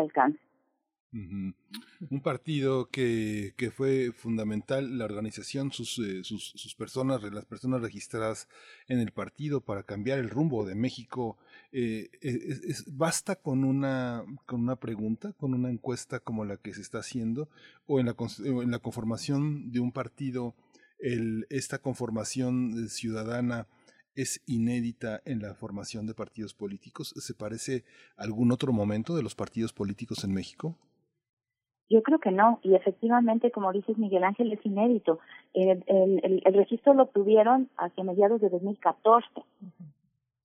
Un 1.13 2.21
partido 2.23 2.89
que, 2.89 3.55
que 3.57 3.71
fue 3.71 4.13
fundamental, 4.13 4.97
la 4.99 5.05
organización, 5.05 5.73
sus, 5.73 5.99
eh, 5.99 6.23
sus, 6.25 6.53
sus 6.55 6.75
personas, 6.75 7.23
las 7.23 7.45
personas 7.47 7.83
registradas 7.83 8.49
en 8.89 8.99
el 9.01 9.11
partido 9.13 9.61
para 9.61 9.83
cambiar 9.83 10.19
el 10.19 10.31
rumbo 10.31 10.65
de 10.65 10.75
México. 10.75 11.37
eh, 11.73 12.11
es- 12.21 12.85
¿Basta 12.97 13.37
con 13.37 13.65
una, 13.65 14.25
con 14.47 14.61
una 14.61 14.77
pregunta, 14.77 15.33
con 15.35 15.55
una 15.55 15.71
encuesta 15.71 16.21
como 16.21 16.45
la 16.45 16.57
que 16.57 16.75
se 16.75 16.81
está 16.83 16.99
haciendo? 16.99 17.49
¿O 17.87 18.01
en 18.01 18.07
la, 18.07 18.17
en 18.45 18.71
la 18.71 18.79
conformación 18.79 19.71
de 19.73 19.81
un 19.81 19.93
partido, 19.93 20.55
esta 21.51 21.79
conformación 21.79 22.85
eh, 22.85 22.89
ciudadana 22.89 23.67
es 24.15 24.43
inédita 24.47 25.23
en 25.25 25.41
la 25.41 25.55
formación 25.55 26.07
de 26.07 26.15
partidos 26.15 26.55
políticos? 26.55 27.15
¿Se 27.17 27.35
parece 27.35 27.85
algún 28.17 28.53
otro 28.53 28.73
momento 28.73 29.17
de 29.17 29.23
los 29.23 29.35
partidos 29.35 29.73
políticos 29.73 30.25
en 30.25 30.33
México? 30.33 30.79
Yo 31.91 32.05
creo 32.05 32.21
que 32.21 32.31
no, 32.31 32.61
y 32.63 32.77
efectivamente, 32.77 33.51
como 33.51 33.73
dices 33.73 33.99
Miguel 33.99 34.23
Ángel, 34.23 34.53
es 34.53 34.65
inédito. 34.65 35.19
El, 35.53 35.83
el, 35.89 36.41
el, 36.45 36.55
registro 36.55 36.95
lo 36.95 37.03
obtuvieron 37.03 37.69
hacia 37.77 38.05
mediados 38.05 38.41
de 38.41 38.49
2014 38.49 39.27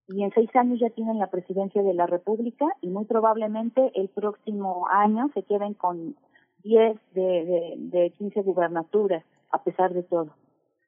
y 0.08 0.24
en 0.24 0.32
seis 0.32 0.50
años 0.56 0.80
ya 0.80 0.90
tienen 0.90 1.20
la 1.20 1.28
presidencia 1.28 1.84
de 1.84 1.94
la 1.94 2.08
República 2.08 2.66
y 2.82 2.88
muy 2.88 3.06
probablemente 3.06 3.92
el 3.94 4.10
próximo 4.10 4.88
año 4.90 5.30
se 5.36 5.44
queden 5.44 5.76
con 5.76 6.16
10 6.64 7.00
de, 7.14 7.22
de, 7.22 7.74
de 7.78 8.10
15 8.18 8.42
gubernaturas, 8.42 9.24
a 9.52 9.64
pesar 9.64 9.94
de 9.94 10.02
todo. 10.02 10.32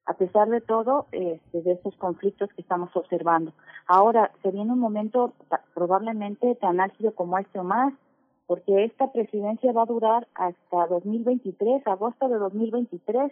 A 0.07 0.13
pesar 0.13 0.49
de 0.49 0.61
todo, 0.61 1.05
este, 1.11 1.61
de 1.61 1.73
estos 1.73 1.95
conflictos 1.97 2.49
que 2.53 2.61
estamos 2.61 2.89
observando. 2.95 3.53
Ahora, 3.87 4.31
se 4.41 4.49
viene 4.49 4.71
un 4.71 4.79
momento 4.79 5.33
probablemente 5.75 6.55
tan 6.55 6.79
álgido 6.79 7.13
como 7.13 7.37
este 7.37 7.59
o 7.59 7.63
más, 7.63 7.93
porque 8.47 8.85
esta 8.85 9.11
presidencia 9.11 9.73
va 9.73 9.83
a 9.83 9.87
durar 9.87 10.27
hasta 10.33 10.87
2023, 10.87 11.85
agosto 11.85 12.29
de 12.29 12.37
2023. 12.37 13.31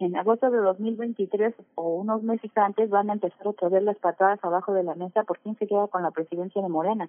En 0.00 0.16
agosto 0.16 0.50
de 0.50 0.58
2023 0.58 1.54
o 1.76 1.96
unos 1.96 2.22
meses 2.22 2.50
antes 2.56 2.90
van 2.90 3.10
a 3.10 3.12
empezar 3.12 3.46
otra 3.46 3.68
vez 3.68 3.82
las 3.84 3.98
patadas 3.98 4.42
abajo 4.42 4.72
de 4.72 4.82
la 4.82 4.96
mesa 4.96 5.22
por 5.22 5.38
quién 5.38 5.56
se 5.56 5.68
queda 5.68 5.86
con 5.86 6.02
la 6.02 6.10
presidencia 6.10 6.60
de 6.60 6.68
Morena, 6.68 7.08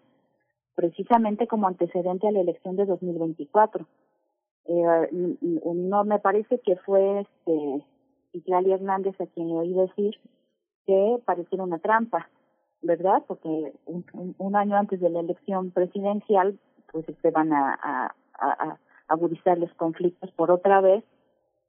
precisamente 0.76 1.48
como 1.48 1.68
antecedente 1.68 2.28
a 2.28 2.32
la 2.32 2.42
elección 2.42 2.76
de 2.76 2.86
2024. 2.86 3.88
Eh, 4.68 5.38
no 5.42 6.04
me 6.04 6.20
parece 6.20 6.60
que 6.60 6.76
fue 6.76 7.22
este 7.22 7.86
Itlali 8.34 8.74
Hernández 8.74 9.20
a 9.20 9.28
quien 9.28 9.48
le 9.48 9.56
oí 9.56 9.74
decir 9.74 10.16
que 10.86 11.18
pareciera 11.26 11.64
una 11.64 11.80
trampa, 11.80 12.30
¿verdad? 12.82 13.24
Porque 13.28 13.74
un, 13.86 14.36
un 14.38 14.56
año 14.56 14.76
antes 14.76 15.00
de 15.00 15.10
la 15.10 15.22
elección 15.22 15.72
presidencial 15.72 16.60
pues 17.04 17.18
se 17.22 17.32
van 17.32 17.52
a, 17.52 17.74
a, 17.74 18.16
a, 18.40 18.70
a 18.70 18.80
agudizar 19.10 19.58
los 19.58 19.74
conflictos. 19.74 20.32
Por 20.32 20.50
otra 20.50 20.80
vez 20.80 21.04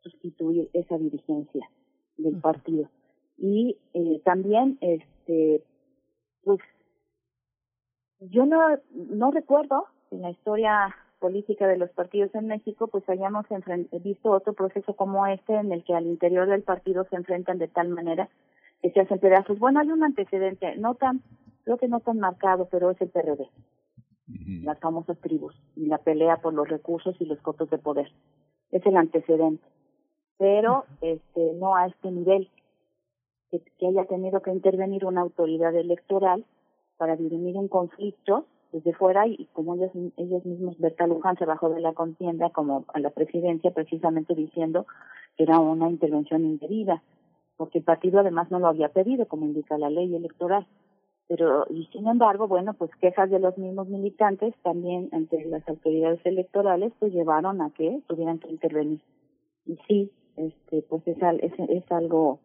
sustituir 0.02 0.70
esa 0.72 0.96
dirigencia 0.98 1.68
del 2.16 2.40
partido. 2.40 2.88
Y 3.36 3.76
eh, 3.92 4.20
también 4.24 4.78
este 4.80 5.64
pues 6.44 6.60
yo 8.20 8.46
no 8.46 8.60
no 8.92 9.30
recuerdo 9.32 9.86
en 10.12 10.22
la 10.22 10.30
historia 10.30 10.94
política 11.18 11.66
de 11.66 11.76
los 11.76 11.90
partidos 11.90 12.34
en 12.34 12.46
México 12.46 12.86
pues 12.86 13.06
hayamos 13.08 13.46
visto 14.04 14.30
otro 14.30 14.52
proceso 14.52 14.94
como 14.94 15.26
este 15.26 15.54
en 15.54 15.72
el 15.72 15.82
que 15.82 15.94
al 15.94 16.06
interior 16.06 16.48
del 16.48 16.62
partido 16.62 17.04
se 17.10 17.16
enfrentan 17.16 17.58
de 17.58 17.68
tal 17.68 17.88
manera 17.88 18.28
que 18.80 18.92
se 18.92 19.00
hacen 19.00 19.18
pedazos. 19.18 19.58
Bueno 19.58 19.80
hay 19.80 19.90
un 19.90 20.04
antecedente 20.04 20.76
no 20.76 20.94
tan 20.94 21.20
creo 21.64 21.78
que 21.78 21.88
no 21.88 21.98
tan 21.98 22.20
marcado 22.20 22.68
pero 22.70 22.92
es 22.92 23.00
el 23.00 23.08
PRD 23.08 23.50
las 24.26 24.78
famosas 24.80 25.18
tribus 25.20 25.54
y 25.76 25.86
la 25.86 25.98
pelea 25.98 26.38
por 26.38 26.52
los 26.52 26.68
recursos 26.68 27.14
y 27.20 27.26
los 27.26 27.38
cotos 27.40 27.70
de 27.70 27.78
poder. 27.78 28.10
Es 28.70 28.84
el 28.84 28.96
antecedente. 28.96 29.64
Pero 30.38 30.84
este 31.00 31.54
no 31.54 31.76
a 31.76 31.86
este 31.86 32.10
nivel, 32.10 32.50
que, 33.50 33.60
que 33.78 33.86
haya 33.86 34.04
tenido 34.04 34.42
que 34.42 34.50
intervenir 34.50 35.04
una 35.04 35.22
autoridad 35.22 35.74
electoral 35.74 36.44
para 36.96 37.16
dirimir 37.16 37.56
un 37.56 37.68
conflicto 37.68 38.46
desde 38.72 38.92
fuera 38.92 39.26
y 39.26 39.48
como 39.52 39.74
ellos, 39.74 39.90
ellos 40.16 40.44
mismos, 40.44 40.78
Berta 40.78 41.06
Luján 41.06 41.36
se 41.36 41.46
bajó 41.46 41.70
de 41.70 41.80
la 41.80 41.94
contienda 41.94 42.50
como 42.50 42.84
a 42.92 42.98
la 42.98 43.10
presidencia 43.10 43.70
precisamente 43.70 44.34
diciendo 44.34 44.86
era 45.38 45.58
una 45.58 45.88
intervención 45.88 46.44
indebida, 46.44 47.02
porque 47.56 47.78
el 47.78 47.84
partido 47.84 48.20
además 48.20 48.50
no 48.50 48.58
lo 48.58 48.68
había 48.68 48.88
pedido, 48.88 49.26
como 49.26 49.44
indica 49.44 49.78
la 49.78 49.90
ley 49.90 50.14
electoral. 50.14 50.66
Pero, 51.28 51.66
y 51.70 51.86
sin 51.86 52.06
embargo, 52.06 52.46
bueno, 52.46 52.74
pues 52.74 52.90
quejas 53.00 53.30
de 53.30 53.40
los 53.40 53.58
mismos 53.58 53.88
militantes 53.88 54.54
también 54.62 55.08
ante 55.12 55.44
las 55.44 55.68
autoridades 55.68 56.20
electorales, 56.24 56.92
pues 56.98 57.12
llevaron 57.12 57.60
a 57.62 57.70
que 57.70 58.00
tuvieran 58.06 58.38
que 58.38 58.48
intervenir. 58.48 59.00
Y 59.64 59.76
sí, 59.88 60.12
este, 60.36 60.82
pues 60.82 61.02
es, 61.08 61.16
es, 61.40 61.52
es 61.68 61.92
algo 61.92 62.38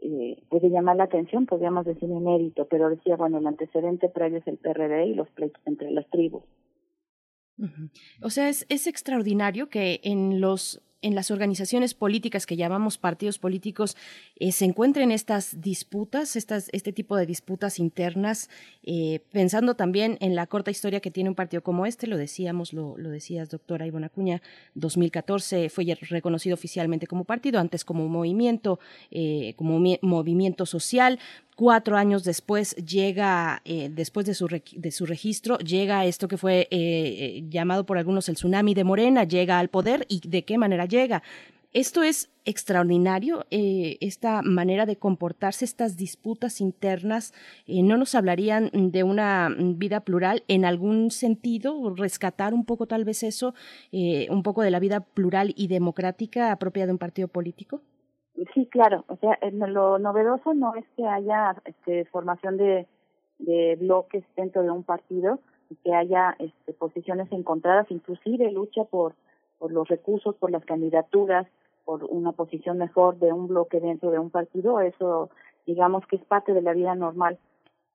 eh, 0.00 0.42
puede 0.48 0.68
llamar 0.68 0.96
la 0.96 1.04
atención, 1.04 1.46
podríamos 1.46 1.84
decir 1.84 2.08
inédito, 2.08 2.66
pero 2.66 2.90
decía, 2.90 3.16
bueno, 3.16 3.38
el 3.38 3.46
antecedente 3.46 4.08
previo 4.08 4.38
es 4.38 4.46
el 4.48 4.58
PRD 4.58 5.06
y 5.06 5.14
los 5.14 5.28
pleitos 5.30 5.62
entre 5.64 5.90
las 5.90 6.08
tribus. 6.10 6.42
O 8.22 8.30
sea, 8.30 8.48
es, 8.48 8.66
es 8.68 8.88
extraordinario 8.88 9.68
que 9.68 10.00
en 10.02 10.40
los 10.40 10.82
en 11.02 11.14
las 11.14 11.30
organizaciones 11.30 11.94
políticas 11.94 12.46
que 12.46 12.56
llamamos 12.56 12.96
partidos 12.96 13.38
políticos 13.38 13.96
eh, 14.36 14.52
se 14.52 14.64
encuentren 14.64 15.10
estas 15.10 15.60
disputas, 15.60 16.36
este 16.36 16.92
tipo 16.92 17.16
de 17.16 17.26
disputas 17.26 17.78
internas, 17.78 18.48
eh, 18.84 19.20
pensando 19.32 19.74
también 19.74 20.16
en 20.20 20.34
la 20.34 20.46
corta 20.46 20.70
historia 20.70 21.00
que 21.00 21.10
tiene 21.10 21.28
un 21.28 21.36
partido 21.36 21.62
como 21.62 21.86
este, 21.86 22.06
lo 22.06 22.16
decíamos, 22.16 22.72
lo, 22.72 22.96
lo 22.96 23.10
decías, 23.10 23.50
doctora 23.50 23.86
Ivona 23.86 24.06
Acuña, 24.06 24.40
2014 24.74 25.68
fue 25.68 25.84
reconocido 26.08 26.54
oficialmente 26.54 27.06
como 27.06 27.24
partido, 27.24 27.60
antes 27.60 27.84
como 27.84 28.08
movimiento, 28.08 28.78
eh, 29.10 29.54
como 29.56 29.78
movimiento 30.02 30.66
social, 30.66 31.18
cuatro 31.62 31.96
años 31.96 32.24
después 32.24 32.74
llega, 32.74 33.62
eh, 33.64 33.88
después 33.88 34.26
de 34.26 34.34
su, 34.34 34.48
de 34.48 34.90
su 34.90 35.06
registro, 35.06 35.58
llega 35.58 36.04
esto 36.06 36.26
que 36.26 36.36
fue 36.36 36.62
eh, 36.62 36.66
eh, 36.72 37.44
llamado 37.48 37.86
por 37.86 37.98
algunos 37.98 38.28
el 38.28 38.34
tsunami 38.34 38.74
de 38.74 38.82
Morena, 38.82 39.22
llega 39.22 39.60
al 39.60 39.68
poder 39.68 40.04
y 40.08 40.28
de 40.28 40.44
qué 40.44 40.58
manera 40.58 40.86
llega. 40.86 41.22
Esto 41.72 42.02
es 42.02 42.30
extraordinario, 42.44 43.46
esta 43.50 44.42
manera 44.42 44.86
de 44.86 44.96
comportarse, 44.96 45.64
estas 45.64 45.96
disputas 45.96 46.60
internas, 46.60 47.32
¿no 47.68 47.96
nos 47.96 48.16
hablarían 48.16 48.68
de 48.74 49.04
una 49.04 49.54
vida 49.56 50.00
plural 50.00 50.42
en 50.48 50.64
algún 50.64 51.12
sentido? 51.12 51.94
Rescatar 51.94 52.54
un 52.54 52.64
poco 52.64 52.86
tal 52.86 53.04
vez 53.04 53.22
eso, 53.22 53.54
un 53.90 54.42
poco 54.42 54.62
de 54.62 54.70
la 54.70 54.80
vida 54.80 55.00
plural 55.00 55.54
y 55.56 55.68
democrática 55.68 56.54
propia 56.56 56.86
de 56.86 56.92
un 56.92 56.98
partido 56.98 57.28
político. 57.28 57.80
Sí, 58.54 58.66
claro. 58.66 59.04
O 59.08 59.16
sea, 59.16 59.38
lo 59.52 59.98
novedoso 59.98 60.54
no 60.54 60.74
es 60.74 60.84
que 60.96 61.06
haya 61.06 61.54
este, 61.64 62.06
formación 62.06 62.56
de, 62.56 62.86
de 63.38 63.76
bloques 63.76 64.24
dentro 64.36 64.62
de 64.62 64.70
un 64.70 64.84
partido 64.84 65.38
que 65.84 65.94
haya 65.94 66.36
este, 66.38 66.72
posiciones 66.74 67.30
encontradas, 67.32 67.90
inclusive 67.90 68.50
lucha 68.50 68.84
por, 68.84 69.14
por 69.58 69.72
los 69.72 69.88
recursos, 69.88 70.34
por 70.36 70.50
las 70.50 70.64
candidaturas, 70.64 71.46
por 71.84 72.04
una 72.04 72.32
posición 72.32 72.78
mejor 72.78 73.18
de 73.18 73.32
un 73.32 73.48
bloque 73.48 73.80
dentro 73.80 74.10
de 74.10 74.18
un 74.18 74.30
partido. 74.30 74.80
Eso, 74.80 75.30
digamos 75.66 76.06
que 76.06 76.16
es 76.16 76.24
parte 76.24 76.52
de 76.52 76.62
la 76.62 76.72
vida 76.72 76.94
normal 76.94 77.38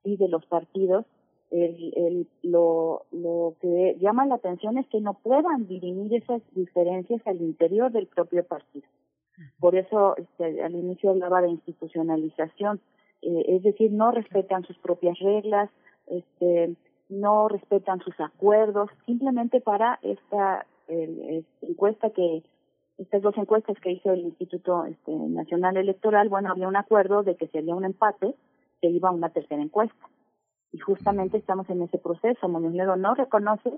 y 0.04 0.18
de 0.18 0.28
los 0.28 0.46
partidos. 0.46 1.06
El, 1.50 1.94
el, 1.96 2.28
lo, 2.44 3.06
lo 3.12 3.54
que 3.62 3.96
llama 4.00 4.26
la 4.26 4.36
atención 4.36 4.78
es 4.78 4.88
que 4.88 5.00
no 5.00 5.14
puedan 5.14 5.68
dirimir 5.68 6.14
esas 6.14 6.42
diferencias 6.54 7.22
al 7.26 7.42
interior 7.42 7.92
del 7.92 8.08
propio 8.08 8.44
partido. 8.44 8.88
Por 9.60 9.76
eso 9.76 10.16
este, 10.18 10.64
al 10.64 10.76
inicio 10.76 11.12
hablaba 11.12 11.42
de 11.42 11.50
institucionalización, 11.50 12.80
eh, 13.22 13.46
es 13.48 13.64
decir, 13.64 13.92
no 13.92 14.12
respetan 14.12 14.64
sus 14.64 14.78
propias 14.80 15.18
reglas, 15.20 15.70
este, 16.08 16.76
no 17.10 17.48
respetan 17.48 18.00
sus 18.00 18.20
acuerdos, 18.20 18.90
simplemente 19.06 19.62
para 19.62 20.00
esta 20.02 20.66
encuesta 21.62 22.10
que 22.12 22.44
estas 22.98 23.22
dos 23.22 23.38
encuestas 23.38 23.78
que 23.80 23.92
hizo 23.92 24.12
el 24.12 24.22
Instituto 24.22 24.86
este, 24.86 25.12
Nacional 25.12 25.78
Electoral, 25.78 26.30
bueno, 26.30 26.50
había 26.52 26.68
un 26.68 26.76
acuerdo 26.76 27.24
de 27.24 27.36
que 27.36 27.48
si 27.48 27.58
había 27.58 27.76
un 27.76 27.86
empate, 27.86 28.34
se 28.82 28.88
iba 28.88 29.10
a 29.10 29.14
una 29.14 29.30
tercera 29.30 29.62
encuesta. 29.62 30.10
Y 30.72 30.80
justamente 30.80 31.38
estamos 31.38 31.70
en 31.70 31.84
ese 31.84 31.98
proceso. 31.98 32.50
Muñoz 32.50 32.98
no 32.98 33.16
reconoce 33.16 33.72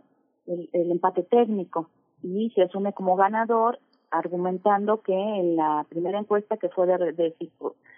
el, 0.47 0.69
el 0.73 0.91
empate 0.91 1.23
técnico 1.23 1.89
y 2.23 2.49
se 2.51 2.63
asume 2.63 2.93
como 2.93 3.15
ganador 3.15 3.79
argumentando 4.11 5.01
que 5.01 5.13
en 5.13 5.55
la 5.55 5.85
primera 5.89 6.19
encuesta 6.19 6.57
que 6.57 6.69
fue 6.69 6.87
de, 6.87 7.13
de, 7.13 7.35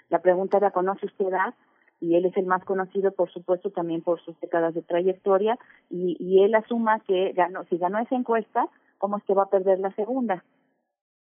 la 0.10 0.20
pregunta 0.20 0.58
era 0.58 0.72
¿conoce 0.72 1.06
usted 1.06 1.34
a? 1.34 1.54
y 2.02 2.16
él 2.16 2.26
es 2.26 2.36
el 2.36 2.48
más 2.48 2.66
conocido 2.66 3.12
por 3.12 3.32
supuesto 3.32 3.70
también 3.70 4.02
por 4.02 4.20
sus 4.22 4.38
décadas 4.42 4.74
de 4.74 4.82
trayectoria. 4.82 5.58
Y, 5.90 6.44
él 6.44 6.56
asuma 6.56 7.00
que 7.02 7.32
ganó 7.34 7.64
si 7.66 7.78
ganó 7.78 8.00
esa 8.00 8.16
encuesta 8.16 8.68
cómo 8.98 9.18
es 9.18 9.24
que 9.24 9.36
va 9.36 9.44
a 9.44 9.50
perder 9.50 9.80
la 9.80 9.92
segunda 9.92 10.44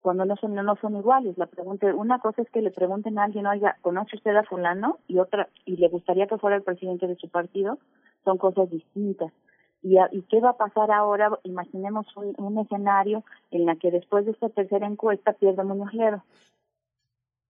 cuando 0.02 0.24
no 0.24 0.38
son 0.38 0.56
no 0.56 0.76
son 0.78 0.96
iguales. 0.96 1.38
La 1.38 1.48
pregunta 1.48 1.94
una 1.94 2.20
cosa 2.20 2.42
es 2.42 2.50
que 2.50 2.62
le 2.62 2.72
pregunten 2.72 3.20
a 3.20 3.26
alguien 3.26 3.46
oiga 3.46 3.78
conoce 3.82 4.16
usted 4.16 4.36
a 4.36 4.44
fulano 4.44 5.00
y 5.08 5.20
otra 5.20 5.50
y 5.66 5.76
le 5.76 5.90
gustaría 5.90 6.28
que 6.28 6.38
fuera 6.38 6.56
el 6.56 6.64
presidente 6.64 7.08
de 7.08 7.18
su 7.18 7.30
partido 7.30 7.78
son 8.24 8.38
cosas 8.38 8.70
distintas 8.70 9.34
¿Y, 9.82 9.98
¿Y 10.12 10.22
qué 10.24 10.40
va 10.40 10.52
a 10.52 10.58
pasar 10.58 10.92
ahora? 10.92 11.40
Imaginemos 11.44 12.06
un, 12.18 12.36
un 12.38 12.58
escenario 12.60 13.24
en 13.52 13.66
la 13.66 13.76
que 13.76 13.92
después 13.92 14.26
de 14.26 14.32
esta 14.32 14.50
tercera 14.50 14.88
encuesta 14.88 15.34
pierda 15.34 15.64
Muñoz 15.64 15.94
Ledo. 15.94 16.24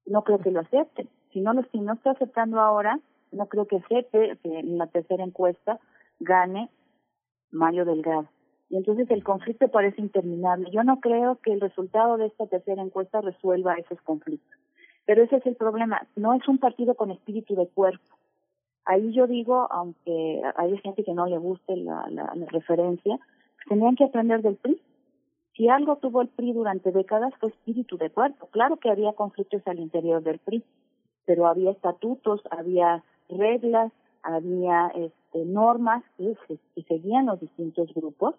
No 0.06 0.24
creo 0.24 0.40
que 0.40 0.52
lo 0.52 0.62
acepte. 0.62 1.08
Si 1.32 1.42
no, 1.42 1.54
lo, 1.54 1.64
si 1.72 1.80
no 1.80 1.94
está 1.94 2.12
aceptando 2.12 2.60
ahora, 2.60 3.00
no 3.32 3.48
creo 3.48 3.66
que 3.66 3.78
acepte 3.78 4.38
que 4.42 4.60
en 4.60 4.78
la 4.78 4.88
tercera 4.88 5.24
encuesta 5.24 5.80
gane 6.20 6.70
Mario 7.52 7.86
Delgado. 7.86 8.28
Y 8.70 8.78
entonces 8.78 9.10
el 9.10 9.24
conflicto 9.24 9.68
parece 9.70 10.02
interminable. 10.02 10.70
Yo 10.72 10.84
no 10.84 11.00
creo 11.00 11.38
que 11.38 11.52
el 11.52 11.62
resultado 11.62 12.18
de 12.18 12.28
esta 12.28 12.46
tercera 12.46 12.82
encuesta 12.82 13.22
resuelva 13.22 13.76
esos 13.76 14.00
conflictos. 14.02 14.58
Pero 15.06 15.24
ese 15.24 15.38
es 15.38 15.46
el 15.48 15.56
problema. 15.56 16.08
No 16.16 16.36
es 16.36 16.48
un 16.48 16.60
partido 16.60 16.94
con 16.94 17.10
espíritu 17.10 17.56
de 17.56 17.68
cuerpo 17.68 18.19
ahí 18.90 19.12
yo 19.14 19.28
digo, 19.28 19.68
aunque 19.72 20.42
hay 20.56 20.78
gente 20.80 21.04
que 21.04 21.14
no 21.14 21.28
le 21.28 21.38
guste 21.38 21.78
la, 21.78 22.08
la, 22.10 22.34
referencia, 22.48 23.20
tenían 23.68 23.96
que 23.96 24.06
aprender 24.06 24.42
del 24.42 24.56
PRI. 24.56 24.82
Si 25.56 25.70
algo 25.70 25.98
tuvo 25.98 26.22
el 26.22 26.28
PRI 26.30 26.54
durante 26.54 26.92
décadas 26.92 27.34
fue 27.40 27.50
espíritu 27.50 27.98
de 27.98 28.10
cuerpo. 28.10 28.48
Claro 28.48 28.78
que 28.78 28.90
había 28.90 29.14
conflictos 29.14 29.62
al 29.68 29.80
interior 29.80 30.24
del 30.24 30.40
PRI, 30.40 30.64
pero 31.26 31.46
había 31.46 31.70
estatutos, 31.70 32.42
había 32.50 33.04
reglas, 33.30 33.92
había 34.24 34.88
este, 34.96 35.46
normas 35.46 36.04
que, 36.18 36.36
que 36.74 36.84
seguían 36.84 37.28
los 37.28 37.40
distintos 37.40 37.94
grupos. 37.94 38.34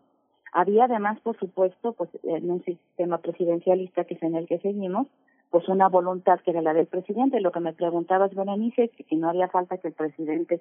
Había 0.53 0.87
además, 0.87 1.21
por 1.21 1.39
supuesto, 1.39 1.93
pues 1.93 2.11
en 2.25 2.51
un 2.51 2.65
sistema 2.65 3.19
presidencialista 3.19 4.05
que 4.05 4.15
es 4.15 4.23
en 4.25 4.35
el 4.35 4.49
que 4.49 4.59
seguimos, 4.59 5.07
pues 5.51 5.69
una 5.69 5.89
voluntad 5.89 6.41
que 6.41 6.53
era 6.53 6.63
la 6.63 6.73
del 6.73 6.87
presidente. 6.87 7.41
Lo 7.41 7.53
que 7.53 7.61
me 7.61 7.73
preguntabas, 7.73 8.35
Berenice, 8.35 8.85
es 8.85 8.91
que 8.93 9.05
si 9.05 9.17
no 9.17 9.29
haría 9.29 9.49
falta 9.49 9.79
que 9.79 9.89
el 9.89 9.95
presidente 9.95 10.61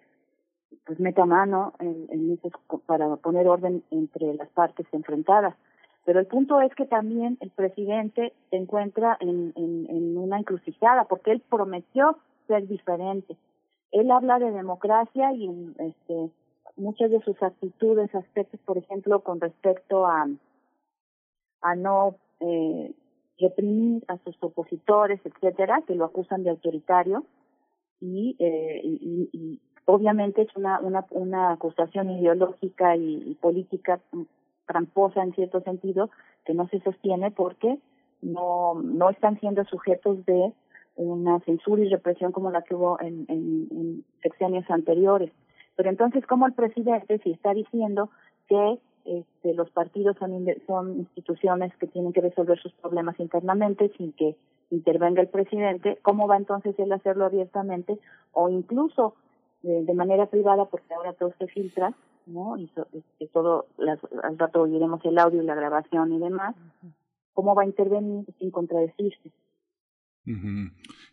pues 0.86 1.00
meta 1.00 1.26
mano 1.26 1.74
en, 1.80 2.08
en 2.10 2.40
para 2.86 3.16
poner 3.18 3.48
orden 3.48 3.84
entre 3.92 4.34
las 4.34 4.50
partes 4.50 4.88
enfrentadas. 4.92 5.56
Pero 6.06 6.20
el 6.20 6.26
punto 6.26 6.62
es 6.62 6.74
que 6.74 6.86
también 6.86 7.38
el 7.42 7.52
presidente 7.52 8.34
se 8.50 8.56
encuentra 8.56 9.18
en, 9.20 9.54
en, 9.56 9.86
en 9.90 10.18
una 10.18 10.40
encrucijada 10.40 11.04
porque 11.06 11.32
él 11.32 11.44
prometió 11.48 12.18
ser 12.48 12.68
diferente. 12.68 13.38
Él 13.92 14.10
habla 14.10 14.40
de 14.40 14.52
democracia 14.52 15.32
y 15.34 15.48
este, 15.78 16.32
muchas 16.76 17.12
de 17.12 17.22
sus 17.22 17.42
actitudes, 17.44 18.14
aspectos, 18.16 18.60
por 18.66 18.78
ejemplo, 18.78 19.20
con 19.20 19.40
respecto 19.40 20.08
a, 20.08 20.28
a 21.62 21.76
no 21.76 22.16
eh, 22.40 22.92
reprimir 23.40 24.04
a 24.08 24.18
sus 24.20 24.36
opositores, 24.42 25.20
etcétera, 25.24 25.84
que 25.88 25.96
lo 25.96 26.06
acusan 26.06 26.44
de 26.44 26.50
autoritario 26.52 27.26
y, 28.02 28.36
eh, 28.40 28.82
y, 28.84 29.60
obviamente 29.86 30.44
es 30.44 30.56
una, 30.56 30.80
una, 30.80 31.06
una 31.10 31.52
acusación 31.54 32.12
ideológica 32.12 32.96
y, 32.96 33.36
política 33.42 34.00
tramposa 34.68 35.24
en 35.24 35.34
cierto 35.34 35.62
sentido 35.62 36.12
que 36.46 36.54
no 36.54 36.68
se 36.68 36.80
sostiene 36.82 37.32
porque 37.32 37.80
no, 38.22 38.76
no 38.84 39.10
están 39.10 39.40
siendo 39.40 39.66
sujetos 39.66 40.24
de 40.26 40.54
una 40.96 41.40
censura 41.40 41.84
y 41.84 41.90
represión 41.90 42.32
como 42.32 42.52
la 42.52 42.62
que 42.62 42.76
hubo 42.76 43.00
en, 43.02 43.26
en, 43.30 43.68
en 43.72 44.06
sexenios 44.22 44.70
anteriores. 44.70 45.32
Pero 45.76 45.90
entonces, 45.90 46.26
¿cómo 46.28 46.46
el 46.46 46.54
presidente 46.54 47.20
si 47.20 47.32
está 47.32 47.54
diciendo 47.54 48.10
que 48.48 48.80
este, 49.06 49.54
los 49.54 49.70
partidos 49.72 50.18
son, 50.18 50.46
son 50.68 50.98
instituciones 51.00 51.76
que 51.78 51.88
tienen 51.88 52.14
que 52.14 52.22
resolver 52.22 52.60
sus 52.60 52.74
problemas 52.74 53.20
internamente 53.20 53.92
sin 53.98 54.14
que 54.14 54.36
intervenga 54.72 55.22
el 55.22 55.30
presidente, 55.30 55.98
¿cómo 56.02 56.28
va 56.28 56.38
entonces 56.38 56.78
él 56.78 56.92
a 56.92 56.96
hacerlo 56.96 57.26
abiertamente 57.26 57.98
o 58.34 58.50
incluso 58.50 59.16
de, 59.64 59.94
manera 59.94 60.28
privada 60.28 60.66
porque 60.66 60.94
ahora 60.94 61.14
todo 61.14 61.34
se 61.38 61.48
filtra, 61.48 61.94
¿no? 62.26 62.58
Y 62.58 62.72
este, 62.94 63.28
todo, 63.28 63.66
al 64.24 64.38
rato 64.38 64.62
oiremos 64.62 65.04
el 65.06 65.18
audio 65.18 65.42
y 65.42 65.46
la 65.46 65.56
grabación 65.56 66.14
y 66.14 66.20
demás, 66.20 66.56
¿cómo 67.34 67.56
va 67.56 67.64
a 67.64 67.66
intervenir 67.66 68.26
sin 68.38 68.52
contradecirse? 68.52 69.32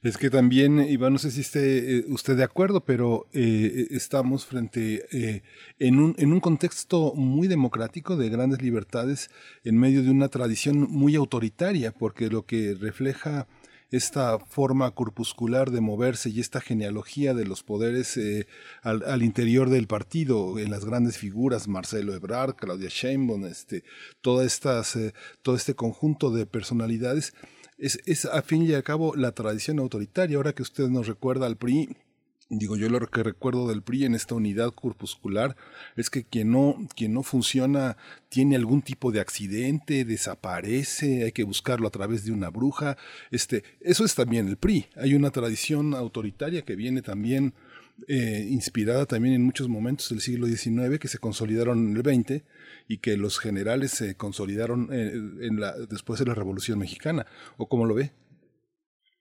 Es 0.02 0.18
que 0.18 0.28
también, 0.28 0.78
Iván, 0.78 1.14
no 1.14 1.18
sé 1.18 1.30
si 1.30 1.40
esté 1.40 1.98
eh, 1.98 2.04
usted 2.08 2.36
de 2.36 2.44
acuerdo, 2.44 2.84
pero 2.84 3.26
eh, 3.32 3.88
estamos 3.90 4.44
frente 4.44 5.06
eh, 5.10 5.42
en, 5.78 5.98
un, 5.98 6.14
en 6.18 6.32
un 6.32 6.40
contexto 6.40 7.14
muy 7.14 7.48
democrático 7.48 8.16
de 8.16 8.28
grandes 8.28 8.60
libertades 8.60 9.30
en 9.64 9.78
medio 9.78 10.02
de 10.02 10.10
una 10.10 10.28
tradición 10.28 10.80
muy 10.90 11.16
autoritaria, 11.16 11.92
porque 11.92 12.28
lo 12.28 12.44
que 12.44 12.76
refleja 12.78 13.48
esta 13.90 14.38
forma 14.38 14.90
corpuscular 14.90 15.70
de 15.70 15.80
moverse 15.80 16.28
y 16.28 16.40
esta 16.40 16.60
genealogía 16.60 17.34
de 17.34 17.46
los 17.46 17.62
poderes 17.62 18.20
al, 18.82 19.22
interior 19.22 19.70
del 19.70 19.86
partido, 19.86 20.58
en 20.58 20.70
las 20.72 20.84
grandes 20.84 21.18
figuras, 21.18 21.68
Marcelo 21.68 22.12
Ebrard, 22.12 22.56
Claudia 22.56 22.88
Sheinbaum, 22.90 23.46
este, 23.46 23.84
todas 24.20 24.46
estas, 24.46 24.98
todo 25.42 25.54
este 25.54 25.74
conjunto 25.74 26.32
de 26.32 26.46
personalidades, 26.46 27.32
es, 27.78 28.00
es 28.06 28.24
a 28.24 28.42
fin 28.42 28.62
y 28.62 28.72
al 28.72 28.82
cabo 28.82 29.14
la 29.14 29.32
tradición 29.32 29.78
autoritaria. 29.78 30.36
Ahora 30.36 30.52
que 30.52 30.62
usted 30.62 30.88
nos 30.88 31.06
recuerda 31.06 31.46
al 31.46 31.56
PRI, 31.56 31.96
Digo, 32.48 32.76
yo 32.76 32.88
lo 32.88 33.04
que 33.08 33.24
recuerdo 33.24 33.66
del 33.66 33.82
PRI 33.82 34.04
en 34.04 34.14
esta 34.14 34.36
unidad 34.36 34.72
corpuscular 34.72 35.56
es 35.96 36.10
que 36.10 36.22
quien 36.22 36.52
no, 36.52 36.76
no 37.08 37.22
funciona 37.24 37.96
tiene 38.28 38.54
algún 38.54 38.82
tipo 38.82 39.10
de 39.10 39.18
accidente, 39.18 40.04
desaparece, 40.04 41.24
hay 41.24 41.32
que 41.32 41.42
buscarlo 41.42 41.88
a 41.88 41.90
través 41.90 42.24
de 42.24 42.30
una 42.30 42.48
bruja. 42.48 42.96
Este, 43.32 43.64
eso 43.80 44.04
es 44.04 44.14
también 44.14 44.46
el 44.46 44.58
PRI. 44.58 44.86
Hay 44.94 45.14
una 45.14 45.32
tradición 45.32 45.92
autoritaria 45.94 46.62
que 46.62 46.76
viene 46.76 47.02
también 47.02 47.52
eh, 48.06 48.46
inspirada 48.48 49.06
también 49.06 49.34
en 49.34 49.42
muchos 49.42 49.68
momentos 49.68 50.10
del 50.10 50.20
siglo 50.20 50.46
XIX 50.46 51.00
que 51.00 51.08
se 51.08 51.18
consolidaron 51.18 51.78
en 51.88 51.96
el 51.96 52.24
XX 52.24 52.44
y 52.88 52.98
que 52.98 53.16
los 53.16 53.38
generales 53.38 53.90
se 53.90 54.16
consolidaron 54.16 54.88
eh, 54.92 55.12
en 55.46 55.60
la, 55.60 55.72
después 55.88 56.18
de 56.20 56.26
la 56.26 56.34
Revolución 56.34 56.78
Mexicana. 56.78 57.26
¿O 57.56 57.66
cómo 57.66 57.84
lo 57.84 57.94
ve? 57.94 58.10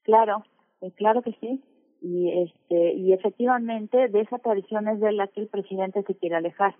Claro, 0.03 0.43
eh, 0.81 0.91
claro 0.95 1.21
que 1.21 1.33
sí. 1.39 1.63
Y, 2.01 2.43
este, 2.43 2.93
y 2.93 3.13
efectivamente 3.13 4.09
de 4.09 4.21
esa 4.21 4.37
tradición 4.37 4.87
es 4.87 4.99
de 4.99 5.11
la 5.11 5.27
que 5.27 5.41
el 5.41 5.47
presidente 5.47 6.03
se 6.03 6.15
quiere 6.15 6.35
alejar. 6.35 6.75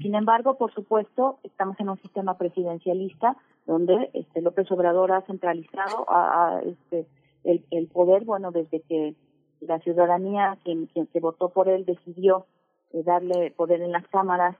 Sin 0.00 0.14
embargo, 0.14 0.56
por 0.56 0.72
supuesto, 0.72 1.40
estamos 1.42 1.78
en 1.80 1.88
un 1.88 2.00
sistema 2.00 2.38
presidencialista 2.38 3.36
donde 3.66 4.08
este 4.14 4.40
López 4.40 4.70
Obrador 4.70 5.10
ha 5.10 5.22
centralizado 5.22 6.08
a, 6.08 6.58
a, 6.58 6.62
este 6.62 7.08
el, 7.42 7.64
el 7.72 7.88
poder, 7.88 8.24
bueno, 8.24 8.52
desde 8.52 8.82
que 8.82 9.16
la 9.60 9.80
ciudadanía, 9.80 10.58
quien, 10.62 10.86
quien 10.86 11.08
se 11.12 11.20
votó 11.20 11.50
por 11.50 11.68
él, 11.68 11.84
decidió 11.84 12.46
eh, 12.94 13.02
darle 13.02 13.50
poder 13.50 13.82
en 13.82 13.92
las 13.92 14.06
cámaras, 14.08 14.56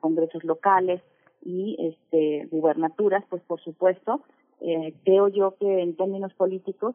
congresos 0.00 0.44
locales 0.44 1.00
y 1.42 1.76
este 1.78 2.46
gubernaturas, 2.50 3.24
pues 3.28 3.42
por 3.42 3.60
supuesto, 3.60 4.20
eh, 4.60 4.94
creo 5.04 5.28
yo 5.28 5.56
que 5.58 5.82
en 5.82 5.96
términos 5.96 6.32
políticos 6.34 6.94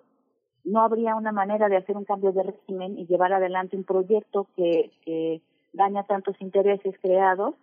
no 0.64 0.82
habría 0.82 1.16
una 1.16 1.32
manera 1.32 1.68
de 1.68 1.78
hacer 1.78 1.98
un 1.98 2.06
cambio 2.06 2.32
de 2.32 2.44
régimen 2.44 2.98
y 2.98 3.08
llevar 3.08 3.34
adelante 3.34 3.76
un 3.76 3.84
proyecto 3.84 4.48
que, 4.56 4.92
que 5.04 5.42
daña 5.74 6.04
tantos 6.04 6.40
intereses 6.40 6.96
creados 7.02 7.56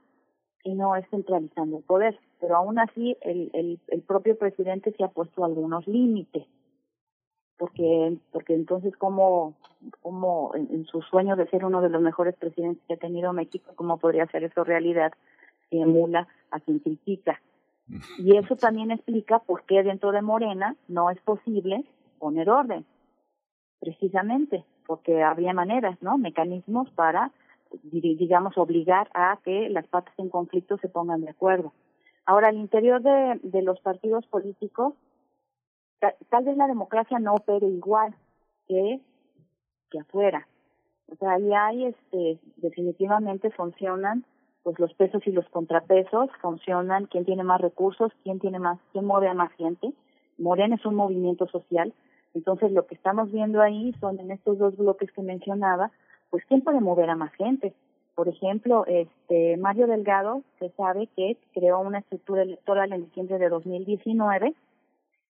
y 0.64 0.74
no 0.74 0.96
es 0.96 1.08
centralizando 1.10 1.78
el 1.78 1.84
poder. 1.84 2.18
Pero 2.40 2.56
aún 2.56 2.78
así, 2.78 3.16
el, 3.20 3.50
el, 3.52 3.78
el 3.88 4.02
propio 4.02 4.36
presidente 4.36 4.92
se 4.92 5.04
ha 5.04 5.08
puesto 5.08 5.44
algunos 5.44 5.86
límites, 5.86 6.44
porque 7.59 8.16
porque 8.32 8.55
entonces, 8.55 8.97
como 8.97 9.55
como 10.01 10.55
en, 10.55 10.68
en, 10.72 10.86
su 10.86 11.02
sueño 11.02 11.36
de 11.36 11.48
ser 11.48 11.64
uno 11.64 11.80
de 11.80 11.89
los 11.89 12.01
mejores 12.01 12.35
presidentes 12.36 12.82
que 12.86 12.94
ha 12.94 12.98
tenido 12.98 13.32
México, 13.32 13.72
cómo 13.76 13.98
podría 13.98 14.24
hacer 14.24 14.44
eso 14.44 14.64
realidad 14.64 15.12
si 15.68 15.80
emula 15.80 16.28
a 16.51 16.60
quien 16.60 16.78
critica? 16.78 17.40
Y 18.18 18.36
eso 18.36 18.56
también 18.56 18.90
explica 18.90 19.39
por 19.39 19.64
qué 19.64 19.82
dentro 19.82 20.12
de 20.12 20.22
Morena 20.22 20.76
no 20.89 21.10
es 21.10 21.18
posible 21.20 21.85
poner 22.18 22.51
orden, 22.51 22.85
precisamente, 23.80 24.64
porque 24.86 25.22
había 25.22 25.55
maneras, 25.55 25.97
¿no? 26.02 26.18
Mecanismos 26.18 26.90
para, 26.90 27.32
digamos, 27.82 28.59
obligar 28.59 29.09
a 29.14 29.39
que 29.44 29.68
las 29.70 29.86
partes 29.86 30.12
en 30.18 30.28
conflicto 30.28 30.76
se 30.78 30.89
pongan 30.89 31.22
de 31.22 31.30
acuerdo. 31.30 31.72
Ahora, 32.26 32.48
al 32.48 32.56
interior 32.56 33.01
de, 33.01 33.40
de 33.43 33.62
los 33.62 33.80
partidos 33.80 34.26
políticos, 34.26 34.94
tal, 36.00 36.44
vez 36.44 36.56
la 36.56 36.66
democracia 36.66 37.18
no 37.18 37.34
opere 37.34 37.66
igual 37.66 38.14
que, 38.66 39.00
que 39.90 40.00
afuera. 40.00 40.46
O 41.10 41.16
sea, 41.16 41.32
ahí 41.32 41.52
hay, 41.52 41.84
este, 41.86 42.38
definitivamente 42.56 43.50
funcionan, 43.50 44.24
pues 44.62 44.78
los 44.78 44.92
pesos 44.94 45.26
y 45.26 45.32
los 45.32 45.48
contrapesos, 45.48 46.30
funcionan 46.42 47.06
quién 47.06 47.24
tiene 47.24 47.44
más 47.44 47.60
recursos, 47.60 48.12
quién 48.22 48.38
tiene 48.40 48.58
más, 48.58 48.78
quién 48.92 49.04
mueve 49.04 49.28
a 49.28 49.34
más 49.34 49.52
gente. 49.52 49.92
Morena 50.36 50.76
es 50.76 50.84
un 50.84 50.94
movimiento 50.94 51.46
social, 51.48 51.92
entonces, 52.34 52.72
lo 52.72 52.86
que 52.86 52.94
estamos 52.94 53.32
viendo 53.32 53.60
ahí 53.60 53.92
son 54.00 54.20
en 54.20 54.30
estos 54.30 54.58
dos 54.58 54.76
bloques 54.76 55.10
que 55.12 55.22
mencionaba, 55.22 55.90
pues 56.30 56.44
quién 56.46 56.60
puede 56.60 56.80
mover 56.80 57.10
a 57.10 57.16
más 57.16 57.32
gente. 57.32 57.74
Por 58.14 58.28
ejemplo, 58.28 58.84
este 58.86 59.56
Mario 59.56 59.86
Delgado, 59.86 60.42
se 60.58 60.70
sabe 60.70 61.08
que 61.16 61.36
creó 61.52 61.80
una 61.80 61.98
estructura 61.98 62.42
electoral 62.42 62.92
en 62.92 63.04
diciembre 63.04 63.38
de 63.38 63.48
2019 63.48 64.54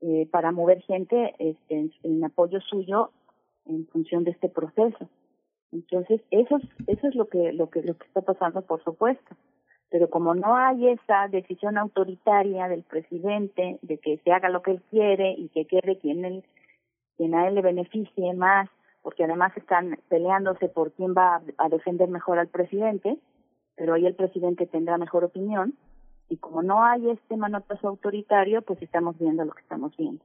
eh, 0.02 0.28
para 0.32 0.52
mover 0.52 0.82
gente 0.82 1.36
este, 1.40 1.90
en, 2.04 2.24
apoyo 2.24 2.62
suyo 2.62 3.12
en 3.66 3.88
función 3.88 4.24
de 4.24 4.32
este 4.32 4.50
proceso. 4.50 5.10
Entonces, 5.72 6.22
eso 6.32 6.58
es, 6.58 6.64
eso 6.88 7.08
es 7.08 7.16
lo 7.16 7.28
que, 7.28 7.54
lo 7.54 7.70
que, 7.70 7.82
lo 7.84 7.98
que 7.98 8.08
está 8.08 8.22
pasando, 8.22 8.62
por 8.62 8.84
supuesto. 8.84 9.36
Pero 9.90 10.10
como 10.10 10.36
no 10.36 10.56
hay 10.56 10.90
esa 10.90 11.28
decisión 11.28 11.78
autoritaria 11.78 12.68
del 12.68 12.84
presidente 12.84 13.80
de 13.82 13.98
que 13.98 14.18
se 14.24 14.32
haga 14.32 14.50
lo 14.50 14.62
que 14.62 14.72
él 14.72 14.82
quiere 14.90 15.32
y 15.32 15.50
que 15.50 15.66
quede 15.66 15.98
quien 15.98 16.26
él 16.26 16.44
quien 17.20 17.36
a 17.36 17.50
él 17.50 17.56
le 17.56 17.62
beneficie 17.62 18.34
más, 18.34 18.70
porque 19.02 19.26
además 19.26 19.52
están 19.58 20.00
peleándose 20.08 20.70
por 20.70 20.94
quién 20.94 21.14
va 21.14 21.42
a 21.58 21.68
defender 21.68 22.08
mejor 22.08 22.40
al 22.40 22.48
presidente, 22.48 23.18
pero 23.76 23.94
ahí 23.94 24.06
el 24.06 24.16
presidente 24.16 24.68
tendrá 24.68 24.98
mejor 24.98 25.26
opinión, 25.26 25.74
y 26.30 26.38
como 26.38 26.62
no 26.62 26.84
hay 26.84 27.10
este 27.10 27.36
manotazo 27.36 27.88
autoritario, 27.88 28.62
pues 28.62 28.82
estamos 28.82 29.18
viendo 29.18 29.44
lo 29.44 29.52
que 29.52 29.62
estamos 29.62 29.96
viendo. 29.98 30.24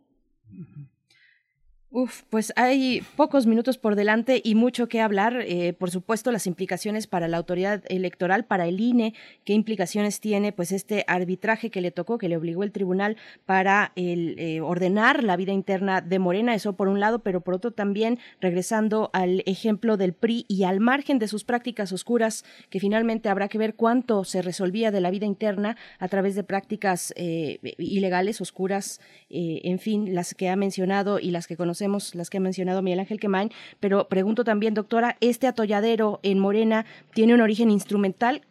Uf, 1.96 2.22
pues 2.28 2.52
hay 2.56 3.02
pocos 3.14 3.46
minutos 3.46 3.78
por 3.78 3.94
delante 3.94 4.42
y 4.42 4.56
mucho 4.56 4.88
que 4.88 5.00
hablar. 5.00 5.44
Eh, 5.46 5.74
por 5.74 5.92
supuesto, 5.92 6.32
las 6.32 6.48
implicaciones 6.48 7.06
para 7.06 7.28
la 7.28 7.36
autoridad 7.36 7.84
electoral, 7.86 8.46
para 8.46 8.66
el 8.66 8.80
INE, 8.80 9.14
qué 9.44 9.52
implicaciones 9.52 10.18
tiene 10.18 10.50
pues 10.50 10.72
este 10.72 11.04
arbitraje 11.06 11.70
que 11.70 11.80
le 11.80 11.92
tocó, 11.92 12.18
que 12.18 12.28
le 12.28 12.36
obligó 12.36 12.64
el 12.64 12.72
tribunal 12.72 13.16
para 13.46 13.92
eh, 13.94 14.60
ordenar 14.60 15.22
la 15.22 15.36
vida 15.36 15.52
interna 15.52 16.00
de 16.00 16.18
Morena, 16.18 16.56
eso 16.56 16.72
por 16.72 16.88
un 16.88 16.98
lado, 16.98 17.20
pero 17.20 17.42
por 17.42 17.54
otro 17.54 17.70
también 17.70 18.18
regresando 18.40 19.10
al 19.12 19.44
ejemplo 19.46 19.96
del 19.96 20.14
PRI 20.14 20.46
y 20.48 20.64
al 20.64 20.80
margen 20.80 21.20
de 21.20 21.28
sus 21.28 21.44
prácticas 21.44 21.92
oscuras, 21.92 22.44
que 22.70 22.80
finalmente 22.80 23.28
habrá 23.28 23.46
que 23.46 23.58
ver 23.58 23.76
cuánto 23.76 24.24
se 24.24 24.42
resolvía 24.42 24.90
de 24.90 25.00
la 25.00 25.12
vida 25.12 25.26
interna 25.26 25.76
a 26.00 26.08
través 26.08 26.34
de 26.34 26.42
prácticas 26.42 27.14
eh, 27.14 27.60
ilegales, 27.78 28.40
oscuras, 28.40 29.00
en 29.30 29.78
fin, 29.78 30.12
las 30.12 30.34
que 30.34 30.48
ha 30.48 30.56
mencionado 30.56 31.20
y 31.20 31.30
las 31.30 31.46
que 31.46 31.56
conocemos 31.56 31.83
las 32.14 32.30
que 32.30 32.38
ha 32.38 32.40
mencionado 32.40 32.82
Miguel 32.82 33.00
Ángel 33.00 33.20
Quemain, 33.20 33.50
pero 33.80 34.08
pregunto 34.08 34.44
también, 34.44 34.74
doctora, 34.74 35.16
¿este 35.20 35.46
atolladero 35.46 36.20
en 36.22 36.38
Morena 36.38 36.84
tiene 37.12 37.34
un 37.34 37.40
origen 37.40 37.70
instrumental, 37.70 38.42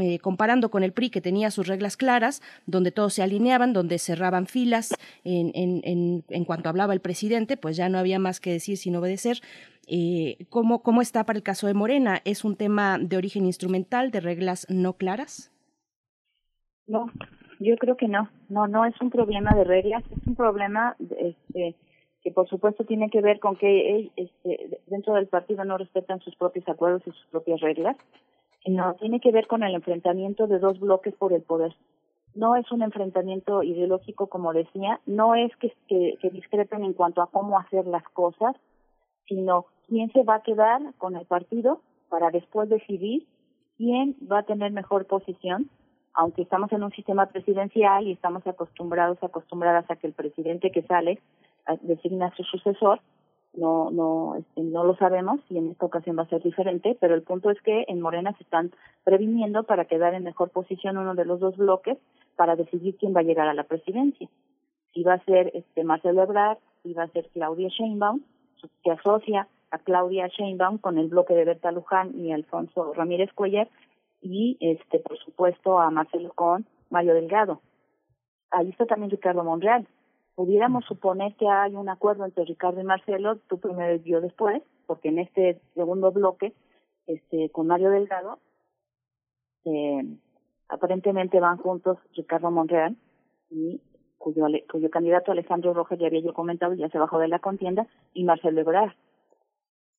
eh, 0.00 0.18
comparando 0.20 0.70
con 0.70 0.82
el 0.82 0.92
PRI, 0.92 1.10
que 1.10 1.20
tenía 1.20 1.50
sus 1.50 1.66
reglas 1.66 1.96
claras, 1.96 2.42
donde 2.66 2.92
todos 2.92 3.14
se 3.14 3.22
alineaban, 3.22 3.72
donde 3.72 3.98
cerraban 3.98 4.46
filas 4.46 4.94
en, 5.24 6.44
cuanto 6.46 6.68
hablaba 6.68 6.94
el 6.94 7.00
presidente, 7.00 7.56
pues 7.56 7.76
ya 7.76 7.88
no 7.88 7.98
había 7.98 8.18
más 8.18 8.40
que 8.40 8.52
decir 8.52 8.76
sin 8.76 8.96
obedecer. 8.96 9.40
Eh, 9.86 10.46
¿cómo, 10.50 10.82
¿Cómo 10.82 11.00
está 11.00 11.24
para 11.24 11.38
el 11.38 11.42
caso 11.42 11.66
de 11.66 11.74
Morena? 11.74 12.20
¿Es 12.24 12.44
un 12.44 12.56
tema 12.56 12.98
de 12.98 13.16
origen 13.16 13.46
instrumental, 13.46 14.10
de 14.10 14.20
reglas 14.20 14.66
no 14.68 14.94
claras? 14.94 15.50
No, 16.86 17.06
yo 17.60 17.76
creo 17.76 17.96
que 17.96 18.08
no. 18.08 18.28
No, 18.48 18.66
no 18.66 18.84
es 18.84 18.94
un 19.00 19.10
problema 19.10 19.54
de 19.54 19.64
reglas, 19.64 20.02
es 20.10 20.26
un 20.26 20.34
problema 20.34 20.96
este, 21.18 21.74
que 22.22 22.30
por 22.30 22.48
supuesto 22.48 22.84
tiene 22.84 23.10
que 23.10 23.20
ver 23.20 23.38
con 23.38 23.56
que 23.56 24.10
este, 24.16 24.80
dentro 24.86 25.14
del 25.14 25.28
partido 25.28 25.64
no 25.64 25.78
respetan 25.78 26.20
sus 26.20 26.34
propios 26.36 26.68
acuerdos 26.68 27.02
y 27.06 27.10
sus 27.10 27.26
propias 27.26 27.60
reglas, 27.60 27.96
sino 28.64 28.94
tiene 28.94 29.20
que 29.20 29.32
ver 29.32 29.46
con 29.46 29.62
el 29.62 29.74
enfrentamiento 29.74 30.46
de 30.46 30.58
dos 30.58 30.80
bloques 30.80 31.14
por 31.14 31.32
el 31.32 31.42
poder. 31.42 31.74
No 32.34 32.56
es 32.56 32.70
un 32.70 32.82
enfrentamiento 32.82 33.62
ideológico, 33.62 34.26
como 34.26 34.52
decía, 34.52 35.00
no 35.06 35.34
es 35.34 35.54
que, 35.56 35.72
que, 35.86 36.18
que 36.20 36.30
discrepen 36.30 36.84
en 36.84 36.92
cuanto 36.92 37.22
a 37.22 37.30
cómo 37.30 37.58
hacer 37.58 37.86
las 37.86 38.04
cosas, 38.10 38.54
sino 39.26 39.66
quién 39.86 40.10
se 40.12 40.22
va 40.22 40.36
a 40.36 40.42
quedar 40.42 40.80
con 40.98 41.16
el 41.16 41.26
partido 41.26 41.80
para 42.08 42.30
después 42.30 42.68
decidir 42.68 43.26
quién 43.76 44.16
va 44.30 44.40
a 44.40 44.42
tener 44.44 44.72
mejor 44.72 45.06
posición, 45.06 45.70
aunque 46.14 46.42
estamos 46.42 46.70
en 46.72 46.82
un 46.82 46.90
sistema 46.90 47.26
presidencial 47.26 48.06
y 48.06 48.12
estamos 48.12 48.46
acostumbrados, 48.46 49.22
acostumbradas 49.22 49.88
a 49.90 49.96
que 49.96 50.08
el 50.08 50.12
presidente 50.12 50.70
que 50.70 50.82
sale 50.82 51.20
designa 51.82 52.32
su 52.36 52.44
sucesor, 52.44 53.00
no 53.54 53.90
no 53.90 54.36
este, 54.36 54.62
no 54.62 54.84
lo 54.84 54.96
sabemos 54.96 55.40
y 55.48 55.58
en 55.58 55.70
esta 55.70 55.86
ocasión 55.86 56.18
va 56.18 56.22
a 56.22 56.28
ser 56.28 56.42
diferente, 56.42 56.96
pero 57.00 57.14
el 57.14 57.22
punto 57.22 57.50
es 57.50 57.60
que 57.62 57.84
en 57.88 58.00
Morena 58.00 58.32
se 58.36 58.44
están 58.44 58.72
previniendo 59.04 59.64
para 59.64 59.86
quedar 59.86 60.14
en 60.14 60.24
mejor 60.24 60.50
posición 60.50 60.98
uno 60.98 61.14
de 61.14 61.24
los 61.24 61.40
dos 61.40 61.56
bloques 61.56 61.98
para 62.36 62.56
decidir 62.56 62.96
quién 62.96 63.14
va 63.14 63.20
a 63.20 63.24
llegar 63.24 63.48
a 63.48 63.54
la 63.54 63.64
presidencia. 63.64 64.28
si 64.94 65.02
va 65.02 65.14
a 65.14 65.24
ser 65.24 65.50
este 65.54 65.84
Marcelo 65.84 66.22
Ebrard, 66.22 66.58
si 66.82 66.92
va 66.94 67.04
a 67.04 67.08
ser 67.08 67.28
Claudia 67.32 67.68
Sheinbaum, 67.68 68.20
se 68.82 68.90
asocia 68.90 69.48
a 69.70 69.78
Claudia 69.78 70.28
Sheinbaum 70.28 70.78
con 70.78 70.98
el 70.98 71.08
bloque 71.08 71.34
de 71.34 71.44
Berta 71.44 71.70
Luján 71.72 72.18
y 72.18 72.32
Alfonso 72.32 72.92
Ramírez 72.94 73.32
Cuellar 73.34 73.68
y 74.20 74.56
este 74.60 74.98
por 74.98 75.18
supuesto 75.18 75.78
a 75.78 75.90
Marcelo 75.90 76.32
con 76.34 76.66
Mario 76.90 77.14
Delgado. 77.14 77.60
Ahí 78.50 78.70
está 78.70 78.86
también 78.86 79.10
Ricardo 79.10 79.44
Monreal. 79.44 79.86
Pudiéramos 80.38 80.84
suponer 80.84 81.34
que 81.34 81.48
hay 81.48 81.74
un 81.74 81.88
acuerdo 81.88 82.24
entre 82.24 82.44
Ricardo 82.44 82.80
y 82.80 82.84
Marcelo, 82.84 83.38
tú 83.48 83.58
primero 83.58 83.96
y 83.96 84.08
yo 84.08 84.20
después, 84.20 84.62
porque 84.86 85.08
en 85.08 85.18
este 85.18 85.60
segundo 85.74 86.12
bloque, 86.12 86.54
este 87.08 87.50
con 87.50 87.66
Mario 87.66 87.90
Delgado, 87.90 88.38
eh, 89.64 90.16
aparentemente 90.68 91.40
van 91.40 91.56
juntos 91.56 91.98
Ricardo 92.14 92.52
Monreal 92.52 92.96
y 93.50 93.80
cuyo, 94.16 94.46
cuyo 94.70 94.90
candidato 94.90 95.32
Alejandro 95.32 95.74
Rojas 95.74 95.98
ya 95.98 96.06
había 96.06 96.20
yo 96.20 96.32
comentado 96.32 96.72
ya 96.74 96.88
se 96.88 96.98
bajó 96.98 97.18
de 97.18 97.26
la 97.26 97.40
contienda 97.40 97.88
y 98.14 98.22
Marcelo 98.22 98.60
Ebrard. 98.60 98.92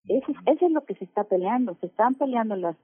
Eso, 0.07 0.31
eso 0.45 0.65
es 0.67 0.71
lo 0.71 0.85
que 0.85 0.95
se 0.95 1.03
está 1.03 1.25
peleando. 1.25 1.75
Se 1.81 1.87
están 1.87 2.15
peleando 2.15 2.55
las, 2.55 2.77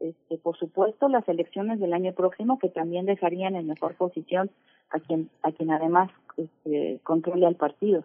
este, 0.00 0.38
por 0.38 0.56
supuesto, 0.56 1.10
las 1.10 1.28
elecciones 1.28 1.78
del 1.78 1.92
año 1.92 2.14
próximo 2.14 2.58
que 2.58 2.70
también 2.70 3.04
dejarían 3.04 3.54
en 3.54 3.66
mejor 3.66 3.96
posición 3.96 4.50
a 4.92 5.00
quien, 5.00 5.30
a 5.42 5.52
quien 5.52 5.70
además 5.70 6.10
este, 6.36 7.00
controle 7.02 7.46
al 7.46 7.56
partido. 7.56 8.04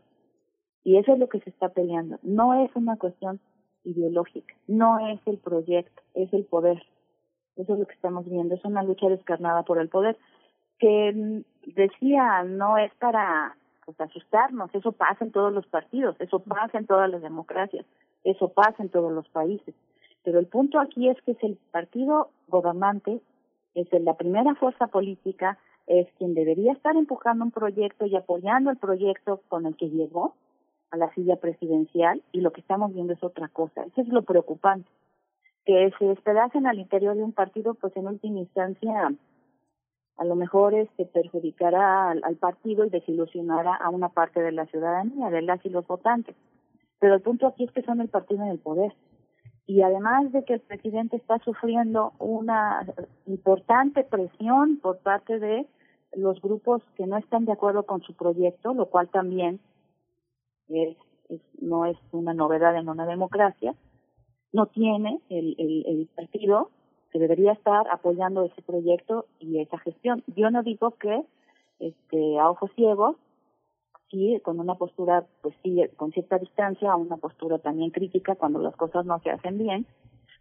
Y 0.83 0.97
eso 0.97 1.13
es 1.13 1.19
lo 1.19 1.27
que 1.27 1.39
se 1.41 1.49
está 1.49 1.69
peleando. 1.69 2.17
No 2.23 2.63
es 2.63 2.73
una 2.75 2.97
cuestión 2.97 3.39
ideológica, 3.83 4.55
no 4.67 4.99
es 5.07 5.19
el 5.25 5.37
proyecto, 5.37 6.01
es 6.13 6.31
el 6.33 6.45
poder. 6.45 6.81
Eso 7.55 7.73
es 7.73 7.79
lo 7.79 7.87
que 7.87 7.93
estamos 7.93 8.25
viendo, 8.29 8.55
es 8.55 8.63
una 8.65 8.83
lucha 8.83 9.07
descarnada 9.07 9.63
por 9.63 9.79
el 9.79 9.89
poder, 9.89 10.17
que 10.79 11.11
mm, 11.13 11.73
decía, 11.73 12.43
no 12.43 12.77
es 12.77 12.93
para 12.95 13.57
pues, 13.85 13.99
asustarnos, 13.99 14.73
eso 14.75 14.91
pasa 14.91 15.25
en 15.25 15.31
todos 15.31 15.51
los 15.51 15.65
partidos, 15.67 16.15
eso 16.19 16.39
pasa 16.39 16.77
en 16.77 16.85
todas 16.85 17.09
las 17.09 17.21
democracias, 17.21 17.85
eso 18.23 18.49
pasa 18.49 18.83
en 18.83 18.89
todos 18.89 19.11
los 19.11 19.27
países. 19.29 19.73
Pero 20.23 20.39
el 20.39 20.47
punto 20.47 20.79
aquí 20.79 21.09
es 21.09 21.19
que 21.21 21.31
es 21.31 21.43
el 21.43 21.57
partido 21.71 22.29
gobernante, 22.47 23.21
es 23.73 23.87
la 24.01 24.15
primera 24.15 24.55
fuerza 24.55 24.87
política, 24.87 25.57
es 25.87 26.07
quien 26.17 26.33
debería 26.33 26.73
estar 26.73 26.95
empujando 26.95 27.45
un 27.45 27.51
proyecto 27.51 28.05
y 28.05 28.15
apoyando 28.15 28.69
el 28.69 28.77
proyecto 28.77 29.41
con 29.47 29.65
el 29.65 29.75
que 29.75 29.89
llegó 29.89 30.35
a 30.91 30.97
la 30.97 31.13
silla 31.13 31.37
presidencial 31.37 32.21
y 32.31 32.41
lo 32.41 32.51
que 32.51 32.61
estamos 32.61 32.93
viendo 32.93 33.13
es 33.13 33.23
otra 33.23 33.47
cosa. 33.47 33.83
Eso 33.83 34.01
es 34.01 34.07
lo 34.09 34.21
preocupante 34.21 34.89
que 35.67 35.91
se 35.99 36.05
despedacen 36.05 36.65
al 36.65 36.79
interior 36.79 37.13
de 37.17 37.23
un 37.23 37.33
partido, 37.33 37.73
pues 37.73 37.95
en 37.97 38.07
última 38.07 38.39
instancia 38.39 39.11
a 40.17 40.23
lo 40.23 40.35
mejor 40.35 40.73
este 40.73 41.05
perjudicará 41.05 42.09
al, 42.09 42.35
partido 42.37 42.85
y 42.85 42.89
desilusionará 42.89 43.75
a 43.75 43.89
una 43.89 44.07
parte 44.09 44.41
de 44.41 44.53
la 44.53 44.65
ciudadanía, 44.67 45.29
de 45.29 45.41
las 45.41 45.63
y 45.65 45.69
los 45.69 45.85
votantes. 45.85 46.35
Pero 46.99 47.15
el 47.15 47.21
punto 47.21 47.47
aquí 47.47 47.65
es 47.65 47.71
que 47.71 47.83
son 47.83 47.99
el 47.99 48.07
partido 48.07 48.43
en 48.43 48.49
el 48.49 48.59
poder. 48.59 48.93
Y 49.67 49.81
además 49.81 50.31
de 50.31 50.45
que 50.45 50.53
el 50.53 50.61
presidente 50.61 51.17
está 51.17 51.37
sufriendo 51.39 52.13
una 52.17 52.87
importante 53.25 54.05
presión 54.05 54.79
por 54.81 54.99
parte 54.99 55.37
de 55.37 55.67
los 56.13 56.41
grupos 56.41 56.81
que 56.95 57.05
no 57.07 57.17
están 57.17 57.45
de 57.45 57.51
acuerdo 57.51 57.83
con 57.83 58.01
su 58.01 58.13
proyecto, 58.13 58.73
lo 58.73 58.87
cual 58.87 59.09
también 59.09 59.59
es, 60.69 60.97
no 61.59 61.85
es 61.85 61.97
una 62.11 62.33
novedad 62.33 62.75
en 62.77 62.89
una 62.89 63.05
democracia, 63.05 63.75
no 64.53 64.67
tiene 64.67 65.19
el, 65.29 65.55
el, 65.57 65.85
el 65.85 66.09
partido 66.15 66.71
que 67.11 67.19
debería 67.19 67.53
estar 67.53 67.87
apoyando 67.89 68.43
ese 68.43 68.61
proyecto 68.61 69.25
y 69.39 69.59
esa 69.59 69.77
gestión. 69.79 70.23
Yo 70.35 70.49
no 70.51 70.63
digo 70.63 70.91
que 70.91 71.23
este, 71.79 72.39
a 72.39 72.49
ojos 72.49 72.71
ciegos, 72.75 73.15
sí, 74.09 74.39
con 74.43 74.59
una 74.59 74.75
postura, 74.75 75.25
pues 75.41 75.55
sí, 75.63 75.81
con 75.95 76.11
cierta 76.11 76.37
distancia, 76.37 76.95
una 76.95 77.17
postura 77.17 77.59
también 77.59 77.91
crítica 77.91 78.35
cuando 78.35 78.59
las 78.59 78.75
cosas 78.75 79.05
no 79.05 79.19
se 79.19 79.31
hacen 79.31 79.57
bien. 79.57 79.85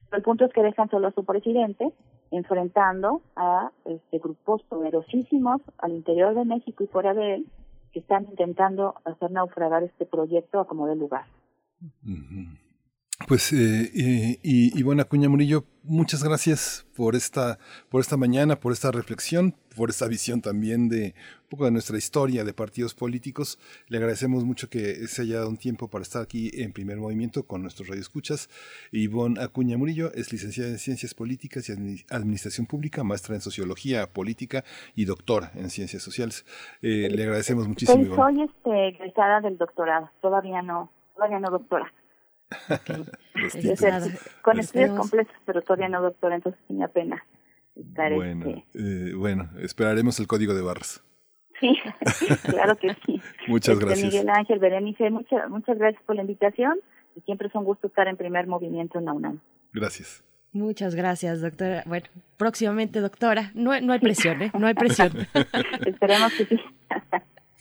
Pero 0.09 0.19
el 0.19 0.23
punto 0.23 0.45
es 0.45 0.53
que 0.53 0.63
dejan 0.63 0.89
solo 0.89 1.09
a 1.09 1.13
su 1.13 1.25
presidente 1.25 1.93
enfrentando 2.31 3.23
a 3.36 3.70
este, 3.85 4.19
grupos 4.19 4.62
poderosísimos 4.65 5.61
al 5.78 5.93
interior 5.93 6.35
de 6.35 6.44
México 6.44 6.85
y 6.85 6.89
fuera 6.89 7.15
de 7.15 7.35
él 7.35 7.47
que 7.93 8.01
están 8.01 8.24
intentando 8.24 8.94
hacer 9.05 9.31
naufragar 9.31 9.82
este 9.82 10.07
proyecto 10.07 10.61
a 10.61 10.66
como 10.66 10.86
de 10.86 10.97
lugar. 10.97 11.24
Pues, 13.27 13.53
eh, 13.53 13.90
eh, 13.93 14.39
y, 14.44 14.78
y, 14.78 14.82
bueno, 14.85 15.03
Acuña 15.03 15.28
Murillo, 15.28 15.65
muchas 15.82 16.23
gracias 16.23 16.86
por 16.97 17.16
esta, 17.16 17.59
por 17.89 18.01
esta 18.01 18.16
mañana, 18.16 18.55
por 18.55 18.73
esta 18.73 18.93
reflexión, 18.93 19.57
por 19.77 19.90
esta 19.90 20.07
visión 20.07 20.40
también 20.40 20.89
de 20.89 21.16
un 21.43 21.48
poco 21.48 21.65
de 21.65 21.73
nuestra 21.73 21.98
historia 21.98 22.44
de 22.44 22.53
partidos 22.53 22.94
políticos. 22.94 23.59
Le 23.89 23.98
agradecemos 23.98 24.44
mucho 24.44 24.70
que 24.70 25.09
se 25.09 25.23
haya 25.23 25.39
dado 25.39 25.48
un 25.48 25.57
tiempo 25.57 25.89
para 25.89 26.03
estar 26.03 26.23
aquí 26.23 26.53
en 26.55 26.73
primer 26.73 26.98
movimiento 26.98 27.48
con 27.48 27.62
nuestros 27.62 27.89
radioescuchas. 27.89 28.48
Ivonne 28.93 29.43
Acuña 29.43 29.77
Murillo 29.77 30.12
es 30.15 30.31
licenciada 30.31 30.70
en 30.70 30.78
Ciencias 30.78 31.12
Políticas 31.12 31.69
y 31.69 31.73
Administración 32.11 32.66
Pública, 32.66 33.03
maestra 33.03 33.35
en 33.35 33.40
Sociología 33.40 34.07
Política 34.07 34.62
y 34.94 35.05
doctora 35.05 35.51
en 35.57 35.70
Ciencias 35.70 36.01
Sociales. 36.01 36.47
Eh, 36.81 37.09
le 37.11 37.24
agradecemos 37.24 37.66
muchísimo. 37.66 38.15
Soy 38.15 38.43
este, 38.43 38.89
egresada 38.89 39.40
del 39.40 39.59
doctorado, 39.59 40.12
todavía 40.23 40.62
no, 40.62 40.93
todavía 41.16 41.40
no 41.40 41.51
doctora. 41.51 41.93
con 44.43 44.59
estudios 44.59 44.98
completos, 44.98 45.35
pero 45.44 45.62
todavía 45.62 45.89
no 45.89 46.02
doctor, 46.02 46.32
entonces 46.32 46.60
me 46.68 46.89
pena 46.89 47.24
estar 47.74 48.12
bueno, 48.14 48.47
este... 48.47 48.64
eh, 48.74 49.14
bueno, 49.14 49.51
esperaremos 49.60 50.18
el 50.20 50.27
código 50.27 50.55
de 50.55 50.62
barras. 50.62 51.02
Sí, 51.60 51.77
claro 52.44 52.77
que 52.77 52.94
sí. 53.06 53.20
muchas 53.48 53.74
este, 53.74 53.86
gracias. 53.86 54.12
Miguel 54.12 54.28
Ángel, 54.31 54.59
Berenice, 54.59 55.10
muchas, 55.10 55.48
muchas 55.48 55.78
gracias 55.78 56.02
por 56.05 56.16
la 56.16 56.23
invitación 56.23 56.78
y 57.16 57.20
siempre 57.23 57.48
es 57.48 57.55
un 57.55 57.64
gusto 57.64 57.86
estar 57.86 58.09
en 58.09 58.16
primer 58.16 58.47
movimiento 58.47 58.98
en 58.98 59.06
la 59.06 59.12
UNAM. 59.12 59.40
Gracias. 59.73 60.23
Muchas 60.52 60.94
gracias, 60.94 61.43
doctora. 61.43 61.82
Bueno, 61.86 62.06
próximamente, 62.39 63.01
doctora. 63.01 63.51
No, 63.55 63.78
no 63.81 63.93
hay 63.93 63.98
presión, 63.98 64.40
¿eh? 64.40 64.51
No 64.59 64.66
hay 64.66 64.74
presión. 64.74 65.12
Esperemos 65.85 66.32
que 66.32 66.47
sí. 66.47 66.60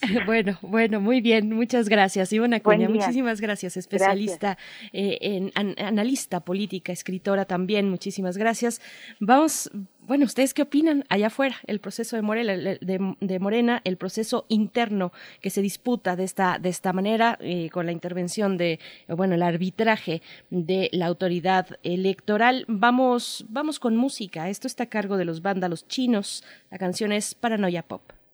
Bueno, 0.26 0.58
bueno, 0.62 1.00
muy 1.00 1.22
bien, 1.22 1.54
muchas 1.54 1.90
gracias. 1.90 2.32
Ivona 2.34 2.58
Acuña, 2.58 2.90
muchísimas 2.90 3.42
gracias, 3.42 3.78
especialista, 3.78 4.58
Eh, 4.92 5.18
en 5.22 5.52
analista 5.78 6.40
política, 6.40 6.92
escritora 6.92 7.46
también, 7.46 7.90
muchísimas 7.90 8.38
gracias. 8.38 8.82
Vamos, 9.20 9.72
bueno, 10.00 10.26
¿ustedes 10.26 10.54
qué 10.54 10.64
opinan 10.64 11.04
allá 11.10 11.28
afuera? 11.28 11.56
El 11.66 11.80
proceso 11.80 12.16
de 12.16 12.22
Morena, 12.22 12.56
de, 12.56 13.16
de 13.20 13.40
Morena 13.40 13.82
el 13.84 13.98
proceso 13.98 14.46
interno 14.50 15.12
que 15.42 15.50
se 15.50 15.62
disputa 15.62 16.16
de 16.16 16.24
esta, 16.24 16.60
de 16.60 16.70
esta 16.70 16.94
manera, 16.94 17.38
eh, 17.42 17.70
con 17.70 17.86
la 17.86 17.92
intervención 17.92 18.58
de, 18.58 18.80
bueno, 19.08 19.36
el 19.36 19.42
arbitraje 19.44 20.22
de 20.50 20.90
la 20.92 21.08
autoridad 21.08 21.68
electoral. 21.84 22.66
Vamos, 22.68 23.46
vamos 23.50 23.80
con 23.80 23.96
música. 23.96 24.50
Esto 24.50 24.68
está 24.68 24.84
a 24.84 24.90
cargo 24.90 25.18
de 25.18 25.26
los 25.26 25.42
vándalos 25.42 25.88
chinos. 25.88 26.44
La 26.70 26.78
canción 26.78 27.12
es 27.12 27.34
Paranoia 27.34 27.84
Pop. 27.84 28.25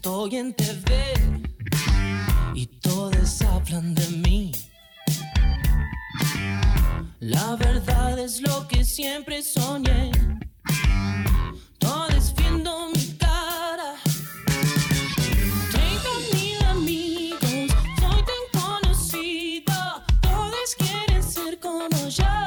Estoy 0.00 0.36
en 0.36 0.54
TV 0.54 1.12
y 2.54 2.64
todos 2.80 3.42
hablan 3.42 3.94
de 3.94 4.08
mí. 4.24 4.50
La 7.18 7.54
verdad 7.56 8.18
es 8.18 8.40
lo 8.40 8.66
que 8.66 8.82
siempre 8.82 9.42
soñé. 9.42 10.10
Todos 11.78 12.34
viendo 12.34 12.88
mi 12.94 13.14
cara. 13.18 13.92
Treinta 15.70 16.12
mil 16.32 16.64
amigos, 16.64 17.68
soy 18.00 18.22
tan 18.30 18.44
conocido. 18.62 19.74
Todos 20.22 20.76
quieren 20.78 21.22
ser 21.22 21.60
como 21.60 22.08
yo. 22.08 22.38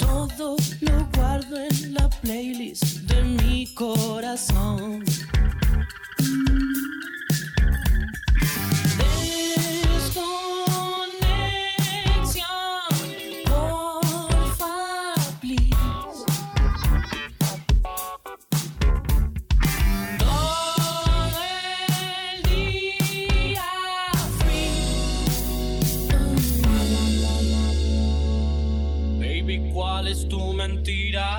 Todo 0.00 0.56
lo 0.80 1.08
guardo 1.14 1.56
en 1.56 1.94
la 1.94 2.10
playlist 2.20 2.89
corazón. 3.74 5.04
¿Cuál 29.72 30.08
es 30.08 30.28
tu 30.28 30.52
mentira? 30.52 31.38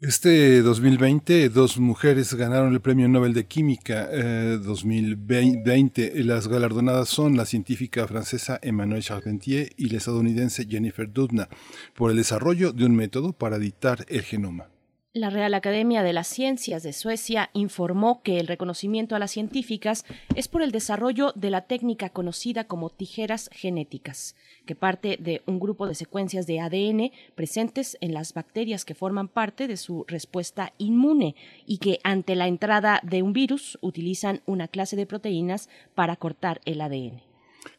Este 0.00 0.62
2020, 0.62 1.50
dos 1.50 1.78
mujeres 1.78 2.32
ganaron 2.32 2.72
el 2.72 2.80
Premio 2.80 3.08
Nobel 3.08 3.34
de 3.34 3.46
Química 3.46 4.08
eh, 4.10 4.58
2020. 4.62 6.24
Las 6.24 6.48
galardonadas 6.48 7.10
son 7.10 7.36
la 7.36 7.44
científica 7.44 8.06
francesa 8.06 8.58
Emmanuelle 8.62 9.02
Charpentier 9.02 9.70
y 9.76 9.90
la 9.90 9.98
estadounidense 9.98 10.66
Jennifer 10.66 11.12
Doudna 11.12 11.48
por 11.94 12.10
el 12.10 12.16
desarrollo 12.16 12.72
de 12.72 12.86
un 12.86 12.96
método 12.96 13.32
para 13.34 13.56
editar 13.56 14.06
el 14.08 14.22
genoma. 14.22 14.68
La 15.16 15.30
Real 15.30 15.54
Academia 15.54 16.02
de 16.02 16.12
las 16.12 16.26
Ciencias 16.26 16.82
de 16.82 16.92
Suecia 16.92 17.48
informó 17.54 18.20
que 18.22 18.38
el 18.38 18.46
reconocimiento 18.46 19.16
a 19.16 19.18
las 19.18 19.30
científicas 19.30 20.04
es 20.34 20.46
por 20.46 20.60
el 20.60 20.72
desarrollo 20.72 21.32
de 21.34 21.48
la 21.48 21.62
técnica 21.62 22.10
conocida 22.10 22.64
como 22.64 22.90
tijeras 22.90 23.48
genéticas, 23.50 24.36
que 24.66 24.74
parte 24.74 25.16
de 25.18 25.40
un 25.46 25.58
grupo 25.58 25.88
de 25.88 25.94
secuencias 25.94 26.46
de 26.46 26.60
ADN 26.60 27.12
presentes 27.34 27.96
en 28.02 28.12
las 28.12 28.34
bacterias 28.34 28.84
que 28.84 28.94
forman 28.94 29.28
parte 29.28 29.68
de 29.68 29.78
su 29.78 30.04
respuesta 30.06 30.74
inmune 30.76 31.34
y 31.64 31.78
que 31.78 31.98
ante 32.04 32.36
la 32.36 32.46
entrada 32.46 33.00
de 33.02 33.22
un 33.22 33.32
virus 33.32 33.78
utilizan 33.80 34.42
una 34.44 34.68
clase 34.68 34.96
de 34.96 35.06
proteínas 35.06 35.70
para 35.94 36.16
cortar 36.16 36.60
el 36.66 36.82
ADN. 36.82 37.25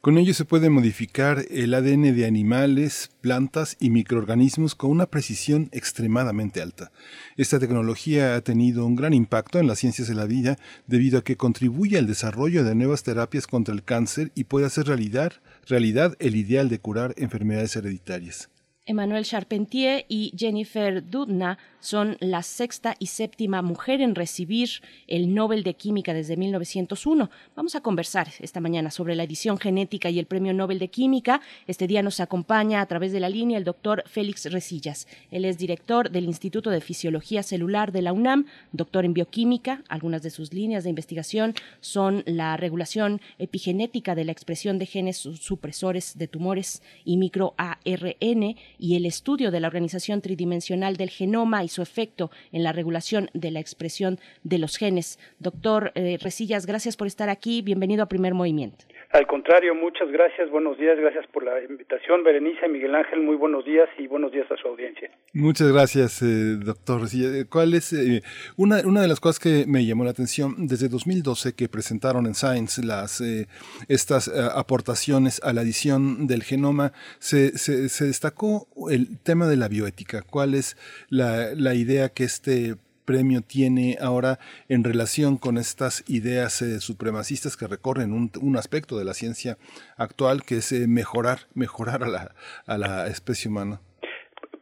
Con 0.02 0.18
ello 0.18 0.34
se 0.34 0.46
puede 0.46 0.70
modificar 0.70 1.46
el 1.50 1.74
ADN 1.74 2.16
de 2.16 2.26
animales, 2.26 3.12
plantas 3.22 3.78
y 3.80 3.90
microorganismos 3.90 4.76
con 4.76 4.92
una 4.92 5.08
precisión 5.08 5.70
extremadamente 5.72 6.62
alta. 6.62 6.92
Esta 7.36 7.60
tecnología 7.60 8.36
ha 8.36 8.42
tenido 8.42 8.86
un 8.86 8.96
gran 8.96 9.14
impacto 9.14 9.60
en 9.60 9.68
las 9.68 9.80
ciencias 9.80 10.08
de 10.08 10.16
la 10.16 10.26
vida 10.26 10.58
debido 10.86 11.20
a 11.20 11.24
que 11.24 11.38
contribuye 11.38 11.98
al 11.98 12.08
desarrollo 12.08 12.64
de 12.64 12.76
nuevas 12.76 13.04
terapias 13.04 13.48
contra 13.48 13.74
el 13.74 13.84
cáncer 13.84 14.32
y 14.36 14.46
puede 14.46 14.66
hacer 14.66 14.88
realidad, 14.88 16.16
el 16.20 16.36
ideal 16.36 16.70
de 16.70 16.80
curar 16.80 17.14
enfermedades 17.18 17.76
hereditarias. 17.76 18.50
Emmanuel 18.86 19.26
Charpentier 19.26 20.06
y 20.08 20.34
Jennifer 20.38 21.06
Doudna 21.06 21.58
son 21.88 22.18
la 22.20 22.44
sexta 22.44 22.96
y 23.00 23.06
séptima 23.06 23.62
mujer 23.62 24.02
en 24.02 24.14
recibir 24.14 24.70
el 25.08 25.34
Nobel 25.34 25.64
de 25.64 25.76
Química 25.76 26.14
desde 26.14 26.36
1901. 26.36 27.30
Vamos 27.56 27.76
a 27.76 27.82
conversar 27.82 28.28
esta 28.42 28.60
mañana 28.60 28.92
sobre 28.92 29.16
la 29.16 29.24
edición 29.24 29.58
genética 29.58 30.10
y 30.10 30.20
el 30.20 30.26
Premio 30.26 30.54
Nobel 30.54 30.80
de 30.80 30.90
Química. 30.90 31.40
Este 31.66 31.88
día 31.88 32.04
nos 32.04 32.20
acompaña 32.20 32.82
a 32.82 32.86
través 32.88 33.14
de 33.14 33.22
la 33.22 33.30
línea 33.30 33.58
el 33.58 33.64
doctor 33.64 34.04
Félix 34.06 34.52
Resillas. 34.52 35.08
Él 35.32 35.46
es 35.46 35.58
director 35.58 36.12
del 36.12 36.26
Instituto 36.26 36.72
de 36.72 36.82
Fisiología 36.82 37.42
Celular 37.42 37.94
de 37.94 38.02
la 38.02 38.12
UNAM, 38.12 38.48
doctor 38.74 39.06
en 39.06 39.14
bioquímica. 39.14 39.82
Algunas 39.88 40.24
de 40.24 40.30
sus 40.30 40.54
líneas 40.54 40.84
de 40.84 40.90
investigación 40.90 41.54
son 41.80 42.22
la 42.26 42.58
regulación 42.58 43.22
epigenética 43.40 44.14
de 44.14 44.26
la 44.26 44.34
expresión 44.34 44.78
de 44.78 44.88
genes 44.88 45.20
supresores 45.20 46.18
de 46.18 46.28
tumores 46.28 46.82
y 47.06 47.16
microARN 47.16 48.58
y 48.78 48.96
el 48.98 49.06
estudio 49.06 49.52
de 49.52 49.62
la 49.62 49.68
organización 49.68 50.20
tridimensional 50.20 50.98
del 50.98 51.12
genoma 51.12 51.64
y 51.64 51.77
su 51.78 51.84
efecto 51.84 52.32
en 52.52 52.64
la 52.64 52.72
regulación 52.72 53.30
de 53.36 53.52
la 53.52 53.60
expresión 53.60 54.20
de 54.42 54.58
los 54.58 54.78
genes. 54.78 55.20
Doctor 55.38 55.92
eh, 55.94 56.18
Resillas, 56.20 56.66
gracias 56.66 56.98
por 56.98 57.06
estar 57.06 57.30
aquí. 57.30 57.62
Bienvenido 57.62 58.02
a 58.02 58.08
Primer 58.08 58.34
Movimiento. 58.34 58.86
Al 59.12 59.26
contrario, 59.26 59.74
muchas 59.74 60.12
gracias, 60.12 60.50
buenos 60.50 60.78
días, 60.78 60.98
gracias 61.00 61.26
por 61.28 61.44
la 61.44 61.64
invitación, 61.64 62.24
Berenice, 62.24 62.68
Miguel 62.68 62.94
Ángel, 62.94 63.22
muy 63.22 63.36
buenos 63.36 63.64
días 63.64 63.88
y 63.98 64.06
buenos 64.08 64.34
días 64.34 64.52
a 64.52 64.58
su 64.58 64.68
audiencia. 64.68 65.10
Muchas 65.34 65.72
gracias, 65.72 66.22
eh, 66.22 66.58
doctor. 66.58 67.02
Resillas. 67.02 67.46
¿Cuál 67.50 67.74
es 67.74 67.94
eh, 67.94 68.22
una, 68.58 68.82
una 68.86 69.02
de 69.02 69.08
las 69.08 69.20
cosas 69.20 69.40
que 69.40 69.66
me 69.66 69.86
llamó 69.86 70.04
la 70.04 70.12
atención 70.12 70.68
desde 70.68 70.90
2012 70.90 71.54
que 71.56 71.70
presentaron 71.70 72.26
en 72.26 72.36
Science 72.36 72.84
las 72.84 73.22
eh, 73.22 73.48
estas 73.88 74.28
eh, 74.28 74.32
aportaciones 74.54 75.42
a 75.44 75.54
la 75.54 75.62
edición 75.62 76.28
del 76.28 76.44
genoma 76.44 76.92
se, 77.20 77.58
se, 77.58 77.90
se 77.90 78.06
destacó 78.06 78.68
el 78.90 79.20
tema 79.20 79.48
de 79.48 79.56
la 79.56 79.70
bioética. 79.70 80.22
¿Cuál 80.22 80.54
es 80.54 80.76
la, 81.10 81.54
la 81.56 81.76
idea 81.76 82.10
que 82.10 82.24
este 82.24 82.76
premio 83.08 83.40
tiene 83.42 83.96
ahora 84.00 84.38
en 84.68 84.84
relación 84.84 85.38
con 85.38 85.58
estas 85.58 86.04
ideas 86.10 86.62
eh, 86.62 86.80
supremacistas 86.80 87.56
que 87.58 87.66
recorren 87.66 88.12
un, 88.12 88.30
un, 88.42 88.58
aspecto 88.58 89.00
de 89.00 89.06
la 89.06 89.14
ciencia 89.14 89.58
actual 89.98 90.44
que 90.48 90.56
es 90.56 90.72
eh, 90.74 90.86
mejorar 90.88 91.40
mejorar 91.56 92.04
a 92.04 92.08
la, 92.08 92.36
a 92.68 92.78
la 92.78 93.08
especie 93.08 93.50
humana. 93.50 93.80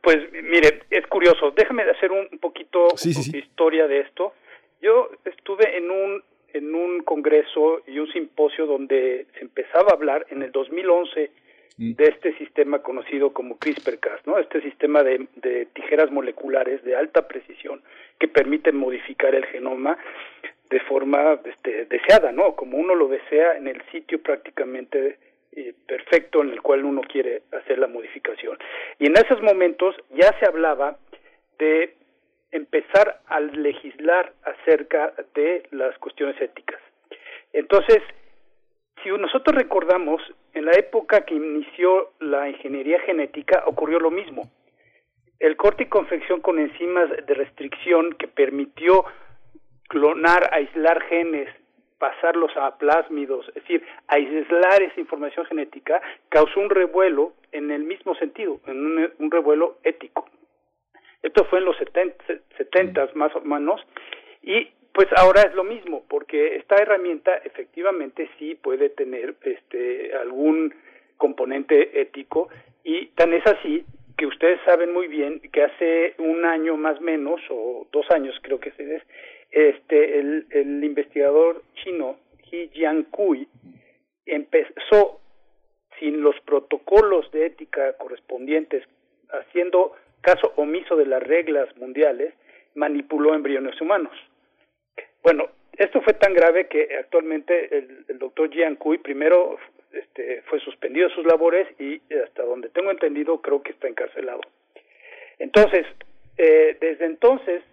Pues 0.02 0.18
mire, 0.32 0.84
es 0.92 1.06
curioso. 1.08 1.52
Déjame 1.58 1.82
hacer 1.84 2.12
un 2.12 2.38
poquito 2.40 2.90
sí, 2.96 3.14
sí, 3.14 3.24
sí. 3.24 3.32
de 3.32 3.40
historia 3.40 3.88
de 3.88 4.02
esto. 4.02 4.34
Yo 4.82 5.10
estuve 5.26 5.78
en 5.78 5.90
un 5.90 6.24
en 6.54 6.74
un 6.74 7.04
congreso 7.04 7.82
y 7.86 8.00
un 8.00 8.10
simposio 8.14 8.66
donde 8.66 9.28
se 9.34 9.42
empezaba 9.42 9.90
a 9.90 9.96
hablar 9.96 10.26
en 10.30 10.42
el 10.42 10.54
2011 10.54 11.30
de 11.78 12.06
este 12.06 12.38
sistema 12.38 12.80
conocido 12.80 13.34
como 13.34 13.58
CRISPR-Cas, 13.60 14.26
¿no? 14.26 14.38
Este 14.38 14.62
sistema 14.62 15.04
de, 15.04 15.28
de 15.36 15.66
tijeras 15.68 16.10
moleculares 16.10 16.82
de 16.86 16.96
alta 16.96 17.28
precisión 17.28 17.82
que 18.18 18.30
permiten 18.30 18.78
modificar 18.78 19.36
el 19.36 19.46
genoma 19.48 19.98
de 20.70 20.80
forma 20.82 21.40
este, 21.46 21.86
deseada, 21.86 22.32
¿no? 22.32 22.56
Como 22.56 22.78
uno 22.78 22.96
lo 22.96 23.08
desea 23.08 23.58
en 23.58 23.68
el 23.68 23.82
sitio 23.92 24.22
prácticamente 24.22 25.18
eh, 25.52 25.74
perfecto 25.88 26.42
en 26.42 26.52
el 26.52 26.62
cual 26.62 26.86
uno 26.86 27.02
quiere 27.02 27.44
hacer 27.52 27.80
la 27.80 27.88
modificación. 27.88 28.58
Y 29.00 29.08
en 29.08 29.18
esos 29.18 29.42
momentos 29.42 29.96
ya 30.12 30.38
se 30.40 30.46
hablaba 30.46 30.98
de 31.60 31.96
empezar 32.52 33.22
a 33.28 33.40
legislar 33.40 34.34
acerca 34.44 35.14
de 35.34 35.64
las 35.72 35.98
cuestiones 36.00 36.40
éticas. 36.42 36.80
Entonces, 37.54 38.00
si 39.06 39.12
nosotros 39.12 39.56
recordamos, 39.56 40.20
en 40.56 40.66
la 40.66 40.72
época 40.72 41.22
que 41.26 41.36
inició 41.36 42.14
la 42.20 42.50
ingeniería 42.50 43.00
genética 43.02 43.64
ocurrió 43.68 44.00
lo 44.00 44.10
mismo. 44.10 44.50
El 45.40 45.56
corte 45.58 45.84
y 45.84 45.90
confección 45.90 46.42
con 46.42 46.58
enzimas 46.58 47.10
de 47.12 47.34
restricción 47.36 48.14
que 48.14 48.28
permitió 48.28 49.06
clonar, 49.90 50.50
aislar 50.52 51.04
genes, 51.04 51.50
pasarlos 52.00 52.52
a 52.58 52.80
plásmidos, 52.80 53.48
es 53.50 53.54
decir, 53.56 53.86
aislar 54.08 54.82
esa 54.82 55.00
información 55.00 55.46
genética, 55.46 56.02
causó 56.30 56.60
un 56.60 56.72
revuelo 56.72 57.34
en 57.52 57.70
el 57.70 57.84
mismo 57.84 58.16
sentido, 58.16 58.60
en 58.66 58.86
un, 58.86 59.14
un 59.20 59.32
revuelo 59.32 59.78
ético. 59.84 60.28
Esto 61.22 61.46
fue 61.46 61.60
en 61.60 61.66
los 61.66 61.78
70, 61.78 62.26
70 62.58 63.10
más 63.14 63.36
o 63.36 63.42
menos, 63.42 63.86
y 64.42 64.70
pues 64.96 65.10
ahora 65.18 65.42
es 65.42 65.54
lo 65.54 65.66
mismo, 65.66 66.06
porque 66.08 66.56
esta 66.56 66.78
herramienta 66.78 67.36
efectivamente 67.44 68.30
sí 68.40 68.56
puede 68.56 68.90
tener 68.90 69.36
este 69.42 70.16
algún 70.16 70.74
componente 71.18 72.00
ético 72.00 72.48
y 72.82 73.08
tan 73.08 73.34
es 73.34 73.46
así 73.46 73.84
que 74.18 74.26
ustedes 74.26 74.58
saben 74.64 74.94
muy 74.94 75.10
bien 75.10 75.42
que 75.52 75.64
hace 75.64 76.16
un 76.18 76.46
año 76.46 76.78
más 76.78 77.02
menos, 77.02 77.42
o 77.50 77.86
dos 77.92 78.10
años 78.10 78.40
creo 78.42 78.62
que 78.62 78.70
es, 78.70 79.04
este, 79.52 80.20
el, 80.20 80.48
el 80.52 80.82
investigador 80.82 81.62
chino 81.84 82.16
He 82.50 82.70
Jiankui 82.70 83.50
empezó 84.26 85.20
sin 86.00 86.22
los 86.22 86.40
protocolos 86.46 87.30
de 87.32 87.48
ética 87.48 87.98
correspondientes, 87.98 88.86
haciendo 89.30 89.92
caso 90.22 90.54
omiso 90.56 90.96
de 90.96 91.06
las 91.06 91.22
reglas 91.22 91.76
mundiales, 91.76 92.34
manipuló 92.76 93.36
embriones 93.36 93.80
humanos. 93.82 94.14
Bueno, 95.26 95.48
esto 95.76 96.04
fue 96.04 96.14
tan 96.14 96.36
grave 96.36 96.68
que 96.68 96.88
actualmente 97.00 97.76
el, 97.76 98.06
el 98.08 98.20
doctor 98.20 98.48
Jian 98.52 98.76
Kui 98.76 99.00
primero 99.00 99.58
este, 99.92 100.44
fue 100.44 100.60
suspendido 100.60 101.10
de 101.10 101.16
sus 101.16 101.26
labores 101.26 101.68
y 101.82 102.00
hasta 102.24 102.44
donde 102.44 102.70
tengo 102.70 102.92
entendido 102.92 103.42
creo 103.42 103.64
que 103.64 103.72
está 103.72 103.88
encarcelado. 103.88 104.42
Entonces, 105.40 105.88
eh, 106.38 106.78
desde 106.80 107.06
entonces, 107.06 107.64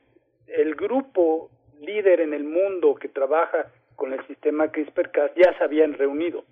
el 0.46 0.74
grupo 0.76 1.50
líder 1.78 2.22
en 2.22 2.32
el 2.32 2.44
mundo 2.44 2.94
que 2.94 3.08
trabaja 3.08 3.66
con 3.96 4.14
el 4.14 4.26
sistema 4.28 4.72
CRISPR-Cas 4.72 5.32
ya 5.36 5.52
se 5.58 5.62
habían 5.62 5.92
reunido 5.92 6.46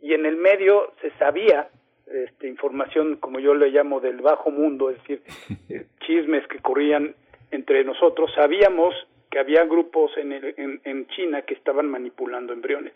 y 0.00 0.14
en 0.14 0.24
el 0.24 0.36
medio 0.36 0.92
se 1.00 1.10
sabía 1.18 1.68
este, 2.06 2.46
información, 2.46 3.16
como 3.16 3.40
yo 3.40 3.54
le 3.54 3.70
llamo, 3.70 3.98
del 3.98 4.20
bajo 4.20 4.52
mundo, 4.52 4.90
es 4.90 4.98
decir, 4.98 5.20
eh, 5.68 5.86
chismes 6.06 6.46
que 6.46 6.60
corrían 6.60 7.16
entre 7.50 7.82
nosotros, 7.82 8.30
sabíamos 8.36 8.94
que 9.30 9.38
había 9.38 9.64
grupos 9.64 10.16
en, 10.16 10.32
el, 10.32 10.54
en, 10.56 10.80
en 10.84 11.06
China 11.08 11.42
que 11.42 11.54
estaban 11.54 11.88
manipulando 11.88 12.52
embriones. 12.52 12.92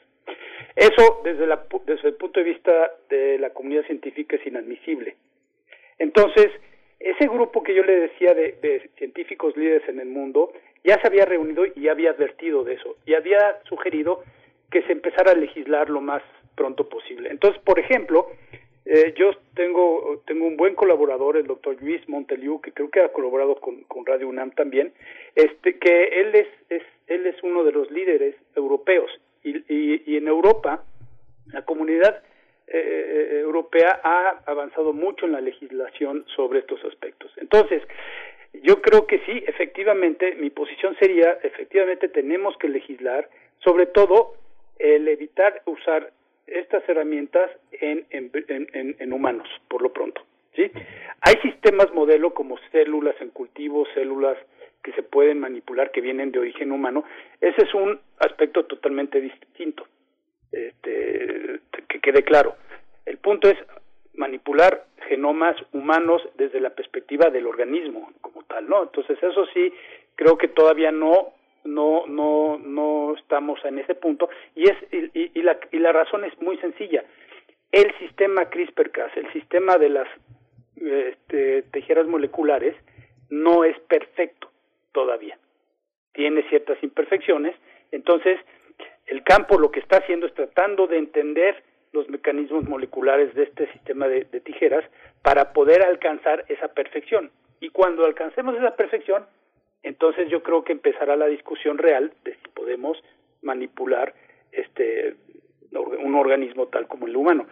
Eso, 0.76 1.20
desde, 1.24 1.46
la, 1.46 1.64
desde 1.86 2.08
el 2.08 2.14
punto 2.14 2.40
de 2.40 2.44
vista 2.44 2.92
de 3.08 3.38
la 3.38 3.50
comunidad 3.50 3.84
científica, 3.84 4.36
es 4.36 4.46
inadmisible. 4.46 5.16
Entonces, 5.98 6.48
ese 6.98 7.26
grupo 7.26 7.62
que 7.62 7.74
yo 7.74 7.82
le 7.82 8.00
decía 8.00 8.32
de, 8.32 8.52
de 8.62 8.88
científicos 8.96 9.56
líderes 9.56 9.88
en 9.88 10.00
el 10.00 10.08
mundo 10.08 10.52
ya 10.84 11.00
se 11.00 11.06
había 11.06 11.24
reunido 11.24 11.64
y 11.74 11.88
había 11.88 12.10
advertido 12.10 12.64
de 12.64 12.74
eso 12.74 12.96
y 13.06 13.14
había 13.14 13.60
sugerido 13.64 14.22
que 14.70 14.82
se 14.82 14.92
empezara 14.92 15.32
a 15.32 15.36
legislar 15.36 15.90
lo 15.90 16.00
más 16.00 16.22
pronto 16.54 16.88
posible. 16.88 17.30
Entonces, 17.30 17.60
por 17.62 17.78
ejemplo, 17.78 18.28
eh, 18.84 19.14
yo 19.16 19.32
tengo, 19.54 20.22
tengo 20.26 20.46
un 20.46 20.56
buen 20.56 20.74
colaborador, 20.74 21.36
el 21.36 21.46
doctor 21.46 21.76
Luis 21.80 22.06
Monteliu, 22.08 22.60
que 22.60 22.72
creo 22.72 22.90
que 22.90 23.00
ha 23.00 23.12
colaborado 23.12 23.56
con, 23.56 23.82
con 23.84 24.04
Radio 24.04 24.28
UNAM 24.28 24.50
también, 24.52 24.92
este, 25.34 25.78
que 25.78 26.04
él 26.20 26.34
es, 26.34 26.48
es, 26.68 26.82
él 27.06 27.26
es 27.26 27.42
uno 27.42 27.64
de 27.64 27.72
los 27.72 27.90
líderes 27.90 28.34
europeos 28.56 29.10
y, 29.44 29.56
y, 29.72 30.02
y 30.06 30.16
en 30.16 30.28
Europa 30.28 30.84
la 31.52 31.62
comunidad 31.62 32.22
eh, 32.66 33.40
europea 33.42 34.00
ha 34.02 34.42
avanzado 34.46 34.92
mucho 34.92 35.26
en 35.26 35.32
la 35.32 35.40
legislación 35.40 36.24
sobre 36.34 36.60
estos 36.60 36.82
aspectos. 36.84 37.30
Entonces, 37.36 37.82
yo 38.62 38.80
creo 38.80 39.06
que 39.06 39.18
sí, 39.20 39.42
efectivamente, 39.46 40.34
mi 40.36 40.50
posición 40.50 40.96
sería, 40.98 41.38
efectivamente 41.42 42.08
tenemos 42.08 42.56
que 42.58 42.68
legislar, 42.68 43.28
sobre 43.58 43.86
todo 43.86 44.34
el 44.78 45.08
evitar 45.08 45.62
usar 45.66 46.12
estas 46.46 46.86
herramientas 46.88 47.50
en, 47.72 48.06
en, 48.10 48.30
en, 48.48 48.96
en 48.98 49.12
humanos, 49.12 49.48
por 49.68 49.82
lo 49.82 49.92
pronto. 49.92 50.22
¿sí? 50.54 50.70
Hay 51.20 51.34
sistemas 51.42 51.92
modelo 51.94 52.34
como 52.34 52.58
células 52.70 53.14
en 53.20 53.30
cultivo, 53.30 53.86
células 53.94 54.36
que 54.82 54.92
se 54.92 55.02
pueden 55.02 55.40
manipular 55.40 55.92
que 55.92 56.00
vienen 56.00 56.32
de 56.32 56.40
origen 56.40 56.72
humano. 56.72 57.04
Ese 57.40 57.64
es 57.64 57.74
un 57.74 58.00
aspecto 58.18 58.64
totalmente 58.64 59.20
distinto, 59.20 59.86
este, 60.50 61.60
que 61.88 62.00
quede 62.00 62.22
claro. 62.22 62.56
El 63.06 63.18
punto 63.18 63.48
es 63.48 63.56
manipular 64.14 64.84
genomas 65.08 65.56
humanos 65.72 66.22
desde 66.36 66.60
la 66.60 66.70
perspectiva 66.70 67.30
del 67.30 67.46
organismo 67.46 68.12
como 68.20 68.42
tal, 68.44 68.68
¿no? 68.68 68.82
Entonces 68.82 69.18
eso 69.22 69.46
sí 69.54 69.72
creo 70.16 70.36
que 70.36 70.48
todavía 70.48 70.90
no 70.90 71.32
no 71.64 72.06
no 72.06 72.58
no 72.58 73.14
estamos 73.16 73.64
en 73.64 73.78
ese 73.78 73.94
punto. 73.94 74.28
Y 74.54 74.64
es 74.64 74.76
y, 74.92 75.38
y 75.38 75.42
la 75.42 75.58
y 75.70 75.78
la 75.78 75.92
razón 75.92 76.24
es 76.24 76.40
muy 76.40 76.56
sencilla. 76.58 77.04
El 77.70 77.92
sistema 77.98 78.50
CRISPR-Cas 78.50 79.16
el 79.16 79.32
sistema 79.32 79.78
de 79.78 79.88
las 79.88 80.08
este, 80.76 81.62
tijeras 81.72 82.06
moleculares 82.06 82.74
no 83.30 83.64
es 83.64 83.78
perfecto 83.80 84.50
todavía. 84.92 85.38
Tiene 86.12 86.42
ciertas 86.48 86.82
imperfecciones. 86.82 87.54
Entonces 87.90 88.38
el 89.06 89.22
campo 89.24 89.58
lo 89.58 89.70
que 89.70 89.80
está 89.80 89.98
haciendo 89.98 90.26
es 90.26 90.34
tratando 90.34 90.86
de 90.86 90.98
entender 90.98 91.62
los 91.92 92.08
mecanismos 92.08 92.64
moleculares 92.64 93.34
de 93.34 93.44
este 93.44 93.70
sistema 93.72 94.08
de, 94.08 94.24
de 94.24 94.40
tijeras 94.40 94.84
para 95.22 95.52
poder 95.52 95.82
alcanzar 95.82 96.44
esa 96.48 96.68
perfección. 96.68 97.30
Y 97.60 97.68
cuando 97.68 98.04
alcancemos 98.04 98.56
esa 98.56 98.74
perfección 98.76 99.24
entonces 99.82 100.28
yo 100.28 100.42
creo 100.42 100.64
que 100.64 100.72
empezará 100.72 101.16
la 101.16 101.26
discusión 101.26 101.78
real 101.78 102.12
de 102.24 102.34
si 102.34 102.48
podemos 102.54 103.02
manipular 103.42 104.14
este 104.52 105.16
un 105.72 106.14
organismo 106.14 106.66
tal 106.68 106.86
como 106.86 107.06
el 107.06 107.16
humano. 107.16 107.46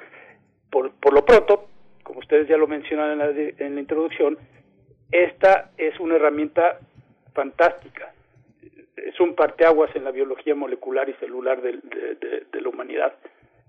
Por, 0.71 0.93
por 0.93 1.15
lo 1.15 1.25
pronto, 1.25 1.69
como 2.03 2.21
ustedes 2.21 2.49
ya 2.49 2.57
lo 2.57 2.67
mencionaron 2.67 3.13
en 3.13 3.19
la, 3.19 3.65
en 3.65 3.75
la 3.75 3.81
introducción, 3.81 4.39
esta 5.11 5.71
es 5.79 5.99
una 5.99 6.17
herramienta 6.17 6.79
fantástica. 7.33 8.13
Es 8.97 9.19
un 9.19 9.35
parteaguas 9.35 9.95
en 9.97 10.05
la 10.05 10.11
biología 10.11 10.55
molecular 10.55 11.09
y 11.09 11.15
celular 11.15 11.63
de, 11.63 11.79
de 12.53 12.61
la 12.61 12.69
humanidad. 12.69 13.15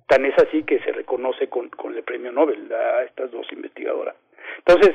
Tan 0.08 0.26
es 0.26 0.38
así 0.38 0.64
que 0.64 0.80
se 0.80 0.92
reconoce 0.92 1.48
con, 1.48 1.70
con 1.70 1.96
el 1.96 2.04
premio 2.04 2.34
Nobel 2.34 2.72
a 2.74 3.04
estas 3.04 3.32
dos 3.32 3.48
investigadoras. 3.54 4.16
Entonces, 4.58 4.94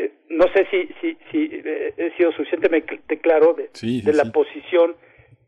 eh, 0.00 0.12
no 0.30 0.46
sé 0.54 0.66
si, 0.70 0.86
si, 1.00 1.16
si 1.30 1.50
eh, 1.52 1.92
he 1.96 2.10
sido 2.16 2.32
suficientemente 2.32 3.18
claro 3.20 3.52
de, 3.54 3.68
Sí, 3.74 4.00
sí, 4.00 4.06
de 4.06 4.14
la 4.14 4.24
sí. 4.24 4.30
posición 4.30 4.96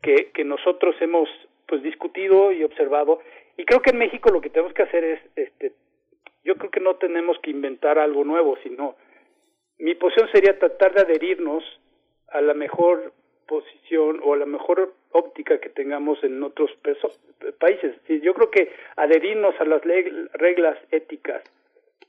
que, 0.01 0.31
que 0.33 0.43
nosotros 0.43 0.95
hemos 1.01 1.27
pues 1.67 1.81
discutido 1.81 2.51
y 2.51 2.63
observado 2.63 3.19
y 3.57 3.65
creo 3.65 3.81
que 3.81 3.91
en 3.91 3.97
México 3.97 4.29
lo 4.31 4.41
que 4.41 4.49
tenemos 4.49 4.73
que 4.73 4.83
hacer 4.83 5.03
es 5.03 5.19
este 5.35 5.71
yo 6.43 6.55
creo 6.55 6.69
que 6.69 6.81
no 6.81 6.95
tenemos 6.97 7.37
que 7.41 7.49
inventar 7.51 7.97
algo 7.97 8.23
nuevo 8.23 8.57
sino 8.63 8.95
mi 9.79 9.95
posición 9.95 10.29
sería 10.31 10.59
tratar 10.59 10.93
de 10.93 11.01
adherirnos 11.01 11.63
a 12.27 12.41
la 12.41 12.53
mejor 12.53 13.13
posición 13.47 14.19
o 14.23 14.33
a 14.33 14.37
la 14.37 14.45
mejor 14.45 14.93
óptica 15.11 15.59
que 15.59 15.69
tengamos 15.69 16.23
en 16.23 16.43
otros 16.43 16.69
países 17.59 17.95
yo 18.21 18.33
creo 18.33 18.51
que 18.51 18.71
adherirnos 18.97 19.55
a 19.59 19.65
las 19.65 19.81
reglas 20.33 20.77
éticas 20.91 21.41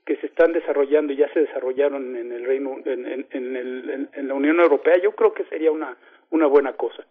que 0.06 0.16
se 0.16 0.26
están 0.26 0.52
desarrollando 0.52 1.12
y 1.12 1.16
ya 1.16 1.32
se 1.32 1.40
desarrollaron 1.40 2.16
en 2.16 2.30
el 2.32 2.44
Reino 2.44 2.76
en, 2.84 3.06
en, 3.06 3.26
en 3.30 3.56
el- 3.56 4.08
en- 4.12 4.28
la 4.28 4.34
Unión 4.34 4.60
Europea 4.60 4.94
yo 5.02 5.12
creo 5.12 5.32
que 5.34 5.44
sería 5.44 5.70
una 5.72 5.96
una 6.30 6.46
buena 6.46 6.72
cosa. 6.74 7.04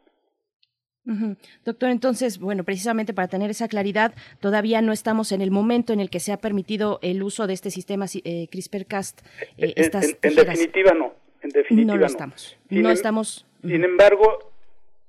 Doctor, 1.66 1.90
entonces, 1.90 2.40
bueno, 2.40 2.64
precisamente 2.64 3.14
para 3.14 3.28
tener 3.28 3.50
esa 3.50 3.68
claridad, 3.68 4.14
todavía 4.40 4.82
no 4.82 4.94
estamos 4.94 5.34
en 5.34 5.42
el 5.42 5.52
momento 5.52 5.92
en 5.92 6.00
el 6.00 6.10
que 6.10 6.22
se 6.22 6.32
ha 6.32 6.38
permitido 6.38 7.00
el 7.02 7.24
uso 7.24 7.46
de 7.46 7.54
este 7.54 7.72
sistema 7.72 8.06
eh, 8.24 8.48
CRISPR-Cas. 8.50 9.16
eh, 9.58 9.74
En- 9.76 9.84
estas 9.84 10.18
en, 10.22 10.36
definitiva 10.36 10.94
no, 10.94 11.14
en 11.42 11.50
definitiva 11.50 11.94
no 11.96 12.00
lo 12.00 12.06
estamos. 12.06 12.58
Sin 12.70 12.82
no 12.84 12.90
em- 12.90 12.94
estamos. 12.94 13.46
Sin 13.62 13.84
embargo, 13.84 14.40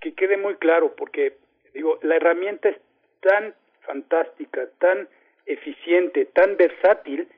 que 0.01 0.15
quede 0.15 0.37
muy 0.37 0.57
claro, 0.57 0.95
porque 0.97 1.37
digo, 1.75 1.99
la 2.03 2.17
herramienta 2.17 2.71
es 2.71 2.77
tan 3.21 3.55
fantástica, 3.87 4.69
tan 4.79 5.09
eficiente, 5.47 6.25
tan 6.27 6.57
versátil, 6.57 7.29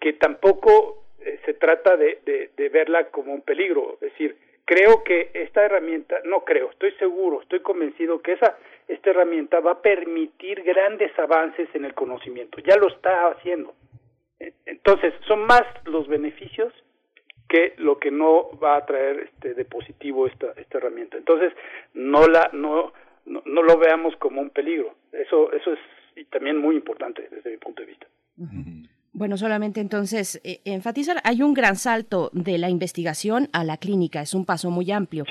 que 0.00 0.14
tampoco 0.14 1.04
eh, 1.20 1.38
se 1.44 1.54
trata 1.54 1.96
de, 1.96 2.50
de, 2.56 2.68
verla 2.70 3.08
como 3.10 3.34
un 3.34 3.42
peligro. 3.42 3.94
Es 3.94 4.12
decir, 4.12 4.36
creo 4.64 5.04
que 5.04 5.30
esta 5.34 5.64
herramienta, 5.64 6.20
no 6.24 6.44
creo, 6.44 6.70
estoy 6.70 6.92
seguro, 6.92 7.42
estoy 7.42 7.60
convencido 7.60 8.22
que 8.22 8.32
esa 8.32 8.56
esta 8.88 9.10
herramienta 9.10 9.60
va 9.60 9.72
a 9.72 9.82
permitir 9.82 10.62
grandes 10.62 11.16
avances 11.16 11.68
en 11.74 11.84
el 11.84 11.94
conocimiento. 11.94 12.58
Ya 12.58 12.76
lo 12.76 12.88
está 12.88 13.28
haciendo. 13.28 13.74
Eh, 14.40 14.52
Entonces, 14.66 15.14
son 15.28 15.44
más 15.46 15.62
los 15.84 16.08
beneficios 16.08 16.72
que 17.48 17.74
lo 17.76 17.98
que 17.98 18.10
no 18.10 18.50
va 18.58 18.76
a 18.76 18.86
traer 18.86 19.30
este 19.32 19.54
de 19.54 19.64
positivo 19.64 20.26
esta 20.26 20.52
esta 20.56 20.78
herramienta. 20.78 21.18
Entonces, 21.18 21.52
no 21.94 22.26
la 22.26 22.50
no 22.52 22.92
no, 23.26 23.42
no 23.44 23.62
lo 23.62 23.76
veamos 23.78 24.16
como 24.16 24.40
un 24.40 24.50
peligro. 24.50 24.94
Eso 25.12 25.52
eso 25.52 25.72
es 25.72 25.80
y 26.16 26.24
también 26.24 26.56
muy 26.56 26.76
importante 26.76 27.28
desde 27.30 27.50
mi 27.50 27.56
punto 27.58 27.82
de 27.82 27.88
vista. 27.88 28.06
Bueno, 29.12 29.36
solamente 29.36 29.80
entonces 29.80 30.40
eh, 30.44 30.60
enfatizar, 30.64 31.20
hay 31.24 31.42
un 31.42 31.52
gran 31.52 31.76
salto 31.76 32.30
de 32.32 32.58
la 32.58 32.70
investigación 32.70 33.48
a 33.52 33.64
la 33.64 33.76
clínica, 33.76 34.22
es 34.22 34.34
un 34.34 34.44
paso 34.44 34.70
muy 34.70 34.90
amplio. 34.92 35.24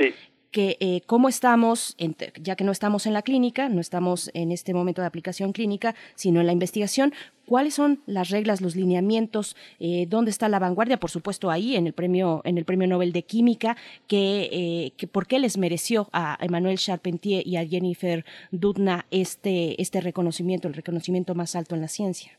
Que 0.51 0.77
eh, 0.79 1.01
cómo 1.05 1.29
estamos, 1.29 1.93
en- 1.99 2.15
ya 2.41 2.55
que 2.55 2.63
no 2.63 2.71
estamos 2.71 3.05
en 3.05 3.13
la 3.13 3.21
clínica, 3.21 3.69
no 3.69 3.79
estamos 3.79 4.31
en 4.33 4.51
este 4.51 4.73
momento 4.73 4.99
de 5.01 5.07
aplicación 5.07 5.51
clínica, 5.53 5.93
sino 6.15 6.39
en 6.41 6.47
la 6.47 6.53
investigación, 6.53 7.13
¿cuáles 7.45 7.75
son 7.75 8.01
las 8.07 8.31
reglas, 8.31 8.59
los 8.59 8.75
lineamientos, 8.75 9.55
eh, 9.79 10.07
dónde 10.09 10.31
está 10.31 10.49
la 10.49 10.57
vanguardia? 10.57 10.97
Por 10.99 11.11
supuesto 11.11 11.51
ahí 11.51 11.75
en 11.75 11.85
el 11.85 11.93
premio, 11.93 12.41
en 12.45 12.57
el 12.57 12.65
premio 12.65 12.87
Nobel 12.87 13.13
de 13.13 13.21
Química, 13.23 13.77
que, 14.07 14.49
eh, 14.51 14.93
que 14.97 15.05
por 15.05 15.27
qué 15.27 15.37
les 15.37 15.55
mereció 15.59 16.09
a 16.13 16.35
Emmanuel 16.41 16.79
Charpentier 16.79 17.45
y 17.47 17.55
a 17.57 17.65
Jennifer 17.67 18.25
Doudna 18.51 19.05
este, 19.11 19.79
este 19.79 20.01
reconocimiento, 20.01 20.67
el 20.67 20.73
reconocimiento 20.73 21.35
más 21.35 21.55
alto 21.55 21.75
en 21.75 21.81
la 21.81 21.87
ciencia. 21.87 22.38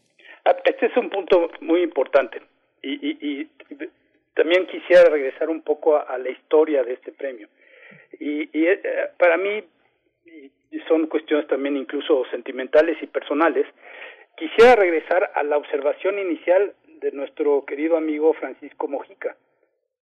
Ah, 0.50 0.56
Este 0.64 0.86
es 0.86 0.96
un 0.96 1.10
punto 1.10 1.48
muy 1.60 1.80
importante 1.82 2.42
y, 2.82 3.16
y, 3.20 3.48
también 4.34 4.66
quisiera 4.66 5.04
regresar 5.04 5.48
un 5.48 5.62
poco 5.62 5.96
a, 5.96 6.18
la 6.18 6.30
historia 6.30 6.82
de 6.82 6.94
este 6.94 7.12
premio. 7.12 7.48
Y, 8.18 8.48
eh, 8.52 8.80
para 9.18 9.36
mí, 9.36 9.62
y 10.24 10.80
son 10.88 11.06
cuestiones 11.06 11.46
también 11.46 11.76
incluso 11.76 12.24
sentimentales 12.30 12.96
y 13.02 13.06
personales, 13.06 13.66
quisiera 14.36 14.74
regresar 14.74 15.30
a 15.34 15.42
la 15.42 15.56
observación 15.56 16.18
inicial 16.18 16.72
de 17.00 17.12
nuestro 17.12 17.64
querido 17.64 17.96
amigo 17.96 18.32
Francisco 18.34 18.88
Mojica, 18.88 19.36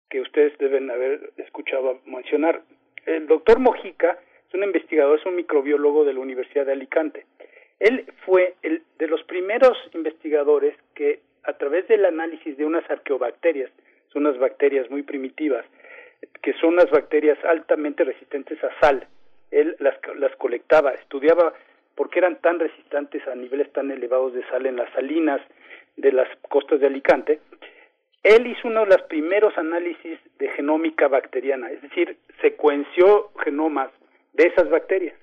que 0.09 0.21
ustedes 0.21 0.57
deben 0.59 0.91
haber 0.91 1.33
escuchado 1.37 2.01
mencionar. 2.07 2.63
El 3.07 3.27
doctor 3.27 3.61
Mojica 3.61 4.19
es 4.49 4.55
un 4.55 4.65
investigador, 4.65 5.19
es 5.19 5.27
un 5.27 5.37
microbiólogo 5.37 6.05
de 6.05 6.15
la 6.15 6.21
Universidad 6.21 6.67
de 6.67 6.73
Alicante. 6.73 7.27
Él 7.81 8.07
fue 8.25 8.55
el 8.63 8.83
de 8.99 9.09
los 9.09 9.23
primeros 9.25 9.77
investigadores 9.93 10.77
que, 10.95 11.21
a 11.43 11.55
través 11.55 11.87
del 11.89 12.05
análisis 12.05 12.57
de 12.57 12.65
unas 12.65 12.89
arqueobacterias, 12.91 13.71
son 14.13 14.27
unas 14.27 14.39
bacterias 14.39 14.91
muy 14.91 15.03
primitivas, 15.03 15.65
que 16.43 16.53
son 16.55 16.75
unas 16.75 16.91
bacterias 16.91 17.39
altamente 17.45 18.05
resistentes 18.05 18.63
a 18.65 18.71
sal, 18.81 19.07
él 19.51 19.77
las, 19.79 19.95
las 20.17 20.35
colectaba, 20.37 20.93
estudiaba 20.93 21.55
por 21.95 22.11
qué 22.11 22.19
eran 22.19 22.41
tan 22.41 22.59
resistentes 22.59 23.27
a 23.29 23.35
niveles 23.35 23.73
tan 23.73 23.91
elevados 23.91 24.35
de 24.35 24.45
sal 24.49 24.67
en 24.67 24.77
las 24.77 24.93
salinas 24.93 25.41
de 25.97 26.13
las 26.13 26.29
costas 26.49 26.81
de 26.81 26.87
Alicante. 26.87 27.41
Él 28.23 28.47
hizo 28.47 28.69
uno 28.69 28.81
de 28.81 28.87
los 28.87 29.03
primeros 29.03 29.57
análisis 29.57 30.19
de 30.39 30.49
genómica 30.49 31.09
bacteriana, 31.09 31.71
es 31.71 31.83
decir, 31.83 32.17
secuenció 32.41 33.31
genomas 33.45 33.91
de 34.33 34.47
esas 34.49 34.69
bacterias. 34.71 35.15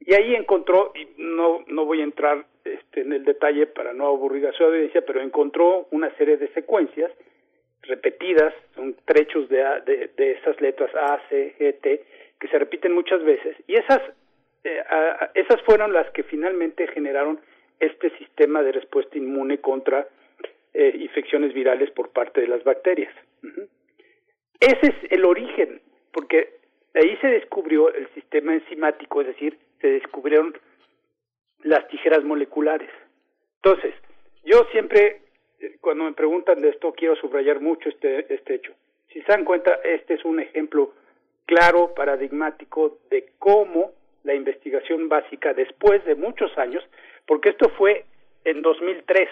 Y 0.00 0.14
ahí 0.14 0.34
encontró, 0.34 0.92
y 0.94 1.08
no, 1.18 1.62
no 1.66 1.84
voy 1.84 2.00
a 2.00 2.04
entrar 2.04 2.44
este, 2.64 3.02
en 3.02 3.12
el 3.12 3.24
detalle 3.24 3.66
para 3.66 3.92
no 3.92 4.06
aburrir 4.06 4.46
a 4.46 4.52
su 4.52 4.64
audiencia, 4.64 5.02
pero 5.02 5.20
encontró 5.20 5.86
una 5.90 6.10
serie 6.16 6.36
de 6.36 6.48
secuencias 6.48 7.12
repetidas, 7.82 8.54
son 8.74 8.96
trechos 9.04 9.48
de, 9.48 9.58
de, 9.86 10.10
de 10.16 10.32
esas 10.32 10.60
letras 10.60 10.90
A, 10.94 11.20
C, 11.28 11.54
G, 11.58 11.80
T, 11.80 12.04
que 12.38 12.48
se 12.48 12.58
repiten 12.58 12.92
muchas 12.92 13.22
veces, 13.22 13.56
y 13.66 13.74
esas, 13.74 14.00
eh, 14.64 14.82
esas 15.34 15.60
fueron 15.62 15.92
las 15.92 16.10
que 16.10 16.22
finalmente 16.22 16.86
generaron 16.88 17.38
este 17.78 18.10
sistema 18.18 18.62
de 18.62 18.72
respuesta 18.72 19.16
inmune 19.16 19.58
contra 19.58 20.06
eh, 20.74 20.92
infecciones 20.98 21.52
virales 21.52 21.90
por 21.90 22.10
parte 22.10 22.40
de 22.40 22.48
las 22.48 22.62
bacterias. 22.64 23.12
Ese 24.60 24.86
es 24.86 25.12
el 25.12 25.24
origen, 25.24 25.80
porque 26.12 26.56
ahí 26.94 27.16
se 27.20 27.28
descubrió 27.28 27.92
el 27.92 28.08
sistema 28.14 28.52
enzimático, 28.52 29.22
es 29.22 29.28
decir, 29.28 29.58
se 29.80 29.88
descubrieron 29.88 30.56
las 31.62 31.86
tijeras 31.88 32.24
moleculares. 32.24 32.90
Entonces, 33.56 33.94
yo 34.44 34.64
siempre, 34.72 35.20
eh, 35.60 35.76
cuando 35.80 36.04
me 36.04 36.12
preguntan 36.12 36.60
de 36.60 36.70
esto, 36.70 36.92
quiero 36.92 37.16
subrayar 37.16 37.60
mucho 37.60 37.88
este, 37.88 38.32
este 38.32 38.54
hecho. 38.54 38.72
Si 39.12 39.20
se 39.20 39.32
dan 39.32 39.44
cuenta, 39.44 39.80
este 39.84 40.14
es 40.14 40.24
un 40.24 40.40
ejemplo 40.40 40.92
claro, 41.46 41.92
paradigmático 41.94 42.98
de 43.10 43.32
cómo 43.38 43.92
la 44.22 44.34
investigación 44.34 45.08
básica, 45.08 45.52
después 45.52 46.04
de 46.04 46.14
muchos 46.14 46.56
años, 46.58 46.84
porque 47.26 47.50
esto 47.50 47.68
fue 47.70 48.04
en 48.44 48.62
2003, 48.62 49.28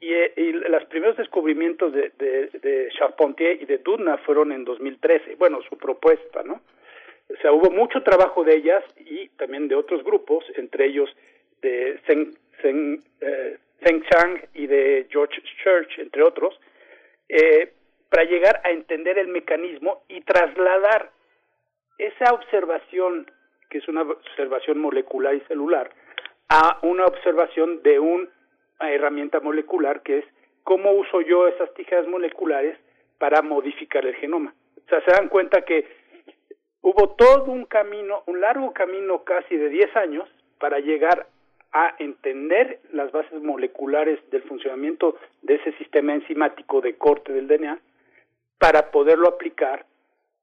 y, 0.00 0.12
eh, 0.12 0.32
y 0.36 0.52
los 0.52 0.84
primeros 0.86 1.16
descubrimientos 1.16 1.92
de, 1.92 2.10
de, 2.18 2.48
de 2.58 2.88
Charpentier 2.98 3.62
y 3.62 3.66
de 3.66 3.78
Dudna 3.78 4.18
fueron 4.18 4.50
en 4.50 4.64
2013, 4.64 5.36
bueno, 5.36 5.60
su 5.68 5.78
propuesta, 5.78 6.42
¿no? 6.42 6.60
O 7.28 7.36
sea, 7.40 7.52
hubo 7.52 7.70
mucho 7.70 8.02
trabajo 8.02 8.44
de 8.44 8.56
ellas 8.56 8.84
y 8.98 9.28
también 9.30 9.68
de 9.68 9.74
otros 9.74 10.04
grupos, 10.04 10.44
entre 10.56 10.86
ellos 10.86 11.08
de 11.62 11.98
Zeng, 12.06 12.34
Zeng, 12.60 13.02
eh, 13.20 13.58
Chang 14.10 14.40
y 14.54 14.66
de 14.66 15.06
George 15.10 15.42
Church, 15.62 15.98
entre 15.98 16.22
otros, 16.22 16.58
eh, 17.28 17.72
para 18.08 18.24
llegar 18.24 18.60
a 18.64 18.70
entender 18.70 19.18
el 19.18 19.28
mecanismo 19.28 20.04
y 20.08 20.20
trasladar 20.20 21.10
esa 21.98 22.32
observación, 22.34 23.30
que 23.70 23.78
es 23.78 23.88
una 23.88 24.02
observación 24.02 24.78
molecular 24.78 25.34
y 25.34 25.40
celular, 25.42 25.90
a 26.48 26.78
una 26.82 27.06
observación 27.06 27.82
de 27.82 27.98
una 27.98 28.28
herramienta 28.80 29.40
molecular 29.40 30.02
que 30.02 30.18
es 30.18 30.24
cómo 30.64 30.92
uso 30.92 31.20
yo 31.22 31.48
esas 31.48 31.72
tijeras 31.74 32.06
moleculares 32.06 32.76
para 33.18 33.40
modificar 33.42 34.04
el 34.04 34.14
genoma. 34.16 34.54
O 34.76 34.88
sea, 34.88 35.00
se 35.04 35.12
dan 35.12 35.28
cuenta 35.28 35.62
que 35.62 35.86
hubo 36.82 37.10
todo 37.10 37.50
un 37.50 37.64
camino, 37.64 38.22
un 38.26 38.40
largo 38.40 38.72
camino 38.72 39.24
casi 39.24 39.56
de 39.56 39.68
10 39.68 39.96
años 39.96 40.28
para 40.58 40.78
llegar 40.80 41.26
a 41.72 41.94
entender 41.98 42.80
las 42.92 43.10
bases 43.12 43.42
moleculares 43.42 44.18
del 44.30 44.42
funcionamiento 44.42 45.16
de 45.40 45.54
ese 45.54 45.72
sistema 45.78 46.12
enzimático 46.12 46.80
de 46.80 46.96
corte 46.96 47.32
del 47.32 47.48
DNA 47.48 47.78
para 48.58 48.90
poderlo 48.90 49.28
aplicar 49.28 49.86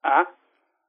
a, 0.03 0.29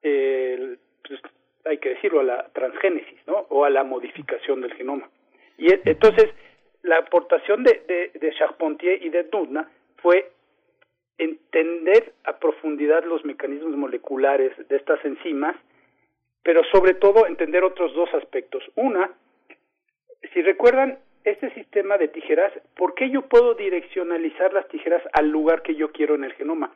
eh, 0.02 0.78
pues, 1.06 1.20
hay 1.64 1.78
que 1.78 1.90
decirlo, 1.90 2.20
a 2.20 2.24
la 2.24 2.48
transgénesis, 2.54 3.20
¿no? 3.26 3.46
O 3.50 3.64
a 3.64 3.70
la 3.70 3.84
modificación 3.84 4.62
del 4.62 4.72
genoma. 4.74 5.10
Y 5.58 5.72
e- 5.72 5.82
entonces, 5.84 6.30
la 6.82 6.98
aportación 6.98 7.62
de, 7.62 7.82
de, 7.86 8.18
de 8.18 8.34
Charpentier 8.34 9.02
y 9.02 9.10
de 9.10 9.24
Dudna 9.24 9.70
fue 9.96 10.32
entender 11.20 12.14
a 12.24 12.38
profundidad 12.38 13.04
los 13.04 13.24
mecanismos 13.26 13.76
moleculares 13.76 14.52
de 14.68 14.76
estas 14.76 15.04
enzimas, 15.04 15.54
pero 16.42 16.62
sobre 16.72 16.94
todo 16.94 17.26
entender 17.26 17.62
otros 17.62 17.92
dos 17.94 18.12
aspectos. 18.14 18.64
Una, 18.74 19.10
si 20.32 20.40
recuerdan 20.40 20.98
este 21.24 21.52
sistema 21.52 21.98
de 21.98 22.08
tijeras, 22.08 22.52
¿por 22.74 22.94
qué 22.94 23.10
yo 23.10 23.28
puedo 23.28 23.54
direccionalizar 23.54 24.54
las 24.54 24.66
tijeras 24.68 25.02
al 25.12 25.28
lugar 25.28 25.62
que 25.62 25.74
yo 25.74 25.92
quiero 25.92 26.14
en 26.14 26.24
el 26.24 26.32
genoma? 26.32 26.72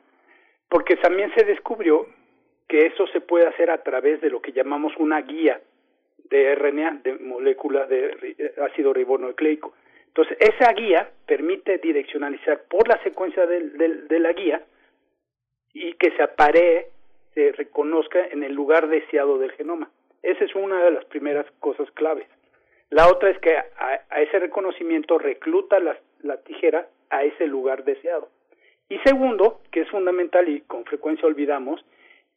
Porque 0.69 0.95
también 0.97 1.33
se 1.35 1.43
descubrió 1.43 2.05
que 2.67 2.85
eso 2.85 3.07
se 3.07 3.21
puede 3.21 3.47
hacer 3.47 3.71
a 3.71 3.81
través 3.81 4.21
de 4.21 4.29
lo 4.29 4.41
que 4.41 4.51
llamamos 4.51 4.93
una 4.97 5.21
guía 5.21 5.59
de 6.29 6.53
RNA, 6.53 7.01
de 7.03 7.15
molécula 7.15 7.87
de 7.87 8.53
ácido 8.61 8.93
ribonucleico. 8.93 9.73
Entonces, 10.17 10.37
esa 10.39 10.71
guía 10.71 11.09
permite 11.25 11.77
direccionalizar 11.79 12.63
por 12.69 12.87
la 12.87 13.01
secuencia 13.03 13.45
del- 13.45 14.07
de 14.07 14.19
la 14.19 14.31
guía 14.31 14.61
y 15.73 15.93
que 15.95 16.11
se 16.11 16.23
aparee, 16.23 16.87
se 17.33 17.51
reconozca 17.51 18.25
en 18.27 18.43
el 18.43 18.53
lugar 18.53 18.87
deseado 18.87 19.37
del 19.37 19.51
genoma. 19.51 19.91
Esa 20.23 20.45
es 20.45 20.55
una 20.55 20.81
de 20.85 20.91
las 20.91 21.03
primeras 21.05 21.45
cosas 21.59 21.91
claves. 21.91 22.27
La 22.91 23.09
otra 23.09 23.29
es 23.29 23.37
que 23.39 23.57
a, 23.57 24.21
ese 24.21 24.39
reconocimiento 24.39 25.17
recluta 25.17 25.79
la 25.81 26.37
tijera 26.43 26.87
a 27.09 27.25
ese 27.25 27.45
lugar 27.45 27.83
deseado. 27.83 28.29
Y 28.87 28.99
segundo, 28.99 29.59
que 29.71 29.81
es 29.81 29.89
fundamental 29.89 30.47
y 30.47 30.61
con 30.61 30.85
frecuencia 30.85 31.27
olvidamos, 31.27 31.83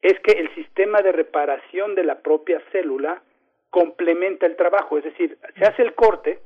es 0.03 0.19
que 0.21 0.33
el 0.33 0.53
sistema 0.57 1.01
de 1.01 1.13
reparación 1.13 1.95
de 1.95 2.03
la 2.03 2.19
propia 2.23 2.61
célula 2.73 3.23
complementa 3.71 4.47
el 4.47 4.57
trabajo, 4.57 4.99
es 4.99 5.05
decir, 5.05 5.39
se 5.57 5.65
hace 5.65 5.83
el 5.83 5.95
corte, 5.95 6.41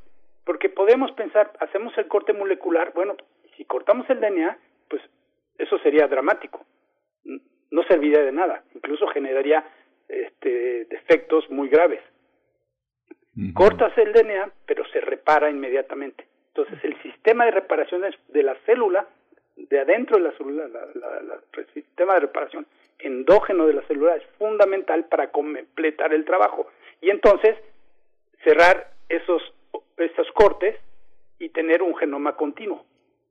porque 0.44 0.68
podemos 0.68 1.12
pensar, 1.12 1.52
hacemos 1.60 1.96
el 1.98 2.08
corte 2.08 2.32
molecular, 2.32 2.92
bueno, 2.94 3.16
si 3.56 3.64
cortamos 3.64 4.08
el 4.10 4.20
DNA, 4.20 4.58
pues 4.88 5.02
eso 5.58 5.78
sería 5.78 6.06
dramático, 6.08 6.64
no 7.70 7.82
serviría 7.84 8.22
de 8.22 8.32
nada, 8.32 8.64
incluso 8.74 9.06
generaría 9.08 9.64
este, 10.08 10.84
defectos 10.86 11.48
muy 11.50 11.68
graves. 11.68 12.00
Cortas 13.54 13.96
el 13.96 14.12
DNA, 14.12 14.50
pero 14.66 14.84
se 14.88 15.00
repara 15.00 15.48
inmediatamente. 15.48 16.26
Entonces, 16.48 16.78
el 16.84 17.00
sistema 17.02 17.46
de 17.46 17.52
reparación 17.52 18.02
de 18.28 18.42
la 18.42 18.54
célula, 18.66 19.06
de 19.56 19.80
adentro 19.80 20.16
de 20.18 20.24
la 20.24 20.32
célula, 20.36 20.68
la- 20.68 20.86
la- 20.94 21.22
la- 21.22 21.40
el 21.56 21.66
sistema 21.72 22.14
de 22.14 22.20
reparación 22.20 22.66
endógeno 22.98 23.66
de 23.66 23.72
la 23.74 23.82
célula 23.82 24.16
es 24.16 24.24
fundamental 24.38 25.06
para 25.06 25.30
completar 25.30 26.12
el 26.12 26.26
trabajo. 26.26 26.66
Y 27.00 27.08
entonces, 27.08 27.56
cerrar 28.44 28.90
esos, 29.08 29.42
esos 30.06 30.30
cortes 30.32 30.76
y 31.38 31.48
tener 31.50 31.82
un 31.82 31.96
genoma 31.96 32.36
continuo, 32.36 32.84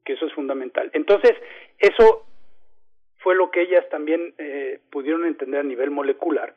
que 0.03 0.14
eso 0.14 0.26
es 0.26 0.34
fundamental. 0.34 0.89
Entonces, 0.93 1.34
eso 1.80 2.26
fue 3.19 3.35
lo 3.35 3.52
que 3.52 3.61
ellas 3.61 3.88
también 3.89 4.34
eh, 4.38 4.80
pudieron 4.89 5.26
entender 5.26 5.61
a 5.61 5.64
nivel 5.64 5.91
molecular 5.91 6.53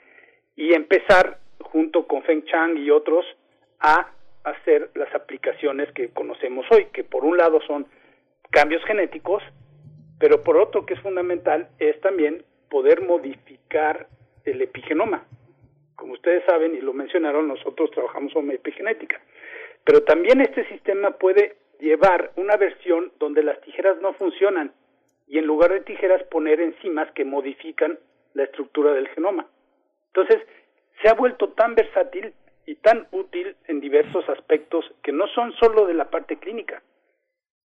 y 0.57 0.74
empezar 0.74 1.39
junto 1.61 2.07
con 2.07 2.23
Feng 2.23 2.45
Chang 2.45 2.77
y 2.78 2.91
otros 2.91 3.24
a 3.81 4.11
hacer 4.45 4.91
las 4.95 5.12
aplicaciones 5.15 5.91
que 5.93 6.11
conocemos 6.11 6.66
hoy, 6.70 6.86
que 6.93 7.05
por 7.05 7.24
un 7.24 7.36
lado 7.36 7.61
son 7.66 7.86
cambios 8.51 8.85
genéticos, 8.85 9.43
pero 10.19 10.43
por 10.43 10.57
otro 10.57 10.86
que 10.86 10.95
es 10.95 11.01
fundamental 11.01 11.69
es 11.78 12.01
también 12.01 12.45
poder 12.70 13.03
modificar 13.03 14.09
el 14.45 14.61
epigenoma. 14.62 15.24
Como 15.97 16.12
ustedes 16.12 16.45
saben 16.45 16.74
y 16.74 16.81
lo 16.81 16.93
mencionaron, 16.93 17.49
nosotros 17.49 17.91
trabajamos 17.91 18.32
con 18.32 18.51
epigenética. 18.51 19.20
Pero 19.85 20.02
también 20.02 20.40
este 20.40 20.66
sistema 20.69 21.12
puede 21.12 21.56
llevar 21.78 22.32
una 22.36 22.56
versión 22.56 23.12
donde 23.19 23.43
las 23.43 23.61
tijeras 23.61 24.01
no 24.01 24.15
funcionan 24.15 24.73
y 25.27 25.39
en 25.39 25.47
lugar 25.47 25.73
de 25.73 25.81
tijeras 25.81 26.23
poner 26.24 26.61
enzimas 26.61 27.11
que 27.12 27.24
modifican 27.24 27.98
la 28.35 28.44
estructura 28.44 28.93
del 28.93 29.09
genoma. 29.09 29.47
Entonces, 30.09 30.47
se 31.02 31.09
ha 31.09 31.15
vuelto 31.15 31.51
tan 31.51 31.74
versátil 31.74 32.32
y 32.66 32.77
tan 32.77 33.06
útil 33.12 33.56
en 33.66 33.81
diversos 33.81 34.28
aspectos 34.28 34.85
que 35.02 35.12
no 35.12 35.27
son 35.28 35.52
solo 35.55 35.86
de 35.86 35.94
la 35.94 36.11
parte 36.11 36.36
clínica. 36.39 36.82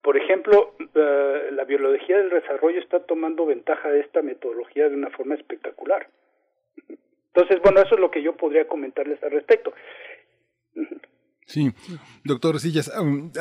Por 0.02 0.16
ejemplo, 0.16 0.74
eh, 0.94 1.48
la 1.52 1.64
biología 1.64 2.18
del 2.18 2.30
desarrollo 2.30 2.78
está 2.78 3.00
tomando 3.00 3.44
ventaja 3.44 3.90
de 3.90 4.00
esta 4.00 4.22
metodología 4.22 4.88
de 4.88 4.94
una 4.94 5.10
forma 5.10 5.34
espectacular. 5.34 6.06
Entonces, 7.34 7.60
bueno, 7.60 7.80
eso 7.80 7.96
es 7.96 8.00
lo 8.00 8.10
que 8.10 8.22
yo 8.22 8.36
podría 8.36 8.68
comentarles 8.68 9.22
al 9.22 9.32
respecto. 9.32 9.74
Sí, 11.48 11.72
doctor 12.24 12.58
Sillas, 12.58 12.90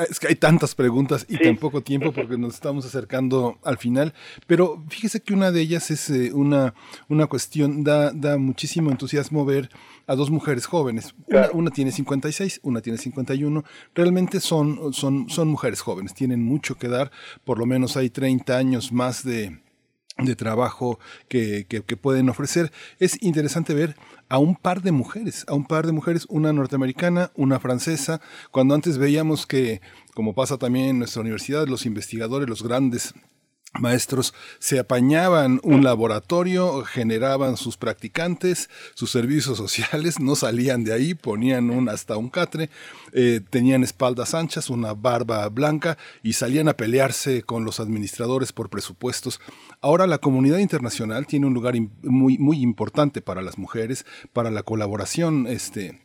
es 0.08 0.20
que 0.20 0.28
hay 0.28 0.36
tantas 0.36 0.76
preguntas 0.76 1.26
y 1.28 1.40
tan 1.40 1.58
poco 1.58 1.82
tiempo 1.82 2.12
porque 2.12 2.38
nos 2.38 2.54
estamos 2.54 2.86
acercando 2.86 3.58
al 3.64 3.80
final, 3.80 4.14
pero 4.46 4.86
fíjese 4.90 5.22
que 5.22 5.34
una 5.34 5.52
de 5.52 5.62
ellas 5.62 5.90
es 5.90 6.12
eh, 6.12 6.32
una, 6.32 6.76
una 7.10 7.26
cuestión, 7.26 7.84
da, 7.84 8.12
da 8.12 8.38
muchísimo 8.38 8.92
entusiasmo 8.92 9.44
ver 9.44 9.72
a 10.06 10.14
dos 10.14 10.30
mujeres 10.30 10.68
jóvenes. 10.68 11.16
Una, 11.28 11.50
una 11.52 11.72
tiene 11.72 11.92
56, 11.92 12.60
una 12.62 12.80
tiene 12.82 13.00
51. 13.00 13.64
Realmente 13.96 14.40
son, 14.40 14.94
son, 14.94 15.28
son 15.28 15.48
mujeres 15.48 15.82
jóvenes, 15.82 16.14
tienen 16.14 16.44
mucho 16.44 16.76
que 16.76 16.88
dar, 16.88 17.12
por 17.44 17.58
lo 17.58 17.66
menos 17.66 17.98
hay 17.98 18.12
30 18.12 18.56
años 18.56 18.92
más 18.92 19.24
de, 19.24 19.60
de 20.18 20.36
trabajo 20.36 21.00
que, 21.28 21.66
que, 21.68 21.98
pueden 21.98 22.30
ofrecer. 22.30 22.72
Es 23.00 23.22
interesante 23.22 23.74
ver 23.74 23.96
a 24.30 24.38
un 24.38 24.56
par 24.56 24.82
de 24.82 24.92
mujeres, 24.92 25.46
a 25.48 25.54
un 25.54 25.66
par 25.66 25.86
de 25.86 25.92
mujeres, 25.92 26.26
una 26.30 26.54
norteamericana, 26.54 27.32
una 27.36 27.60
francesa, 27.60 28.22
cuando 28.52 28.76
antes 28.76 28.98
veíamos 28.98 29.46
que, 29.46 29.82
como 30.14 30.34
pasa 30.34 30.58
también 30.58 30.88
en 30.88 31.00
nuestra 31.00 31.22
universidad, 31.22 31.68
los 31.68 31.86
investigadores, 31.86 32.48
los 32.48 32.64
grandes 32.64 33.14
maestros 33.80 34.34
se 34.60 34.80
apañaban 34.80 35.60
un 35.64 35.84
laboratorio, 35.84 36.84
generaban 36.84 37.58
sus 37.58 37.78
practicantes, 37.78 38.70
sus 38.94 39.12
servicios 39.12 39.58
sociales, 39.58 40.20
no 40.20 40.36
salían 40.36 40.84
de 40.84 40.94
ahí, 40.94 41.14
ponían 41.14 41.70
un, 41.70 41.90
hasta 41.90 42.18
un 42.18 42.30
catre, 42.30 42.70
eh, 43.14 43.42
tenían 43.50 43.84
espaldas 43.84 44.34
anchas, 44.34 44.70
una 44.70 44.94
barba 44.94 45.48
blanca 45.50 45.98
y 46.24 46.34
salían 46.34 46.68
a 46.68 46.78
pelearse 46.78 47.44
con 47.44 47.66
los 47.66 47.80
administradores 47.80 48.52
por 48.52 48.70
presupuestos. 48.70 49.40
Ahora 49.82 50.08
la 50.08 50.18
comunidad 50.18 50.60
internacional 50.60 51.28
tiene 51.28 51.48
un 51.48 51.54
lugar 51.54 51.76
muy, 52.04 52.38
muy 52.38 52.62
importante 52.62 53.22
para 53.22 53.42
las 53.42 53.58
mujeres, 53.58 54.06
para 54.34 54.52
la 54.52 54.64
colaboración, 54.64 55.48
este, 55.48 56.05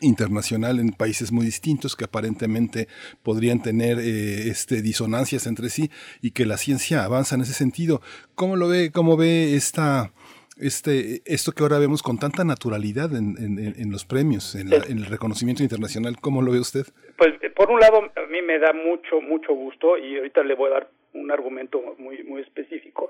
internacional 0.00 0.78
en 0.78 0.90
países 0.92 1.32
muy 1.32 1.44
distintos 1.44 1.96
que 1.96 2.04
aparentemente 2.04 2.88
podrían 3.22 3.60
tener 3.62 3.98
eh, 3.98 4.48
este 4.48 4.82
disonancias 4.82 5.46
entre 5.46 5.68
sí 5.68 5.90
y 6.22 6.30
que 6.30 6.46
la 6.46 6.56
ciencia 6.56 7.04
avanza 7.04 7.34
en 7.34 7.42
ese 7.42 7.52
sentido. 7.54 8.00
¿Cómo 8.34 8.56
lo 8.56 8.68
ve? 8.68 8.90
¿Cómo 8.92 9.16
ve 9.16 9.54
esta 9.54 10.12
este 10.58 11.22
esto 11.24 11.52
que 11.52 11.62
ahora 11.62 11.78
vemos 11.78 12.02
con 12.02 12.18
tanta 12.18 12.44
naturalidad 12.44 13.14
en, 13.16 13.36
en- 13.38 13.90
los 13.90 14.04
premios, 14.04 14.54
en, 14.54 14.70
la- 14.70 14.76
en 14.88 14.98
el 14.98 15.06
reconocimiento 15.06 15.62
internacional? 15.62 16.16
¿Cómo 16.20 16.42
lo 16.42 16.52
ve 16.52 16.60
usted? 16.60 16.86
Pues 17.16 17.34
eh, 17.42 17.50
por 17.50 17.70
un 17.70 17.80
lado 17.80 17.98
a 17.98 18.26
mí 18.30 18.42
me 18.42 18.58
da 18.58 18.72
mucho 18.72 19.20
mucho 19.20 19.54
gusto 19.54 19.98
y 19.98 20.16
ahorita 20.18 20.42
le 20.44 20.54
voy 20.54 20.70
a 20.70 20.74
dar 20.74 20.90
un 21.14 21.30
argumento 21.32 21.82
muy 21.98 22.22
muy 22.24 22.42
específico, 22.42 23.08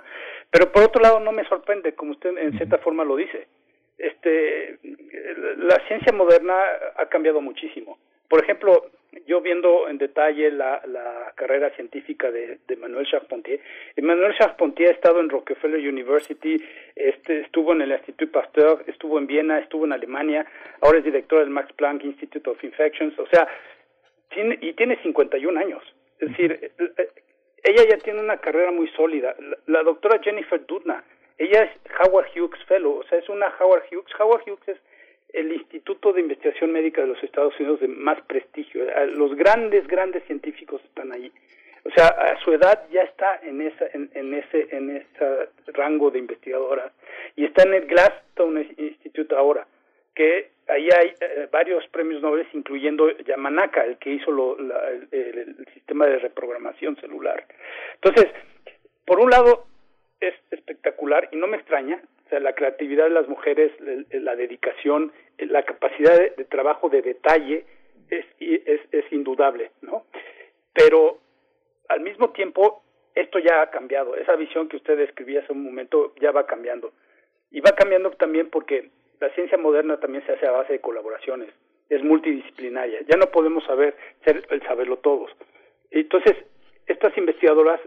pero 0.51 0.73
por 0.73 0.85
otro 0.85 1.03
lado 1.03 1.21
no 1.21 1.33
me 1.33 1.47
sorprende 1.49 1.95
como 1.95 2.13
usted 2.13 2.31
en 2.39 2.57
cierta 2.57 2.79
forma 2.79 3.05
lo 3.05 3.17
dice. 3.17 3.49
Este 4.01 4.79
la 5.59 5.79
ciencia 5.87 6.13
moderna 6.13 6.55
ha 6.97 7.07
cambiado 7.07 7.41
muchísimo. 7.41 7.99
Por 8.29 8.43
ejemplo, 8.43 8.91
yo 9.27 9.41
viendo 9.41 9.89
en 9.89 9.99
detalle 9.99 10.51
la, 10.51 10.81
la 10.87 11.33
carrera 11.35 11.71
científica 11.71 12.31
de, 12.31 12.59
de 12.67 12.77
Manuel 12.77 13.07
Charpentier, 13.07 13.61
Emmanuel 13.97 14.37
Charpentier 14.39 14.91
ha 14.91 14.93
estado 14.93 15.21
en 15.21 15.29
Rockefeller 15.29 15.81
University, 15.81 16.57
este, 16.95 17.41
estuvo 17.41 17.73
en 17.73 17.83
el 17.83 17.91
Institut 17.93 18.31
Pasteur, 18.31 18.85
estuvo 18.87 19.19
en 19.19 19.27
Viena, 19.27 19.59
estuvo 19.59 19.85
en 19.85 19.93
Alemania, 19.93 20.47
ahora 20.81 20.99
es 20.99 21.05
director 21.05 21.41
del 21.41 21.51
Max 21.51 21.73
Planck 21.73 22.05
Institute 22.05 22.49
of 22.49 22.63
Infections, 22.63 23.19
o 23.19 23.27
sea, 23.27 23.49
tiene, 24.33 24.59
y 24.61 24.73
tiene 24.75 24.97
51 25.03 25.59
años. 25.59 25.83
Es 26.21 26.29
decir, 26.31 26.53
eh, 26.53 26.71
eh, 26.79 27.09
ella 27.65 27.85
ya 27.91 27.99
tiene 27.99 28.21
una 28.21 28.39
carrera 28.39 28.71
muy 28.71 28.89
sólida. 28.89 29.35
La, 29.41 29.57
la 29.67 29.83
doctora 29.83 30.21
Jennifer 30.23 30.65
Doudna, 30.67 31.03
ella 31.41 31.63
es 31.65 31.71
Howard 32.01 32.29
Hughes 32.37 32.63
Fellow, 32.67 32.99
o 32.99 33.05
sea, 33.05 33.19
es 33.19 33.29
una 33.29 33.53
Howard 33.59 33.85
Hughes. 33.91 34.07
Howard 34.21 34.43
Hughes 34.47 34.69
es 34.69 34.79
el 35.33 35.53
Instituto 35.53 36.13
de 36.13 36.21
Investigación 36.21 36.73
Médica 36.73 37.01
de 37.03 37.07
los 37.09 37.23
Estados 37.23 37.59
Unidos 37.59 37.81
de 37.81 37.89
más 37.89 38.21
prestigio. 38.23 38.85
Los 39.15 39.35
grandes, 39.37 39.87
grandes 39.87 40.25
científicos 40.25 40.83
están 40.85 41.13
allí. 41.13 41.33
O 41.85 41.91
sea, 41.93 42.09
a 42.09 42.39
su 42.45 42.53
edad 42.53 42.87
ya 42.91 43.03
está 43.03 43.41
en 43.43 43.63
esa, 43.63 43.87
en, 43.95 44.11
en 44.15 44.35
ese, 44.35 44.69
en 44.77 44.97
ese 44.97 45.49
rango 45.69 46.11
de 46.11 46.19
investigadora 46.19 46.93
y 47.37 47.45
está 47.47 47.63
en 47.63 47.73
el 47.75 47.87
Gladstone 47.87 48.75
Institute 48.77 49.35
ahora, 49.35 49.67
que 50.15 50.51
ahí 50.69 50.89
hay 50.91 51.15
eh, 51.21 51.49
varios 51.51 51.87
premios 51.89 52.21
Nobel, 52.21 52.47
incluyendo 52.53 53.09
Yamanaka, 53.19 53.85
el 53.87 53.97
que 53.97 54.11
hizo 54.11 54.31
lo- 54.31 54.59
la- 54.61 54.91
el 55.11 55.57
sistema 55.73 56.07
de 56.07 56.19
reprogramación 56.19 56.97
celular. 56.97 57.47
Entonces, 57.95 58.31
por 59.07 59.19
un 59.21 59.31
lado 59.31 59.65
es 60.21 60.35
espectacular 60.51 61.29
y 61.33 61.37
no 61.37 61.47
me 61.47 61.57
extraña, 61.57 62.03
o 62.27 62.29
sea, 62.29 62.41
la 62.41 62.55
creatividad 62.55 63.05
de 63.05 63.11
las 63.11 63.29
mujeres, 63.29 63.73
la 64.13 64.37
dedicación, 64.37 65.13
la 65.39 65.65
capacidad 65.65 66.17
de, 66.17 66.45
trabajo 66.45 66.89
de 66.89 67.03
detalle 67.03 67.65
es, 68.11 68.25
es, 68.39 68.81
es 68.93 69.13
indudable, 69.13 69.73
¿no? 69.83 70.05
Pero 70.73 71.19
al 71.89 72.01
mismo 72.01 72.31
tiempo, 72.31 72.85
esto 73.15 73.39
ya 73.41 73.63
ha 73.63 73.71
cambiado. 73.71 74.15
Esa 74.15 74.37
visión 74.37 74.69
que 74.69 74.77
usted 74.77 74.97
describía 74.97 75.41
hace 75.41 75.53
un 75.53 75.65
momento 75.65 76.15
ya 76.21 76.31
va 76.31 76.47
cambiando. 76.47 76.93
Y 77.51 77.61
va 77.61 77.73
cambiando 77.73 78.11
también 78.13 78.49
porque 78.49 78.91
la 79.21 79.29
ciencia 79.31 79.59
moderna 79.59 79.99
también 79.99 80.25
se 80.25 80.33
hace 80.33 80.47
a 80.47 80.53
base 80.53 80.75
de 80.75 80.81
colaboraciones, 80.81 81.49
es 81.89 82.03
multidisciplinaria. 82.03 83.01
Ya 83.09 83.17
no 83.17 83.27
podemos 83.27 83.65
saber 83.65 83.97
ser 84.25 84.47
el 84.51 84.63
saberlo 84.63 84.99
todos. 84.99 85.31
Entonces, 85.91 86.37
estas 86.87 87.17
investigadoras, 87.19 87.81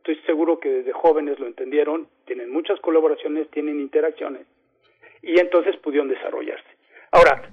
estoy 0.00 0.16
seguro 0.24 0.58
que 0.58 0.70
desde 0.70 0.92
jóvenes 0.92 1.38
lo 1.38 1.46
entendieron, 1.46 2.08
tienen 2.24 2.50
muchas 2.50 2.80
colaboraciones, 2.80 3.50
tienen 3.50 3.80
interacciones 3.80 4.46
y 5.20 5.38
entonces 5.38 5.76
pudieron 5.76 6.08
desarrollarse. 6.08 6.68
Ahora, 7.12 7.50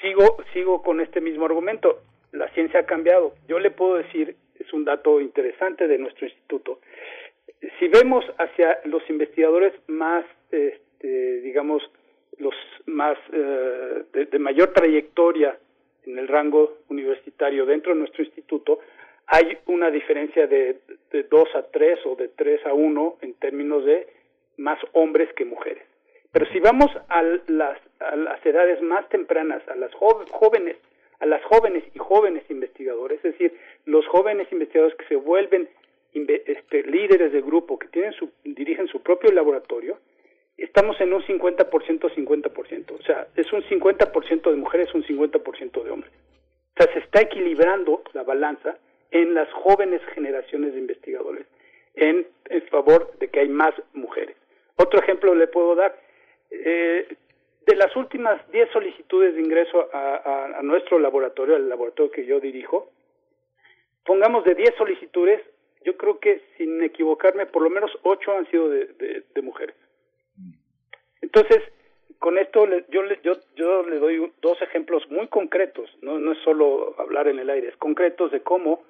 sigo 0.00 0.38
sigo 0.52 0.82
con 0.82 1.00
este 1.00 1.20
mismo 1.20 1.44
argumento. 1.46 2.00
La 2.32 2.48
ciencia 2.48 2.80
ha 2.80 2.86
cambiado. 2.86 3.34
Yo 3.46 3.60
le 3.60 3.70
puedo 3.70 3.96
decir, 3.96 4.34
es 4.58 4.72
un 4.72 4.84
dato 4.84 5.20
interesante 5.20 5.86
de 5.86 5.98
nuestro 5.98 6.26
instituto. 6.26 6.80
Si 7.78 7.86
vemos 7.86 8.24
hacia 8.38 8.80
los 8.86 9.08
investigadores 9.08 9.72
más, 9.86 10.24
este, 10.50 11.42
digamos, 11.42 11.82
los 12.38 12.54
más 12.86 13.16
eh, 13.32 14.02
de, 14.12 14.24
de 14.24 14.38
mayor 14.40 14.72
trayectoria 14.72 15.56
en 16.06 16.18
el 16.18 16.26
rango 16.26 16.78
universitario 16.88 17.66
dentro 17.66 17.92
de 17.92 18.00
nuestro 18.00 18.24
instituto, 18.24 18.80
hay 19.34 19.56
una 19.64 19.90
diferencia 19.90 20.46
de, 20.46 20.76
de 21.10 21.22
2 21.22 21.48
a 21.54 21.62
3 21.62 22.00
o 22.04 22.16
de 22.16 22.28
3 22.28 22.66
a 22.66 22.74
1 22.74 23.16
en 23.22 23.32
términos 23.34 23.82
de 23.82 24.06
más 24.58 24.78
hombres 24.92 25.32
que 25.32 25.46
mujeres. 25.46 25.82
Pero 26.32 26.44
si 26.52 26.60
vamos 26.60 26.90
a 27.08 27.22
las, 27.46 27.78
a 27.98 28.14
las 28.14 28.44
edades 28.44 28.82
más 28.82 29.08
tempranas, 29.08 29.66
a 29.68 29.74
las 29.74 29.90
jóvenes, 29.94 30.76
a 31.18 31.24
las 31.24 31.42
jóvenes 31.44 31.82
y 31.94 31.98
jóvenes 31.98 32.42
investigadores, 32.50 33.24
es 33.24 33.32
decir, 33.32 33.58
los 33.86 34.06
jóvenes 34.08 34.52
investigadores 34.52 34.94
que 34.98 35.06
se 35.06 35.16
vuelven 35.16 35.66
este, 36.12 36.82
líderes 36.82 37.32
de 37.32 37.40
grupo, 37.40 37.78
que 37.78 37.88
tienen 37.88 38.12
su, 38.12 38.28
dirigen 38.44 38.86
su 38.88 39.02
propio 39.02 39.32
laboratorio, 39.32 39.96
estamos 40.58 41.00
en 41.00 41.10
un 41.10 41.22
50%, 41.22 41.66
50%. 41.66 42.92
O 42.92 43.02
sea, 43.02 43.28
es 43.34 43.50
un 43.50 43.62
50% 43.62 44.50
de 44.50 44.56
mujeres, 44.56 44.92
un 44.92 45.04
50% 45.04 45.82
de 45.82 45.90
hombres. 45.90 46.12
O 46.76 46.82
sea, 46.82 46.92
se 46.92 46.98
está 46.98 47.22
equilibrando 47.22 48.02
la 48.12 48.24
balanza 48.24 48.76
en 49.12 49.34
las 49.34 49.50
jóvenes 49.52 50.02
generaciones 50.14 50.72
de 50.74 50.80
investigadores 50.80 51.46
en, 51.94 52.26
favor 52.70 53.16
de 53.18 53.28
que 53.28 53.40
hay 53.40 53.48
más 53.48 53.74
mujeres. 53.92 54.36
Otro 54.76 55.00
ejemplo 55.00 55.34
le 55.34 55.46
puedo 55.46 55.74
dar. 55.74 55.94
Eh, 56.50 57.06
de 57.66 57.76
las 57.76 57.94
últimas 57.96 58.40
10 58.50 58.70
solicitudes 58.72 59.34
de 59.34 59.40
ingreso 59.40 59.88
a, 59.92 60.60
nuestro 60.62 60.98
laboratorio, 60.98 61.54
al 61.56 61.68
laboratorio 61.68 62.10
que 62.10 62.26
yo 62.26 62.40
dirijo, 62.40 62.90
pongamos 64.04 64.44
de 64.44 64.54
10 64.54 64.74
solicitudes, 64.76 65.40
yo 65.84 65.96
creo 65.96 66.18
que 66.18 66.40
sin 66.56 66.82
equivocarme, 66.82 67.46
por 67.46 67.62
lo 67.62 67.70
menos 67.70 67.90
8 68.02 68.32
han 68.36 68.50
sido 68.50 68.68
de, 68.68 68.86
de- 68.86 69.24
mujeres. 69.42 69.76
Entonces, 71.20 71.58
con 72.18 72.38
esto 72.38 72.66
yo, 72.88 73.02
le- 73.02 73.20
yo, 73.22 73.32
yo 73.56 73.82
le 73.84 73.98
doy 73.98 74.32
dos 74.40 74.60
ejemplos 74.62 75.08
muy 75.10 75.28
concretos, 75.28 75.88
no, 76.02 76.18
no 76.18 76.32
es 76.32 76.38
solo 76.38 76.94
hablar 76.98 77.28
en 77.28 77.38
el 77.38 77.50
aire, 77.50 77.68
es 77.68 77.76
concretos 77.76 78.30
de 78.32 78.40
cómo 78.42 78.82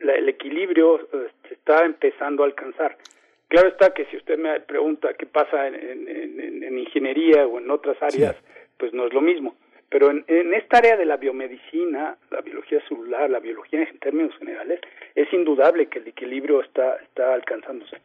la- 0.00 0.14
el 0.14 0.28
equilibrio 0.28 1.08
se 1.48 1.54
está 1.54 1.84
empezando 1.84 2.42
a 2.42 2.46
alcanzar. 2.46 2.96
Claro 3.48 3.68
está 3.68 3.92
que 3.94 4.06
si 4.06 4.16
usted 4.16 4.38
me 4.38 4.58
pregunta 4.60 5.14
qué 5.14 5.26
pasa 5.26 5.68
en, 5.68 5.74
en- 5.74 6.08
en- 6.08 6.62
en 6.64 6.78
ingeniería 6.78 7.46
o 7.46 7.58
en 7.58 7.70
otras 7.70 7.96
áreas, 8.02 8.36
pues 8.78 8.92
no 8.92 9.06
es 9.06 9.12
lo 9.12 9.20
mismo. 9.20 9.54
Pero 9.90 10.10
en, 10.10 10.24
en 10.26 10.54
esta 10.54 10.78
área 10.78 10.96
de 10.96 11.04
la 11.04 11.16
biomedicina, 11.18 12.16
la 12.30 12.40
biología 12.40 12.80
celular, 12.88 13.30
la 13.30 13.38
biología 13.38 13.82
en 13.82 13.98
términos 13.98 14.36
generales, 14.38 14.80
es 15.14 15.32
indudable 15.32 15.86
que 15.86 16.00
el 16.00 16.08
equilibrio 16.08 16.62
está, 16.62 16.96
está 16.96 17.32
alcanzándose. 17.34 17.98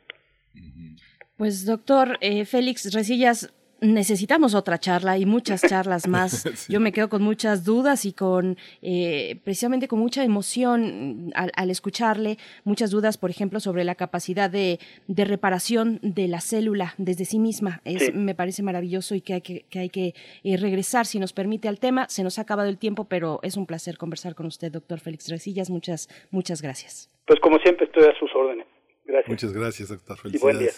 Pues 1.38 1.66
doctor 1.66 2.18
eh, 2.22 2.46
Félix 2.46 2.94
Resillas, 2.94 3.54
necesitamos 3.82 4.56
otra 4.56 4.80
charla 4.80 5.18
y 5.18 5.26
muchas 5.26 5.62
charlas 5.62 6.08
más. 6.08 6.68
Yo 6.68 6.80
me 6.80 6.92
quedo 6.92 7.10
con 7.10 7.22
muchas 7.22 7.64
dudas 7.64 8.06
y 8.06 8.14
con 8.14 8.58
eh, 8.82 9.40
precisamente 9.44 9.88
con 9.88 10.00
mucha 10.00 10.24
emoción 10.24 11.32
al, 11.36 11.52
al 11.56 11.70
escucharle, 11.70 12.38
muchas 12.64 12.92
dudas, 12.92 13.18
por 13.18 13.30
ejemplo, 13.30 13.60
sobre 13.60 13.84
la 13.84 13.96
capacidad 13.96 14.50
de, 14.50 14.80
de 15.08 15.26
reparación 15.26 16.00
de 16.02 16.28
la 16.28 16.42
célula 16.42 16.94
desde 16.98 17.26
sí 17.26 17.40
misma. 17.40 17.82
Es, 17.86 18.00
Sí. 18.00 18.12
Me 18.14 18.34
parece 18.34 18.64
maravilloso 18.64 19.14
y 19.14 19.22
que 19.22 19.34
hay 19.34 19.42
que, 19.42 19.66
que, 19.70 19.80
hay 19.80 19.90
que 19.90 20.14
eh, 20.44 20.58
regresar, 20.58 21.06
si 21.06 21.20
nos 21.20 21.34
permite, 21.34 21.68
al 21.68 21.80
tema. 21.80 22.08
Se 22.08 22.24
nos 22.24 22.40
ha 22.40 22.44
acabado 22.44 22.70
el 22.70 22.78
tiempo, 22.78 23.06
pero 23.06 23.40
es 23.44 23.58
un 23.58 23.66
placer 23.66 23.98
conversar 23.98 24.36
con 24.36 24.46
usted, 24.46 24.72
doctor 24.72 25.00
Félix 25.00 25.30
Resillas. 25.30 25.70
Muchas, 25.70 26.08
muchas 26.32 26.62
gracias. 26.62 27.10
Pues 27.26 27.40
como 27.42 27.58
siempre 27.60 27.86
estoy 27.86 28.06
a 28.06 28.18
sus 28.18 28.34
órdenes. 28.34 28.66
Gracias. 29.06 29.30
Muchas 29.30 29.54
gracias, 29.54 29.90
doctor. 29.90 30.18
Y 30.32 30.38
buen 30.38 30.60
día. 30.60 30.72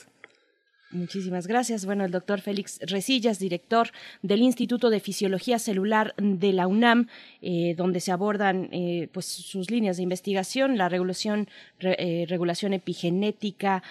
Muchísimas 0.92 1.48
gracias. 1.48 1.86
Bueno, 1.86 2.04
el 2.04 2.12
doctor 2.12 2.42
Félix 2.42 2.80
Resillas, 2.82 3.40
director 3.40 3.90
del 4.22 4.42
Instituto 4.42 4.90
de 4.90 5.00
Fisiología 5.00 5.58
Celular 5.58 6.14
de 6.18 6.52
la 6.52 6.68
UNAM, 6.68 7.08
eh, 7.42 7.76
donde 7.78 8.02
se 8.02 8.12
abordan 8.12 8.68
eh, 8.74 9.08
pues 9.14 9.26
sus 9.26 9.72
líneas 9.72 9.98
de 9.98 10.04
investigación, 10.04 10.78
la 10.78 10.90
regulación, 10.90 11.48
re- 11.80 11.96
eh, 11.98 12.26
regulación 12.28 12.74
epigenética, 12.74 13.84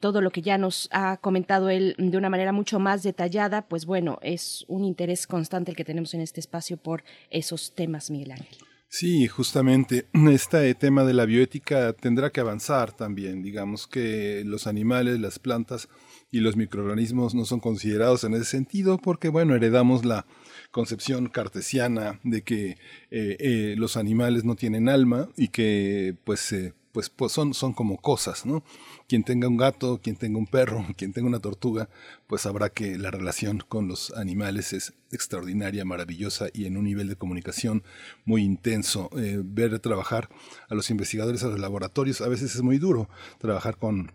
todo 0.00 0.20
lo 0.20 0.30
que 0.30 0.42
ya 0.42 0.58
nos 0.58 0.88
ha 0.90 1.18
comentado 1.18 1.68
él 1.70 1.94
de 1.98 2.16
una 2.16 2.30
manera 2.30 2.52
mucho 2.52 2.78
más 2.78 3.02
detallada. 3.02 3.62
Pues 3.62 3.84
bueno, 3.86 4.18
es 4.22 4.64
un 4.68 4.84
interés 4.84 5.26
constante 5.26 5.70
el 5.72 5.76
que 5.76 5.84
tenemos 5.84 6.14
en 6.14 6.20
este 6.20 6.40
espacio 6.40 6.76
por 6.76 7.04
esos 7.30 7.72
temas, 7.74 8.10
Miguel 8.10 8.32
Ángel. 8.32 8.58
Sí, 8.88 9.28
justamente 9.28 10.06
este 10.32 10.74
tema 10.74 11.04
de 11.04 11.12
la 11.12 11.26
bioética 11.26 11.92
tendrá 11.92 12.30
que 12.30 12.40
avanzar 12.40 12.92
también. 12.92 13.42
Digamos 13.42 13.86
que 13.86 14.42
los 14.46 14.66
animales, 14.66 15.20
las 15.20 15.38
plantas 15.38 15.88
y 16.30 16.40
los 16.40 16.56
microorganismos 16.56 17.34
no 17.34 17.44
son 17.44 17.60
considerados 17.60 18.24
en 18.24 18.34
ese 18.34 18.44
sentido 18.44 18.98
porque, 18.98 19.28
bueno, 19.28 19.54
heredamos 19.54 20.04
la 20.04 20.26
concepción 20.70 21.28
cartesiana 21.28 22.20
de 22.22 22.42
que 22.42 22.70
eh, 23.10 23.36
eh, 23.38 23.74
los 23.78 23.96
animales 23.96 24.44
no 24.44 24.54
tienen 24.54 24.88
alma 24.88 25.28
y 25.36 25.48
que 25.48 26.16
pues, 26.24 26.52
eh, 26.52 26.74
pues, 26.92 27.08
pues 27.08 27.32
son, 27.32 27.54
son 27.54 27.72
como 27.72 27.96
cosas, 27.96 28.44
¿no? 28.44 28.62
Quien 29.08 29.24
tenga 29.24 29.48
un 29.48 29.56
gato, 29.56 30.00
quien 30.02 30.16
tenga 30.16 30.38
un 30.38 30.46
perro, 30.46 30.84
quien 30.98 31.14
tenga 31.14 31.28
una 31.28 31.40
tortuga, 31.40 31.88
pues 32.26 32.42
sabrá 32.42 32.68
que 32.68 32.98
la 32.98 33.10
relación 33.10 33.64
con 33.66 33.88
los 33.88 34.12
animales 34.14 34.74
es 34.74 34.92
extraordinaria, 35.10 35.86
maravillosa 35.86 36.48
y 36.52 36.66
en 36.66 36.76
un 36.76 36.84
nivel 36.84 37.08
de 37.08 37.16
comunicación 37.16 37.82
muy 38.26 38.42
intenso. 38.42 39.08
Ver 39.14 39.78
trabajar 39.78 40.28
a 40.68 40.74
los 40.74 40.90
investigadores 40.90 41.42
a 41.42 41.48
los 41.48 41.58
laboratorios 41.58 42.20
a 42.20 42.28
veces 42.28 42.54
es 42.54 42.60
muy 42.60 42.76
duro 42.76 43.08
trabajar 43.38 43.78
con 43.78 44.12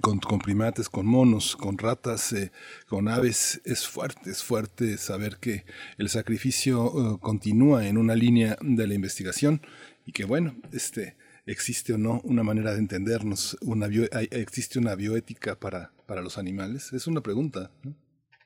con, 0.00 0.18
con 0.20 0.38
primates, 0.38 0.88
con 0.88 1.06
monos, 1.06 1.56
con 1.56 1.76
ratas, 1.76 2.32
eh, 2.32 2.52
con 2.86 3.08
aves, 3.08 3.60
es 3.64 3.88
fuerte, 3.88 4.30
es 4.30 4.42
fuerte 4.42 4.96
saber 4.98 5.38
que 5.38 5.64
el 5.98 6.08
sacrificio 6.08 6.86
eh, 6.86 7.18
continúa 7.20 7.86
en 7.86 7.98
una 7.98 8.14
línea 8.14 8.56
de 8.60 8.86
la 8.86 8.94
investigación 8.94 9.62
y 10.06 10.12
que 10.12 10.24
bueno, 10.24 10.54
este, 10.72 11.16
existe 11.46 11.92
o 11.92 11.98
no 11.98 12.20
una 12.22 12.44
manera 12.44 12.72
de 12.72 12.78
entendernos, 12.78 13.56
una 13.62 13.86
existe 14.30 14.78
una 14.78 14.94
bioética 14.94 15.58
para, 15.58 15.92
para 16.06 16.22
los 16.22 16.38
animales, 16.38 16.92
es 16.92 17.06
una 17.06 17.20
pregunta. 17.20 17.72
¿no? 17.82 17.94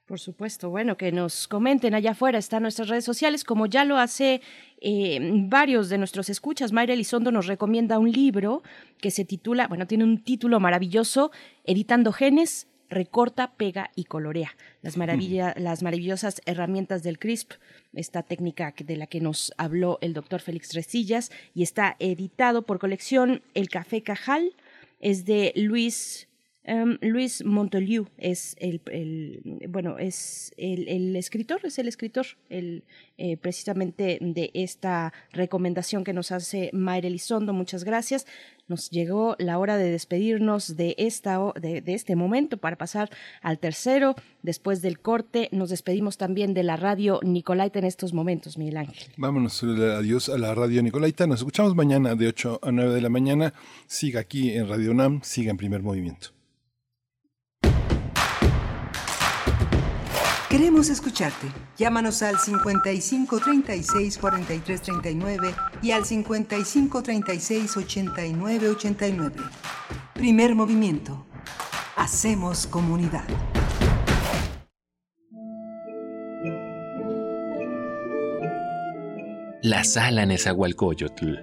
Por 0.07 0.21
supuesto, 0.21 0.69
bueno, 0.69 0.99
que 0.99 1.13
nos 1.13 1.49
comenten 1.49 1.95
allá 1.95 2.11
afuera, 2.11 2.39
están 2.39 2.63
nuestras 2.63 2.89
redes 2.89 3.07
sociales, 3.07 3.43
como 3.43 3.65
ya 3.65 3.87
lo 3.87 3.97
hace 3.97 4.43
eh, 4.83 5.19
varios 5.47 5.89
de 5.89 5.97
nuestros 5.97 6.29
escuchas. 6.29 6.73
Mayra 6.73 6.93
Elizondo 6.93 7.33
nos 7.33 7.47
recomienda 7.47 7.99
un 7.99 8.13
libro 8.13 8.63
que 9.01 9.11
se 9.11 9.25
titula, 9.25 9.67
bueno, 9.67 9.87
tiene 9.87 10.05
un 10.05 10.23
título 10.23 10.61
maravilloso, 10.61 11.31
Editando 11.65 12.13
Genes, 12.13 12.67
recorta, 12.91 13.55
pega 13.57 13.91
y 13.97 14.05
colorea. 14.05 14.55
Las, 14.83 14.99
maravilla- 14.99 15.55
las 15.57 15.83
maravillosas 15.83 16.43
herramientas 16.45 17.03
del 17.03 17.19
CRISP, 17.19 17.53
esta 17.95 18.23
técnica 18.23 18.75
de 18.77 18.97
la 18.99 19.07
que 19.07 19.23
nos 19.23 19.55
habló 19.57 19.97
el 20.03 20.13
doctor 20.13 20.41
Félix 20.43 20.75
Resillas, 20.75 21.33
y 21.55 21.63
está 21.63 21.97
editado 21.99 22.67
por 22.67 22.79
colección 22.79 23.41
El 23.55 23.71
Café 23.71 24.03
Cajal, 24.03 24.53
es 25.01 25.25
de 25.25 25.55
Luis 25.57 26.29
Em, 26.67 26.97
Luis 27.03 27.45
Montoliu 27.45 28.09
es 28.17 28.57
el, 28.59 28.81
el- 28.91 29.43
bueno 29.69 29.99
es 29.99 30.53
el, 30.57 31.15
escritor 31.15 31.61
es 31.65 31.79
el 31.79 31.89
escritor 31.89 32.25
el, 32.49 32.85
eh, 33.19 33.37
precisamente 33.37 34.19
de 34.23 34.51
esta 34.55 35.13
recomendación 35.33 36.05
que 36.05 36.15
nos 36.15 36.33
hace 36.33 36.71
Mayra 36.73 37.09
Elizondo. 37.09 37.53
Muchas 37.53 37.85
gracias. 37.85 38.27
Nos 38.67 38.89
llegó 38.89 39.37
la 39.39 39.59
hora 39.59 39.77
de 39.77 39.91
despedirnos 39.91 40.75
de 40.75 40.95
esta 40.97 41.39
de, 41.61 41.83
de 41.83 41.93
este 41.93 42.17
momento 42.17 42.57
para 42.57 42.77
pasar 42.77 43.11
al 43.43 43.59
tercero. 43.59 44.15
Después 44.43 44.81
del 44.81 45.01
corte 45.01 45.51
nos 45.53 45.69
despedimos 45.69 46.17
también 46.17 46.55
de 46.55 46.63
la 46.63 46.77
radio 46.77 47.21
Nicolaita 47.23 47.79
en 47.79 47.85
estos 47.85 48.15
momentos 48.15 48.57
Miguel 48.57 48.79
Ángel. 48.79 49.13
Vámonos, 49.19 49.63
eh, 49.63 49.67
adiós 49.95 50.31
a 50.31 50.39
la 50.39 50.55
radio 50.55 50.83
Nicolaita, 50.83 51.27
nos 51.27 51.41
escuchamos 51.41 51.75
mañana 51.75 52.15
de 52.15 52.27
8 52.29 52.61
a 52.63 52.73
9 52.73 52.95
de 52.95 53.01
la 53.03 53.11
mañana, 53.11 53.53
siga 53.87 54.21
aquí 54.21 54.53
en 54.53 54.67
Radio 54.67 54.93
UNAM, 54.93 55.21
siga 55.23 55.51
en 55.51 55.59
primer 55.59 55.83
movimiento. 55.83 56.29
Queremos 60.57 60.89
escucharte. 60.89 61.49
Llámanos 61.77 62.23
al 62.23 62.39
55 62.39 63.41
36 63.41 64.19
43 64.19 64.83
39 64.83 65.53
y 65.83 65.91
al 65.91 66.05
55 66.05 67.03
36 67.03 67.77
89 67.77 68.69
89. 68.69 69.35
Primer 70.13 70.55
movimiento. 70.55 71.27
Hacemos 71.97 72.69
comunidad. 72.69 73.25
La 79.61 79.83
Sala 79.83 80.25
Nezahualcóyotl, 80.25 81.35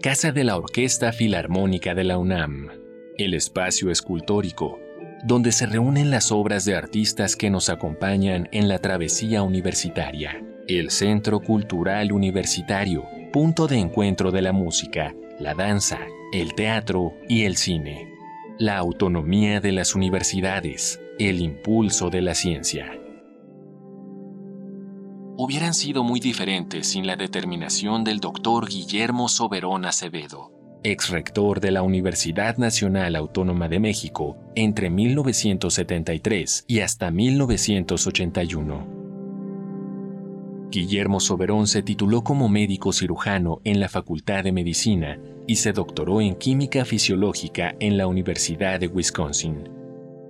Casa 0.00 0.30
de 0.30 0.44
la 0.44 0.56
Orquesta 0.56 1.10
Filarmónica 1.12 1.96
de 1.96 2.04
la 2.04 2.16
UNAM, 2.16 2.68
el 3.18 3.34
espacio 3.34 3.90
escultórico, 3.90 4.78
donde 5.22 5.52
se 5.52 5.66
reúnen 5.66 6.10
las 6.10 6.32
obras 6.32 6.64
de 6.64 6.74
artistas 6.74 7.36
que 7.36 7.50
nos 7.50 7.68
acompañan 7.68 8.48
en 8.52 8.68
la 8.68 8.78
travesía 8.78 9.42
universitaria, 9.42 10.42
el 10.66 10.90
Centro 10.90 11.40
Cultural 11.40 12.12
Universitario, 12.12 13.04
punto 13.32 13.68
de 13.68 13.78
encuentro 13.78 14.32
de 14.32 14.42
la 14.42 14.52
música, 14.52 15.14
la 15.38 15.54
danza, 15.54 15.98
el 16.32 16.54
teatro 16.54 17.14
y 17.28 17.44
el 17.44 17.56
cine, 17.56 18.08
la 18.58 18.78
autonomía 18.78 19.60
de 19.60 19.72
las 19.72 19.94
universidades, 19.94 21.00
el 21.18 21.40
impulso 21.40 22.10
de 22.10 22.22
la 22.22 22.34
ciencia. 22.34 22.92
Hubieran 25.36 25.72
sido 25.72 26.04
muy 26.04 26.20
diferentes 26.20 26.88
sin 26.88 27.06
la 27.06 27.16
determinación 27.16 28.04
del 28.04 28.20
doctor 28.20 28.68
Guillermo 28.68 29.28
Soberón 29.28 29.84
Acevedo, 29.84 30.52
ex 30.84 31.10
rector 31.10 31.60
de 31.60 31.70
la 31.70 31.82
Universidad 31.82 32.56
Nacional 32.56 33.16
Autónoma 33.16 33.68
de 33.68 33.80
México 33.80 34.36
entre 34.54 34.90
1973 34.90 36.64
y 36.66 36.80
hasta 36.80 37.10
1981. 37.10 39.02
Guillermo 40.70 41.20
Soberón 41.20 41.66
se 41.66 41.82
tituló 41.82 42.24
como 42.24 42.48
médico 42.48 42.92
cirujano 42.92 43.60
en 43.64 43.78
la 43.78 43.88
Facultad 43.88 44.42
de 44.42 44.52
Medicina 44.52 45.18
y 45.46 45.56
se 45.56 45.72
doctoró 45.72 46.20
en 46.20 46.34
Química 46.34 46.84
Fisiológica 46.84 47.74
en 47.78 47.98
la 47.98 48.06
Universidad 48.06 48.80
de 48.80 48.86
Wisconsin. 48.86 49.68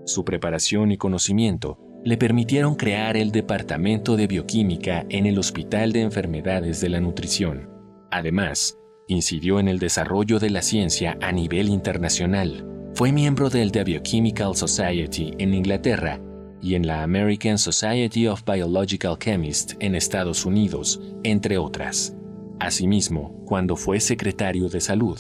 Su 0.04 0.24
preparación 0.24 0.90
y 0.90 0.96
conocimiento 0.96 1.78
le 2.04 2.16
permitieron 2.16 2.74
crear 2.74 3.16
el 3.16 3.30
Departamento 3.30 4.16
de 4.16 4.26
Bioquímica 4.26 5.06
en 5.08 5.26
el 5.26 5.38
Hospital 5.38 5.92
de 5.92 6.02
Enfermedades 6.02 6.80
de 6.80 6.88
la 6.88 7.00
Nutrición. 7.00 7.70
Además, 8.10 8.76
incidió 9.12 9.60
en 9.60 9.68
el 9.68 9.78
desarrollo 9.78 10.38
de 10.38 10.50
la 10.50 10.62
ciencia 10.62 11.16
a 11.20 11.30
nivel 11.30 11.68
internacional. 11.68 12.66
Fue 12.94 13.12
miembro 13.12 13.48
del 13.48 13.70
The 13.70 13.84
Biochemical 13.84 14.56
Society 14.56 15.32
en 15.38 15.54
Inglaterra 15.54 16.20
y 16.60 16.74
en 16.74 16.86
la 16.86 17.02
American 17.02 17.58
Society 17.58 18.26
of 18.26 18.42
Biological 18.44 19.18
Chemists 19.18 19.76
en 19.80 19.94
Estados 19.94 20.44
Unidos, 20.44 21.00
entre 21.22 21.58
otras. 21.58 22.14
Asimismo, 22.60 23.42
cuando 23.46 23.76
fue 23.76 24.00
secretario 24.00 24.68
de 24.68 24.80
Salud, 24.80 25.18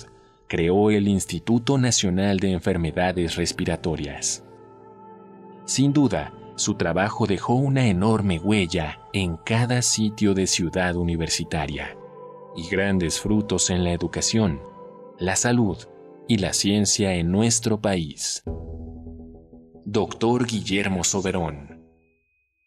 creó 0.48 0.90
el 0.90 1.08
Instituto 1.08 1.78
Nacional 1.78 2.38
de 2.38 2.52
Enfermedades 2.52 3.36
Respiratorias. 3.36 4.44
Sin 5.64 5.92
duda, 5.92 6.34
su 6.56 6.74
trabajo 6.74 7.26
dejó 7.26 7.54
una 7.54 7.86
enorme 7.86 8.38
huella 8.38 9.00
en 9.12 9.36
cada 9.38 9.80
sitio 9.82 10.34
de 10.34 10.46
ciudad 10.46 10.96
universitaria 10.96 11.96
y 12.56 12.68
grandes 12.68 13.20
frutos 13.20 13.70
en 13.70 13.84
la 13.84 13.92
educación, 13.92 14.60
la 15.18 15.36
salud 15.36 15.78
y 16.28 16.38
la 16.38 16.52
ciencia 16.52 17.14
en 17.14 17.30
nuestro 17.30 17.80
país. 17.80 18.42
Doctor 19.84 20.46
Guillermo 20.46 21.04
Soberón 21.04 21.84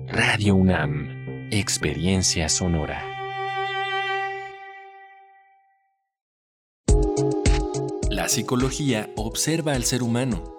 Radio 0.08 0.56
UNAM 0.56 1.50
Experiencia 1.52 2.48
Sonora. 2.48 3.04
La 8.10 8.30
psicología 8.30 9.10
observa 9.16 9.74
al 9.74 9.84
ser 9.84 10.04
humano, 10.04 10.59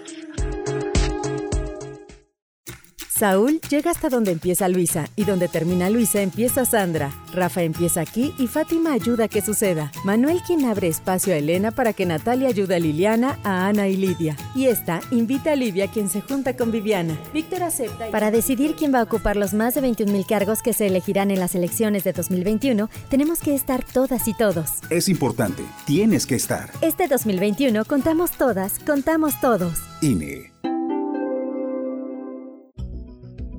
Saúl 3.21 3.61
llega 3.69 3.91
hasta 3.91 4.09
donde 4.09 4.31
empieza 4.31 4.67
Luisa 4.67 5.07
y 5.15 5.25
donde 5.25 5.47
termina 5.47 5.91
Luisa 5.91 6.23
empieza 6.23 6.65
Sandra. 6.65 7.13
Rafa 7.35 7.61
empieza 7.61 8.01
aquí 8.01 8.33
y 8.39 8.47
Fátima 8.47 8.93
ayuda 8.93 9.25
a 9.25 9.27
que 9.27 9.43
suceda. 9.43 9.91
Manuel 10.03 10.41
quien 10.41 10.65
abre 10.65 10.87
espacio 10.87 11.31
a 11.31 11.37
Elena 11.37 11.69
para 11.69 11.93
que 11.93 12.07
Natalia 12.07 12.47
ayude 12.47 12.77
a 12.77 12.79
Liliana, 12.79 13.37
a 13.43 13.67
Ana 13.67 13.87
y 13.89 13.95
Lidia. 13.95 14.35
Y 14.55 14.65
esta 14.65 15.01
invita 15.11 15.51
a 15.51 15.55
Livia 15.55 15.85
quien 15.85 16.09
se 16.09 16.21
junta 16.21 16.57
con 16.57 16.71
Viviana. 16.71 17.15
Víctor 17.31 17.61
acepta 17.61 18.09
y... 18.09 18.11
Para 18.11 18.31
decidir 18.31 18.73
quién 18.73 18.91
va 18.91 19.01
a 19.01 19.03
ocupar 19.03 19.37
los 19.37 19.53
más 19.53 19.75
de 19.75 19.83
21.000 19.83 20.25
cargos 20.25 20.63
que 20.63 20.73
se 20.73 20.87
elegirán 20.87 21.29
en 21.29 21.39
las 21.39 21.53
elecciones 21.53 22.03
de 22.03 22.13
2021, 22.13 22.89
tenemos 23.11 23.37
que 23.37 23.53
estar 23.53 23.85
todas 23.85 24.27
y 24.27 24.33
todos. 24.33 24.79
Es 24.89 25.09
importante, 25.09 25.61
tienes 25.85 26.25
que 26.25 26.33
estar. 26.33 26.71
Este 26.81 27.07
2021 27.07 27.85
contamos 27.85 28.31
todas, 28.31 28.79
contamos 28.79 29.39
todos. 29.39 29.77
INE. 30.01 30.60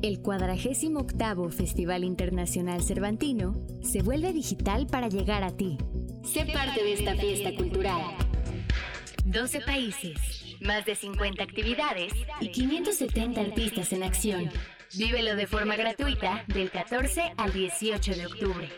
El 0.03 0.21
48 0.21 1.51
Festival 1.51 2.03
Internacional 2.03 2.83
Cervantino 2.83 3.55
se 3.83 4.03
vuelve 4.03 4.33
digital 4.33 4.89
para 4.89 5.09
llegar 5.09 5.45
a 5.45 5.57
ti. 5.57 5.79
Sé 6.25 6.45
parte 6.47 6.83
de 6.83 6.95
esta 6.95 7.15
fiesta 7.15 7.55
cultural. 7.55 8.01
12 9.25 9.61
países, 9.61 10.19
más 10.61 10.85
de 10.87 10.97
50 10.97 11.45
actividades 11.45 12.13
y 12.41 12.49
570 12.49 13.41
artistas 13.41 13.93
en 13.93 14.03
acción. 14.03 14.51
Vívelo 14.99 15.37
de 15.37 15.47
forma 15.47 15.77
gratuita 15.77 16.43
del 16.49 16.73
14 16.73 17.35
al 17.37 17.53
18 17.53 18.15
de 18.17 18.27
octubre. 18.27 18.69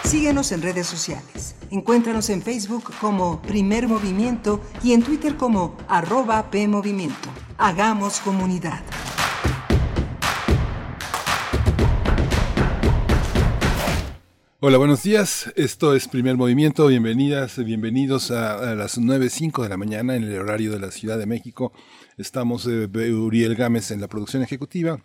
Síguenos 0.05 0.53
en 0.53 0.61
redes 0.61 0.87
sociales. 0.87 1.57
Encuéntranos 1.69 2.29
en 2.29 2.41
Facebook 2.41 2.93
como 3.01 3.41
Primer 3.41 3.89
Movimiento 3.89 4.61
y 4.81 4.93
en 4.93 5.03
Twitter 5.03 5.35
como 5.35 5.75
arroba 5.89 6.49
PMovimiento. 6.49 7.27
Hagamos 7.57 8.21
comunidad. 8.21 8.81
Hola, 14.61 14.77
buenos 14.77 15.03
días. 15.03 15.53
Esto 15.55 15.95
es 15.95 16.09
Primer 16.09 16.35
Movimiento. 16.35 16.87
Bienvenidas, 16.87 17.63
bienvenidos 17.63 18.29
a, 18.29 18.71
a 18.71 18.75
las 18.75 18.97
9.05 18.97 19.63
de 19.63 19.69
la 19.69 19.77
mañana 19.77 20.17
en 20.17 20.25
el 20.25 20.37
horario 20.37 20.73
de 20.73 20.79
la 20.79 20.91
Ciudad 20.91 21.17
de 21.17 21.25
México. 21.25 21.71
Estamos 22.17 22.67
eh, 22.67 22.89
Uriel 23.13 23.55
Gámez 23.55 23.91
en 23.91 24.01
la 24.01 24.09
producción 24.09 24.43
ejecutiva. 24.43 25.01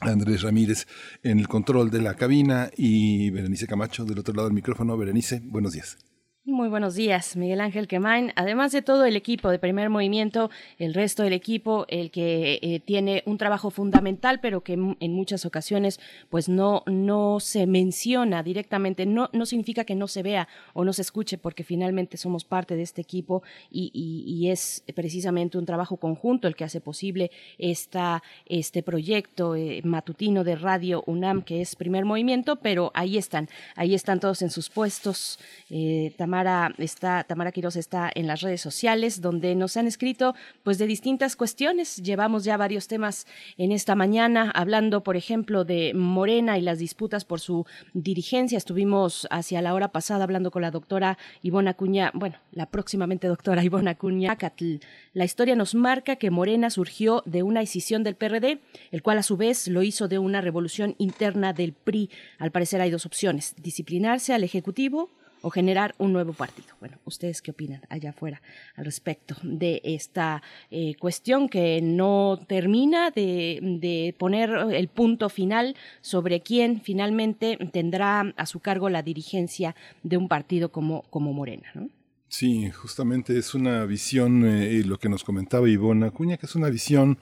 Andrés 0.00 0.42
Ramírez 0.42 0.86
en 1.24 1.40
el 1.40 1.48
control 1.48 1.90
de 1.90 2.00
la 2.00 2.14
cabina 2.14 2.70
y 2.76 3.30
Berenice 3.30 3.66
Camacho 3.66 4.04
del 4.04 4.20
otro 4.20 4.34
lado 4.34 4.46
del 4.46 4.54
micrófono. 4.54 4.96
Berenice, 4.96 5.42
buenos 5.44 5.72
días. 5.72 5.98
Muy 6.44 6.68
buenos 6.68 6.96
días, 6.96 7.36
Miguel 7.36 7.60
Ángel 7.60 7.86
Quemain. 7.86 8.32
Además 8.34 8.72
de 8.72 8.82
todo 8.82 9.04
el 9.04 9.14
equipo 9.14 9.48
de 9.48 9.60
primer 9.60 9.90
movimiento, 9.90 10.50
el 10.76 10.92
resto 10.92 11.22
del 11.22 11.34
equipo, 11.34 11.86
el 11.88 12.10
que 12.10 12.58
eh, 12.60 12.80
tiene 12.80 13.22
un 13.26 13.38
trabajo 13.38 13.70
fundamental, 13.70 14.40
pero 14.40 14.60
que 14.62 14.72
en 14.72 15.12
muchas 15.12 15.46
ocasiones 15.46 16.00
pues 16.30 16.48
no, 16.48 16.82
no 16.86 17.38
se 17.38 17.68
menciona 17.68 18.42
directamente, 18.42 19.06
no, 19.06 19.30
no 19.32 19.46
significa 19.46 19.84
que 19.84 19.94
no 19.94 20.08
se 20.08 20.24
vea 20.24 20.48
o 20.74 20.84
no 20.84 20.92
se 20.92 21.02
escuche, 21.02 21.38
porque 21.38 21.62
finalmente 21.62 22.16
somos 22.16 22.44
parte 22.44 22.74
de 22.74 22.82
este 22.82 23.02
equipo 23.02 23.44
y, 23.70 24.48
es 24.50 24.82
precisamente 24.96 25.58
un 25.58 25.64
trabajo 25.64 25.98
conjunto 25.98 26.48
el 26.48 26.56
que 26.56 26.64
hace 26.64 26.80
posible 26.80 27.30
esta, 27.58 28.24
este 28.46 28.82
proyecto 28.82 29.54
eh, 29.54 29.80
matutino 29.84 30.42
de 30.42 30.56
Radio 30.56 31.04
UNAM, 31.06 31.42
que 31.42 31.60
es 31.60 31.76
primer 31.76 32.04
movimiento, 32.04 32.56
pero 32.56 32.90
ahí 32.94 33.16
están, 33.16 33.48
ahí 33.76 33.94
están 33.94 34.18
todos 34.18 34.42
en 34.42 34.50
sus 34.50 34.68
puestos. 34.68 35.38
Eh, 35.70 36.12
Tamara 36.32 36.74
está, 36.78 37.26
Quiroz 37.52 37.76
está 37.76 38.10
en 38.14 38.26
las 38.26 38.40
redes 38.40 38.62
sociales, 38.62 39.20
donde 39.20 39.54
nos 39.54 39.76
han 39.76 39.86
escrito 39.86 40.34
pues 40.62 40.78
de 40.78 40.86
distintas 40.86 41.36
cuestiones. 41.36 41.98
Llevamos 41.98 42.44
ya 42.44 42.56
varios 42.56 42.88
temas 42.88 43.26
en 43.58 43.70
esta 43.70 43.94
mañana, 43.94 44.50
hablando, 44.54 45.02
por 45.02 45.18
ejemplo, 45.18 45.66
de 45.66 45.92
Morena 45.92 46.56
y 46.56 46.62
las 46.62 46.78
disputas 46.78 47.26
por 47.26 47.38
su 47.38 47.66
dirigencia. 47.92 48.56
Estuvimos 48.56 49.28
hacia 49.30 49.60
la 49.60 49.74
hora 49.74 49.88
pasada 49.88 50.24
hablando 50.24 50.50
con 50.50 50.62
la 50.62 50.70
doctora 50.70 51.18
Ivona 51.42 51.72
Acuña, 51.72 52.10
bueno, 52.14 52.36
la 52.50 52.64
próximamente 52.64 53.28
doctora 53.28 53.62
Ivona. 53.62 53.98
Acatl. 54.30 54.76
La 55.12 55.26
historia 55.26 55.54
nos 55.54 55.74
marca 55.74 56.16
que 56.16 56.30
Morena 56.30 56.70
surgió 56.70 57.22
de 57.26 57.42
una 57.42 57.60
escisión 57.60 58.04
del 58.04 58.16
PRD, 58.16 58.62
el 58.90 59.02
cual 59.02 59.18
a 59.18 59.22
su 59.22 59.36
vez 59.36 59.68
lo 59.68 59.82
hizo 59.82 60.08
de 60.08 60.18
una 60.18 60.40
revolución 60.40 60.94
interna 60.96 61.52
del 61.52 61.74
PRI. 61.74 62.08
Al 62.38 62.52
parecer 62.52 62.80
hay 62.80 62.90
dos 62.90 63.04
opciones, 63.04 63.54
disciplinarse 63.58 64.32
al 64.32 64.44
Ejecutivo 64.44 65.10
o 65.42 65.50
generar 65.50 65.94
un 65.98 66.12
nuevo 66.12 66.32
partido. 66.32 66.68
Bueno, 66.80 66.98
¿ustedes 67.04 67.42
qué 67.42 67.50
opinan 67.50 67.82
allá 67.88 68.10
afuera 68.10 68.40
al 68.76 68.84
respecto 68.84 69.36
de 69.42 69.80
esta 69.84 70.42
eh, 70.70 70.94
cuestión 70.98 71.48
que 71.48 71.80
no 71.82 72.38
termina 72.46 73.10
de, 73.10 73.58
de 73.60 74.14
poner 74.18 74.50
el 74.72 74.88
punto 74.88 75.28
final 75.28 75.76
sobre 76.00 76.40
quién 76.40 76.80
finalmente 76.80 77.58
tendrá 77.72 78.32
a 78.36 78.46
su 78.46 78.60
cargo 78.60 78.88
la 78.88 79.02
dirigencia 79.02 79.74
de 80.02 80.16
un 80.16 80.28
partido 80.28 80.70
como, 80.70 81.02
como 81.10 81.32
Morena? 81.32 81.68
¿no? 81.74 81.88
Sí, 82.34 82.70
justamente 82.70 83.38
es 83.38 83.52
una 83.52 83.84
visión, 83.84 84.46
eh, 84.46 84.82
lo 84.86 84.98
que 84.98 85.10
nos 85.10 85.22
comentaba 85.22 85.68
Ivona 85.68 86.06
Acuña, 86.06 86.38
que 86.38 86.46
es 86.46 86.54
una 86.54 86.70
visión 86.70 87.18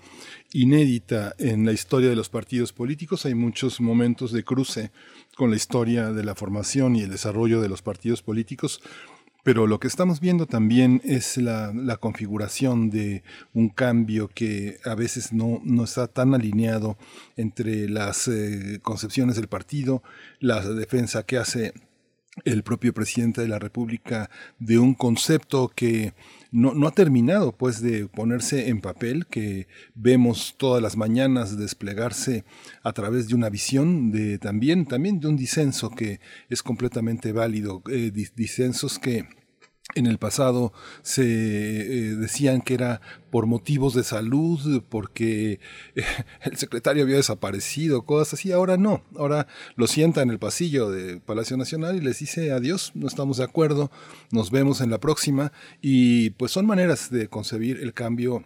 inédita 0.52 1.34
en 1.36 1.66
la 1.66 1.72
historia 1.72 2.08
de 2.08 2.14
los 2.14 2.28
partidos 2.28 2.72
políticos. 2.72 3.26
Hay 3.26 3.34
muchos 3.34 3.80
momentos 3.80 4.30
de 4.30 4.44
cruce 4.44 4.92
con 5.34 5.50
la 5.50 5.56
historia 5.56 6.12
de 6.12 6.22
la 6.22 6.36
formación 6.36 6.94
y 6.94 7.00
el 7.00 7.10
desarrollo 7.10 7.60
de 7.60 7.68
los 7.68 7.82
partidos 7.82 8.22
políticos, 8.22 8.82
pero 9.42 9.66
lo 9.66 9.80
que 9.80 9.88
estamos 9.88 10.20
viendo 10.20 10.46
también 10.46 11.02
es 11.04 11.38
la, 11.38 11.72
configuración 11.98 12.88
de 12.88 13.24
un 13.52 13.68
cambio 13.68 14.28
que 14.28 14.78
a 14.84 14.94
veces 14.94 15.32
no, 15.32 15.60
no 15.64 15.82
está 15.82 16.06
tan 16.06 16.34
alineado 16.36 16.96
entre 17.36 17.88
las 17.88 18.28
eh, 18.28 18.78
concepciones 18.80 19.34
del 19.34 19.48
partido, 19.48 20.04
la 20.38 20.62
defensa 20.62 21.24
que 21.24 21.36
hace 21.36 21.72
el 22.44 22.62
propio 22.62 22.94
presidente 22.94 23.40
de 23.40 23.48
la 23.48 23.58
República 23.58 24.30
de 24.58 24.78
un 24.78 24.94
concepto 24.94 25.68
que 25.68 26.14
no, 26.52 26.74
no 26.74 26.86
ha 26.86 26.92
terminado 26.92 27.52
pues 27.56 27.80
de 27.80 28.06
ponerse 28.06 28.68
en 28.68 28.80
papel, 28.80 29.26
que 29.26 29.66
vemos 29.94 30.54
todas 30.56 30.82
las 30.82 30.96
mañanas 30.96 31.58
desplegarse 31.58 32.44
a 32.82 32.92
través 32.92 33.28
de 33.28 33.34
una 33.34 33.50
visión 33.50 34.10
de 34.12 34.38
también, 34.38 34.86
también 34.86 35.20
de 35.20 35.28
un 35.28 35.36
disenso 35.36 35.90
que 35.90 36.20
es 36.48 36.62
completamente 36.62 37.32
válido, 37.32 37.82
eh, 37.90 38.12
dis- 38.12 38.32
disensos 38.34 38.98
que 38.98 39.26
en 39.94 40.06
el 40.06 40.18
pasado 40.18 40.72
se 41.02 41.22
eh, 41.24 42.16
decían 42.16 42.60
que 42.60 42.74
era 42.74 43.00
por 43.30 43.46
motivos 43.46 43.94
de 43.94 44.04
salud, 44.04 44.82
porque 44.88 45.60
eh, 45.94 46.02
el 46.42 46.56
secretario 46.56 47.02
había 47.02 47.16
desaparecido, 47.16 48.02
cosas 48.02 48.34
así. 48.34 48.52
Ahora 48.52 48.76
no. 48.76 49.02
Ahora 49.16 49.46
lo 49.76 49.86
sienta 49.86 50.22
en 50.22 50.30
el 50.30 50.38
pasillo 50.38 50.90
de 50.90 51.18
Palacio 51.20 51.56
Nacional 51.56 51.96
y 51.96 52.00
les 52.00 52.18
dice 52.18 52.52
adiós, 52.52 52.92
no 52.94 53.06
estamos 53.06 53.38
de 53.38 53.44
acuerdo, 53.44 53.90
nos 54.30 54.50
vemos 54.50 54.80
en 54.80 54.90
la 54.90 54.98
próxima. 54.98 55.52
Y 55.80 56.30
pues 56.30 56.52
son 56.52 56.66
maneras 56.66 57.10
de 57.10 57.28
concebir 57.28 57.78
el 57.80 57.94
cambio 57.94 58.44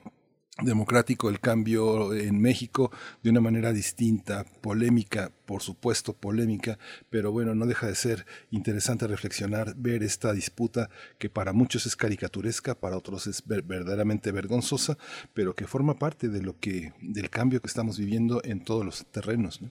democrático 0.62 1.28
el 1.28 1.40
cambio 1.40 2.14
en 2.14 2.40
México 2.40 2.92
de 3.22 3.30
una 3.30 3.40
manera 3.40 3.72
distinta, 3.72 4.44
polémica, 4.60 5.32
por 5.46 5.62
supuesto 5.62 6.12
polémica, 6.12 6.78
pero 7.10 7.32
bueno, 7.32 7.54
no 7.54 7.66
deja 7.66 7.88
de 7.88 7.94
ser 7.96 8.24
interesante 8.50 9.06
reflexionar, 9.08 9.74
ver 9.76 10.02
esta 10.04 10.32
disputa 10.32 10.90
que 11.18 11.28
para 11.28 11.52
muchos 11.52 11.86
es 11.86 11.96
caricaturesca, 11.96 12.76
para 12.76 12.96
otros 12.96 13.26
es 13.26 13.44
ver- 13.46 13.62
verdaderamente 13.62 14.30
vergonzosa, 14.30 14.96
pero 15.32 15.54
que 15.54 15.66
forma 15.66 15.98
parte 15.98 16.28
de 16.28 16.40
lo 16.42 16.58
que 16.58 16.92
del 17.02 17.30
cambio 17.30 17.60
que 17.60 17.66
estamos 17.66 17.98
viviendo 17.98 18.40
en 18.44 18.62
todos 18.62 18.84
los 18.84 19.06
terrenos, 19.06 19.60
¿no? 19.60 19.70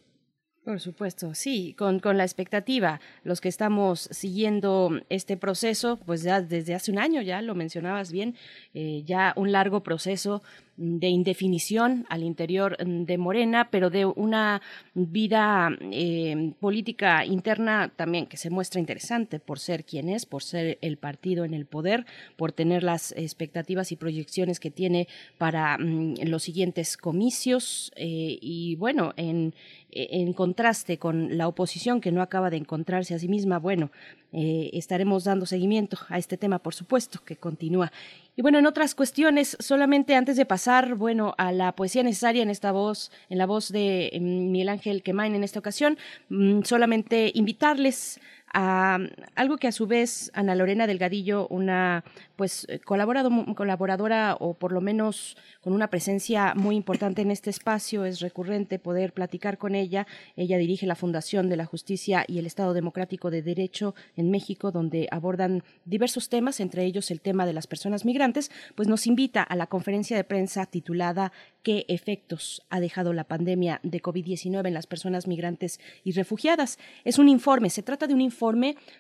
Por 0.66 0.80
supuesto, 0.80 1.36
sí, 1.36 1.76
con, 1.78 2.00
con 2.00 2.18
la 2.18 2.24
expectativa, 2.24 3.02
los 3.26 3.42
que 3.42 3.50
estamos 3.50 4.08
siguiendo 4.12 4.92
este 5.10 5.36
proceso, 5.36 6.00
pues 6.06 6.24
ya 6.24 6.40
desde 6.42 6.74
hace 6.74 6.90
un 6.90 7.00
año, 7.00 7.22
ya 7.22 7.42
lo 7.42 7.54
mencionabas 7.54 8.14
bien, 8.14 8.36
eh, 8.74 9.04
ya 9.06 9.34
un 9.36 9.52
largo 9.52 9.84
proceso 9.84 10.42
de 10.76 11.08
indefinición 11.08 12.06
al 12.10 12.24
interior 12.24 12.78
mm, 12.84 13.04
de 13.04 13.18
Morena, 13.18 13.70
pero 13.70 13.90
de 13.90 14.06
una 14.06 14.62
vida 14.94 15.70
eh, 15.80 16.54
política 16.60 17.26
interna 17.26 17.92
también 17.96 18.26
que 18.26 18.38
se 18.38 18.50
muestra 18.50 18.80
interesante 18.80 19.40
por 19.40 19.60
ser 19.60 19.86
quien 19.86 20.10
es, 20.10 20.26
por 20.26 20.44
ser 20.44 20.80
el 20.82 20.98
partido 20.98 21.46
en 21.46 21.54
el 21.54 21.66
poder, 21.66 22.06
por 22.38 22.52
tener 22.52 22.84
las 22.84 23.12
expectativas 23.14 23.92
y 23.92 23.96
proyecciones 23.96 24.60
que 24.60 24.72
tiene 24.72 25.08
para 25.38 25.78
mm, 25.78 26.16
los 26.26 26.44
siguientes 26.44 26.98
comicios 26.98 27.92
eh, 27.96 28.38
y 28.42 28.76
bueno, 28.78 29.14
en, 29.16 29.54
en 29.92 30.34
contraste 30.34 30.98
con 30.98 31.38
la 31.38 31.48
oposición 31.48 32.02
que 32.02 32.12
no 32.12 32.22
acaba 32.22 32.50
de 32.50 32.58
encontrarse 32.58 33.14
a 33.14 33.20
sí 33.20 33.28
misma, 33.28 33.60
bueno, 33.60 33.92
eh, 34.34 34.72
estaremos 34.74 35.24
dando 35.24 35.46
seguimiento 35.46 35.98
a 36.10 36.18
este 36.18 36.38
tema, 36.38 36.60
por 36.60 36.74
supuesto, 36.74 37.24
que 37.24 37.38
continúa. 37.38 37.92
Y 38.36 38.42
bueno, 38.42 38.58
en 38.58 38.66
otras 38.66 38.96
cuestiones, 38.96 39.56
solamente 39.60 40.16
antes 40.16 40.38
de 40.38 40.46
pasar, 40.46 40.96
bueno, 40.96 41.36
a 41.38 41.52
la 41.52 41.74
poesía 41.74 42.02
necesaria 42.02 42.42
en 42.42 42.50
esta 42.50 42.72
voz, 42.72 43.12
en 43.30 43.38
la 43.38 43.46
voz 43.46 43.72
de 43.72 44.12
mm, 44.20 44.52
Miguel 44.52 44.70
Ángel 44.70 45.04
Quemain 45.04 45.36
en 45.36 45.44
esta 45.44 45.60
ocasión, 45.60 46.00
mm, 46.30 46.64
solamente 46.64 47.32
invitarles 47.36 48.20
algo 48.54 49.58
que 49.58 49.68
a 49.68 49.72
su 49.72 49.88
vez 49.88 50.30
Ana 50.36 50.54
Lorena 50.54 50.86
Delgadillo, 50.86 51.48
una 51.48 52.04
pues 52.36 52.68
eh, 52.70 52.80
colaborado, 52.80 53.32
colaboradora 53.56 54.38
o 54.40 54.54
por 54.54 54.72
lo 54.72 54.80
menos 54.80 55.38
con 55.62 55.74
una 55.74 55.90
presencia 55.90 56.54
muy 56.56 56.76
importante 56.76 57.24
en 57.24 57.32
este 57.32 57.50
espacio, 57.50 58.06
es 58.06 58.20
recurrente 58.20 58.78
poder 58.78 59.14
platicar 59.14 59.58
con 59.58 59.74
ella. 59.74 60.06
Ella 60.36 60.58
dirige 60.58 60.86
la 60.86 60.96
Fundación 60.96 61.50
de 61.50 61.58
la 61.58 61.66
Justicia 61.66 62.26
y 62.28 62.38
el 62.38 62.46
Estado 62.46 62.74
Democrático 62.74 63.32
de 63.32 63.42
Derecho 63.42 63.96
en 64.16 64.30
México, 64.30 64.72
donde 64.72 65.08
abordan 65.10 65.64
diversos 65.86 66.30
temas, 66.30 66.60
entre 66.60 66.86
ellos 66.86 67.10
el 67.10 67.22
tema 67.22 67.48
de 67.48 67.54
las 67.54 67.66
personas 67.66 68.06
migrantes, 68.06 68.52
pues 68.76 68.88
nos 68.88 69.08
invita 69.08 69.42
a 69.42 69.56
la 69.56 69.68
conferencia 69.68 70.16
de 70.16 70.24
prensa 70.24 70.66
titulada 70.68 71.32
¿Qué 71.64 71.86
efectos 71.88 72.62
ha 72.70 72.82
dejado 72.82 73.14
la 73.14 73.24
pandemia 73.24 73.80
de 73.84 74.02
COVID-19 74.02 74.68
en 74.68 74.74
las 74.74 74.86
personas 74.86 75.28
migrantes 75.28 75.80
y 76.04 76.12
refugiadas? 76.12 76.78
Es 77.06 77.18
un 77.18 77.30
informe, 77.30 77.70
se 77.70 77.84
trata 77.84 78.06
de 78.06 78.14
un 78.14 78.20
informe 78.20 78.43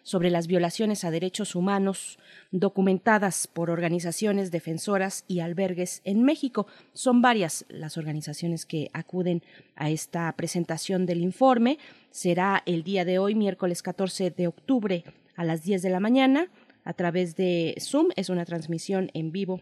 sobre 0.03 0.29
las 0.29 0.47
violaciones 0.47 1.03
a 1.03 1.11
derechos 1.11 1.55
humanos 1.55 2.17
documentadas 2.51 3.47
por 3.47 3.69
organizaciones 3.69 4.51
defensoras 4.51 5.25
y 5.27 5.41
albergues 5.41 6.01
en 6.05 6.23
México. 6.23 6.67
Son 6.93 7.21
varias 7.21 7.65
las 7.67 7.97
organizaciones 7.97 8.65
que 8.65 8.89
acuden 8.93 9.43
a 9.75 9.89
esta 9.89 10.31
presentación 10.33 11.05
del 11.05 11.21
informe. 11.21 11.77
Será 12.11 12.63
el 12.65 12.83
día 12.83 13.05
de 13.05 13.19
hoy, 13.19 13.35
miércoles 13.35 13.81
14 13.81 14.31
de 14.31 14.47
octubre, 14.47 15.03
a 15.35 15.43
las 15.43 15.63
10 15.63 15.81
de 15.81 15.89
la 15.89 15.99
mañana, 15.99 16.47
a 16.85 16.93
través 16.93 17.35
de 17.35 17.75
Zoom. 17.79 18.07
Es 18.15 18.29
una 18.29 18.45
transmisión 18.45 19.09
en 19.13 19.31
vivo 19.31 19.61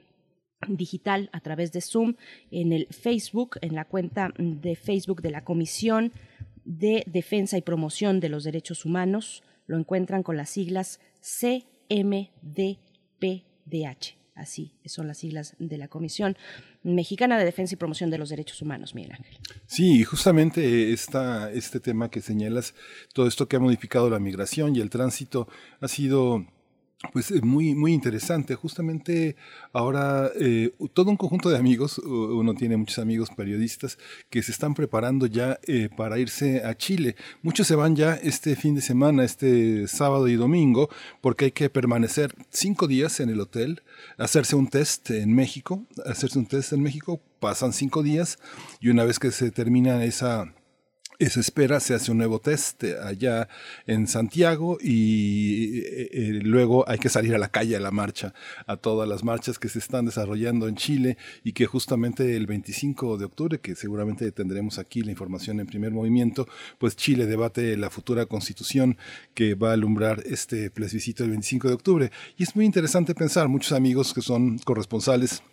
digital 0.68 1.30
a 1.34 1.40
través 1.40 1.72
de 1.72 1.82
Zoom 1.82 2.16
en 2.52 2.72
el 2.74 2.88
Facebook, 2.92 3.58
en 3.62 3.74
la 3.74 3.86
cuenta 3.86 4.34
de 4.38 4.76
Facebook 4.76 5.22
de 5.22 5.32
la 5.32 5.44
Comisión 5.44 6.12
de 6.66 7.04
Defensa 7.08 7.58
y 7.58 7.62
Promoción 7.62 8.20
de 8.20 8.30
los 8.30 8.44
Derechos 8.44 8.86
Humanos. 8.86 9.44
Lo 9.72 9.78
encuentran 9.78 10.22
con 10.22 10.36
las 10.36 10.50
siglas 10.50 11.00
CMDPDH. 11.22 12.76
Así 14.36 14.74
son 14.84 15.08
las 15.08 15.20
siglas 15.20 15.56
de 15.60 15.78
la 15.78 15.88
Comisión 15.88 16.36
Mexicana 16.84 17.40
de 17.40 17.46
Defensa 17.46 17.76
y 17.76 17.78
Promoción 17.78 18.10
de 18.10 18.18
los 18.18 18.28
Derechos 18.28 18.62
Humanos, 18.62 18.96
Miguel 18.96 19.14
Ángel. 19.14 19.38
Sí, 19.68 20.04
justamente 20.04 20.92
esta, 20.92 21.50
este 21.54 21.80
tema 21.80 22.12
que 22.12 22.20
señalas, 22.20 22.76
todo 23.14 23.28
esto 23.28 23.48
que 23.48 23.56
ha 23.56 23.60
modificado 23.60 24.10
la 24.10 24.20
migración 24.20 24.76
y 24.76 24.82
el 24.82 24.90
tránsito 24.90 25.48
ha 25.80 25.88
sido 25.88 26.46
pues 27.14 27.32
eh, 27.32 27.42
muy, 27.42 27.76
muy 27.76 27.94
interesante. 27.94 28.56
Justamente 28.56 29.36
ahora 29.74 30.32
eh, 30.40 30.72
todo 30.94 31.10
un 31.10 31.18
conjunto 31.18 31.50
de 31.50 31.58
amigos, 31.58 31.98
uno 31.98 32.54
tiene 32.54 32.78
muchos 32.78 33.00
amigos 33.00 33.30
periodistas 33.36 33.98
que 34.30 34.44
se 34.44 34.52
están 34.52 34.74
preparando 34.74 35.26
ya 35.26 35.60
eh, 35.64 35.90
para 35.96 36.20
irse 36.20 36.64
a 36.64 36.76
Chile. 36.76 37.16
Muchos 37.42 37.68
se 37.68 37.76
van 37.76 37.96
ya 37.96 38.14
este 38.16 38.56
fin 38.56 38.76
de 38.76 38.82
semana, 38.82 39.24
este 39.24 39.88
sábado 39.88 40.28
y 40.28 40.36
domingo, 40.36 40.90
porque 41.22 41.46
hay 41.46 41.52
que 41.52 41.70
permanecer 41.70 42.36
cinco 42.50 42.88
días 42.88 43.20
en 43.20 43.30
el 43.30 43.40
hotel, 43.40 43.82
hacerse 44.18 44.56
un 44.56 44.68
test 44.68 45.10
en 45.12 45.34
México, 45.34 45.84
hacerse 46.06 46.40
un 46.40 46.46
test 46.46 46.74
en 46.74 46.82
México, 46.82 47.20
pasan 47.40 47.74
cinco 47.74 48.04
días 48.04 48.38
y 48.80 48.90
una 48.90 49.04
vez 49.04 49.18
que 49.18 49.32
se 49.32 49.52
termina 49.52 50.04
esa 50.06 50.54
esa 51.22 51.40
espera, 51.40 51.80
se 51.80 51.94
hace 51.94 52.10
un 52.12 52.18
nuevo 52.18 52.40
test 52.40 52.84
allá 52.84 53.48
en 53.86 54.08
Santiago 54.08 54.80
y 54.82 55.78
eh, 55.78 56.10
eh, 56.12 56.40
luego 56.42 56.84
hay 56.90 56.98
que 56.98 57.10
salir 57.10 57.36
a 57.36 57.38
la 57.38 57.50
calle 57.50 57.76
a 57.76 57.80
la 57.80 57.92
marcha, 57.92 58.34
a 58.66 58.76
todas 58.76 59.08
las 59.08 59.24
marchas 59.24 59.60
que 59.60 59.70
se 59.70 59.78
están 59.78 60.06
desarrollando 60.06 60.68
en 60.68 60.76
Chile 60.76 61.18
y 61.44 61.54
que 61.54 61.68
justamente 61.68 62.36
el 62.36 62.48
25 62.48 63.20
de 63.20 63.26
octubre, 63.26 63.60
que 63.60 63.76
seguramente 63.76 64.32
tendremos 64.32 64.80
aquí 64.80 65.04
la 65.04 65.12
información 65.12 65.60
en 65.60 65.68
primer 65.68 65.92
movimiento, 65.92 66.48
pues 66.80 66.96
Chile 66.96 67.28
debate 67.28 67.78
la 67.78 67.92
futura 67.92 68.26
constitución 68.26 68.98
que 69.36 69.54
va 69.54 69.70
a 69.70 69.74
alumbrar 69.74 70.24
este 70.26 70.72
plebiscito 70.72 71.24
el 71.24 71.30
25 71.30 71.68
de 71.68 71.74
octubre. 71.76 72.12
Y 72.36 72.44
es 72.44 72.56
muy 72.56 72.66
interesante 72.66 73.14
pensar, 73.14 73.48
muchos 73.48 73.74
amigos 73.74 74.16
que 74.16 74.24
son 74.24 74.58
corresponsales 74.58 75.44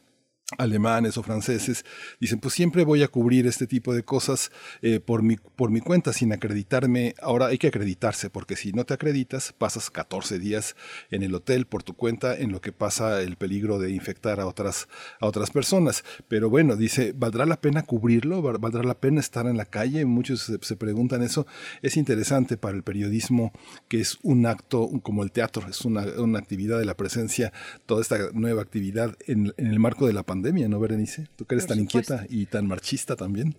alemanes 0.56 1.18
o 1.18 1.22
franceses, 1.22 1.84
dicen, 2.20 2.40
pues 2.40 2.54
siempre 2.54 2.84
voy 2.84 3.02
a 3.02 3.08
cubrir 3.08 3.46
este 3.46 3.66
tipo 3.66 3.92
de 3.94 4.02
cosas 4.02 4.50
eh, 4.80 4.98
por, 4.98 5.22
mi, 5.22 5.36
por 5.36 5.70
mi 5.70 5.80
cuenta 5.80 6.14
sin 6.14 6.32
acreditarme. 6.32 7.14
Ahora 7.20 7.46
hay 7.48 7.58
que 7.58 7.66
acreditarse, 7.66 8.30
porque 8.30 8.56
si 8.56 8.72
no 8.72 8.84
te 8.86 8.94
acreditas, 8.94 9.52
pasas 9.52 9.90
14 9.90 10.38
días 10.38 10.74
en 11.10 11.22
el 11.22 11.34
hotel 11.34 11.66
por 11.66 11.82
tu 11.82 11.94
cuenta, 11.94 12.34
en 12.34 12.50
lo 12.50 12.62
que 12.62 12.72
pasa 12.72 13.20
el 13.20 13.36
peligro 13.36 13.78
de 13.78 13.90
infectar 13.90 14.40
a 14.40 14.46
otras, 14.46 14.88
a 15.20 15.26
otras 15.26 15.50
personas. 15.50 16.02
Pero 16.28 16.48
bueno, 16.48 16.76
dice, 16.76 17.12
¿valdrá 17.14 17.44
la 17.44 17.60
pena 17.60 17.82
cubrirlo? 17.82 18.40
¿Val- 18.40 18.56
¿Valdrá 18.58 18.82
la 18.84 18.98
pena 18.98 19.20
estar 19.20 19.46
en 19.46 19.58
la 19.58 19.66
calle? 19.66 20.06
Muchos 20.06 20.50
se, 20.62 20.76
preguntan 20.76 21.22
eso. 21.22 21.46
Es 21.82 21.98
interesante 21.98 22.56
para 22.56 22.74
el 22.74 22.82
periodismo, 22.82 23.52
que 23.88 24.00
es 24.00 24.16
un 24.22 24.46
acto 24.46 24.88
como 25.02 25.22
el 25.24 25.30
teatro, 25.30 25.66
es 25.68 25.82
una, 25.84 26.04
una 26.18 26.38
actividad 26.38 26.78
de 26.78 26.86
la 26.86 26.96
presencia, 26.96 27.52
toda 27.84 28.00
esta 28.00 28.16
nueva 28.32 28.62
actividad 28.62 29.14
en, 29.26 29.52
en 29.58 29.66
el 29.66 29.78
marco 29.78 30.06
de 30.06 30.12
la 30.14 30.22
pandemia, 30.22 30.37
¿no, 30.68 30.80
Berenice? 30.80 31.26
Tú 31.36 31.44
que 31.44 31.54
eres 31.54 31.66
Por 31.66 31.76
tan 31.76 31.84
supuesto. 31.86 32.14
inquieta 32.14 32.34
y 32.34 32.46
tan 32.46 32.66
marchista 32.66 33.16
también. 33.16 33.54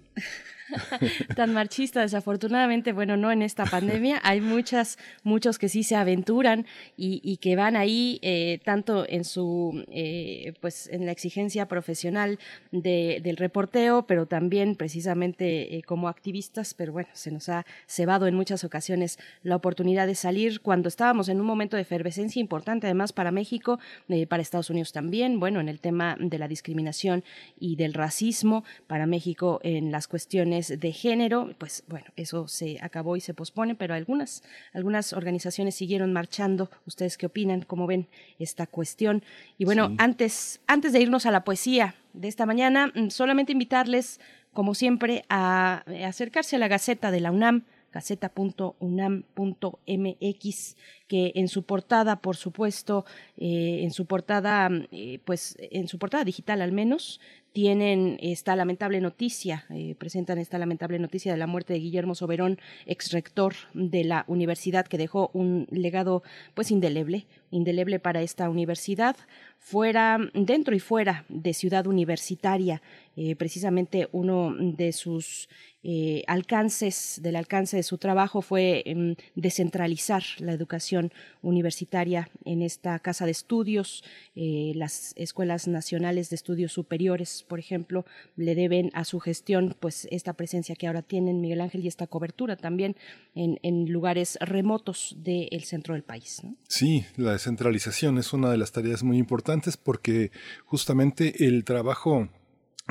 tan 1.35 1.53
marchista, 1.53 2.01
desafortunadamente, 2.01 2.93
bueno, 2.93 3.17
no 3.17 3.31
en 3.31 3.41
esta 3.41 3.65
pandemia. 3.65 4.19
Hay 4.23 4.41
muchas, 4.41 4.97
muchos 5.23 5.57
que 5.57 5.69
sí 5.69 5.83
se 5.83 5.95
aventuran 5.95 6.65
y, 6.97 7.21
y 7.23 7.37
que 7.37 7.55
van 7.55 7.75
ahí 7.75 8.19
eh, 8.21 8.59
tanto 8.63 9.05
en 9.07 9.23
su, 9.23 9.83
eh, 9.91 10.53
pues, 10.61 10.87
en 10.91 11.05
la 11.05 11.11
exigencia 11.11 11.67
profesional 11.67 12.39
de- 12.71 13.19
del 13.23 13.37
reporteo, 13.37 14.03
pero 14.07 14.25
también 14.25 14.75
precisamente 14.75 15.77
eh, 15.77 15.81
como 15.83 16.07
activistas. 16.07 16.73
Pero 16.73 16.93
bueno, 16.93 17.09
se 17.13 17.31
nos 17.31 17.49
ha 17.49 17.65
cebado 17.87 18.27
en 18.27 18.35
muchas 18.35 18.63
ocasiones 18.63 19.17
la 19.43 19.55
oportunidad 19.55 20.07
de 20.07 20.15
salir 20.15 20.61
cuando 20.61 20.87
estábamos 20.89 21.29
en 21.29 21.39
un 21.39 21.45
momento 21.47 21.75
de 21.75 21.81
efervescencia 21.83 22.39
importante, 22.39 22.87
además 22.87 23.13
para 23.13 23.31
México, 23.31 23.79
eh, 24.09 24.27
para 24.27 24.41
Estados 24.41 24.69
Unidos 24.69 24.91
también. 24.91 25.39
Bueno, 25.39 25.59
en 25.59 25.69
el 25.69 25.79
tema 25.79 26.15
de 26.19 26.37
la 26.37 26.47
discriminación 26.47 27.23
y 27.59 27.75
del 27.75 27.93
racismo 27.93 28.63
para 28.87 29.05
México 29.05 29.59
en 29.63 29.91
las 29.91 30.07
cuestiones 30.07 30.58
de 30.67 30.91
género, 30.91 31.53
pues 31.57 31.83
bueno, 31.87 32.05
eso 32.15 32.47
se 32.47 32.77
acabó 32.81 33.15
y 33.15 33.21
se 33.21 33.33
pospone, 33.33 33.75
pero 33.75 33.93
algunas, 33.93 34.43
algunas 34.73 35.13
organizaciones 35.13 35.75
siguieron 35.75 36.13
marchando. 36.13 36.69
¿Ustedes 36.85 37.17
qué 37.17 37.27
opinan? 37.27 37.61
¿Cómo 37.61 37.87
ven 37.87 38.07
esta 38.37 38.67
cuestión? 38.67 39.23
Y 39.57 39.65
bueno, 39.65 39.87
Sí. 39.89 39.95
antes, 39.97 40.61
antes 40.67 40.93
de 40.93 41.01
irnos 41.01 41.25
a 41.25 41.31
la 41.31 41.43
poesía 41.43 41.95
de 42.13 42.27
esta 42.27 42.45
mañana, 42.45 42.91
mm, 42.93 43.09
solamente 43.09 43.53
invitarles, 43.53 44.19
como 44.53 44.75
siempre, 44.75 45.23
a, 45.29 45.83
a 45.87 46.07
acercarse 46.07 46.57
a 46.57 46.59
la 46.59 46.67
Gaceta 46.67 47.11
de 47.11 47.21
la 47.21 47.31
UNAM 47.31 47.63
gaceta.unam.mx 47.91 50.75
que 51.07 51.31
en 51.35 51.47
su 51.47 51.63
portada 51.63 52.17
por 52.17 52.35
supuesto 52.35 53.05
eh, 53.37 53.79
en 53.81 53.91
su 53.91 54.05
portada 54.05 54.69
eh, 54.91 55.19
pues 55.25 55.55
en 55.59 55.87
su 55.87 55.97
portada 55.97 56.23
digital 56.23 56.61
al 56.61 56.71
menos 56.71 57.19
tienen 57.53 58.17
esta 58.21 58.55
lamentable 58.55 59.01
noticia, 59.01 59.65
eh, 59.69 59.95
presentan 59.97 60.37
esta 60.37 60.59
lamentable 60.59 60.99
noticia 60.99 61.31
de 61.31 61.37
la 61.37 61.47
muerte 61.47 61.73
de 61.73 61.79
Guillermo 61.79 62.15
Soberón, 62.15 62.59
ex 62.85 63.11
rector 63.11 63.55
de 63.73 64.03
la 64.03 64.23
universidad, 64.27 64.87
que 64.87 64.97
dejó 64.97 65.31
un 65.33 65.67
legado 65.71 66.23
pues 66.53 66.71
indeleble, 66.71 67.25
indeleble 67.51 67.99
para 67.99 68.21
esta 68.21 68.49
universidad, 68.49 69.15
fuera, 69.57 70.19
dentro 70.33 70.75
y 70.75 70.79
fuera 70.79 71.25
de 71.27 71.53
Ciudad 71.53 71.87
Universitaria. 71.87 72.81
Eh, 73.15 73.35
precisamente 73.35 74.07
uno 74.13 74.55
de 74.57 74.93
sus 74.93 75.49
eh, 75.83 76.23
alcances, 76.27 77.19
del 77.21 77.35
alcance 77.35 77.75
de 77.75 77.83
su 77.83 77.97
trabajo 77.97 78.41
fue 78.41 78.83
em, 78.85 79.15
descentralizar 79.35 80.23
la 80.37 80.53
educación 80.53 81.11
universitaria 81.41 82.29
en 82.45 82.61
esta 82.61 82.99
casa 82.99 83.25
de 83.25 83.31
estudios. 83.31 84.03
Las 84.35 85.13
escuelas 85.17 85.67
nacionales 85.67 86.29
de 86.29 86.35
estudios 86.37 86.71
superiores, 86.71 87.38
por 87.43 87.59
ejemplo, 87.59 88.05
le 88.35 88.55
deben 88.55 88.91
a 88.93 89.03
su 89.05 89.19
gestión 89.19 89.75
pues 89.79 90.07
esta 90.11 90.33
presencia 90.33 90.75
que 90.75 90.87
ahora 90.87 91.01
tienen 91.01 91.41
Miguel 91.41 91.61
Ángel 91.61 91.83
y 91.83 91.87
esta 91.87 92.07
cobertura 92.07 92.55
también 92.55 92.95
en, 93.35 93.59
lugares 93.89 94.37
remotos 94.41 95.15
del 95.17 95.63
centro 95.63 95.93
del 95.93 96.03
país. 96.03 96.41
Sí, 96.67 97.05
la 97.15 97.31
descentralización 97.31 98.17
es 98.17 98.33
una 98.33 98.51
de 98.51 98.57
las 98.57 98.71
tareas 98.71 99.03
muy 99.03 99.17
importantes 99.17 99.77
porque 99.77 100.31
justamente 100.65 101.45
el 101.45 101.63
trabajo 101.63 102.29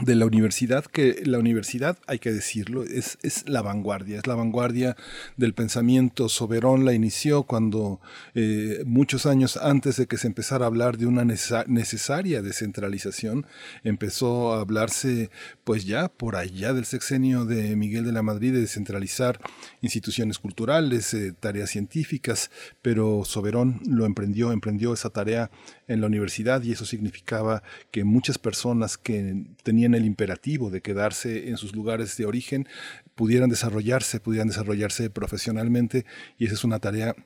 de 0.02 0.14
la 0.14 0.26
universidad, 0.26 0.84
que 0.84 1.22
la 1.24 1.38
universidad, 1.38 1.98
hay 2.06 2.18
que 2.18 2.32
decirlo, 2.32 2.84
es, 2.84 3.18
es 3.22 3.48
la 3.48 3.62
vanguardia, 3.62 4.18
es 4.18 4.26
la 4.26 4.34
vanguardia 4.34 4.96
del 5.36 5.54
pensamiento. 5.54 6.28
Soberón 6.28 6.84
la 6.84 6.92
inició 6.92 7.42
cuando 7.42 8.00
eh, 8.34 8.82
muchos 8.86 9.26
años 9.26 9.56
antes 9.56 9.96
de 9.96 10.06
que 10.06 10.16
se 10.16 10.28
empezara 10.28 10.64
a 10.64 10.68
hablar 10.68 10.98
de 10.98 11.06
una 11.06 11.24
necesaria 11.24 12.42
descentralización, 12.42 13.46
empezó 13.82 14.54
a 14.54 14.60
hablarse 14.60 15.30
pues 15.64 15.84
ya 15.84 16.08
por 16.08 16.36
allá 16.36 16.72
del 16.72 16.84
sexenio 16.84 17.44
de 17.44 17.74
Miguel 17.76 18.04
de 18.04 18.12
la 18.12 18.22
Madrid 18.22 18.52
de 18.52 18.60
descentralizar 18.60 19.40
instituciones 19.80 20.38
culturales, 20.38 21.12
eh, 21.14 21.34
tareas 21.38 21.70
científicas, 21.70 22.50
pero 22.82 23.24
Soberón 23.24 23.80
lo 23.86 24.06
emprendió, 24.06 24.52
emprendió 24.52 24.92
esa 24.92 25.10
tarea 25.10 25.50
en 25.88 26.00
la 26.00 26.06
universidad 26.06 26.62
y 26.62 26.72
eso 26.72 26.84
significaba 26.84 27.62
que 27.90 28.04
muchas 28.04 28.38
personas 28.38 28.96
que 28.96 29.46
tenían 29.62 29.94
el 29.94 30.04
imperativo 30.04 30.70
de 30.70 30.80
quedarse 30.80 31.48
en 31.48 31.56
sus 31.56 31.74
lugares 31.74 32.16
de 32.16 32.26
origen 32.26 32.68
pudieran 33.14 33.50
desarrollarse, 33.50 34.20
pudieran 34.20 34.48
desarrollarse 34.48 35.10
profesionalmente 35.10 36.04
y 36.38 36.46
esa 36.46 36.54
es 36.54 36.64
una 36.64 36.78
tarea 36.78 37.16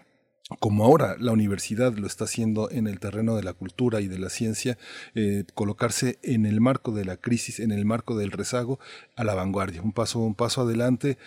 como 0.58 0.84
ahora 0.84 1.16
la 1.18 1.32
universidad 1.32 1.94
lo 1.94 2.06
está 2.06 2.24
haciendo 2.24 2.70
en 2.70 2.86
el 2.86 3.00
terreno 3.00 3.36
de 3.36 3.42
la 3.42 3.52
cultura 3.52 4.00
y 4.00 4.08
de 4.08 4.18
la 4.18 4.28
ciencia, 4.28 4.76
eh, 5.14 5.44
colocarse 5.54 6.18
en 6.22 6.46
el 6.46 6.60
marco 6.60 6.92
de 6.92 7.04
la 7.04 7.16
crisis, 7.16 7.60
en 7.60 7.70
el 7.70 7.84
marco 7.84 8.16
del 8.16 8.32
rezago, 8.32 8.78
a 9.16 9.24
la 9.24 9.34
vanguardia, 9.34 9.82
un 9.82 9.92
paso, 9.92 10.18
un 10.18 10.34
paso 10.34 10.62
adelante 10.62 11.18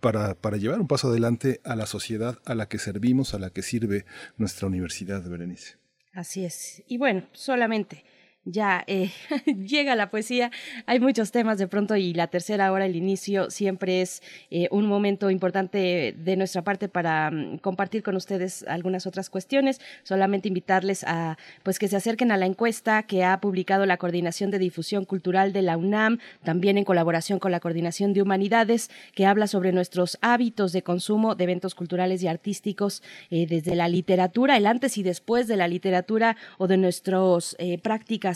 para, 0.00 0.34
para 0.34 0.56
llevar 0.56 0.80
un 0.80 0.88
paso 0.88 1.08
adelante 1.08 1.60
a 1.64 1.76
la 1.76 1.86
sociedad 1.86 2.38
a 2.44 2.54
la 2.54 2.66
que 2.66 2.78
servimos, 2.78 3.34
a 3.34 3.38
la 3.38 3.50
que 3.50 3.62
sirve 3.62 4.04
nuestra 4.38 4.68
universidad, 4.68 5.22
Berenice. 5.22 5.79
Así 6.12 6.44
es. 6.44 6.82
Y 6.86 6.98
bueno, 6.98 7.28
solamente 7.32 8.04
ya 8.44 8.84
eh, 8.86 9.10
llega 9.46 9.94
la 9.94 10.10
poesía. 10.10 10.50
Hay 10.86 11.00
muchos 11.00 11.30
temas 11.30 11.58
de 11.58 11.68
pronto 11.68 11.96
y 11.96 12.14
la 12.14 12.28
tercera 12.28 12.72
hora, 12.72 12.86
el 12.86 12.96
inicio, 12.96 13.50
siempre 13.50 14.00
es 14.00 14.22
eh, 14.50 14.68
un 14.70 14.86
momento 14.86 15.30
importante 15.30 16.14
de 16.16 16.36
nuestra 16.36 16.62
parte 16.62 16.88
para 16.88 17.30
mm, 17.30 17.58
compartir 17.58 18.02
con 18.02 18.16
ustedes 18.16 18.64
algunas 18.66 19.06
otras 19.06 19.30
cuestiones. 19.30 19.80
Solamente 20.02 20.48
invitarles 20.48 21.04
a 21.04 21.36
pues 21.62 21.78
que 21.78 21.88
se 21.88 21.96
acerquen 21.96 22.32
a 22.32 22.36
la 22.36 22.46
encuesta 22.46 23.02
que 23.02 23.24
ha 23.24 23.40
publicado 23.40 23.86
la 23.86 23.98
Coordinación 23.98 24.50
de 24.50 24.58
Difusión 24.58 25.04
Cultural 25.04 25.52
de 25.52 25.62
la 25.62 25.76
UNAM, 25.76 26.18
también 26.42 26.78
en 26.78 26.84
colaboración 26.84 27.38
con 27.38 27.52
la 27.52 27.60
Coordinación 27.60 28.12
de 28.12 28.22
Humanidades, 28.22 28.90
que 29.14 29.26
habla 29.26 29.46
sobre 29.46 29.72
nuestros 29.72 30.18
hábitos 30.22 30.72
de 30.72 30.82
consumo 30.82 31.34
de 31.34 31.44
eventos 31.44 31.74
culturales 31.74 32.22
y 32.22 32.28
artísticos 32.28 33.02
eh, 33.30 33.46
desde 33.46 33.74
la 33.74 33.88
literatura, 33.88 34.56
el 34.56 34.66
antes 34.66 34.96
y 34.96 35.02
después 35.02 35.46
de 35.46 35.56
la 35.56 35.68
literatura 35.68 36.36
o 36.58 36.66
de 36.66 36.76
nuestras 36.76 37.56
prácticas 37.82 38.29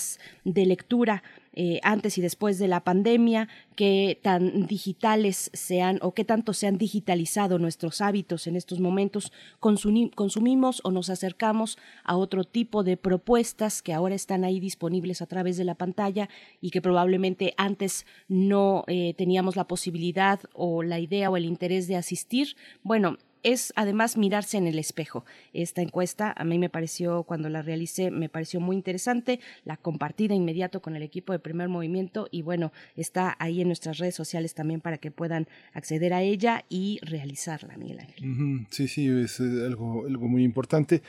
de 0.44 0.66
lectura 0.66 1.22
eh, 1.56 1.78
antes 1.84 2.18
y 2.18 2.20
después 2.20 2.58
de 2.58 2.66
la 2.66 2.82
pandemia, 2.82 3.48
qué 3.76 4.18
tan 4.20 4.66
digitales 4.66 5.50
sean 5.52 6.00
o 6.02 6.12
qué 6.12 6.24
tanto 6.24 6.52
se 6.52 6.66
han 6.66 6.78
digitalizado 6.78 7.60
nuestros 7.60 8.00
hábitos 8.00 8.48
en 8.48 8.56
estos 8.56 8.80
momentos, 8.80 9.32
consumimos 9.60 10.80
o 10.82 10.90
nos 10.90 11.10
acercamos 11.10 11.78
a 12.02 12.16
otro 12.16 12.42
tipo 12.42 12.82
de 12.82 12.96
propuestas 12.96 13.82
que 13.82 13.92
ahora 13.92 14.16
están 14.16 14.42
ahí 14.42 14.58
disponibles 14.58 15.22
a 15.22 15.26
través 15.26 15.56
de 15.56 15.64
la 15.64 15.76
pantalla 15.76 16.28
y 16.60 16.70
que 16.70 16.82
probablemente 16.82 17.54
antes 17.56 18.04
no 18.26 18.82
eh, 18.88 19.14
teníamos 19.16 19.54
la 19.54 19.68
posibilidad 19.68 20.40
o 20.54 20.82
la 20.82 20.98
idea 20.98 21.30
o 21.30 21.36
el 21.36 21.44
interés 21.44 21.86
de 21.86 21.96
asistir. 21.96 22.56
Bueno, 22.82 23.18
es 23.44 23.72
además 23.76 24.16
mirarse 24.16 24.56
en 24.56 24.66
el 24.66 24.78
espejo. 24.78 25.24
Esta 25.52 25.82
encuesta 25.82 26.34
a 26.36 26.44
mí 26.44 26.58
me 26.58 26.68
pareció, 26.68 27.22
cuando 27.22 27.48
la 27.48 27.62
realicé, 27.62 28.10
me 28.10 28.28
pareció 28.28 28.58
muy 28.58 28.74
interesante, 28.74 29.38
la 29.64 29.76
compartí 29.76 30.26
de 30.26 30.34
inmediato 30.34 30.82
con 30.82 30.96
el 30.96 31.02
equipo 31.02 31.32
de 31.32 31.38
primer 31.38 31.68
movimiento 31.68 32.26
y 32.30 32.42
bueno, 32.42 32.72
está 32.96 33.36
ahí 33.38 33.60
en 33.60 33.68
nuestras 33.68 33.98
redes 33.98 34.14
sociales 34.14 34.54
también 34.54 34.80
para 34.80 34.98
que 34.98 35.10
puedan 35.10 35.46
acceder 35.72 36.12
a 36.14 36.22
ella 36.22 36.64
y 36.68 36.98
realizarla, 37.02 37.76
Miguel 37.76 38.00
Ángel. 38.00 38.66
Sí, 38.70 38.88
sí, 38.88 39.06
es 39.08 39.38
eh, 39.40 39.44
algo, 39.66 40.06
algo 40.06 40.26
muy 40.26 40.42
importante. 40.42 41.02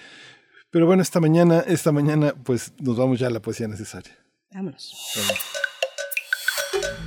Pero 0.69 0.85
bueno, 0.85 1.01
esta 1.01 1.21
mañana, 1.21 1.61
esta 1.61 1.93
mañana, 1.93 2.35
pues 2.43 2.73
nos 2.79 2.97
vamos 2.97 3.19
ya 3.19 3.27
a 3.27 3.29
la 3.29 3.41
poesía 3.41 3.67
necesaria. 3.67 4.11
Vámonos. 4.51 4.93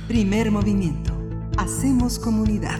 Primer 0.07 0.49
movimiento. 0.49 1.15
Hacemos 1.57 2.17
comunidad. 2.17 2.79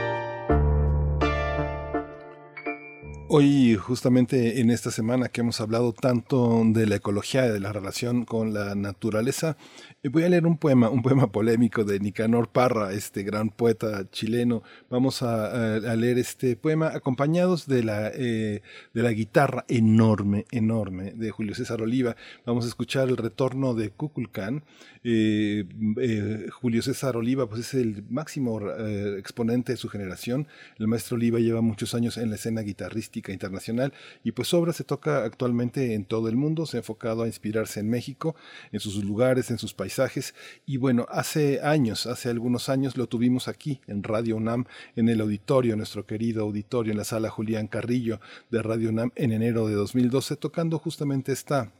Hoy, 3.33 3.77
justamente 3.77 4.59
en 4.59 4.69
esta 4.69 4.91
semana 4.91 5.29
que 5.29 5.39
hemos 5.39 5.61
hablado 5.61 5.93
tanto 5.93 6.63
de 6.65 6.85
la 6.85 6.97
ecología 6.97 7.45
y 7.45 7.49
de 7.49 7.61
la 7.61 7.71
relación 7.71 8.25
con 8.25 8.53
la 8.53 8.75
naturaleza, 8.75 9.55
eh, 10.03 10.09
voy 10.09 10.23
a 10.23 10.29
leer 10.29 10.45
un 10.45 10.57
poema, 10.57 10.89
un 10.89 11.01
poema 11.01 11.31
polémico 11.31 11.85
de 11.85 12.01
Nicanor 12.01 12.49
Parra, 12.49 12.91
este 12.91 13.23
gran 13.23 13.47
poeta 13.47 14.09
chileno. 14.11 14.63
Vamos 14.89 15.23
a, 15.23 15.79
leer 15.95 16.17
este 16.19 16.57
poema 16.57 16.87
acompañados 16.87 17.67
de 17.67 17.83
la, 17.85 18.11
eh, 18.13 18.63
de 18.93 19.01
la 19.01 19.13
guitarra 19.13 19.63
enorme, 19.69 20.45
enorme 20.51 21.13
de 21.13 21.31
Julio 21.31 21.55
César 21.55 21.81
Oliva. 21.81 22.17
Vamos 22.45 22.65
a 22.65 22.67
escuchar 22.67 23.07
el 23.07 23.15
retorno 23.15 23.73
de 23.75 23.91
Kukulcán. 23.91 24.65
Eh, 25.03 25.65
eh, 25.99 26.47
Julio 26.51 26.83
César 26.83 27.17
Oliva 27.17 27.49
pues 27.49 27.61
es 27.61 27.73
el 27.73 28.03
máximo 28.09 28.61
eh, 28.61 29.15
exponente 29.17 29.71
de 29.71 29.77
su 29.77 29.89
generación. 29.89 30.47
El 30.77 30.87
maestro 30.87 31.15
Oliva 31.15 31.39
lleva 31.39 31.61
muchos 31.61 31.95
años 31.95 32.17
en 32.17 32.29
la 32.29 32.35
escena 32.35 32.61
guitarrística 32.61 33.20
internacional 33.29 33.93
y 34.23 34.31
pues 34.31 34.53
obra 34.53 34.73
se 34.73 34.83
toca 34.83 35.23
actualmente 35.23 35.93
en 35.93 36.05
todo 36.05 36.29
el 36.29 36.35
mundo. 36.35 36.65
Se 36.65 36.77
ha 36.77 36.79
enfocado 36.79 37.23
a 37.23 37.27
inspirarse 37.27 37.81
en 37.81 37.89
México, 37.89 38.35
en 38.71 38.79
sus 38.79 39.03
lugares, 39.03 39.51
en 39.51 39.57
sus 39.57 39.73
paisajes. 39.73 40.33
Y 40.65 40.77
bueno, 40.77 41.05
hace 41.09 41.61
años, 41.61 42.07
hace 42.07 42.29
algunos 42.29 42.69
años 42.69 42.95
lo 42.97 43.07
tuvimos 43.07 43.47
aquí 43.47 43.81
en 43.87 44.03
Radio 44.03 44.37
UNAM, 44.37 44.65
en 44.95 45.09
el 45.09 45.19
auditorio, 45.21 45.75
nuestro 45.75 46.05
querido 46.05 46.43
auditorio, 46.43 46.91
en 46.91 46.97
la 46.97 47.03
sala 47.03 47.29
Julián 47.29 47.67
Carrillo 47.67 48.21
de 48.49 48.61
Radio 48.61 48.89
UNAM 48.89 49.11
en 49.15 49.31
enero 49.31 49.67
de 49.67 49.75
2012, 49.75 50.37
tocando 50.37 50.79
justamente 50.79 51.33
esta 51.33 51.71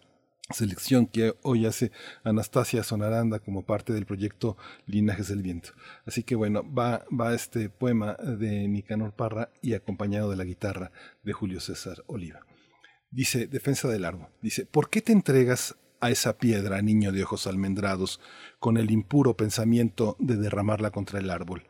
selección 0.53 1.07
que 1.07 1.33
hoy 1.41 1.65
hace 1.65 1.91
Anastasia 2.23 2.83
Sonaranda 2.83 3.39
como 3.39 3.65
parte 3.65 3.93
del 3.93 4.05
proyecto 4.05 4.57
Linajes 4.85 5.27
del 5.29 5.41
Viento. 5.41 5.69
Así 6.05 6.23
que 6.23 6.35
bueno, 6.35 6.63
va, 6.73 7.05
va 7.11 7.33
este 7.33 7.69
poema 7.69 8.15
de 8.15 8.67
Nicanor 8.67 9.13
Parra 9.13 9.49
y 9.61 9.73
acompañado 9.73 10.29
de 10.29 10.35
la 10.35 10.43
guitarra 10.43 10.91
de 11.23 11.33
Julio 11.33 11.59
César 11.59 12.03
Oliva. 12.07 12.41
Dice, 13.09 13.47
Defensa 13.47 13.87
del 13.89 14.05
Árbol, 14.05 14.29
dice, 14.41 14.65
¿por 14.65 14.89
qué 14.89 15.01
te 15.01 15.11
entregas 15.11 15.75
a 15.99 16.09
esa 16.09 16.37
piedra, 16.37 16.81
niño 16.81 17.11
de 17.11 17.23
ojos 17.23 17.45
almendrados, 17.45 18.19
con 18.59 18.77
el 18.77 18.89
impuro 18.89 19.35
pensamiento 19.35 20.15
de 20.19 20.37
derramarla 20.37 20.91
contra 20.91 21.19
el 21.19 21.29
árbol? 21.29 21.63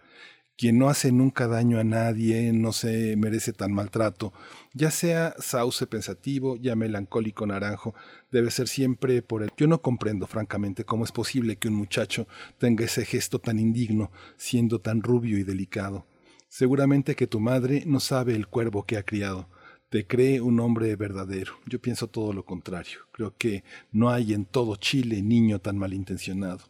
Quien 0.62 0.78
no 0.78 0.90
hace 0.90 1.12
nunca 1.12 1.48
daño 1.48 1.80
a 1.80 1.84
nadie 1.84 2.54
no 2.54 2.72
se 2.72 3.16
merece 3.18 3.52
tan 3.52 3.74
maltrato, 3.74 4.32
ya 4.76 4.92
sea 4.92 5.34
sauce 5.40 5.88
pensativo, 5.88 6.56
ya 6.56 6.76
melancólico 6.76 7.48
naranjo, 7.48 7.96
debe 8.32 8.52
ser 8.52 8.68
siempre 8.68 9.24
por 9.24 9.42
él. 9.42 9.50
Yo 9.58 9.66
no 9.66 9.82
comprendo, 9.82 10.28
francamente, 10.28 10.86
cómo 10.86 11.04
es 11.04 11.12
posible 11.12 11.56
que 11.56 11.70
un 11.70 11.74
muchacho 11.74 12.28
tenga 12.60 12.86
ese 12.86 13.06
gesto 13.06 13.40
tan 13.40 13.58
indigno, 13.58 14.12
siendo 14.38 14.80
tan 14.80 15.02
rubio 15.02 15.40
y 15.40 15.44
delicado. 15.44 16.06
Seguramente 16.48 17.16
que 17.16 17.26
tu 17.26 17.40
madre 17.40 17.82
no 17.88 18.00
sabe 18.00 18.36
el 18.36 18.46
cuervo 18.46 18.86
que 18.86 18.98
ha 18.98 19.04
criado. 19.04 19.50
Te 19.90 20.06
cree 20.06 20.42
un 20.42 20.60
hombre 20.60 20.96
verdadero. 20.96 21.54
Yo 21.66 21.82
pienso 21.82 22.06
todo 22.06 22.34
lo 22.34 22.46
contrario. 22.46 23.00
Creo 23.14 23.36
que 23.36 23.64
no 23.92 24.12
hay 24.12 24.34
en 24.34 24.46
todo 24.46 24.76
Chile 24.76 25.24
niño 25.24 25.58
tan 25.58 25.80
malintencionado. 25.80 26.70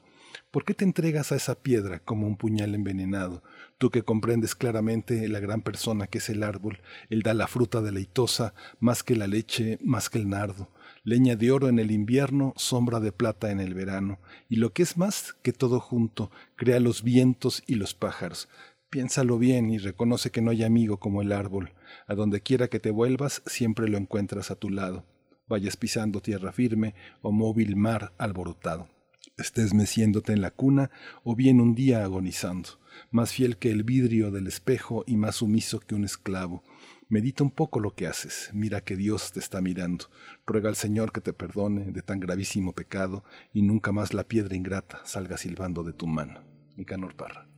¿Por 0.50 0.64
qué 0.64 0.74
te 0.74 0.86
entregas 0.86 1.32
a 1.32 1.36
esa 1.36 1.56
piedra 1.56 2.00
como 2.00 2.28
un 2.28 2.38
puñal 2.38 2.74
envenenado? 2.74 3.44
Tú 3.82 3.90
que 3.90 4.04
comprendes 4.04 4.54
claramente 4.54 5.28
la 5.28 5.40
gran 5.40 5.64
persona 5.64 6.06
que 6.06 6.20
es 6.20 6.30
el 6.30 6.44
árbol, 6.44 6.82
él 7.10 7.24
da 7.24 7.34
la 7.34 7.48
fruta 7.48 7.82
deleitosa, 7.82 8.54
más 8.80 9.02
que 9.02 9.16
la 9.16 9.26
leche, 9.26 9.80
más 9.82 10.12
que 10.12 10.20
el 10.20 10.30
nardo, 10.30 10.70
leña 11.04 11.36
de 11.36 11.50
oro 11.50 11.68
en 11.68 11.80
el 11.80 11.90
invierno, 11.90 12.54
sombra 12.58 13.00
de 13.00 13.12
plata 13.12 13.50
en 13.50 13.60
el 13.60 13.74
verano, 13.74 14.20
y 14.48 14.58
lo 14.58 14.72
que 14.72 14.84
es 14.84 14.98
más 14.98 15.34
que 15.42 15.52
todo 15.52 15.80
junto, 15.80 16.30
crea 16.58 16.80
los 16.80 17.02
vientos 17.02 17.64
y 17.66 17.74
los 17.74 17.96
pájaros. 17.96 18.50
Piénsalo 18.92 19.40
bien 19.40 19.72
y 19.72 19.80
reconoce 19.80 20.30
que 20.30 20.44
no 20.44 20.52
hay 20.52 20.64
amigo 20.64 20.98
como 20.98 21.24
el 21.24 21.32
árbol. 21.32 21.72
A 22.06 22.14
donde 22.14 22.42
quiera 22.42 22.68
que 22.68 22.80
te 22.80 22.92
vuelvas, 22.92 23.42
siempre 23.48 23.90
lo 23.90 23.98
encuentras 23.98 24.52
a 24.52 24.56
tu 24.58 24.70
lado. 24.70 25.08
Vayas 25.48 25.76
pisando 25.76 26.22
tierra 26.22 26.52
firme 26.52 26.94
o 27.24 27.32
móvil 27.32 27.76
mar 27.78 28.14
alborotado. 28.20 28.90
Estés 29.38 29.74
meciéndote 29.74 30.34
en 30.34 30.42
la 30.42 30.52
cuna 30.52 30.92
o 31.24 31.36
bien 31.36 31.60
un 31.60 31.74
día 31.74 32.04
agonizando, 32.04 32.78
más 33.10 33.34
fiel 33.34 33.58
que 33.58 33.72
el 33.72 33.84
vidrio 33.84 34.32
del 34.32 34.48
espejo 34.48 35.04
y 35.08 35.18
más 35.18 35.38
sumiso 35.38 35.80
que 35.80 35.96
un 35.96 36.06
esclavo. 36.06 36.64
Medita 37.10 37.44
un 37.44 37.52
poco 37.52 37.80
lo 37.80 37.94
que 37.94 38.08
haces, 38.08 38.50
mira 38.54 38.82
que 38.82 38.96
Dios 38.96 39.34
te 39.34 39.40
está 39.40 39.60
mirando. 39.60 40.06
Ruega 40.46 40.70
al 40.70 40.76
Señor 40.76 41.12
que 41.12 41.20
te 41.20 41.34
perdone 41.34 41.92
de 41.92 42.02
tan 42.02 42.20
gravísimo 42.20 42.74
pecado 42.74 43.24
y 43.54 43.64
nunca 43.64 43.92
más 43.92 44.14
la 44.14 44.24
piedra 44.24 44.56
ingrata 44.56 45.02
salga 45.04 45.38
silbando 45.38 45.84
de 45.84 45.94
tu 45.94 46.08
mano. 46.08 46.42
Nicanor 46.78 47.16
Parra. 47.16 47.51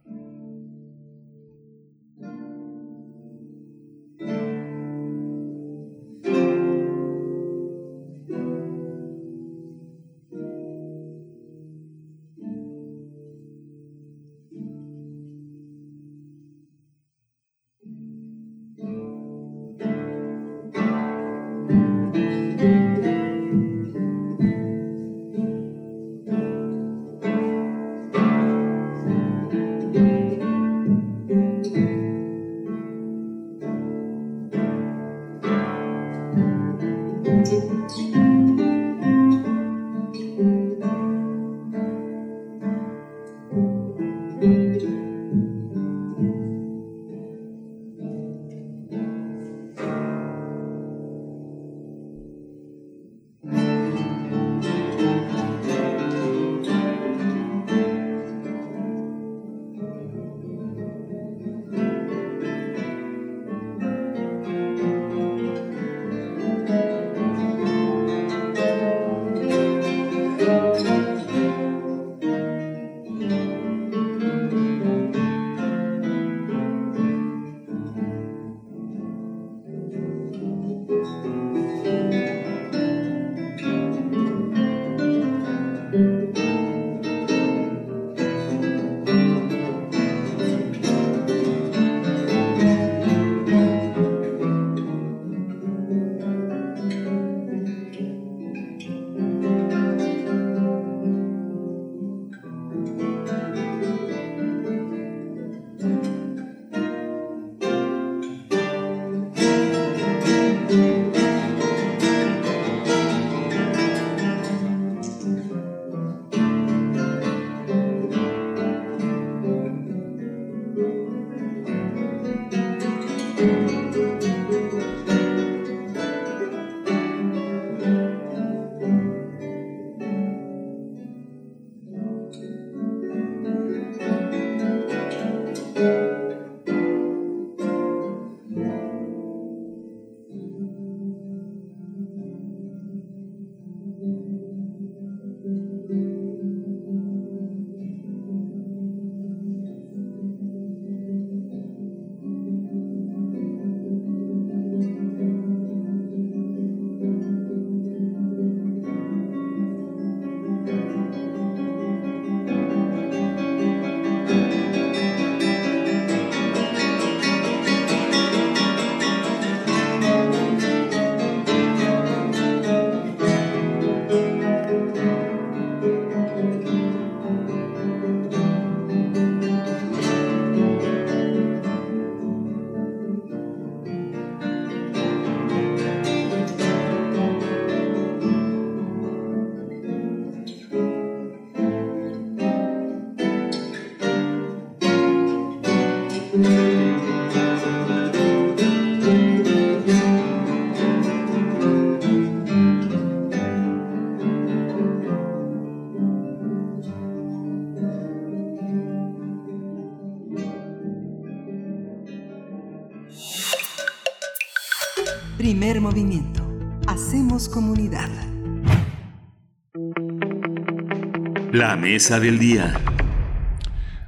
Mesa 221.83 222.17
del 222.17 222.39
día. 222.39 222.79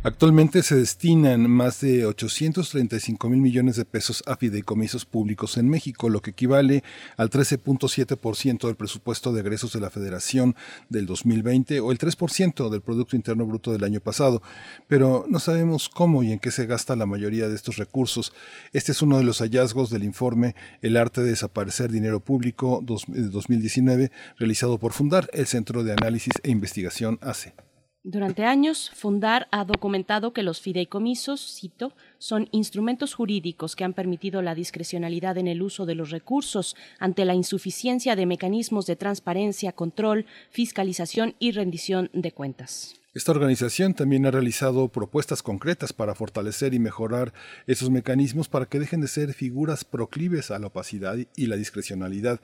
Actualmente 0.02 0.64
se 0.64 0.76
destinan 0.76 1.50
más 1.50 1.82
de 1.82 2.06
835 2.06 3.28
mil 3.28 3.42
millones 3.42 3.76
de 3.76 3.84
pesos 3.84 4.24
a 4.28 4.38
fideicomisos 4.38 5.04
públicos 5.04 5.58
en 5.58 5.68
México, 5.68 6.10
lo 6.10 6.22
que 6.22 6.30
equivale 6.30 6.84
al 7.18 7.30
13.7% 7.30 8.68
del 8.68 8.76
presupuesto 8.76 9.34
de 9.34 9.42
egresos 9.42 9.74
de 9.74 9.82
la 9.82 9.90
Federación 9.90 10.56
del 10.88 11.06
2020 11.06 11.82
o 11.82 11.92
el 11.92 11.98
3% 11.98 12.70
del 12.70 12.82
Producto 12.82 13.18
Interno 13.18 13.46
Bruto 13.46 13.74
del 13.74 13.84
año 13.84 14.00
pasado. 14.00 14.42
Pero 14.88 15.26
no 15.28 15.40
sabemos 15.40 15.90
cómo 15.90 16.24
y 16.24 16.32
en 16.32 16.40
qué 16.40 16.52
se 16.52 16.68
gasta 16.68 16.96
la 16.96 17.08
mayoría 17.08 17.50
de 17.50 17.56
estos 17.56 17.76
recursos. 17.76 18.32
Este 18.72 18.94
es 18.94 19.02
uno 19.02 19.18
de 19.18 19.26
los 19.26 19.40
hallazgos 19.40 19.90
del 19.90 20.04
informe 20.06 20.56
El 20.82 20.96
arte 20.96 21.24
de 21.24 21.32
desaparecer 21.32 21.92
dinero 21.92 22.22
público 22.22 22.80
2019, 22.86 24.12
realizado 24.38 24.78
por 24.78 24.94
Fundar, 24.94 25.30
el 25.34 25.48
Centro 25.48 25.84
de 25.84 25.94
Análisis 25.94 26.34
e 26.44 26.52
Investigación 26.52 27.18
ACE. 27.22 27.65
Durante 28.08 28.44
años, 28.46 28.92
Fundar 28.94 29.48
ha 29.50 29.66
documentado 29.66 30.32
que 30.32 30.44
los 30.44 30.62
fideicomisos, 30.62 31.42
cito, 31.60 31.92
son 32.20 32.48
instrumentos 32.52 33.16
jurídicos 33.16 33.76
que 33.76 33.84
han 33.84 33.94
permitido 33.94 34.44
la 34.44 34.54
discrecionalidad 34.54 35.40
en 35.40 35.48
el 35.48 35.64
uso 35.64 35.88
de 35.88 35.96
los 35.96 36.12
recursos 36.12 36.76
ante 37.00 37.26
la 37.26 37.34
insuficiencia 37.34 38.16
de 38.16 38.28
mecanismos 38.28 38.86
de 38.86 38.96
transparencia, 38.96 39.72
control, 39.72 40.28
fiscalización 40.52 41.34
y 41.40 41.54
rendición 41.54 42.12
de 42.14 42.32
cuentas. 42.32 42.94
Esta 43.16 43.32
organización 43.32 43.94
también 43.94 44.26
ha 44.26 44.32
realizado 44.32 44.90
propuestas 44.90 45.42
concretas 45.42 45.94
para 45.94 46.14
fortalecer 46.14 46.74
y 46.74 46.80
mejorar 46.80 47.34
esos 47.66 47.90
mecanismos 47.90 48.50
para 48.50 48.66
que 48.66 48.78
dejen 48.78 49.00
de 49.02 49.08
ser 49.08 49.34
figuras 49.34 49.86
proclives 49.86 50.52
a 50.52 50.60
la 50.60 50.68
opacidad 50.68 51.18
y 51.36 51.48
la 51.48 51.56
discrecionalidad. 51.56 52.42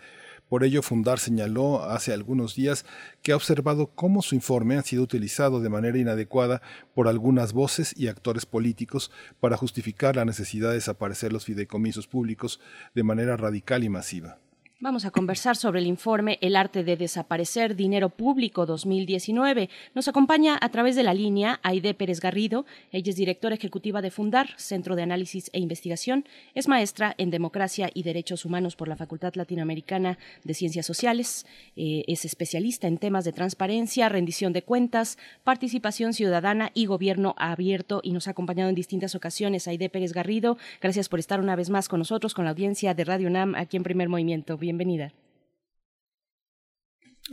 Por 0.52 0.66
ello, 0.66 0.82
Fundar 0.82 1.18
señaló 1.18 1.82
hace 1.82 2.12
algunos 2.12 2.56
días 2.56 2.86
que 3.22 3.32
ha 3.32 3.38
observado 3.38 3.88
cómo 3.88 4.22
su 4.22 4.36
informe 4.36 4.76
ha 4.76 4.82
sido 4.82 5.02
utilizado 5.02 5.62
de 5.62 5.70
manera 5.70 5.98
inadecuada 5.98 6.62
por 6.94 7.08
algunas 7.08 7.54
voces 7.54 7.94
y 7.96 8.10
actores 8.10 8.46
políticos 8.46 9.12
para 9.40 9.56
justificar 9.56 10.18
la 10.18 10.26
necesidad 10.26 10.68
de 10.68 10.76
desaparecer 10.76 11.32
los 11.32 11.46
fideicomisos 11.46 12.06
públicos 12.08 12.60
de 12.94 13.04
manera 13.04 13.38
radical 13.38 13.86
y 13.86 13.88
masiva. 13.88 14.41
Vamos 14.84 15.06
a 15.06 15.12
conversar 15.12 15.58
sobre 15.58 15.80
el 15.80 15.86
informe 15.86 16.40
El 16.42 16.56
arte 16.56 16.84
de 16.84 16.98
desaparecer 16.98 17.76
dinero 17.76 18.10
público 18.10 18.66
2019. 18.66 19.70
Nos 19.94 20.08
acompaña 20.08 20.58
a 20.60 20.70
través 20.70 20.96
de 20.96 21.04
la 21.04 21.14
línea 21.14 21.60
Aide 21.62 21.94
Pérez 21.94 22.20
Garrido. 22.20 22.66
Ella 22.92 23.12
es 23.12 23.16
directora 23.16 23.54
ejecutiva 23.54 24.02
de 24.02 24.10
Fundar, 24.10 24.50
Centro 24.58 24.96
de 24.96 25.04
Análisis 25.04 25.52
e 25.54 25.60
Investigación. 25.60 26.26
Es 26.56 26.68
maestra 26.68 27.14
en 27.20 27.30
Democracia 27.30 27.92
y 27.94 28.02
Derechos 28.02 28.44
Humanos 28.44 28.76
por 28.76 28.88
la 28.88 28.96
Facultad 28.96 29.36
Latinoamericana 29.36 30.18
de 30.44 30.56
Ciencias 30.56 30.88
Sociales. 30.88 31.46
Eh, 31.76 32.04
es 32.08 32.26
especialista 32.26 32.88
en 32.88 32.98
temas 32.98 33.24
de 33.24 33.34
transparencia, 33.34 34.10
rendición 34.10 34.52
de 34.52 34.64
cuentas, 34.64 35.20
participación 35.44 36.14
ciudadana 36.14 36.72
y 36.74 36.88
gobierno 36.88 37.36
abierto 37.38 38.02
y 38.02 38.14
nos 38.14 38.28
ha 38.28 38.32
acompañado 38.32 38.70
en 38.70 38.76
distintas 38.76 39.14
ocasiones. 39.14 39.68
Aide 39.68 39.90
Pérez 39.90 40.12
Garrido, 40.12 40.58
gracias 40.82 41.08
por 41.08 41.20
estar 41.20 41.40
una 41.40 41.56
vez 41.56 41.70
más 41.70 41.88
con 41.88 42.00
nosotros, 42.00 42.34
con 42.34 42.46
la 42.46 42.50
audiencia 42.50 42.96
de 42.96 43.04
Radio 43.04 43.28
UNAM 43.28 43.54
aquí 43.54 43.78
en 43.78 43.84
Primer 43.84 44.10
Movimiento 44.10 44.58
bienvenida. 44.72 45.14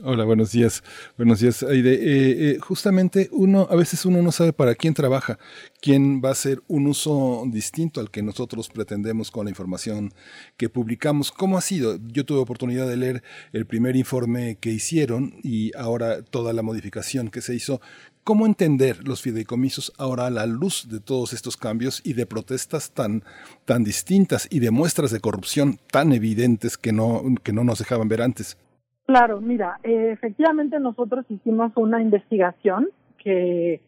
Hola, 0.05 0.25
buenos 0.25 0.53
días. 0.53 0.83
Buenos 1.17 1.41
días, 1.41 1.63
Aide. 1.63 1.95
Eh, 1.95 2.51
eh, 2.51 2.59
justamente 2.61 3.29
uno, 3.33 3.67
a 3.71 3.75
veces 3.75 4.05
uno 4.05 4.23
no 4.23 4.31
sabe 4.33 4.53
para 4.53 4.75
quién 4.75 4.95
trabaja, 4.95 5.39
quién 5.81 6.21
va 6.23 6.29
a 6.29 6.33
hacer 6.33 6.63
un 6.69 6.87
uso 6.87 7.45
distinto 7.47 8.01
al 8.01 8.11
que 8.11 8.23
nosotros 8.23 8.69
pretendemos 8.69 9.31
con 9.31 9.47
la 9.47 9.51
información 9.51 10.13
que 10.57 10.69
publicamos. 10.69 11.33
¿Cómo 11.33 11.59
ha 11.59 11.63
sido? 11.63 11.99
Yo 12.13 12.25
tuve 12.25 12.39
oportunidad 12.39 12.87
de 12.87 12.97
leer 12.97 13.23
el 13.53 13.67
primer 13.67 13.97
informe 13.97 14.57
que 14.61 14.71
hicieron 14.71 15.35
y 15.43 15.73
ahora 15.77 16.23
toda 16.23 16.53
la 16.53 16.63
modificación 16.63 17.29
que 17.31 17.41
se 17.41 17.55
hizo. 17.55 17.81
¿Cómo 18.29 18.45
entender 18.45 19.09
los 19.09 19.23
fideicomisos 19.23 19.91
ahora 19.97 20.27
a 20.27 20.31
la 20.31 20.45
luz 20.45 20.87
de 20.91 21.01
todos 21.01 21.33
estos 21.33 21.57
cambios 21.57 22.03
y 22.05 22.13
de 22.13 22.27
protestas 22.27 22.93
tan, 22.93 23.23
tan 23.65 23.85
distintas 23.85 24.47
y 24.53 24.61
de 24.61 24.71
muestras 24.71 25.11
de 25.13 25.21
corrupción 25.21 25.79
tan 25.91 26.13
evidentes 26.13 26.77
que 26.77 26.93
no, 26.93 27.23
que 27.43 27.55
no 27.55 27.65
nos 27.65 27.79
dejaban 27.79 28.07
ver 28.07 28.21
antes? 28.21 28.59
Claro, 29.07 29.41
mira, 29.41 29.81
eh, 29.83 30.11
efectivamente 30.13 30.79
nosotros 30.79 31.25
hicimos 31.31 31.73
una 31.77 32.03
investigación 32.03 32.91
que, 33.17 33.81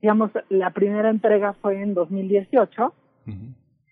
digamos, 0.00 0.30
la 0.50 0.70
primera 0.70 1.10
entrega 1.10 1.54
fue 1.54 1.82
en 1.82 1.94
2018 1.94 2.94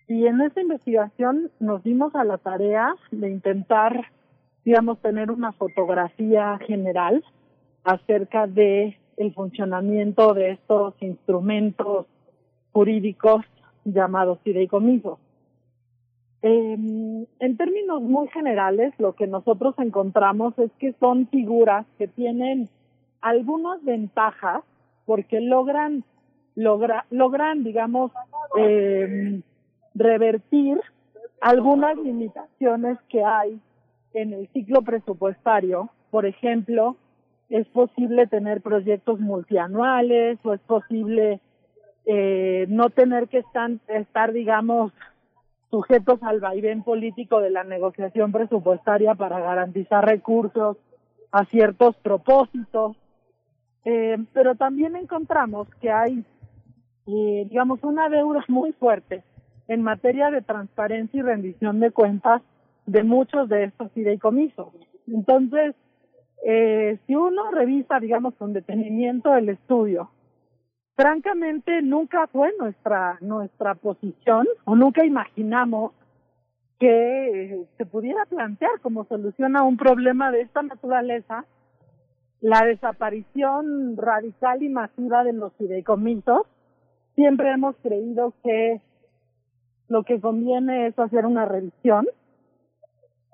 y 0.07 0.27
en 0.27 0.39
esa 0.39 0.61
investigación 0.61 1.51
nos 1.59 1.83
dimos 1.83 2.15
a 2.15 2.23
la 2.23 2.37
tarea 2.37 2.95
de 3.11 3.29
intentar, 3.29 4.13
digamos, 4.63 5.01
tener 5.01 5.29
una 5.29 5.51
fotografía 5.51 6.57
general 6.65 7.21
acerca 7.83 8.47
de 8.47 8.97
el 9.17 9.33
funcionamiento 9.33 10.33
de 10.33 10.51
estos 10.51 10.93
instrumentos 11.01 12.05
jurídicos 12.71 13.45
llamados 13.85 14.39
fideicomisos. 14.43 15.19
Eh, 16.41 16.73
en 17.39 17.57
términos 17.57 18.01
muy 18.01 18.27
generales, 18.29 18.93
lo 18.97 19.13
que 19.15 19.27
nosotros 19.27 19.75
encontramos 19.77 20.57
es 20.59 20.71
que 20.79 20.93
son 20.99 21.27
figuras 21.27 21.85
que 21.97 22.07
tienen 22.07 22.69
algunas 23.21 23.83
ventajas 23.83 24.61
porque 25.05 25.39
logran 25.39 26.03
logra, 26.55 27.05
logran, 27.09 27.63
digamos, 27.63 28.11
eh, 28.57 29.41
revertir 29.95 30.79
algunas 31.41 31.97
limitaciones 31.97 32.97
que 33.09 33.23
hay 33.23 33.59
en 34.13 34.33
el 34.33 34.47
ciclo 34.49 34.81
presupuestario. 34.81 35.89
Por 36.11 36.25
ejemplo, 36.25 36.95
es 37.53 37.67
posible 37.67 38.25
tener 38.25 38.61
proyectos 38.61 39.19
multianuales 39.19 40.39
o 40.43 40.55
es 40.55 40.61
posible 40.61 41.39
eh, 42.07 42.65
no 42.67 42.89
tener 42.89 43.27
que 43.27 43.43
estar, 43.87 44.33
digamos, 44.33 44.91
sujetos 45.69 46.23
al 46.23 46.39
vaivén 46.39 46.81
político 46.81 47.41
de 47.41 47.51
la 47.51 47.63
negociación 47.63 48.31
presupuestaria 48.31 49.13
para 49.13 49.39
garantizar 49.39 50.03
recursos 50.03 50.77
a 51.31 51.45
ciertos 51.45 51.95
propósitos. 51.97 52.97
Eh, 53.85 54.17
pero 54.33 54.55
también 54.55 54.95
encontramos 54.95 55.67
que 55.79 55.91
hay, 55.91 56.25
eh, 57.05 57.45
digamos, 57.47 57.83
una 57.83 58.09
deuda 58.09 58.43
muy 58.47 58.71
fuerte 58.71 59.23
en 59.67 59.83
materia 59.83 60.31
de 60.31 60.41
transparencia 60.41 61.19
y 61.19 61.21
rendición 61.21 61.79
de 61.79 61.91
cuentas 61.91 62.41
de 62.87 63.03
muchos 63.03 63.47
de 63.47 63.65
estos 63.65 63.91
fideicomisos. 63.91 64.69
Entonces, 65.05 65.75
eh, 66.45 66.97
si 67.05 67.15
uno 67.15 67.51
revisa, 67.51 67.99
digamos, 67.99 68.35
con 68.35 68.53
detenimiento 68.53 69.35
el 69.35 69.49
estudio, 69.49 70.09
francamente 70.95 71.81
nunca 71.81 72.27
fue 72.27 72.53
nuestra 72.59 73.17
nuestra 73.21 73.75
posición 73.75 74.47
o 74.65 74.75
nunca 74.75 75.05
imaginamos 75.05 75.93
que 76.79 77.53
eh, 77.53 77.65
se 77.77 77.85
pudiera 77.85 78.25
plantear 78.25 78.79
como 78.81 79.05
solución 79.05 79.55
a 79.55 79.63
un 79.63 79.77
problema 79.77 80.31
de 80.31 80.41
esta 80.41 80.61
naturaleza 80.61 81.45
la 82.41 82.65
desaparición 82.65 83.95
radical 83.95 84.61
y 84.61 84.67
masiva 84.67 85.23
de 85.23 85.31
los 85.31 85.53
fideicomisos. 85.53 86.41
Siempre 87.15 87.51
hemos 87.51 87.77
creído 87.77 88.33
que 88.43 88.81
lo 89.87 90.03
que 90.03 90.19
conviene 90.19 90.87
es 90.87 90.99
hacer 90.99 91.25
una 91.25 91.45
revisión 91.45 92.05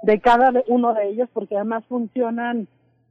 de 0.04 0.20
cada 0.20 0.54
uno 0.68 0.94
de 0.94 1.10
ellos 1.10 1.28
porque 1.34 1.56
además 1.56 1.84
funcionan 1.88 2.68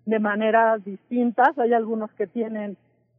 de 0.08 0.18
maneras 0.20 0.82
distintas. 0.84 1.58
Hay 1.58 1.74
algunos 1.74 2.10
que 2.12 2.26
tienen 2.26 2.78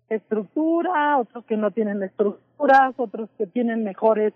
estructura, 0.09 1.19
otros 1.19 1.45
que 1.45 1.56
no 1.56 1.69
tienen 1.69 2.01
estructuras, 2.01 2.95
otros 2.98 3.30
que 3.38 3.45
tienen 3.45 3.84
mejores 3.84 4.34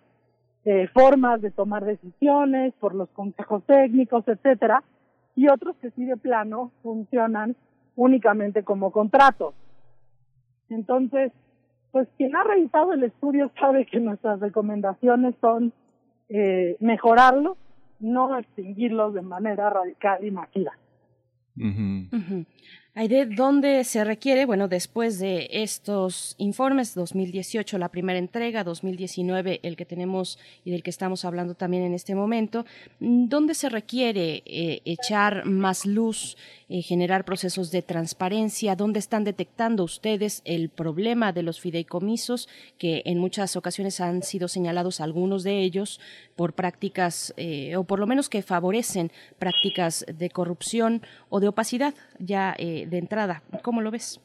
eh, 0.66 0.88
formas 0.94 1.42
de 1.42 1.50
tomar 1.50 1.84
decisiones 1.84 2.74
por 2.80 2.94
los 2.94 3.10
consejos 3.10 3.64
técnicos, 3.66 4.28
etcétera, 4.28 4.84
y 5.36 5.50
otros 5.50 5.76
que 5.78 5.90
sí 5.92 6.06
de 6.06 6.16
plano 6.16 6.72
funcionan 6.84 7.56
únicamente 7.96 8.64
como 8.64 8.92
contratos. 8.92 9.56
Entonces, 10.70 11.32
pues 11.92 12.08
quien 12.18 12.36
ha 12.36 12.44
revisado 12.44 12.94
el 12.94 13.04
estudio 13.04 13.52
sabe 13.60 13.88
que 13.88 14.00
nuestras 14.00 14.40
recomendaciones 14.40 15.34
son 15.42 15.74
eh, 16.30 16.78
mejorarlos, 16.80 17.58
no 18.00 18.38
extinguirlos 18.38 19.16
de 19.16 19.24
manera 19.24 19.72
radical 19.72 20.24
y 20.24 20.30
masiva. 20.30 20.74
Mm-hmm. 21.60 22.16
Mm-hmm. 22.16 22.42
Aide, 22.96 23.26
¿dónde 23.26 23.84
se 23.86 24.04
requiere? 24.04 24.46
Bueno, 24.46 24.68
después 24.68 25.18
de 25.18 25.50
estos 25.52 26.36
informes, 26.38 26.94
2018 26.94 27.80
la 27.80 27.90
primera 27.90 28.20
entrega, 28.20 28.64
2019 28.64 29.62
el 29.64 29.76
que 29.76 29.84
tenemos 29.84 30.38
y 30.64 30.70
del 30.70 30.84
que 30.84 30.92
estamos 30.92 31.26
hablando 31.26 31.56
también 31.56 31.82
en 31.82 31.96
este 31.96 32.14
momento, 32.14 32.68
¿dónde 33.00 33.56
se 33.56 33.70
requiere 33.70 34.44
eh, 34.46 34.84
echar 34.86 35.46
más 35.46 35.88
luz, 35.88 36.38
eh, 36.70 36.84
generar 36.84 37.26
procesos 37.26 37.72
de 37.72 37.82
transparencia? 37.82 38.76
¿Dónde 38.76 39.00
están 39.00 39.24
detectando 39.24 39.84
ustedes 39.84 40.44
el 40.46 40.70
problema 40.70 41.34
de 41.34 41.42
los 41.42 41.60
fideicomisos, 41.60 42.48
que 42.78 43.02
en 43.06 43.18
muchas 43.18 43.56
ocasiones 43.56 44.02
han 44.02 44.22
sido 44.22 44.48
señalados 44.48 45.02
algunos 45.02 45.42
de 45.42 45.64
ellos 45.64 46.00
por 46.36 46.54
prácticas, 46.54 47.34
eh, 47.38 47.76
o 47.76 47.86
por 47.86 47.98
lo 47.98 48.06
menos 48.06 48.30
que 48.30 48.44
favorecen 48.44 49.12
prácticas 49.40 50.06
de 50.16 50.30
corrupción 50.30 51.02
o 51.30 51.40
de 51.40 51.48
opacidad? 51.48 51.96
Ya 52.20 52.56
de 52.86 52.98
entrada. 52.98 53.42
¿Cómo 53.62 53.82
lo 53.82 53.92
ves? 53.92 54.22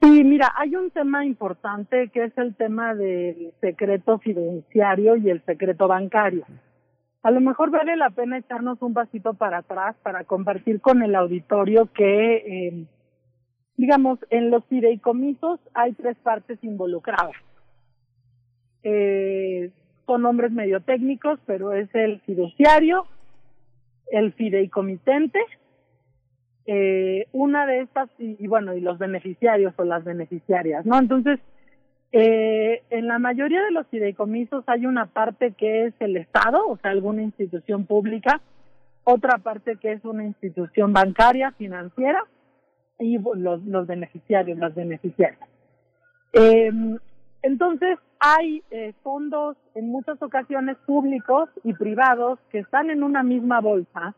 Sí, 0.00 0.22
mira, 0.22 0.52
hay 0.56 0.76
un 0.76 0.90
tema 0.90 1.24
importante 1.24 2.08
que 2.08 2.24
es 2.24 2.38
el 2.38 2.54
tema 2.54 2.94
del 2.94 3.52
secreto 3.60 4.18
fiduciario 4.18 5.16
y 5.16 5.28
el 5.28 5.44
secreto 5.44 5.88
bancario. 5.88 6.44
A 7.22 7.32
lo 7.32 7.40
mejor 7.40 7.70
vale 7.70 7.96
la 7.96 8.10
pena 8.10 8.38
echarnos 8.38 8.80
un 8.80 8.94
pasito 8.94 9.34
para 9.34 9.58
atrás 9.58 9.96
para 10.02 10.22
compartir 10.22 10.80
con 10.80 11.02
el 11.02 11.16
auditorio 11.16 11.92
que, 11.92 12.36
eh, 12.36 12.86
digamos, 13.76 14.20
en 14.30 14.50
los 14.50 14.64
fideicomisos 14.66 15.58
hay 15.74 15.92
tres 15.94 16.16
partes 16.18 16.62
involucradas. 16.62 17.34
Eh, 18.84 19.72
son 20.06 20.22
nombres 20.22 20.52
medio 20.52 20.80
técnicos, 20.80 21.40
pero 21.44 21.72
es 21.72 21.92
el 21.94 22.20
fiduciario, 22.20 23.04
el 24.12 24.32
fideicomitente 24.32 25.40
eh, 26.70 27.26
una 27.32 27.64
de 27.64 27.80
estas, 27.80 28.10
y, 28.18 28.46
bueno, 28.46 28.74
y 28.74 28.82
los 28.82 28.98
beneficiarios 28.98 29.72
o 29.78 29.84
las 29.84 30.04
beneficiarias, 30.04 30.84
¿no? 30.84 30.98
Entonces, 30.98 31.40
eh, 32.12 32.82
en 32.90 33.08
la 33.08 33.18
mayoría 33.18 33.62
de 33.62 33.70
los 33.70 33.86
fideicomisos 33.86 34.64
hay 34.66 34.84
una 34.84 35.06
parte 35.06 35.52
que 35.52 35.86
es 35.86 35.94
el 35.98 36.18
Estado, 36.18 36.62
o 36.68 36.76
sea, 36.76 36.90
alguna 36.90 37.22
institución 37.22 37.86
pública, 37.86 38.42
otra 39.04 39.38
parte 39.38 39.76
que 39.76 39.92
es 39.92 40.04
una 40.04 40.26
institución 40.26 40.92
bancaria, 40.92 41.52
financiera, 41.52 42.22
y 42.98 43.16
los, 43.16 43.64
los 43.64 43.86
beneficiarios, 43.86 44.58
las 44.58 44.74
beneficiarias. 44.74 45.48
Eh, 46.34 46.70
entonces, 47.40 47.98
hay 48.20 48.62
eh, 48.70 48.92
fondos 49.02 49.56
en 49.74 49.88
muchas 49.88 50.20
ocasiones 50.20 50.76
públicos 50.84 51.48
y 51.64 51.72
privados 51.72 52.38
que 52.50 52.58
están 52.58 52.90
en 52.90 53.02
una 53.02 53.22
misma 53.22 53.60
bolsa 53.62 54.14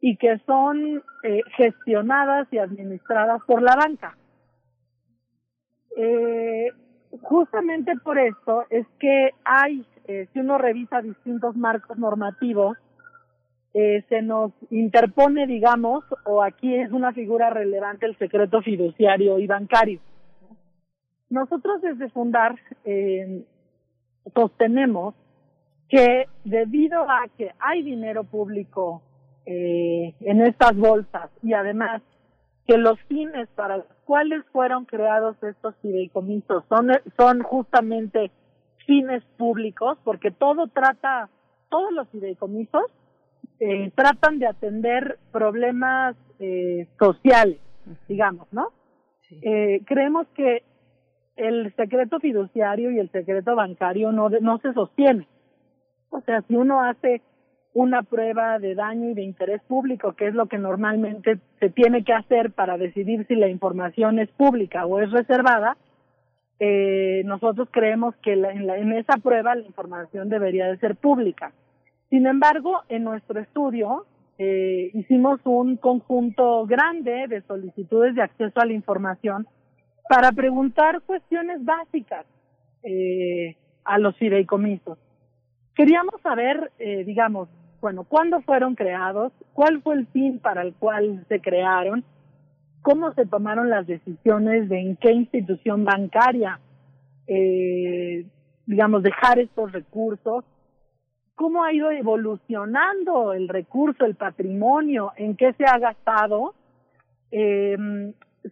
y 0.00 0.16
que 0.16 0.38
son 0.46 1.02
eh, 1.22 1.42
gestionadas 1.56 2.46
y 2.52 2.58
administradas 2.58 3.42
por 3.46 3.62
la 3.62 3.76
banca. 3.76 4.16
Eh, 5.96 6.72
justamente 7.22 7.94
por 8.04 8.18
esto 8.18 8.64
es 8.68 8.86
que 9.00 9.30
hay, 9.44 9.86
eh, 10.06 10.28
si 10.32 10.40
uno 10.40 10.58
revisa 10.58 11.00
distintos 11.00 11.56
marcos 11.56 11.96
normativos, 11.96 12.76
eh, 13.72 14.04
se 14.08 14.20
nos 14.22 14.52
interpone, 14.70 15.46
digamos, 15.46 16.04
o 16.24 16.42
aquí 16.42 16.74
es 16.74 16.92
una 16.92 17.12
figura 17.12 17.50
relevante 17.50 18.06
el 18.06 18.16
secreto 18.18 18.60
fiduciario 18.60 19.38
y 19.38 19.46
bancario. 19.46 20.00
Nosotros 21.30 21.80
desde 21.82 22.08
Fundar 22.10 22.54
sostenemos 24.34 25.14
que 25.88 26.26
debido 26.44 27.02
a 27.02 27.26
que 27.36 27.52
hay 27.58 27.82
dinero 27.82 28.24
público 28.24 29.02
eh, 29.46 30.14
en 30.20 30.40
estas 30.42 30.76
bolsas 30.76 31.30
y 31.42 31.52
además 31.54 32.02
que 32.66 32.76
los 32.78 33.00
fines 33.02 33.48
para 33.54 33.78
los 33.78 33.86
cuales 34.04 34.44
fueron 34.52 34.84
creados 34.84 35.40
estos 35.42 35.74
fideicomisos 35.82 36.64
son, 36.68 36.90
son 37.16 37.42
justamente 37.42 38.30
fines 38.86 39.22
públicos, 39.36 39.98
porque 40.04 40.30
todo 40.30 40.68
trata, 40.68 41.28
todos 41.68 41.92
los 41.92 42.08
fideicomisos 42.08 42.84
eh, 43.60 43.90
tratan 43.94 44.38
de 44.38 44.46
atender 44.46 45.18
problemas 45.32 46.16
eh, 46.38 46.86
sociales, 46.98 47.58
digamos, 48.08 48.46
¿no? 48.52 48.72
Eh, 49.30 49.82
creemos 49.86 50.26
que 50.34 50.62
el 51.36 51.74
secreto 51.74 52.20
fiduciario 52.20 52.90
y 52.90 52.98
el 52.98 53.10
secreto 53.10 53.54
bancario 53.54 54.12
no, 54.12 54.28
no 54.28 54.58
se 54.58 54.72
sostienen. 54.72 55.26
O 56.10 56.20
sea, 56.20 56.42
si 56.42 56.54
uno 56.54 56.82
hace 56.82 57.22
una 57.76 58.02
prueba 58.02 58.58
de 58.58 58.74
daño 58.74 59.10
y 59.10 59.14
de 59.14 59.22
interés 59.22 59.60
público, 59.68 60.14
que 60.14 60.28
es 60.28 60.34
lo 60.34 60.46
que 60.46 60.56
normalmente 60.56 61.38
se 61.60 61.68
tiene 61.68 62.04
que 62.04 62.14
hacer 62.14 62.52
para 62.52 62.78
decidir 62.78 63.26
si 63.26 63.34
la 63.34 63.48
información 63.48 64.18
es 64.18 64.30
pública 64.30 64.86
o 64.86 64.98
es 64.98 65.10
reservada, 65.10 65.76
eh, 66.58 67.20
nosotros 67.26 67.68
creemos 67.70 68.16
que 68.22 68.34
la, 68.34 68.50
en, 68.50 68.66
la, 68.66 68.78
en 68.78 68.92
esa 68.92 69.18
prueba 69.18 69.54
la 69.54 69.66
información 69.66 70.30
debería 70.30 70.68
de 70.68 70.78
ser 70.78 70.96
pública. 70.96 71.52
Sin 72.08 72.26
embargo, 72.26 72.80
en 72.88 73.04
nuestro 73.04 73.40
estudio 73.40 74.06
eh, 74.38 74.90
hicimos 74.94 75.40
un 75.44 75.76
conjunto 75.76 76.64
grande 76.64 77.26
de 77.28 77.42
solicitudes 77.42 78.14
de 78.14 78.22
acceso 78.22 78.58
a 78.58 78.64
la 78.64 78.72
información 78.72 79.46
para 80.08 80.32
preguntar 80.32 81.02
cuestiones 81.02 81.62
básicas 81.62 82.24
eh, 82.82 83.54
a 83.84 83.98
los 83.98 84.16
fideicomisos. 84.16 84.96
Queríamos 85.74 86.18
saber, 86.22 86.72
eh, 86.78 87.04
digamos, 87.04 87.50
bueno, 87.86 88.02
cuándo 88.02 88.40
fueron 88.40 88.74
creados, 88.74 89.32
cuál 89.52 89.80
fue 89.80 89.94
el 89.94 90.08
fin 90.08 90.40
para 90.40 90.62
el 90.62 90.74
cual 90.74 91.24
se 91.28 91.40
crearon, 91.40 92.02
cómo 92.82 93.14
se 93.14 93.26
tomaron 93.26 93.70
las 93.70 93.86
decisiones 93.86 94.68
de 94.68 94.80
en 94.80 94.96
qué 94.96 95.12
institución 95.12 95.84
bancaria, 95.84 96.58
eh, 97.28 98.26
digamos, 98.66 99.04
dejar 99.04 99.38
estos 99.38 99.70
recursos, 99.70 100.44
cómo 101.36 101.62
ha 101.62 101.72
ido 101.72 101.92
evolucionando 101.92 103.32
el 103.32 103.46
recurso, 103.48 104.04
el 104.04 104.16
patrimonio, 104.16 105.12
en 105.16 105.36
qué 105.36 105.52
se 105.52 105.64
ha 105.64 105.78
gastado, 105.78 106.54
eh, 107.30 107.76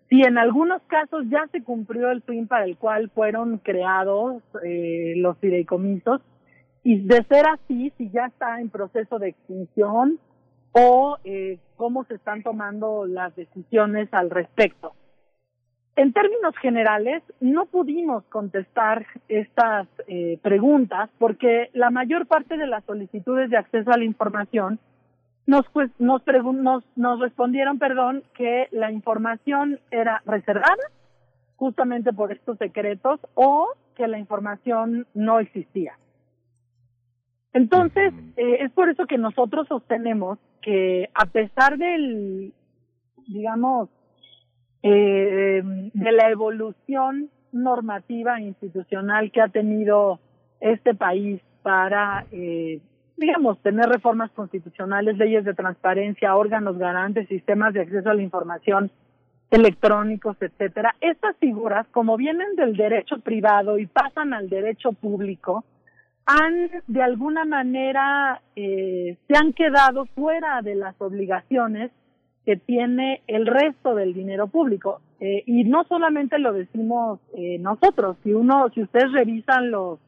si 0.09 0.23
en 0.23 0.39
algunos 0.39 0.81
casos 0.83 1.25
ya 1.29 1.49
se 1.51 1.65
cumplió 1.65 2.13
el 2.13 2.23
fin 2.23 2.47
para 2.47 2.67
el 2.67 2.77
cual 2.77 3.11
fueron 3.11 3.59
creados 3.59 4.45
eh, 4.63 5.15
los 5.17 5.37
fideicomisos, 5.39 6.21
y 6.85 7.01
de 7.01 7.25
ser 7.25 7.47
así, 7.47 7.93
si 7.97 8.11
ya 8.11 8.27
está 8.27 8.61
en 8.61 8.69
proceso 8.69 9.19
de 9.19 9.31
extinción 9.31 10.21
o 10.73 11.17
eh, 11.25 11.59
cómo 11.77 12.05
se 12.05 12.15
están 12.15 12.43
tomando 12.43 13.07
las 13.07 13.35
decisiones 13.35 14.13
al 14.13 14.31
respecto. 14.31 14.93
En 15.97 16.13
términos 16.13 16.55
generales, 16.61 17.23
no 17.41 17.67
pudimos 17.67 18.25
contestar 18.25 19.07
estas 19.29 19.89
eh, 20.09 20.39
preguntas 20.43 21.09
porque 21.19 21.71
la 21.73 21.91
mayor 21.91 22.27
parte 22.27 22.57
de 22.57 22.67
las 22.67 22.85
solicitudes 22.85 23.49
de 23.49 23.57
acceso 23.57 23.91
a 23.91 23.97
la 23.97 24.05
información 24.05 24.79
nos, 25.47 25.67
pues, 25.73 25.91
nos, 25.99 26.23
nos, 26.27 26.85
nos 26.97 27.21
respondieron, 27.21 27.79
perdón, 27.79 28.25
que 28.35 28.69
la 28.73 28.91
información 28.91 29.79
era 29.91 30.21
reservada 30.27 30.91
justamente 31.57 32.13
por 32.13 32.33
estos 32.33 32.59
secretos 32.59 33.21
o 33.35 33.69
que 33.95 34.09
la 34.09 34.19
información 34.19 35.07
no 35.15 35.39
existía. 35.39 35.97
Entonces, 37.55 38.13
eh, 38.37 38.59
es 38.61 38.73
por 38.73 38.91
eso 38.91 39.07
que 39.07 39.17
nosotros 39.17 39.69
sostenemos 39.69 40.39
que 40.61 41.09
a 41.15 41.25
pesar 41.27 41.79
del, 41.79 42.53
digamos, 43.29 43.89
eh, 44.83 45.63
de 45.95 46.13
la 46.13 46.31
evolución 46.31 47.31
normativa 47.53 48.39
e 48.39 48.43
institucional 48.43 49.31
que 49.31 49.41
ha 49.41 49.49
tenido 49.49 50.19
este 50.61 50.95
país 50.95 51.41
para, 51.63 52.27
eh, 52.33 52.81
digamos, 53.17 53.63
tener 53.63 53.87
reformas 53.87 54.33
constitucionales, 54.33 55.17
leyes 55.17 55.45
de 55.45 55.55
transparencia, 55.55 56.37
órganos 56.37 56.77
garantes, 56.77 57.29
sistemas 57.29 57.73
de 57.73 57.83
acceso 57.83 58.11
a 58.11 58.15
la 58.15 58.23
información 58.23 58.91
electrónicos, 59.53 60.37
etcétera. 60.41 60.97
Estas 61.01 61.37
figuras, 61.37 61.87
como 61.93 62.17
vienen 62.17 62.57
del 62.57 62.77
derecho 62.77 63.21
privado 63.21 63.79
y 63.79 63.87
pasan 63.87 64.35
al 64.35 64.49
derecho 64.51 64.91
público, 64.93 65.65
han 66.27 66.71
de 66.87 67.03
alguna 67.03 67.45
manera 67.45 68.41
eh, 68.57 69.17
se 69.29 69.37
han 69.37 69.53
quedado 69.53 70.07
fuera 70.07 70.63
de 70.63 70.75
las 70.75 70.95
obligaciones 71.01 71.91
que 72.45 72.57
tiene 72.57 73.23
el 73.27 73.47
resto 73.47 73.95
del 73.95 74.15
dinero 74.15 74.49
público. 74.49 75.01
Eh, 75.21 75.43
y 75.47 75.65
no 75.65 75.85
solamente 75.85 76.39
lo 76.39 76.53
decimos 76.53 77.21
eh, 77.37 77.59
nosotros 77.61 78.17
si 78.25 78.33
uno 78.33 78.69
si 78.75 78.83
ustedes 78.83 79.13
revisan 79.13 79.71
los 79.71 80.01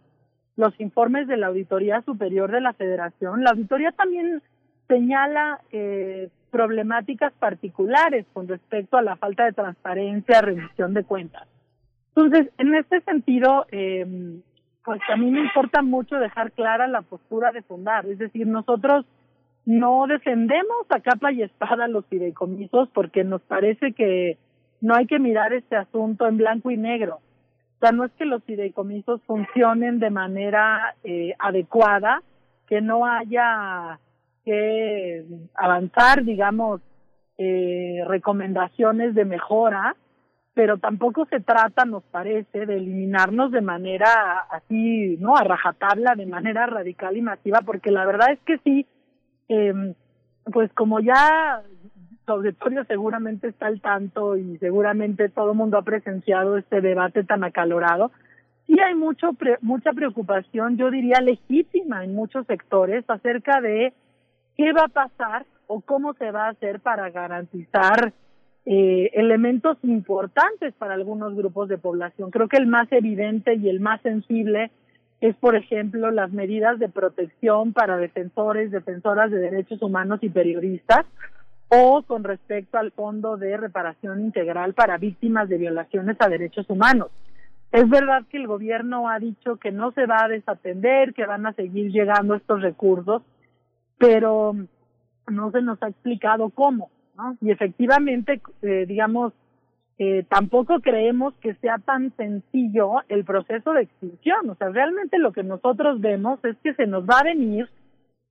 los 0.56 0.78
informes 0.80 1.28
de 1.28 1.36
la 1.36 1.46
auditoría 1.46 2.02
superior 2.02 2.50
de 2.50 2.60
la 2.60 2.72
Federación 2.72 3.44
la 3.44 3.50
auditoría 3.50 3.92
también 3.92 4.42
señala 4.88 5.60
eh, 5.70 6.28
problemáticas 6.50 7.32
particulares 7.34 8.26
con 8.32 8.48
respecto 8.48 8.96
a 8.96 9.02
la 9.02 9.14
falta 9.14 9.44
de 9.44 9.52
transparencia 9.52 10.42
rendición 10.42 10.92
de 10.92 11.04
cuentas. 11.04 11.46
Entonces 12.14 12.52
en 12.58 12.74
este 12.74 13.00
sentido 13.02 13.66
eh, 13.70 14.40
pues 14.86 15.00
a 15.12 15.16
mí 15.16 15.32
me 15.32 15.40
importa 15.40 15.82
mucho 15.82 16.16
dejar 16.16 16.52
clara 16.52 16.86
la 16.86 17.02
postura 17.02 17.50
de 17.50 17.62
fundar, 17.62 18.06
es 18.06 18.18
decir, 18.18 18.46
nosotros 18.46 19.04
no 19.64 20.06
defendemos 20.06 20.86
a 20.90 21.00
capa 21.00 21.32
y 21.32 21.42
espada 21.42 21.88
los 21.88 22.06
fideicomisos 22.06 22.88
porque 22.94 23.24
nos 23.24 23.42
parece 23.42 23.92
que 23.94 24.38
no 24.80 24.94
hay 24.94 25.06
que 25.06 25.18
mirar 25.18 25.52
este 25.52 25.74
asunto 25.74 26.28
en 26.28 26.36
blanco 26.36 26.70
y 26.70 26.76
negro. 26.76 27.16
O 27.16 27.78
sea, 27.80 27.90
no 27.90 28.04
es 28.04 28.12
que 28.12 28.26
los 28.26 28.44
fideicomisos 28.44 29.20
funcionen 29.24 29.98
de 29.98 30.10
manera 30.10 30.94
eh, 31.02 31.34
adecuada, 31.40 32.22
que 32.68 32.80
no 32.80 33.06
haya 33.06 33.98
que 34.44 35.24
avanzar, 35.56 36.22
digamos, 36.22 36.80
eh, 37.38 38.04
recomendaciones 38.06 39.16
de 39.16 39.24
mejora, 39.24 39.96
pero 40.56 40.78
tampoco 40.78 41.26
se 41.26 41.40
trata, 41.40 41.84
nos 41.84 42.02
parece, 42.04 42.64
de 42.64 42.78
eliminarnos 42.78 43.52
de 43.52 43.60
manera 43.60 44.46
así, 44.50 45.18
¿no? 45.20 45.36
A 45.36 45.44
rajatabla, 45.44 46.14
de 46.14 46.24
manera 46.24 46.64
radical 46.64 47.14
y 47.14 47.20
masiva, 47.20 47.60
porque 47.60 47.90
la 47.90 48.06
verdad 48.06 48.32
es 48.32 48.38
que 48.40 48.56
sí, 48.64 48.86
eh, 49.50 49.94
pues 50.50 50.72
como 50.72 51.00
ya 51.00 51.60
su 52.24 52.32
auditorio 52.32 52.84
seguramente 52.86 53.48
está 53.48 53.66
al 53.66 53.82
tanto 53.82 54.38
y 54.38 54.56
seguramente 54.56 55.28
todo 55.28 55.50
el 55.50 55.58
mundo 55.58 55.76
ha 55.76 55.82
presenciado 55.82 56.56
este 56.56 56.80
debate 56.80 57.22
tan 57.22 57.44
acalorado, 57.44 58.10
sí 58.66 58.80
hay 58.80 58.94
mucho 58.94 59.34
pre 59.34 59.58
mucha 59.60 59.92
preocupación, 59.92 60.78
yo 60.78 60.90
diría 60.90 61.20
legítima 61.20 62.02
en 62.02 62.14
muchos 62.14 62.46
sectores 62.46 63.04
acerca 63.08 63.60
de 63.60 63.92
qué 64.56 64.72
va 64.72 64.84
a 64.84 64.88
pasar 64.88 65.44
o 65.66 65.82
cómo 65.82 66.14
se 66.14 66.30
va 66.30 66.46
a 66.46 66.52
hacer 66.52 66.80
para 66.80 67.10
garantizar 67.10 68.14
eh, 68.66 69.10
elementos 69.14 69.78
importantes 69.84 70.74
para 70.74 70.94
algunos 70.94 71.36
grupos 71.36 71.68
de 71.68 71.78
población. 71.78 72.32
Creo 72.32 72.48
que 72.48 72.56
el 72.56 72.66
más 72.66 72.90
evidente 72.90 73.54
y 73.54 73.68
el 73.68 73.78
más 73.78 74.02
sensible 74.02 74.72
es, 75.20 75.36
por 75.36 75.54
ejemplo, 75.54 76.10
las 76.10 76.32
medidas 76.32 76.78
de 76.80 76.88
protección 76.88 77.72
para 77.72 77.96
defensores, 77.96 78.72
defensoras 78.72 79.30
de 79.30 79.38
derechos 79.38 79.80
humanos 79.82 80.18
y 80.22 80.28
periodistas, 80.28 81.06
o 81.68 82.02
con 82.02 82.24
respecto 82.24 82.78
al 82.78 82.90
Fondo 82.90 83.36
de 83.36 83.56
Reparación 83.56 84.20
Integral 84.20 84.74
para 84.74 84.98
Víctimas 84.98 85.48
de 85.48 85.58
Violaciones 85.58 86.16
a 86.20 86.28
Derechos 86.28 86.68
Humanos. 86.68 87.08
Es 87.70 87.88
verdad 87.88 88.24
que 88.30 88.36
el 88.36 88.46
gobierno 88.46 89.08
ha 89.08 89.18
dicho 89.18 89.56
que 89.56 89.72
no 89.72 89.92
se 89.92 90.06
va 90.06 90.24
a 90.24 90.28
desatender, 90.28 91.14
que 91.14 91.26
van 91.26 91.46
a 91.46 91.52
seguir 91.52 91.90
llegando 91.92 92.34
estos 92.34 92.62
recursos, 92.62 93.22
pero 93.98 94.54
no 95.28 95.50
se 95.50 95.62
nos 95.62 95.82
ha 95.82 95.88
explicado 95.88 96.50
cómo. 96.50 96.90
Y 97.40 97.50
efectivamente, 97.50 98.40
eh, 98.62 98.86
digamos, 98.86 99.32
eh, 99.98 100.24
tampoco 100.28 100.80
creemos 100.80 101.34
que 101.40 101.54
sea 101.54 101.78
tan 101.78 102.14
sencillo 102.16 102.96
el 103.08 103.24
proceso 103.24 103.72
de 103.72 103.82
extinción. 103.82 104.50
O 104.50 104.54
sea, 104.54 104.68
realmente 104.68 105.18
lo 105.18 105.32
que 105.32 105.42
nosotros 105.42 106.00
vemos 106.00 106.38
es 106.44 106.56
que 106.62 106.74
se 106.74 106.86
nos 106.86 107.04
va 107.04 107.20
a 107.20 107.24
venir, 107.24 107.68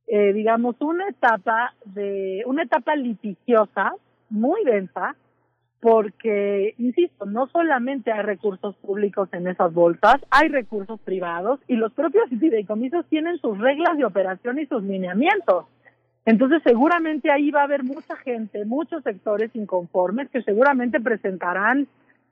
eh, 0.07 0.33
digamos, 0.33 0.75
una 0.79 1.07
etapa 1.09 1.73
de, 1.85 2.43
una 2.45 2.63
etapa 2.63 2.95
litigiosa 2.95 3.93
muy 4.29 4.63
densa, 4.63 5.15
porque, 5.81 6.73
insisto, 6.77 7.25
no 7.25 7.47
solamente 7.47 8.11
hay 8.11 8.23
recursos 8.23 8.75
públicos 8.77 9.29
en 9.33 9.47
esas 9.47 9.71
bolsas, 9.73 10.15
hay 10.31 10.47
recursos 10.49 10.99
privados 11.01 11.59
y 11.67 11.75
los 11.75 11.93
propios 11.93 12.27
fideicomisos 12.29 13.05
tienen 13.07 13.37
sus 13.37 13.57
reglas 13.59 13.97
de 13.97 14.05
operación 14.05 14.57
y 14.59 14.65
sus 14.65 14.83
lineamientos. 14.83 15.65
Entonces, 16.25 16.61
seguramente 16.63 17.31
ahí 17.31 17.51
va 17.51 17.61
a 17.61 17.65
haber 17.65 17.83
mucha 17.83 18.15
gente, 18.17 18.65
muchos 18.65 19.03
sectores 19.03 19.51
inconformes 19.55 20.29
que 20.31 20.41
seguramente 20.41 20.99
presentarán 20.99 21.87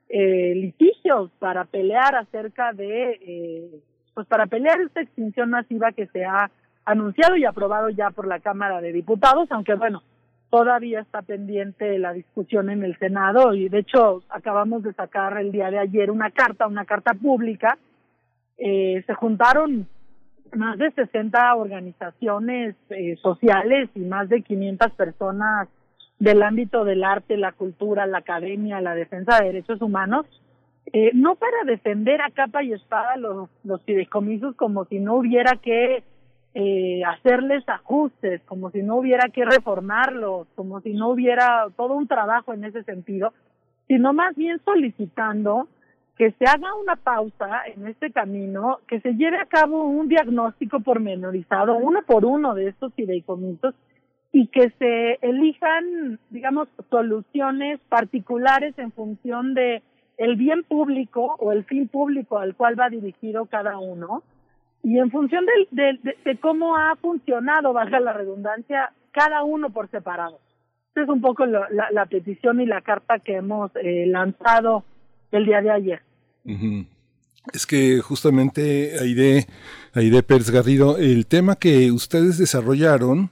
eh, 0.08 0.52
litigios 0.56 1.30
para 1.38 1.64
pelear 1.64 2.16
acerca 2.16 2.72
de, 2.72 3.18
eh, 3.22 3.70
pues 4.12 4.26
para 4.26 4.46
pelear 4.46 4.80
esta 4.80 5.00
extinción 5.00 5.50
masiva 5.50 5.92
que 5.92 6.06
se 6.08 6.24
ha 6.24 6.50
anunciado 6.84 7.36
y 7.36 7.44
aprobado 7.44 7.88
ya 7.88 8.10
por 8.10 8.26
la 8.26 8.40
Cámara 8.40 8.80
de 8.80 8.92
Diputados, 8.92 9.50
aunque 9.50 9.74
bueno, 9.74 10.02
todavía 10.50 11.00
está 11.00 11.22
pendiente 11.22 11.98
la 11.98 12.12
discusión 12.12 12.70
en 12.70 12.84
el 12.84 12.98
Senado 12.98 13.54
y 13.54 13.68
de 13.68 13.78
hecho 13.78 14.22
acabamos 14.28 14.82
de 14.82 14.92
sacar 14.92 15.38
el 15.38 15.52
día 15.52 15.70
de 15.70 15.78
ayer 15.78 16.10
una 16.10 16.30
carta, 16.30 16.66
una 16.66 16.84
carta 16.84 17.14
pública. 17.14 17.78
Eh, 18.58 19.02
se 19.06 19.14
juntaron 19.14 19.88
más 20.56 20.78
de 20.78 20.90
60 20.90 21.54
organizaciones 21.54 22.76
eh, 22.90 23.16
sociales 23.22 23.90
y 23.94 24.00
más 24.00 24.28
de 24.28 24.42
500 24.42 24.92
personas 24.92 25.68
del 26.18 26.42
ámbito 26.42 26.84
del 26.84 27.04
arte, 27.04 27.36
la 27.36 27.52
cultura, 27.52 28.06
la 28.06 28.18
academia, 28.18 28.80
la 28.80 28.94
defensa 28.94 29.38
de 29.38 29.46
derechos 29.46 29.82
humanos, 29.82 30.26
eh, 30.92 31.10
no 31.14 31.34
para 31.34 31.64
defender 31.66 32.20
a 32.20 32.30
capa 32.30 32.62
y 32.62 32.72
espada 32.72 33.16
los, 33.16 33.48
los 33.64 33.82
fideicomisos 33.82 34.54
como 34.56 34.84
si 34.84 35.00
no 35.00 35.16
hubiera 35.16 35.56
que 35.56 36.04
eh, 36.54 37.02
hacerles 37.04 37.68
ajustes, 37.68 38.40
como 38.42 38.70
si 38.70 38.82
no 38.82 38.96
hubiera 38.96 39.28
que 39.28 39.44
reformarlos, 39.44 40.46
como 40.54 40.80
si 40.82 40.92
no 40.92 41.08
hubiera 41.08 41.66
todo 41.76 41.94
un 41.94 42.06
trabajo 42.06 42.52
en 42.52 42.64
ese 42.64 42.84
sentido, 42.84 43.32
sino 43.88 44.12
más 44.12 44.36
bien 44.36 44.60
solicitando 44.64 45.68
que 46.16 46.30
se 46.32 46.44
haga 46.46 46.74
una 46.74 46.96
pausa 46.96 47.62
en 47.66 47.86
este 47.88 48.12
camino, 48.12 48.78
que 48.86 49.00
se 49.00 49.14
lleve 49.14 49.38
a 49.38 49.46
cabo 49.46 49.84
un 49.84 50.08
diagnóstico 50.08 50.80
pormenorizado, 50.80 51.76
uno 51.76 52.02
por 52.02 52.24
uno 52.24 52.54
de 52.54 52.68
estos 52.68 52.94
fideicomisos, 52.94 53.74
y 54.32 54.48
que 54.48 54.70
se 54.78 55.18
elijan, 55.22 56.18
digamos, 56.30 56.68
soluciones 56.90 57.80
particulares 57.88 58.76
en 58.78 58.92
función 58.92 59.54
de 59.54 59.82
el 60.16 60.36
bien 60.36 60.62
público 60.62 61.36
o 61.38 61.52
el 61.52 61.64
fin 61.64 61.88
público 61.88 62.38
al 62.38 62.54
cual 62.54 62.78
va 62.78 62.88
dirigido 62.88 63.46
cada 63.46 63.78
uno, 63.78 64.22
y 64.84 64.98
en 64.98 65.10
función 65.10 65.46
de, 65.70 65.98
de, 66.24 66.36
cómo 66.38 66.76
ha 66.76 66.94
funcionado, 66.96 67.72
baja 67.72 67.98
la 68.00 68.12
redundancia, 68.12 68.92
cada 69.12 69.42
uno 69.42 69.70
por 69.70 69.88
separado. 69.88 70.38
Esta 70.88 71.02
es 71.02 71.08
un 71.08 71.22
poco 71.22 71.46
la, 71.46 71.66
la, 71.90 72.06
petición 72.06 72.60
y 72.60 72.66
la 72.66 72.82
carta 72.82 73.18
que 73.18 73.36
hemos 73.36 73.70
eh, 73.76 74.04
lanzado 74.06 74.84
el 75.36 75.46
día 75.46 75.60
de 75.60 75.70
ayer. 75.70 76.02
Es 77.52 77.66
que 77.66 78.00
justamente 78.00 78.98
Aide, 79.00 79.46
Aide 79.92 80.22
Pérez 80.22 80.50
Garrido, 80.50 80.98
el 80.98 81.26
tema 81.26 81.56
que 81.56 81.92
ustedes 81.92 82.38
desarrollaron, 82.38 83.30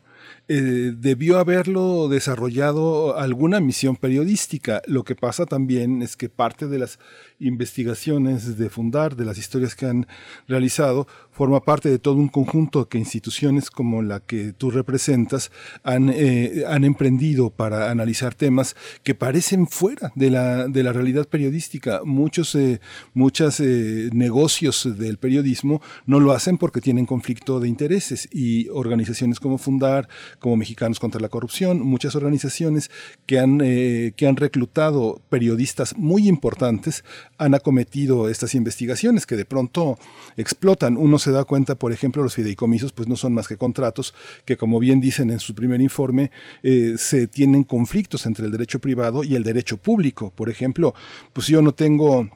eh, 0.48 0.92
debió 0.96 1.38
haberlo 1.38 2.08
desarrollado 2.08 3.16
alguna 3.16 3.60
misión 3.60 3.96
periodística. 3.96 4.82
Lo 4.86 5.04
que 5.04 5.14
pasa 5.14 5.46
también 5.46 6.02
es 6.02 6.16
que 6.16 6.28
parte 6.28 6.66
de 6.66 6.78
las 6.78 6.98
investigaciones 7.42 8.56
de 8.56 8.70
Fundar, 8.70 9.16
de 9.16 9.24
las 9.24 9.38
historias 9.38 9.74
que 9.74 9.86
han 9.86 10.06
realizado, 10.48 11.06
forma 11.32 11.60
parte 11.60 11.88
de 11.88 11.98
todo 11.98 12.16
un 12.16 12.28
conjunto 12.28 12.88
que 12.88 12.98
instituciones 12.98 13.70
como 13.70 14.02
la 14.02 14.20
que 14.20 14.52
tú 14.52 14.70
representas 14.70 15.50
han, 15.82 16.10
eh, 16.10 16.64
han 16.66 16.84
emprendido 16.84 17.50
para 17.50 17.90
analizar 17.90 18.34
temas 18.34 18.76
que 19.02 19.14
parecen 19.14 19.66
fuera 19.66 20.12
de 20.14 20.30
la, 20.30 20.68
de 20.68 20.82
la 20.82 20.92
realidad 20.92 21.26
periodística. 21.26 22.02
Muchos, 22.04 22.54
eh, 22.54 22.80
muchos 23.14 23.60
eh, 23.60 24.10
negocios 24.12 24.88
del 24.98 25.18
periodismo 25.18 25.80
no 26.06 26.20
lo 26.20 26.32
hacen 26.32 26.58
porque 26.58 26.80
tienen 26.80 27.06
conflicto 27.06 27.60
de 27.60 27.68
intereses 27.68 28.28
y 28.30 28.68
organizaciones 28.68 29.40
como 29.40 29.58
Fundar, 29.58 30.08
como 30.38 30.56
Mexicanos 30.56 31.00
contra 31.00 31.20
la 31.20 31.28
Corrupción, 31.28 31.80
muchas 31.80 32.14
organizaciones 32.14 32.90
que 33.26 33.38
han, 33.38 33.58
que 33.58 34.26
han 34.26 34.36
reclutado 34.36 35.22
periodistas 35.28 35.96
muy 35.96 36.28
importantes 36.28 37.04
han 37.38 37.54
acometido 37.54 38.28
estas 38.28 38.54
investigaciones 38.54 39.26
que 39.26 39.36
de 39.36 39.44
pronto 39.44 39.98
explotan. 40.36 40.96
Uno 40.96 41.18
se 41.18 41.32
da 41.32 41.44
cuenta, 41.44 41.74
por 41.74 41.92
ejemplo, 41.92 42.22
los 42.22 42.34
fideicomisos 42.34 42.92
pues 42.92 43.08
no 43.08 43.16
son 43.16 43.34
más 43.34 43.48
que 43.48 43.56
contratos 43.56 44.14
que, 44.44 44.56
como 44.56 44.78
bien 44.78 45.00
dicen 45.00 45.30
en 45.30 45.40
su 45.40 45.54
primer 45.54 45.80
informe, 45.80 46.30
eh, 46.62 46.94
se 46.98 47.26
tienen 47.26 47.64
conflictos 47.64 48.26
entre 48.26 48.46
el 48.46 48.52
derecho 48.52 48.78
privado 48.78 49.24
y 49.24 49.34
el 49.34 49.42
derecho 49.42 49.76
público. 49.76 50.32
Por 50.34 50.50
ejemplo, 50.50 50.94
pues 51.32 51.46
yo 51.46 51.62
no 51.62 51.72
tengo 51.72 52.28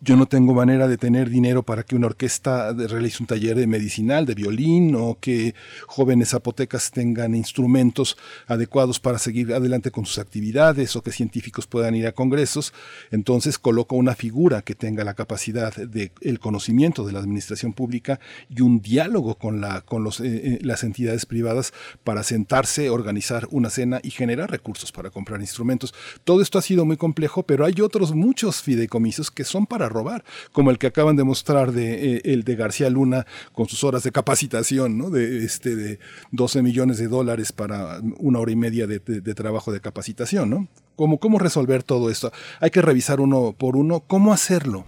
yo 0.00 0.16
no 0.16 0.26
tengo 0.26 0.54
manera 0.54 0.88
de 0.88 0.96
tener 0.96 1.28
dinero 1.28 1.62
para 1.62 1.82
que 1.82 1.94
una 1.94 2.06
orquesta 2.06 2.72
realice 2.72 3.22
un 3.22 3.26
taller 3.26 3.56
de 3.56 3.66
medicinal, 3.66 4.24
de 4.24 4.34
violín, 4.34 4.94
o 4.94 5.18
que 5.20 5.54
jóvenes 5.86 6.30
zapotecas 6.30 6.90
tengan 6.90 7.34
instrumentos 7.34 8.16
adecuados 8.46 8.98
para 8.98 9.18
seguir 9.18 9.52
adelante 9.52 9.90
con 9.90 10.06
sus 10.06 10.18
actividades, 10.18 10.96
o 10.96 11.02
que 11.02 11.12
científicos 11.12 11.66
puedan 11.66 11.94
ir 11.94 12.06
a 12.06 12.12
congresos. 12.12 12.72
Entonces 13.10 13.58
coloco 13.58 13.94
una 13.96 14.14
figura 14.14 14.62
que 14.62 14.74
tenga 14.74 15.04
la 15.04 15.12
capacidad 15.12 15.74
de 15.74 16.12
el 16.22 16.40
conocimiento 16.40 17.04
de 17.04 17.12
la 17.12 17.18
administración 17.18 17.74
pública 17.74 18.20
y 18.48 18.62
un 18.62 18.80
diálogo 18.80 19.34
con, 19.34 19.60
la, 19.60 19.82
con 19.82 20.02
los, 20.02 20.20
eh, 20.20 20.24
eh, 20.26 20.58
las 20.62 20.82
entidades 20.82 21.26
privadas 21.26 21.74
para 22.04 22.22
sentarse, 22.22 22.88
organizar 22.88 23.46
una 23.50 23.68
cena 23.68 24.00
y 24.02 24.10
generar 24.10 24.50
recursos 24.50 24.92
para 24.92 25.10
comprar 25.10 25.42
instrumentos. 25.42 25.92
Todo 26.24 26.40
esto 26.40 26.58
ha 26.58 26.62
sido 26.62 26.86
muy 26.86 26.96
complejo, 26.96 27.42
pero 27.42 27.66
hay 27.66 27.82
otros 27.82 28.14
muchos 28.14 28.62
fideicomisos 28.62 29.30
que 29.30 29.44
son 29.44 29.66
para 29.74 29.88
robar, 29.88 30.22
como 30.52 30.70
el 30.70 30.78
que 30.78 30.86
acaban 30.86 31.16
de 31.16 31.24
mostrar 31.24 31.72
de 31.72 32.18
eh, 32.18 32.20
el 32.26 32.44
de 32.44 32.54
García 32.54 32.88
Luna 32.88 33.26
con 33.52 33.66
sus 33.66 33.82
horas 33.82 34.04
de 34.04 34.12
capacitación, 34.12 34.96
¿no? 34.96 35.10
De 35.10 35.44
este 35.44 35.74
de 35.74 35.98
12 36.30 36.62
millones 36.62 36.98
de 36.98 37.08
dólares 37.08 37.50
para 37.50 37.98
una 38.18 38.38
hora 38.38 38.52
y 38.52 38.56
media 38.56 38.86
de, 38.86 39.00
trabajo 39.34 39.72
de 39.72 39.80
capacitación, 39.80 40.48
¿no? 40.48 40.68
¿Cómo, 40.94 41.18
¿Cómo 41.18 41.40
resolver 41.40 41.82
todo 41.82 42.08
esto? 42.08 42.30
Hay 42.60 42.70
que 42.70 42.82
revisar 42.82 43.18
uno 43.18 43.52
por 43.58 43.76
uno. 43.76 43.98
¿Cómo 44.06 44.32
hacerlo? 44.32 44.84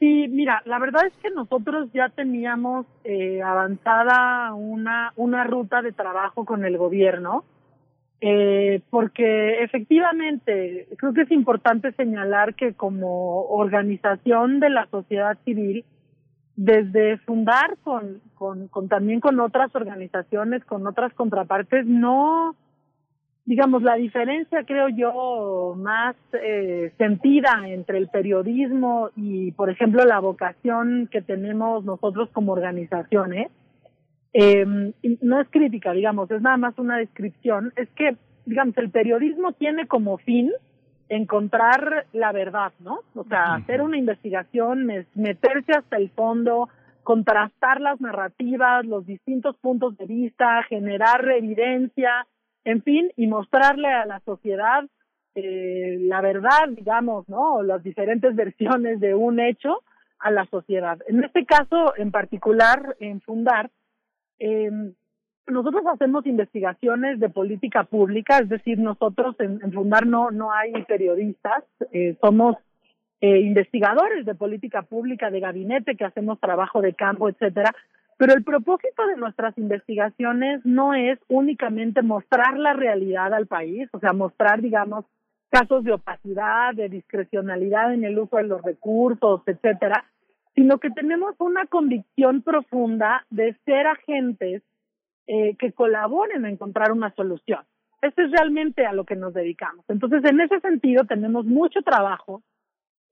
Sí, 0.00 0.26
mira, 0.28 0.60
la 0.64 0.80
verdad 0.80 1.06
es 1.06 1.12
que 1.22 1.30
nosotros 1.30 1.88
ya 1.94 2.08
teníamos 2.08 2.84
eh, 3.04 3.42
avanzada 3.42 4.54
una, 4.54 5.12
una 5.14 5.44
ruta 5.44 5.82
de 5.82 5.92
trabajo 5.92 6.44
con 6.44 6.64
el 6.64 6.76
gobierno 6.78 7.44
eh, 8.20 8.80
porque 8.90 9.62
efectivamente 9.62 10.88
creo 10.96 11.12
que 11.12 11.22
es 11.22 11.30
importante 11.30 11.92
señalar 11.92 12.54
que 12.54 12.72
como 12.72 13.42
organización 13.46 14.58
de 14.58 14.70
la 14.70 14.86
sociedad 14.86 15.36
civil, 15.44 15.84
desde 16.56 17.18
fundar 17.18 17.76
con, 17.82 18.22
con, 18.34 18.68
con 18.68 18.88
también 18.88 19.20
con 19.20 19.38
otras 19.40 19.74
organizaciones, 19.74 20.64
con 20.64 20.86
otras 20.86 21.12
contrapartes, 21.12 21.84
no, 21.84 22.56
digamos, 23.44 23.82
la 23.82 23.96
diferencia 23.96 24.64
creo 24.64 24.88
yo 24.88 25.74
más 25.76 26.16
eh, 26.32 26.92
sentida 26.96 27.64
entre 27.66 27.98
el 27.98 28.08
periodismo 28.08 29.10
y, 29.14 29.52
por 29.52 29.68
ejemplo, 29.68 30.04
la 30.06 30.18
vocación 30.18 31.08
que 31.12 31.20
tenemos 31.20 31.84
nosotros 31.84 32.30
como 32.32 32.52
organizaciones, 32.52 33.48
no 35.22 35.40
es 35.40 35.48
crítica, 35.50 35.92
digamos, 35.92 36.30
es 36.30 36.42
nada 36.42 36.56
más 36.56 36.78
una 36.78 36.98
descripción, 36.98 37.72
es 37.76 37.88
que, 37.90 38.16
digamos, 38.44 38.76
el 38.78 38.90
periodismo 38.90 39.52
tiene 39.52 39.86
como 39.86 40.18
fin 40.18 40.52
encontrar 41.08 42.06
la 42.12 42.32
verdad, 42.32 42.72
¿no? 42.80 43.00
O 43.14 43.24
sea, 43.24 43.54
hacer 43.54 43.80
una 43.80 43.96
investigación, 43.96 44.86
meterse 45.14 45.72
hasta 45.72 45.96
el 45.96 46.10
fondo, 46.10 46.68
contrastar 47.02 47.80
las 47.80 48.00
narrativas, 48.00 48.84
los 48.84 49.06
distintos 49.06 49.56
puntos 49.58 49.96
de 49.96 50.06
vista, 50.06 50.62
generar 50.68 51.26
evidencia, 51.28 52.26
en 52.64 52.82
fin, 52.82 53.12
y 53.16 53.28
mostrarle 53.28 53.88
a 53.88 54.06
la 54.06 54.20
sociedad 54.20 54.84
eh, 55.36 55.98
la 56.00 56.22
verdad, 56.22 56.68
digamos, 56.70 57.28
¿no? 57.28 57.62
Las 57.62 57.82
diferentes 57.82 58.34
versiones 58.44 59.00
de 59.00 59.14
un 59.14 59.38
hecho 59.38 59.82
a 60.18 60.30
la 60.30 60.46
sociedad. 60.46 60.98
En 61.06 61.22
este 61.22 61.44
caso, 61.44 61.94
en 61.96 62.10
particular, 62.10 62.96
en 63.00 63.20
Fundar, 63.20 63.70
eh, 64.38 64.70
nosotros 65.46 65.84
hacemos 65.86 66.26
investigaciones 66.26 67.20
de 67.20 67.28
política 67.28 67.84
pública, 67.84 68.38
es 68.38 68.48
decir, 68.48 68.78
nosotros 68.78 69.36
en, 69.38 69.72
Fundar 69.72 70.06
no, 70.06 70.30
no 70.30 70.52
hay 70.52 70.72
periodistas, 70.84 71.64
eh, 71.92 72.16
somos 72.20 72.56
eh, 73.20 73.40
investigadores 73.40 74.26
de 74.26 74.34
política 74.34 74.82
pública, 74.82 75.30
de 75.30 75.40
gabinete, 75.40 75.96
que 75.96 76.04
hacemos 76.04 76.40
trabajo 76.40 76.80
de 76.82 76.94
campo, 76.94 77.28
etcétera. 77.28 77.72
Pero 78.18 78.32
el 78.32 78.44
propósito 78.44 79.06
de 79.06 79.16
nuestras 79.16 79.56
investigaciones 79.58 80.64
no 80.64 80.94
es 80.94 81.18
únicamente 81.28 82.02
mostrar 82.02 82.58
la 82.58 82.72
realidad 82.72 83.32
al 83.32 83.46
país, 83.46 83.88
o 83.92 84.00
sea, 84.00 84.12
mostrar, 84.12 84.62
digamos, 84.62 85.04
casos 85.50 85.84
de 85.84 85.92
opacidad, 85.92 86.74
de 86.74 86.88
discrecionalidad 86.88 87.94
en 87.94 88.04
el 88.04 88.18
uso 88.18 88.36
de 88.38 88.44
los 88.44 88.62
recursos, 88.62 89.42
etcétera, 89.46 90.04
sino 90.56 90.78
que 90.78 90.90
tenemos 90.90 91.36
una 91.38 91.66
convicción 91.66 92.42
profunda 92.42 93.24
de 93.30 93.54
ser 93.66 93.86
agentes 93.86 94.62
eh, 95.26 95.54
que 95.56 95.72
colaboren 95.72 96.44
a 96.44 96.50
encontrar 96.50 96.92
una 96.92 97.14
solución. 97.14 97.60
Eso 98.00 98.22
es 98.22 98.30
realmente 98.30 98.86
a 98.86 98.92
lo 98.92 99.04
que 99.04 99.16
nos 99.16 99.34
dedicamos. 99.34 99.84
Entonces, 99.88 100.24
en 100.24 100.40
ese 100.40 100.58
sentido, 100.60 101.04
tenemos 101.04 101.44
mucho 101.44 101.82
trabajo 101.82 102.42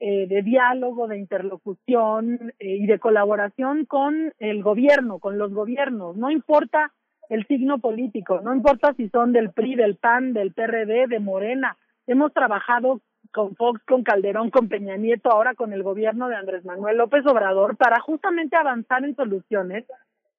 eh, 0.00 0.26
de 0.26 0.42
diálogo, 0.42 1.06
de 1.06 1.18
interlocución 1.18 2.52
eh, 2.58 2.76
y 2.76 2.86
de 2.86 2.98
colaboración 2.98 3.84
con 3.84 4.32
el 4.38 4.62
gobierno, 4.62 5.18
con 5.18 5.38
los 5.38 5.52
gobiernos. 5.52 6.16
No 6.16 6.30
importa 6.30 6.92
el 7.28 7.46
signo 7.46 7.78
político, 7.78 8.40
no 8.40 8.54
importa 8.54 8.94
si 8.94 9.08
son 9.10 9.32
del 9.32 9.50
PRI, 9.50 9.76
del 9.76 9.96
PAN, 9.96 10.32
del 10.32 10.52
PRD, 10.52 11.08
de 11.08 11.20
Morena. 11.20 11.76
Hemos 12.06 12.32
trabajado 12.32 13.00
con 13.34 13.56
Fox, 13.56 13.82
con 13.84 14.04
Calderón, 14.04 14.50
con 14.50 14.68
Peña 14.68 14.96
Nieto, 14.96 15.30
ahora 15.30 15.54
con 15.54 15.72
el 15.72 15.82
gobierno 15.82 16.28
de 16.28 16.36
Andrés 16.36 16.64
Manuel 16.64 16.96
López 16.96 17.26
Obrador, 17.26 17.76
para 17.76 18.00
justamente 18.00 18.56
avanzar 18.56 19.04
en 19.04 19.16
soluciones 19.16 19.84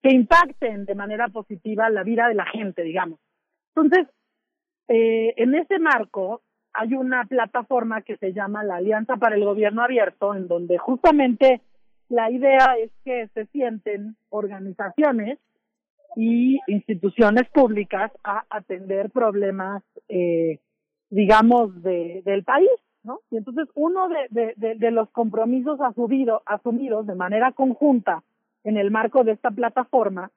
que 0.01 0.11
impacten 0.11 0.85
de 0.85 0.95
manera 0.95 1.27
positiva 1.27 1.89
la 1.89 2.03
vida 2.03 2.29
de 2.29 2.35
la 2.35 2.45
gente, 2.45 2.83
digamos. 2.83 3.19
Entonces, 3.75 4.07
eh, 4.87 5.33
en 5.35 5.55
ese 5.55 5.77
marco 5.77 6.41
hay 6.73 6.93
una 6.93 7.25
plataforma 7.25 8.01
que 8.01 8.15
se 8.17 8.31
llama 8.31 8.63
la 8.63 8.77
Alianza 8.77 9.17
para 9.17 9.35
el 9.35 9.43
Gobierno 9.43 9.83
Abierto, 9.83 10.33
en 10.33 10.47
donde 10.47 10.77
justamente 10.77 11.61
la 12.07 12.31
idea 12.31 12.75
es 12.81 12.91
que 13.03 13.27
se 13.33 13.45
sienten 13.47 14.15
organizaciones 14.29 15.39
y 16.15 16.59
instituciones 16.67 17.49
públicas 17.49 18.11
a 18.23 18.45
atender 18.49 19.09
problemas, 19.09 19.83
eh, 20.07 20.59
digamos, 21.09 21.81
de, 21.81 22.21
del 22.23 22.43
país, 22.43 22.69
¿no? 23.05 23.21
Y 23.29 23.37
entonces 23.37 23.67
uno 23.75 24.09
de, 24.09 24.91
los 24.91 25.09
compromisos 25.11 25.79
asumido, 25.79 26.41
asumidos 26.45 27.07
de 27.07 27.15
manera 27.15 27.51
conjunta 27.51 28.23
en 28.63 28.77
el 28.77 28.91
marco 28.91 29.23
de 29.23 29.33
esta 29.33 29.51
plataforma 29.51 30.31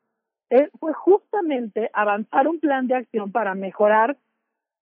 eh, 0.51 0.71
fue 0.79 0.93
justamente 0.93 1.91
avanzar 1.93 2.47
un 2.47 2.61
plan 2.61 2.87
de 2.87 2.95
acción 2.95 3.33
para 3.33 3.55
mejorar 3.55 4.17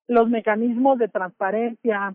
los 0.08 0.28
mecanismos 0.28 0.98
de 0.98 1.08
transparencia, 1.08 2.14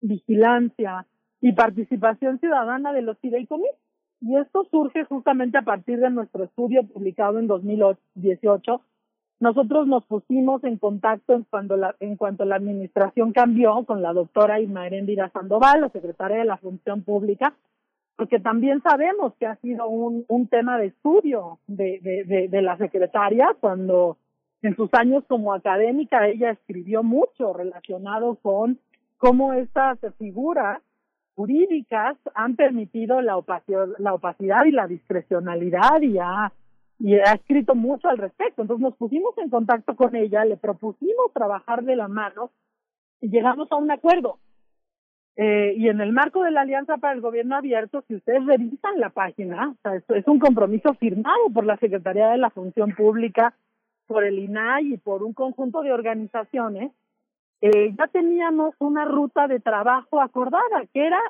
vigilancia 0.00 1.06
y 1.40 1.52
participación 1.52 2.38
ciudadana 2.38 2.92
de 2.92 3.02
los 3.02 3.18
fideicomisos. 3.18 3.76
Y 4.20 4.36
esto 4.36 4.64
surge 4.70 5.04
justamente 5.04 5.58
a 5.58 5.62
partir 5.62 5.98
de 6.00 6.10
nuestro 6.10 6.44
estudio 6.44 6.84
publicado 6.84 7.38
en 7.38 7.46
2018. 7.46 8.80
Nosotros 9.38 9.86
nos 9.86 10.04
pusimos 10.06 10.64
en 10.64 10.78
contacto 10.78 11.34
en 11.34 11.44
cuanto 11.44 11.76
la, 11.76 11.94
en 12.00 12.16
cuanto 12.16 12.44
la 12.44 12.56
administración 12.56 13.32
cambió 13.32 13.84
con 13.84 14.00
la 14.00 14.12
doctora 14.12 14.60
Irma 14.60 14.86
Erendira 14.86 15.28
Sandoval, 15.30 15.82
la 15.82 15.88
secretaria 15.90 16.38
de 16.38 16.44
la 16.46 16.56
Función 16.56 17.02
Pública, 17.02 17.54
porque 18.16 18.40
también 18.40 18.82
sabemos 18.82 19.34
que 19.38 19.46
ha 19.46 19.56
sido 19.56 19.88
un, 19.88 20.48
tema 20.48 20.78
de 20.78 20.86
estudio 20.86 21.58
de, 21.66 22.48
de 22.50 22.62
la 22.62 22.78
secretaria 22.78 23.54
cuando 23.60 24.16
en 24.62 24.74
sus 24.74 24.92
años 24.94 25.22
como 25.28 25.52
académica 25.52 26.26
ella 26.26 26.50
escribió 26.50 27.02
mucho 27.02 27.52
relacionado 27.52 28.36
con 28.36 28.78
cómo 29.18 29.52
estas 29.52 29.98
figuras 30.18 30.80
jurídicas 31.34 32.16
han 32.34 32.56
permitido 32.56 33.20
la 33.20 33.36
opacidad, 33.36 33.88
la 33.98 34.14
opacidad 34.14 34.64
y 34.64 34.72
la 34.72 34.86
discrecionalidad 34.86 36.00
y 36.00 36.18
ha, 36.18 36.52
y 36.98 37.14
ha 37.14 37.32
escrito 37.32 37.74
mucho 37.74 38.08
al 38.08 38.18
respecto. 38.18 38.62
Entonces 38.62 38.82
nos 38.82 38.96
pusimos 38.96 39.36
en 39.38 39.50
contacto 39.50 39.96
con 39.96 40.16
ella, 40.16 40.44
le 40.44 40.56
propusimos 40.56 41.32
trabajar 41.34 41.84
de 41.84 41.96
la 41.96 42.08
mano 42.08 42.50
y 43.20 43.28
llegamos 43.28 43.70
a 43.70 43.76
un 43.76 43.90
acuerdo. 43.90 44.38
Eh, 45.36 45.74
y 45.76 45.88
en 45.88 46.00
el 46.00 46.12
marco 46.12 46.42
de 46.42 46.50
la 46.50 46.62
Alianza 46.62 46.96
para 46.96 47.12
el 47.12 47.20
Gobierno 47.20 47.56
Abierto, 47.56 48.02
si 48.08 48.14
ustedes 48.14 48.44
revisan 48.46 48.98
la 48.98 49.10
página, 49.10 49.68
o 49.68 49.76
sea, 49.82 49.94
esto 49.96 50.14
es 50.14 50.26
un 50.26 50.38
compromiso 50.38 50.94
firmado 50.94 51.50
por 51.52 51.66
la 51.66 51.76
Secretaría 51.76 52.28
de 52.28 52.38
la 52.38 52.48
Función 52.48 52.94
Pública, 52.94 53.54
por 54.06 54.24
el 54.24 54.38
INAI 54.38 54.94
y 54.94 54.96
por 54.96 55.22
un 55.22 55.34
conjunto 55.34 55.82
de 55.82 55.92
organizaciones, 55.92 56.92
eh, 57.60 57.94
ya 57.98 58.06
teníamos 58.06 58.74
una 58.78 59.04
ruta 59.04 59.46
de 59.46 59.60
trabajo 59.60 60.22
acordada, 60.22 60.86
que 60.94 61.06
era 61.06 61.20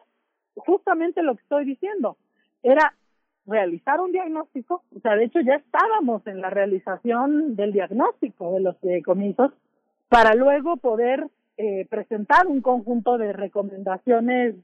justamente 0.55 1.23
lo 1.23 1.35
que 1.35 1.43
estoy 1.43 1.65
diciendo, 1.65 2.17
era 2.62 2.95
realizar 3.47 4.00
un 4.00 4.12
diagnóstico, 4.12 4.83
o 4.94 5.00
sea, 5.00 5.16
de 5.16 5.25
hecho 5.25 5.41
ya 5.41 5.55
estábamos 5.55 6.26
en 6.26 6.41
la 6.41 6.50
realización 6.50 7.57
del 7.57 7.73
diagnóstico 7.73 8.55
de 8.55 8.60
los 8.60 8.76
fideicomisos, 8.78 9.52
para 10.08 10.34
luego 10.34 10.76
poder 10.76 11.28
eh, 11.57 11.86
presentar 11.89 12.47
un 12.47 12.60
conjunto 12.60 13.18
de 13.18 13.33
recomendaciones, 13.33 14.55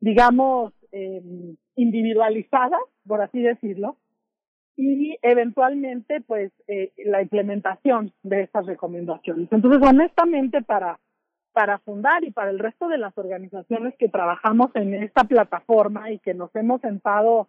digamos, 0.00 0.72
eh, 0.92 1.22
individualizadas, 1.76 2.80
por 3.06 3.20
así 3.20 3.40
decirlo, 3.40 3.96
y 4.76 5.18
eventualmente 5.22 6.20
pues 6.20 6.52
eh, 6.66 6.92
la 7.04 7.22
implementación 7.22 8.12
de 8.22 8.42
estas 8.42 8.66
recomendaciones. 8.66 9.48
Entonces, 9.50 9.86
honestamente, 9.86 10.62
para, 10.62 10.98
para 11.52 11.78
fundar 11.78 12.24
y 12.24 12.30
para 12.30 12.50
el 12.50 12.58
resto 12.58 12.88
de 12.88 12.98
las 12.98 13.16
organizaciones 13.18 13.94
que 13.98 14.08
trabajamos 14.08 14.70
en 14.74 14.94
esta 14.94 15.24
plataforma 15.24 16.10
y 16.10 16.18
que 16.18 16.34
nos 16.34 16.54
hemos 16.56 16.80
sentado 16.80 17.48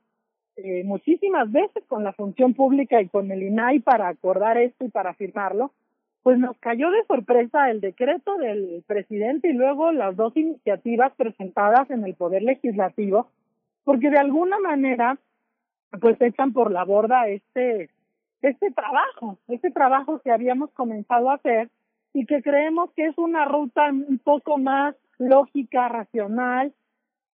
eh, 0.58 0.84
muchísimas 0.84 1.52
veces 1.52 1.84
con 1.88 2.04
la 2.04 2.14
función 2.14 2.54
pública 2.54 3.02
y 3.02 3.08
con 3.08 3.32
el 3.32 3.44
INAI 3.44 3.80
para 3.80 4.08
acordar 4.08 4.58
esto 4.58 4.86
y 4.86 4.90
para 4.90 5.14
firmarlo, 5.14 5.72
pues 6.24 6.38
nos 6.38 6.58
cayó 6.58 6.92
de 6.92 7.04
sorpresa 7.06 7.72
el 7.72 7.82
decreto 7.82 8.38
del 8.38 8.84
presidente 8.86 9.50
y 9.50 9.54
luego 9.54 9.92
las 9.92 10.16
dos 10.16 10.36
iniciativas 10.36 11.14
presentadas 11.16 11.90
en 11.90 12.04
el 12.06 12.16
Poder 12.16 12.44
Legislativo, 12.44 13.28
porque 13.84 14.10
de 14.10 14.20
alguna 14.20 14.60
manera 14.60 15.18
pues 16.00 16.22
echan 16.22 16.54
por 16.54 16.72
la 16.72 16.84
borda 16.84 17.28
este 17.28 17.90
este 18.42 18.72
trabajo, 18.72 19.38
este 19.48 19.72
trabajo 19.72 20.20
que 20.20 20.32
habíamos 20.32 20.72
comenzado 20.72 21.30
a 21.30 21.36
hacer 21.36 21.70
y 22.14 22.26
que 22.26 22.42
creemos 22.42 22.92
que 22.96 23.06
es 23.06 23.18
una 23.18 23.46
ruta 23.46 23.90
un 23.92 24.20
poco 24.24 24.58
más 24.58 24.96
lógica, 25.18 25.88
racional 25.90 26.74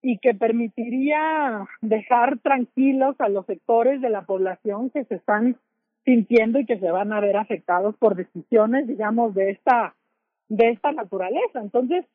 y 0.02 0.18
que 0.18 0.34
permitiría 0.34 1.66
dejar 1.80 2.38
tranquilos 2.38 3.16
a 3.18 3.28
los 3.28 3.46
sectores 3.46 4.00
de 4.00 4.10
la 4.10 4.22
población 4.22 4.90
que 4.90 5.04
se 5.04 5.16
están 5.16 5.56
sintiendo 6.04 6.58
y 6.60 6.66
que 6.66 6.78
se 6.78 6.90
van 6.90 7.12
a 7.12 7.20
ver 7.20 7.36
afectados 7.36 7.96
por 7.96 8.14
decisiones, 8.14 8.86
digamos, 8.86 9.34
de 9.34 9.50
esta 9.50 9.94
de 10.48 10.70
esta 10.70 10.92
naturaleza. 10.92 11.60
Entonces, 11.60 12.06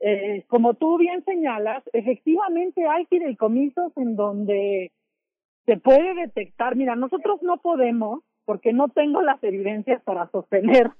eh, 0.00 0.44
como 0.48 0.74
tú 0.74 0.98
bien 0.98 1.24
señalas, 1.24 1.82
efectivamente 1.92 2.86
hay 2.86 3.06
fideicomisos 3.06 3.92
en 3.96 4.16
donde 4.16 4.92
se 5.66 5.76
puede 5.78 6.14
detectar, 6.14 6.76
mira, 6.76 6.96
nosotros 6.96 7.42
no 7.42 7.58
podemos, 7.58 8.20
porque 8.44 8.72
no 8.72 8.88
tengo 8.88 9.22
las 9.22 9.42
evidencias 9.42 10.02
para 10.02 10.28
sostener 10.30 10.90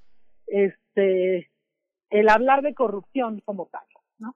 este 0.47 1.49
el 2.09 2.29
hablar 2.29 2.61
de 2.61 2.73
corrupción 2.73 3.41
como 3.45 3.65
tal, 3.67 3.83
¿no? 4.19 4.35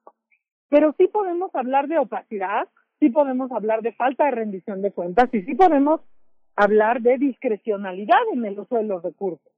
Pero 0.69 0.93
sí 0.98 1.07
podemos 1.07 1.53
hablar 1.56 1.88
de 1.88 1.98
opacidad, 1.98 2.67
sí 2.99 3.09
podemos 3.09 3.51
hablar 3.51 3.81
de 3.81 3.93
falta 3.93 4.25
de 4.25 4.31
rendición 4.31 4.81
de 4.81 4.91
cuentas 4.91 5.30
y 5.33 5.41
sí 5.41 5.56
podemos 5.56 6.01
hablar 6.56 7.01
de 7.01 7.17
discrecionalidad 7.17 8.19
en 8.33 8.45
el 8.45 8.59
uso 8.59 8.75
de 8.75 8.83
los 8.83 9.01
recursos. 9.01 9.51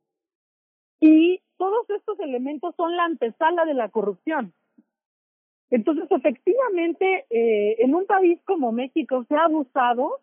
Y 1.00 1.42
todos 1.58 1.90
estos 1.90 2.20
elementos 2.20 2.76
son 2.76 2.96
la 2.96 3.06
antesala 3.06 3.66
de 3.66 3.74
la 3.74 3.90
corrupción. 3.90 4.54
Entonces, 5.72 6.06
efectivamente, 6.12 7.26
eh, 7.30 7.78
en 7.80 7.96
un 7.96 8.06
país 8.06 8.40
como 8.46 8.72
México 8.72 9.26
se 9.28 9.36
ha 9.36 9.46
abusado 9.46 10.20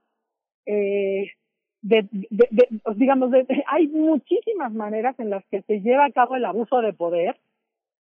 eh, 0.66 1.32
de, 1.82 2.06
de, 2.10 2.68
digamos, 2.96 3.30
de, 3.30 3.46
hay 3.66 3.88
muchísimas 3.88 4.72
maneras 4.72 5.18
en 5.18 5.30
las 5.30 5.44
que 5.46 5.62
se 5.62 5.80
lleva 5.80 6.04
a 6.04 6.12
cabo 6.12 6.36
el 6.36 6.44
abuso 6.44 6.80
de 6.80 6.92
poder, 6.92 7.36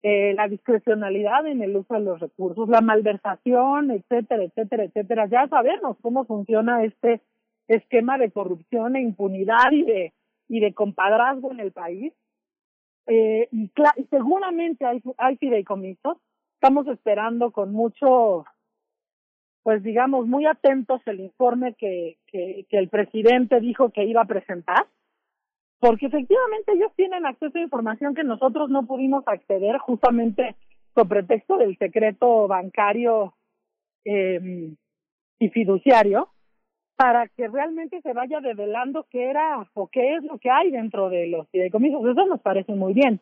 eh, 0.04 0.34
la 0.36 0.48
discrecionalidad 0.48 1.48
en 1.48 1.62
el 1.62 1.76
uso 1.76 1.94
de 1.94 2.02
los 2.02 2.20
recursos, 2.20 2.70
la 2.70 2.82
malversación, 2.82 3.90
etcétera, 3.92 4.44
etcétera, 4.44 4.84
etcétera. 4.84 5.26
Ya 5.28 5.48
sabemos 5.48 5.98
cómo 6.02 6.26
funciona 6.26 6.84
este 6.84 7.22
esquema 7.68 8.18
de 8.18 8.30
corrupción 8.30 8.96
e 8.96 9.02
impunidad 9.02 9.72
y 9.72 9.84
de 9.84 10.14
y 10.50 10.60
de 10.60 10.74
compadrazgo 10.74 11.52
en 11.52 11.62
el 11.62 11.72
país. 11.72 12.14
Eh, 13.08 13.48
y 13.52 13.72
seguramente 14.10 14.86
hay, 14.86 15.02
hay 15.18 15.38
fideicomisos. 15.38 16.18
Estamos 16.56 16.88
esperando 16.88 17.52
con 17.52 17.72
mucho 17.72 18.46
pues 19.64 19.82
digamos, 19.82 20.28
muy 20.28 20.46
atentos 20.46 21.02
el 21.06 21.22
informe 21.22 21.74
que, 21.76 22.18
que, 22.28 22.66
que 22.70 22.78
el 22.78 22.90
presidente 22.90 23.62
dijo 23.62 23.92
que 23.92 24.04
iba 24.04 24.22
a 24.22 24.26
presentar, 24.26 24.88
porque 25.84 26.06
efectivamente 26.06 26.72
ellos 26.72 26.94
tienen 26.96 27.26
acceso 27.26 27.58
a 27.58 27.62
información 27.62 28.16
que 28.16 28.24
nosotros 28.24 28.70
no 28.70 28.86
pudimos 28.86 29.28
acceder 29.28 29.78
justamente 29.80 30.56
con 30.94 31.10
pretexto 31.10 31.58
del 31.58 31.78
secreto 31.78 32.48
bancario 32.48 33.34
eh, 34.06 34.72
y 35.40 35.50
fiduciario, 35.50 36.30
para 36.96 37.28
que 37.28 37.50
realmente 37.50 38.00
se 38.02 38.14
vaya 38.14 38.40
develando 38.40 39.06
qué 39.10 39.30
era 39.30 39.68
o 39.74 39.88
qué 39.90 40.16
es 40.16 40.24
lo 40.24 40.38
que 40.38 40.50
hay 40.50 40.72
dentro 40.72 41.10
de 41.10 41.28
los 41.28 41.50
fideicomisos. 41.50 42.02
Eso 42.06 42.28
nos 42.28 42.40
parece 42.40 42.74
muy 42.76 42.94
bien, 42.94 43.20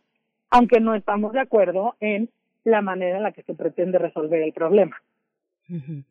aunque 0.51 0.79
no 0.79 0.93
estamos 0.93 1.33
de 1.33 1.39
acuerdo 1.39 1.95
en 1.99 2.29
la 2.63 2.83
manera 2.83 3.17
en 3.17 3.23
la 3.23 3.31
que 3.31 3.41
se 3.41 3.55
pretende 3.55 3.97
resolver 3.97 4.39
el 4.39 4.53
problema. 4.53 5.01
Ujú. 5.67 6.03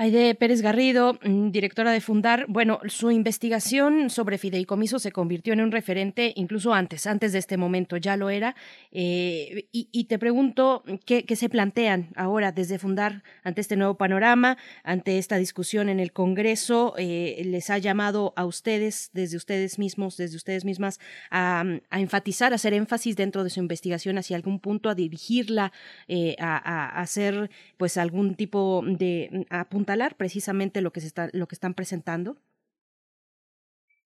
Aide 0.00 0.36
Pérez 0.36 0.62
Garrido, 0.62 1.18
mm, 1.24 1.50
directora 1.50 1.90
de 1.90 2.00
Fundar, 2.00 2.46
bueno, 2.46 2.78
su 2.86 3.10
investigación 3.10 4.10
sobre 4.10 4.38
fideicomisos 4.38 5.02
se 5.02 5.10
convirtió 5.10 5.52
en 5.54 5.60
un 5.60 5.72
referente 5.72 6.32
incluso 6.36 6.72
antes, 6.72 7.08
antes 7.08 7.32
de 7.32 7.40
este 7.40 7.56
momento, 7.56 7.96
ya 7.96 8.16
lo 8.16 8.30
era. 8.30 8.54
eh, 8.92 9.66
y, 9.72 10.04
te 10.04 10.20
pregunto, 10.20 10.84
¿qué, 11.04 11.24
se 11.34 11.48
plantean 11.48 12.10
ahora 12.14 12.52
desde 12.52 12.78
Fundar 12.78 13.24
ante 13.42 13.60
este 13.60 13.74
nuevo 13.76 13.96
panorama, 13.96 14.56
ante 14.84 15.18
esta 15.18 15.36
discusión 15.36 15.88
en 15.88 15.98
el 15.98 16.12
Congreso? 16.12 16.94
Eh, 16.96 17.42
¿Les 17.44 17.68
ha 17.68 17.78
llamado 17.78 18.34
a 18.36 18.44
ustedes, 18.44 19.10
desde 19.14 19.36
ustedes 19.36 19.80
mismos, 19.80 20.16
desde 20.16 20.36
ustedes 20.36 20.64
mismas, 20.64 21.00
a, 21.32 21.64
enfatizar, 21.90 22.52
a 22.52 22.54
hacer 22.54 22.72
énfasis 22.72 23.16
dentro 23.16 23.42
de 23.42 23.50
su 23.50 23.58
investigación 23.58 24.16
hacia 24.16 24.36
algún 24.36 24.60
punto, 24.60 24.90
a 24.90 24.94
dirigirla, 24.94 25.72
eh, 26.06 26.36
a, 26.38 27.00
hacer 27.00 27.50
pues 27.76 27.96
algún 27.96 28.36
tipo 28.36 28.84
de 28.86 29.44
a 29.50 29.64
apuntalar 29.88 30.16
precisamente 30.16 30.82
lo 30.82 30.90
que 30.90 31.00
se 31.00 31.06
está 31.06 31.28
lo 31.32 31.46
que 31.46 31.54
están 31.54 31.74
presentando 31.74 32.36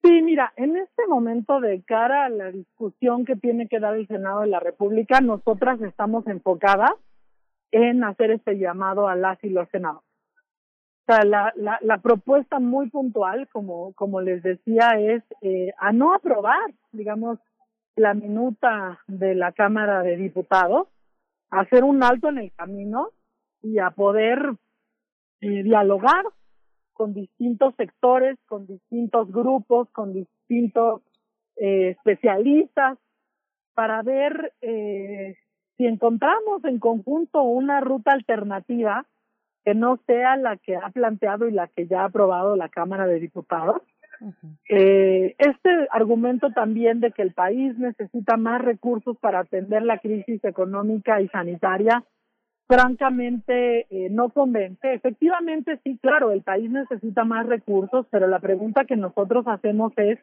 Sí, 0.04 0.20
mira, 0.20 0.52
en 0.56 0.76
este 0.76 1.06
momento 1.06 1.60
de 1.60 1.80
cara 1.82 2.24
a 2.24 2.28
la 2.28 2.50
discusión 2.50 3.24
que 3.24 3.36
tiene 3.36 3.68
que 3.68 3.78
dar 3.78 3.94
el 3.94 4.08
Senado 4.08 4.40
de 4.40 4.48
la 4.48 4.58
República, 4.58 5.20
nosotras 5.20 5.80
estamos 5.80 6.26
enfocadas 6.26 6.90
en 7.70 8.02
hacer 8.02 8.32
este 8.32 8.58
llamado 8.58 9.06
a 9.06 9.14
las 9.14 9.38
y 9.44 9.48
los 9.48 9.68
senadores. 9.68 10.04
O 11.02 11.04
sea, 11.06 11.24
la, 11.24 11.52
la, 11.54 11.78
la 11.82 11.98
propuesta 11.98 12.58
muy 12.58 12.90
puntual, 12.90 13.48
como, 13.52 13.92
como 13.92 14.20
les 14.20 14.42
decía, 14.42 14.90
es 14.98 15.22
eh, 15.40 15.72
a 15.78 15.92
no 15.92 16.14
aprobar, 16.14 16.74
digamos, 16.90 17.38
la 17.94 18.12
minuta 18.12 18.98
de 19.06 19.36
la 19.36 19.52
Cámara 19.52 20.02
de 20.02 20.16
Diputados, 20.16 20.88
hacer 21.50 21.84
un 21.84 22.02
alto 22.02 22.28
en 22.28 22.38
el 22.38 22.52
camino 22.56 23.10
y 23.62 23.78
a 23.78 23.90
poder 23.90 24.56
eh, 25.42 25.62
dialogar 25.62 26.24
con 26.92 27.12
distintos 27.12 27.74
sectores, 27.76 28.38
con 28.46 28.66
distintos 28.66 29.30
grupos, 29.30 29.88
con 29.90 30.12
distintos 30.12 31.02
eh, 31.56 31.90
especialistas, 31.90 32.98
para 33.74 34.02
ver 34.02 34.52
eh, 34.60 35.36
si 35.76 35.86
encontramos 35.86 36.64
en 36.64 36.78
conjunto 36.78 37.42
una 37.42 37.80
ruta 37.80 38.12
alternativa 38.12 39.06
que 39.64 39.74
no 39.74 39.98
sea 40.06 40.36
la 40.36 40.56
que 40.56 40.76
ha 40.76 40.90
planteado 40.90 41.48
y 41.48 41.52
la 41.52 41.68
que 41.68 41.86
ya 41.86 42.02
ha 42.02 42.04
aprobado 42.06 42.56
la 42.56 42.68
Cámara 42.68 43.06
de 43.06 43.20
Diputados. 43.20 43.82
Eh, 44.68 45.34
este 45.38 45.70
argumento 45.90 46.50
también 46.52 47.00
de 47.00 47.10
que 47.10 47.22
el 47.22 47.32
país 47.32 47.76
necesita 47.78 48.36
más 48.36 48.62
recursos 48.62 49.16
para 49.18 49.40
atender 49.40 49.82
la 49.82 49.98
crisis 49.98 50.44
económica 50.44 51.20
y 51.20 51.28
sanitaria, 51.28 52.04
francamente 52.66 53.86
eh, 53.90 54.08
no 54.10 54.30
convence. 54.30 54.94
Efectivamente, 54.94 55.78
sí, 55.84 55.98
claro, 56.00 56.30
el 56.30 56.42
país 56.42 56.70
necesita 56.70 57.24
más 57.24 57.46
recursos, 57.46 58.06
pero 58.10 58.26
la 58.26 58.40
pregunta 58.40 58.84
que 58.84 58.96
nosotros 58.96 59.46
hacemos 59.46 59.92
es, 59.96 60.18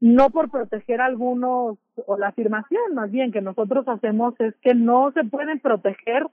no 0.00 0.30
por 0.30 0.50
proteger 0.50 1.00
a 1.00 1.06
algunos, 1.06 1.78
o 2.06 2.18
la 2.18 2.28
afirmación 2.28 2.94
más 2.94 3.10
bien 3.10 3.32
que 3.32 3.40
nosotros 3.40 3.86
hacemos 3.88 4.34
es 4.40 4.54
que 4.62 4.74
no 4.74 5.12
se 5.12 5.24
pueden 5.24 5.60
proteger 5.60 6.26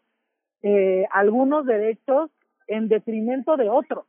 eh, 0.63 1.05
algunos 1.11 1.65
derechos 1.65 2.29
en 2.67 2.87
detrimento 2.87 3.57
de 3.57 3.69
otros. 3.69 4.05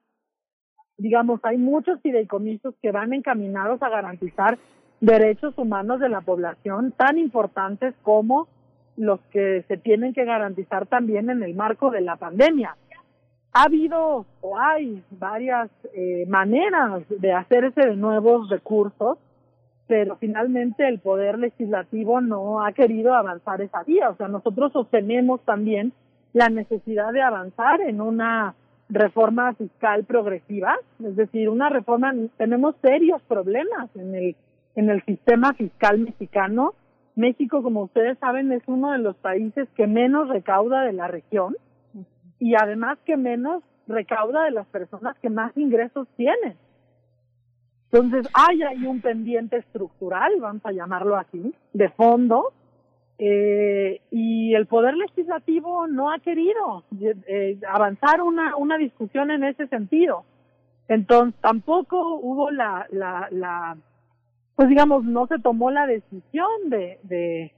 Digamos, 0.98 1.40
hay 1.42 1.58
muchos 1.58 2.00
fideicomisos 2.02 2.74
que 2.80 2.92
van 2.92 3.12
encaminados 3.12 3.82
a 3.82 3.88
garantizar 3.88 4.58
derechos 5.00 5.56
humanos 5.58 5.98
de 5.98 6.08
la 6.08 6.20
población 6.20 6.92
tan 6.92 7.18
importantes 7.18 7.94
como 8.02 8.46
los 8.96 9.20
que 9.30 9.64
se 9.68 9.76
tienen 9.76 10.12
que 10.12 10.24
garantizar 10.24 10.86
también 10.86 11.30
en 11.30 11.42
el 11.42 11.54
marco 11.54 11.90
de 11.90 12.00
la 12.00 12.16
pandemia. 12.16 12.76
Ha 13.54 13.64
habido 13.64 14.24
o 14.40 14.58
hay 14.58 15.02
varias 15.10 15.70
eh, 15.94 16.24
maneras 16.26 17.02
de 17.08 17.32
hacerse 17.32 17.80
de 17.82 17.96
nuevos 17.96 18.48
recursos, 18.48 19.18
pero 19.86 20.16
finalmente 20.16 20.88
el 20.88 21.00
poder 21.00 21.38
legislativo 21.38 22.20
no 22.20 22.64
ha 22.64 22.72
querido 22.72 23.14
avanzar 23.14 23.60
esa 23.60 23.82
vía. 23.82 24.08
O 24.10 24.16
sea, 24.16 24.28
nosotros 24.28 24.72
sostenemos 24.72 25.42
también 25.42 25.92
la 26.32 26.48
necesidad 26.48 27.12
de 27.12 27.22
avanzar 27.22 27.80
en 27.82 28.00
una 28.00 28.54
reforma 28.88 29.54
fiscal 29.54 30.04
progresiva, 30.04 30.76
es 31.02 31.16
decir, 31.16 31.48
una 31.48 31.68
reforma, 31.68 32.14
tenemos 32.36 32.74
serios 32.82 33.22
problemas 33.22 33.88
en 33.96 34.14
el, 34.14 34.36
en 34.76 34.90
el 34.90 35.02
sistema 35.04 35.54
fiscal 35.54 35.98
mexicano. 35.98 36.74
México, 37.14 37.62
como 37.62 37.82
ustedes 37.82 38.18
saben, 38.18 38.52
es 38.52 38.62
uno 38.66 38.92
de 38.92 38.98
los 38.98 39.16
países 39.16 39.68
que 39.76 39.86
menos 39.86 40.28
recauda 40.28 40.82
de 40.82 40.92
la 40.92 41.08
región 41.08 41.56
y 42.38 42.54
además 42.54 42.98
que 43.04 43.16
menos 43.16 43.62
recauda 43.86 44.44
de 44.44 44.52
las 44.52 44.66
personas 44.68 45.18
que 45.18 45.30
más 45.30 45.56
ingresos 45.56 46.08
tienen. 46.16 46.56
Entonces, 47.90 48.26
hay 48.32 48.62
ahí 48.62 48.86
un 48.86 49.02
pendiente 49.02 49.58
estructural, 49.58 50.32
vamos 50.40 50.64
a 50.64 50.72
llamarlo 50.72 51.16
así, 51.16 51.54
de 51.74 51.90
fondo, 51.90 52.52
eh, 53.18 54.00
y 54.10 54.54
el 54.54 54.66
Poder 54.66 54.94
Legislativo 54.94 55.86
no 55.86 56.10
ha 56.10 56.18
querido 56.18 56.84
eh, 57.00 57.58
avanzar 57.68 58.22
una, 58.22 58.56
una 58.56 58.78
discusión 58.78 59.30
en 59.30 59.44
ese 59.44 59.66
sentido. 59.68 60.24
Entonces, 60.88 61.38
tampoco 61.40 62.16
hubo 62.16 62.50
la, 62.50 62.86
la, 62.90 63.28
la, 63.30 63.76
pues 64.56 64.68
digamos, 64.68 65.04
no 65.04 65.26
se 65.26 65.38
tomó 65.38 65.70
la 65.70 65.86
decisión 65.86 66.48
de, 66.68 66.98
de, 67.04 67.52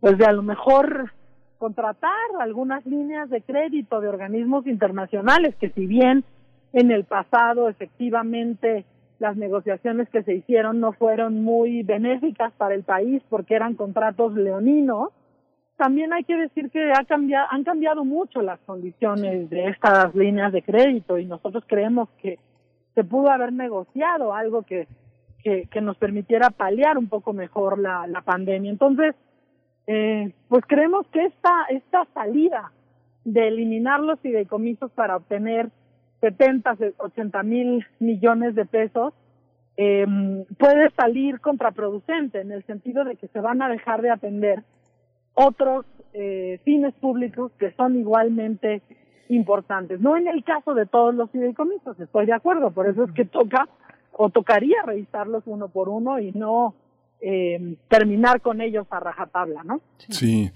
pues 0.00 0.18
de 0.18 0.26
a 0.26 0.32
lo 0.32 0.42
mejor 0.42 1.12
contratar 1.58 2.10
algunas 2.40 2.84
líneas 2.86 3.30
de 3.30 3.42
crédito 3.42 4.00
de 4.00 4.08
organismos 4.08 4.66
internacionales 4.66 5.54
que 5.60 5.70
si 5.70 5.86
bien 5.86 6.24
en 6.72 6.90
el 6.90 7.04
pasado 7.04 7.68
efectivamente 7.68 8.84
las 9.20 9.36
negociaciones 9.36 10.08
que 10.08 10.24
se 10.24 10.34
hicieron 10.34 10.80
no 10.80 10.92
fueron 10.92 11.44
muy 11.44 11.84
benéficas 11.84 12.52
para 12.54 12.74
el 12.74 12.82
país 12.82 13.22
porque 13.28 13.54
eran 13.54 13.76
contratos 13.76 14.34
leoninos, 14.34 15.10
también 15.76 16.12
hay 16.12 16.24
que 16.24 16.36
decir 16.36 16.70
que 16.70 16.90
ha 16.90 17.04
cambiado, 17.04 17.46
han 17.50 17.62
cambiado 17.62 18.04
mucho 18.04 18.42
las 18.42 18.58
condiciones 18.60 19.48
de 19.48 19.68
estas 19.68 20.12
líneas 20.16 20.52
de 20.52 20.62
crédito 20.62 21.18
y 21.18 21.26
nosotros 21.26 21.62
creemos 21.68 22.08
que 22.20 22.40
se 22.96 23.04
pudo 23.04 23.30
haber 23.30 23.52
negociado 23.52 24.34
algo 24.34 24.62
que, 24.62 24.88
que, 25.42 25.66
que 25.70 25.80
nos 25.80 25.96
permitiera 25.96 26.50
paliar 26.50 26.98
un 26.98 27.08
poco 27.08 27.32
mejor 27.32 27.78
la, 27.78 28.06
la 28.06 28.22
pandemia. 28.22 28.70
Entonces, 28.70 29.14
eh, 29.86 30.32
pues 30.48 30.64
creemos 30.66 31.06
que 31.08 31.24
esta, 31.24 31.66
esta 31.70 32.06
salida 32.14 32.72
de 33.24 33.48
eliminar 33.48 34.00
los 34.00 34.20
fideicomisos 34.20 34.90
para 34.92 35.16
obtener 35.16 35.70
70, 36.20 36.76
80 36.98 37.42
mil 37.42 37.84
millones 37.98 38.54
de 38.54 38.64
pesos 38.64 39.12
eh, 39.76 40.06
puede 40.58 40.90
salir 40.90 41.40
contraproducente 41.40 42.40
en 42.40 42.52
el 42.52 42.64
sentido 42.64 43.04
de 43.04 43.16
que 43.16 43.28
se 43.28 43.40
van 43.40 43.62
a 43.62 43.68
dejar 43.68 44.02
de 44.02 44.10
atender 44.10 44.62
otros 45.34 45.86
eh, 46.12 46.60
fines 46.64 46.94
públicos 46.94 47.52
que 47.58 47.72
son 47.72 47.98
igualmente 47.98 48.82
importantes. 49.28 50.00
No 50.00 50.16
en 50.16 50.28
el 50.28 50.44
caso 50.44 50.74
de 50.74 50.86
todos 50.86 51.14
los 51.14 51.30
fideicomisos, 51.30 51.98
estoy 51.98 52.26
de 52.26 52.34
acuerdo, 52.34 52.70
por 52.70 52.86
eso 52.86 53.04
es 53.04 53.12
que 53.12 53.24
toca 53.24 53.68
o 54.12 54.30
tocaría 54.30 54.82
revisarlos 54.84 55.42
uno 55.46 55.68
por 55.68 55.88
uno 55.88 56.20
y 56.20 56.32
no 56.32 56.74
eh, 57.20 57.76
terminar 57.88 58.40
con 58.40 58.60
ellos 58.60 58.86
a 58.90 59.00
rajatabla, 59.00 59.62
¿no? 59.64 59.80
Sí. 60.08 60.50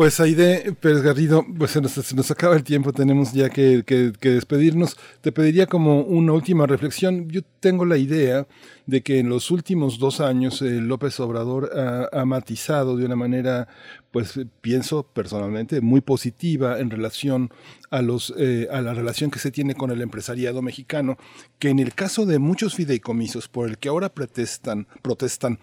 Pues 0.00 0.18
Aide 0.18 0.72
Pérez 0.80 1.02
Garrido, 1.02 1.44
pues 1.58 1.72
se 1.72 1.80
nos, 1.82 1.92
se 1.92 2.16
nos 2.16 2.30
acaba 2.30 2.56
el 2.56 2.64
tiempo, 2.64 2.90
tenemos 2.90 3.34
ya 3.34 3.50
que, 3.50 3.82
que, 3.84 4.12
que, 4.18 4.30
despedirnos. 4.30 4.96
Te 5.20 5.30
pediría 5.30 5.66
como 5.66 6.00
una 6.00 6.32
última 6.32 6.66
reflexión. 6.66 7.28
Yo 7.28 7.42
tengo 7.60 7.84
la 7.84 7.98
idea 7.98 8.46
de 8.86 9.02
que 9.02 9.18
en 9.18 9.28
los 9.28 9.50
últimos 9.50 9.98
dos 9.98 10.22
años 10.22 10.62
eh, 10.62 10.80
López 10.80 11.20
Obrador 11.20 11.70
ha, 11.76 12.08
ha, 12.18 12.24
matizado 12.24 12.96
de 12.96 13.04
una 13.04 13.14
manera, 13.14 13.68
pues 14.10 14.40
pienso 14.60 15.04
personalmente, 15.04 15.80
muy 15.80 16.00
positiva 16.00 16.80
en 16.80 16.90
relación 16.90 17.50
a, 17.90 18.02
los, 18.02 18.32
eh, 18.36 18.68
a 18.70 18.80
la 18.80 18.94
relación 18.94 19.30
que 19.30 19.38
se 19.38 19.50
tiene 19.50 19.74
con 19.74 19.90
el 19.90 20.00
empresariado 20.00 20.62
mexicano, 20.62 21.16
que 21.58 21.68
en 21.68 21.78
el 21.78 21.94
caso 21.94 22.26
de 22.26 22.38
muchos 22.38 22.74
fideicomisos 22.74 23.48
por 23.48 23.68
el 23.68 23.78
que 23.78 23.88
ahora 23.88 24.08
protestan, 24.12 24.86
protestan 25.02 25.58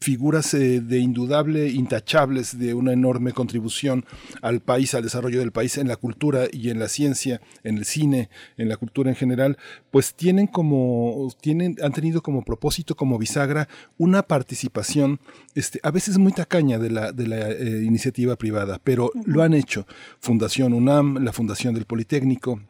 figuras 0.00 0.54
eh, 0.54 0.80
de 0.80 0.98
indudable, 0.98 1.68
intachables, 1.68 2.58
de 2.58 2.74
una 2.74 2.92
enorme 2.92 3.32
contribución 3.32 4.04
al 4.42 4.60
país, 4.60 4.94
al 4.94 5.02
desarrollo 5.02 5.40
del 5.40 5.52
país 5.52 5.78
en 5.78 5.88
la 5.88 5.96
cultura 5.96 6.46
y 6.52 6.70
en 6.70 6.78
la 6.78 6.88
ciencia, 6.88 7.40
en 7.64 7.78
el 7.78 7.84
cine, 7.84 8.30
en 8.56 8.68
la 8.68 8.76
cultura 8.76 9.10
en 9.10 9.16
general, 9.16 9.58
pues 9.90 10.14
tienen 10.14 10.46
como, 10.46 11.30
tienen, 11.40 11.76
han 11.82 11.92
tenido 11.92 12.22
como 12.22 12.44
propósito, 12.44 12.94
como 12.94 13.18
bisagra, 13.18 13.68
una 13.98 14.22
participación, 14.22 15.20
este, 15.54 15.80
a 15.82 15.90
veces 15.90 16.18
muy 16.18 16.32
tacaña 16.32 16.78
de 16.78 16.90
la, 16.90 17.10
eh, 17.10 17.73
iniciativa 17.82 18.36
privada, 18.36 18.80
pero 18.82 19.06
uh 19.06 19.10
-huh. 19.14 19.22
lo 19.26 19.42
han 19.42 19.54
hecho. 19.54 19.86
Fundación 20.20 20.72
UNAM, 20.72 21.24
la 21.24 21.32
Fundación 21.32 21.74
del 21.74 21.84
Politécnico, 21.84 22.60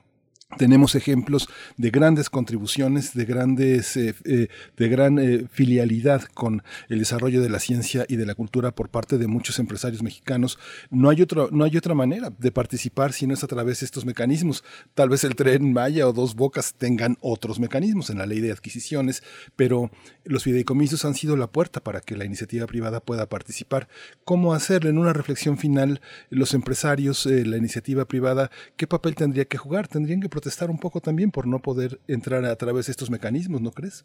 tenemos 0.57 0.95
ejemplos 0.95 1.49
de 1.77 1.91
grandes 1.91 2.31
contribuciones, 2.31 3.15
de 3.15 3.25
grandes, 3.25 3.97
eh, 3.97 4.15
eh, 4.25 4.49
de 4.77 4.89
gran 4.89 5.19
eh, 5.19 5.47
filialidad 5.51 6.23
con 6.23 6.63
el 6.89 6.99
desarrollo 6.99 7.43
de 7.43 7.49
la 7.49 7.59
ciencia 7.59 8.05
y 8.09 8.17
de 8.17 8.27
la 8.27 8.35
cultura 8.35 8.75
por 8.75 8.89
parte 8.89 9.19
de 9.19 9.27
muchos 9.27 9.59
empresarios 9.59 10.03
mexicanos. 10.03 10.59
No 10.91 11.11
hay 11.11 11.23
otro, 11.23 11.49
no 11.51 11.65
hay 11.65 11.77
otra 11.77 11.95
manera 11.95 12.31
de 12.37 12.53
participar 12.53 13.13
si 13.13 13.27
no 13.27 13.35
es 13.35 13.45
a 13.45 13.47
través 13.47 13.81
de 13.81 13.87
estos 13.87 14.05
mecanismos. 14.05 14.65
Tal 14.95 15.09
vez 15.09 15.25
el 15.25 15.37
tren 15.37 15.73
Maya 15.73 16.09
o 16.09 16.13
dos 16.13 16.35
bocas 16.35 16.75
tengan 16.75 17.17
otros 17.21 17.59
mecanismos 17.59 18.11
en 18.11 18.19
la 18.19 18.27
ley 18.27 18.41
de 18.41 18.53
adquisiciones, 18.53 19.23
pero 19.57 19.91
los 20.25 20.45
fideicomisos 20.45 21.05
han 21.05 21.15
sido 21.15 21.37
la 21.37 21.49
puerta 21.49 21.81
para 21.81 22.01
que 22.01 22.17
la 22.17 22.25
iniciativa 22.25 22.67
privada 22.67 23.01
pueda 23.01 23.29
participar. 23.29 23.89
¿Cómo 24.25 24.55
hacerlo? 24.55 24.91
En 24.91 24.99
una 24.99 25.13
reflexión 25.13 25.59
final, 25.59 26.01
los 26.31 26.55
empresarios, 26.55 27.27
la 27.27 27.57
iniciativa 27.57 28.05
privada, 28.05 28.51
¿qué 28.77 28.87
papel 28.87 29.15
tendría 29.15 29.45
que 29.45 29.59
jugar? 29.59 29.89
Tendrían 29.89 30.21
que 30.21 30.29
protestar 30.45 30.71
un 30.71 30.79
poco 30.79 31.01
también 31.01 31.31
por 31.31 31.47
no 31.47 31.59
poder 31.59 31.99
entrar 32.07 32.45
a 32.45 32.55
través 32.57 32.85
de 32.85 32.91
estos 32.91 33.11
mecanismos, 33.11 33.63
¿no 33.63 33.71
crees? 33.71 34.05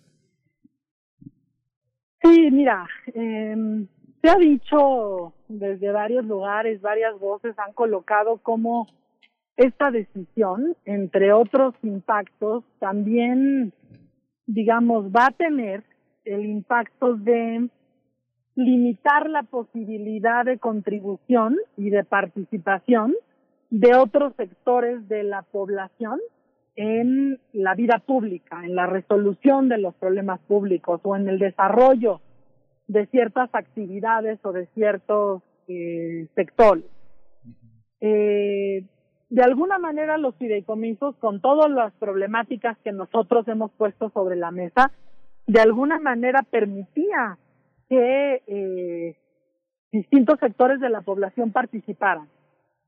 Sí, 2.22 2.50
mira, 2.50 2.88
eh, 3.08 3.85
se 4.22 4.30
ha 4.30 4.35
dicho 4.38 5.34
desde 5.50 5.92
varios 5.92 6.24
lugares, 6.24 6.80
varias 6.80 7.19
voces 7.19 7.59
han 7.59 7.74
colocado 7.74 8.38
como 8.38 8.88
esta 9.58 9.92
decisión, 9.92 10.77
entre 10.85 11.34
otros 11.34 11.76
impactos, 11.84 12.64
también, 12.80 13.74
digamos, 14.48 15.08
va 15.08 15.27
a 15.27 15.32
tener 15.32 15.84
el 16.24 16.45
impacto 16.45 17.16
de 17.16 17.68
limitar 18.56 19.30
la 19.30 19.43
posibilidad 19.43 20.45
de 20.45 20.58
contribución 20.58 21.58
y 21.76 21.90
de 21.90 22.06
participación 22.06 23.14
de 23.70 23.96
otros 23.96 24.34
sectores 24.36 25.08
de 25.08 25.24
la 25.24 25.44
población 25.44 26.20
en 26.76 27.40
la 27.54 27.76
vida 27.76 28.00
pública, 28.00 28.64
en 28.64 28.76
la 28.76 28.88
resolución 28.88 29.70
de 29.70 29.78
los 29.78 29.94
problemas 29.96 30.40
públicos 30.42 31.02
o 31.04 31.16
en 31.16 31.28
el 31.28 31.38
desarrollo 31.38 32.22
de 32.88 33.06
ciertas 33.08 33.50
actividades 33.54 34.40
o 34.44 34.52
de 34.52 34.66
ciertos 34.68 35.44
eh, 35.68 36.28
sectores. 36.36 36.86
Eh, 38.02 38.86
de 39.30 39.44
alguna 39.44 39.78
manera 39.78 40.18
los 40.18 40.36
fideicomisos, 40.38 41.16
con 41.18 41.42
todas 41.42 41.70
las 41.70 41.94
problemáticas 41.94 42.78
que 42.80 42.92
nosotros 42.92 43.48
hemos 43.48 43.72
puesto 43.74 44.10
sobre 44.10 44.36
la 44.36 44.50
mesa, 44.50 44.92
de 45.46 45.62
alguna 45.62 46.00
manera 46.00 46.42
permitía 46.50 47.38
que 47.90 48.42
eh, 48.48 49.18
distintos 49.92 50.40
sectores 50.40 50.80
de 50.80 50.90
la 50.90 51.02
población 51.02 51.52
participaran 51.52 52.28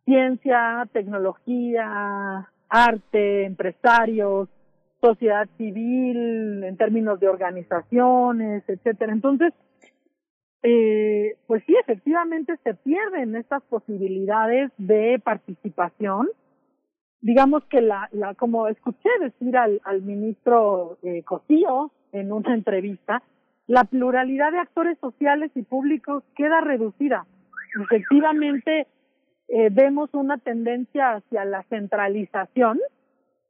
ciencia, 0.05 0.87
tecnología, 0.91 2.49
arte, 2.69 3.45
empresarios, 3.45 4.49
sociedad 5.01 5.47
civil, 5.57 6.63
en 6.63 6.77
términos 6.77 7.19
de 7.19 7.27
organizaciones, 7.27 8.63
etcétera. 8.67 9.13
Entonces, 9.13 9.53
eh, 10.63 11.37
pues 11.47 11.63
sí, 11.65 11.75
efectivamente 11.75 12.55
se 12.63 12.75
pierden 12.75 13.35
estas 13.35 13.63
posibilidades 13.63 14.71
de 14.77 15.19
participación. 15.23 16.29
Digamos 17.21 17.63
que 17.65 17.81
la, 17.81 18.09
la 18.11 18.35
como 18.35 18.67
escuché 18.67 19.09
decir 19.19 19.57
al, 19.57 19.81
al 19.83 20.01
ministro 20.01 20.97
eh, 21.03 21.23
Cosío 21.23 21.91
en 22.11 22.31
una 22.31 22.53
entrevista, 22.53 23.23
la 23.67 23.85
pluralidad 23.85 24.51
de 24.51 24.59
actores 24.59 24.97
sociales 24.99 25.51
y 25.55 25.63
públicos 25.63 26.23
queda 26.35 26.61
reducida. 26.61 27.25
Efectivamente, 27.83 28.87
eh, 29.53 29.67
vemos 29.69 30.09
una 30.13 30.37
tendencia 30.37 31.15
hacia 31.15 31.43
la 31.43 31.63
centralización 31.63 32.79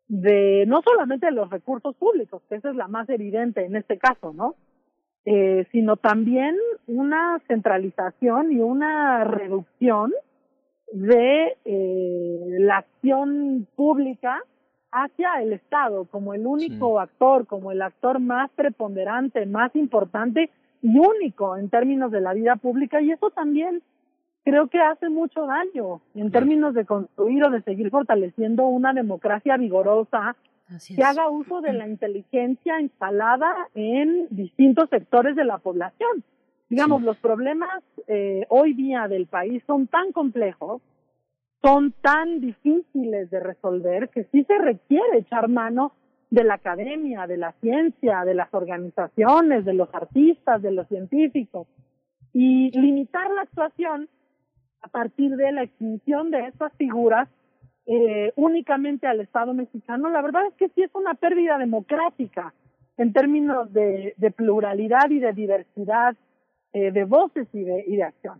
de 0.07 0.65
no 0.67 0.81
solamente 0.81 1.27
de 1.27 1.31
los 1.31 1.51
recursos 1.51 1.95
públicos, 1.95 2.41
que 2.49 2.55
esa 2.55 2.71
es 2.71 2.75
la 2.75 2.87
más 2.87 3.07
evidente 3.09 3.63
en 3.63 3.75
este 3.75 3.99
caso, 3.99 4.33
¿no? 4.33 4.55
Eh, 5.25 5.67
sino 5.71 5.97
también 5.97 6.57
una 6.87 7.39
centralización 7.47 8.51
y 8.51 8.61
una 8.61 9.23
reducción 9.25 10.11
de 10.91 11.55
eh, 11.65 12.39
la 12.59 12.77
acción 12.79 13.67
pública 13.75 14.43
hacia 14.91 15.39
el 15.43 15.53
Estado 15.53 16.05
como 16.05 16.33
el 16.33 16.47
único 16.47 16.99
actor, 16.99 17.45
como 17.45 17.71
el 17.71 17.83
actor 17.83 18.19
más 18.19 18.49
preponderante, 18.55 19.45
más 19.45 19.75
importante 19.75 20.49
y 20.81 20.97
único 20.97 21.55
en 21.57 21.69
términos 21.69 22.11
de 22.11 22.21
la 22.21 22.33
vida 22.33 22.55
pública 22.55 23.01
y 23.01 23.11
eso 23.11 23.29
también 23.29 23.83
creo 24.43 24.67
que 24.67 24.79
hace 24.79 25.09
mucho 25.09 25.45
daño 25.45 26.01
en 26.15 26.31
términos 26.31 26.73
de 26.73 26.85
construir 26.85 27.43
o 27.43 27.49
de 27.49 27.61
seguir 27.61 27.89
fortaleciendo 27.89 28.67
una 28.67 28.93
democracia 28.93 29.57
vigorosa 29.57 30.35
que 30.95 31.03
haga 31.03 31.29
uso 31.29 31.61
de 31.61 31.73
la 31.73 31.87
inteligencia 31.87 32.79
instalada 32.79 33.53
en 33.75 34.27
distintos 34.29 34.89
sectores 34.89 35.35
de 35.35 35.43
la 35.43 35.57
población. 35.57 36.23
Digamos, 36.69 37.01
los 37.01 37.17
problemas 37.17 37.83
eh, 38.07 38.45
hoy 38.47 38.73
día 38.73 39.09
del 39.09 39.27
país 39.27 39.61
son 39.67 39.87
tan 39.87 40.13
complejos, 40.13 40.81
son 41.61 41.91
tan 41.91 42.39
difíciles 42.39 43.29
de 43.29 43.39
resolver 43.41 44.09
que 44.09 44.23
sí 44.31 44.45
se 44.45 44.57
requiere 44.57 45.17
echar 45.17 45.49
mano 45.49 45.91
de 46.29 46.45
la 46.45 46.53
academia, 46.53 47.27
de 47.27 47.35
la 47.35 47.51
ciencia, 47.59 48.23
de 48.23 48.33
las 48.33 48.53
organizaciones, 48.53 49.65
de 49.65 49.73
los 49.73 49.93
artistas, 49.93 50.61
de 50.61 50.71
los 50.71 50.87
científicos. 50.87 51.67
Y 52.31 52.71
limitar 52.79 53.29
la 53.31 53.41
actuación 53.41 54.07
a 54.81 54.87
partir 54.87 55.35
de 55.35 55.51
la 55.51 55.63
extinción 55.63 56.31
de 56.31 56.47
estas 56.47 56.73
figuras 56.73 57.29
eh, 57.85 58.31
únicamente 58.35 59.07
al 59.07 59.21
Estado 59.21 59.53
mexicano, 59.53 60.09
la 60.09 60.21
verdad 60.21 60.45
es 60.47 60.53
que 60.55 60.69
sí 60.69 60.83
es 60.83 60.91
una 60.93 61.13
pérdida 61.13 61.57
democrática 61.57 62.53
en 62.97 63.13
términos 63.13 63.71
de, 63.73 64.15
pluralidad 64.35 65.09
y 65.09 65.19
de 65.19 65.33
diversidad 65.33 66.15
eh, 66.73 66.91
de 66.91 67.03
voces 67.05 67.47
y 67.53 67.61
de, 67.63 67.83
y 67.87 67.95
de 67.97 68.03
acción. 68.03 68.39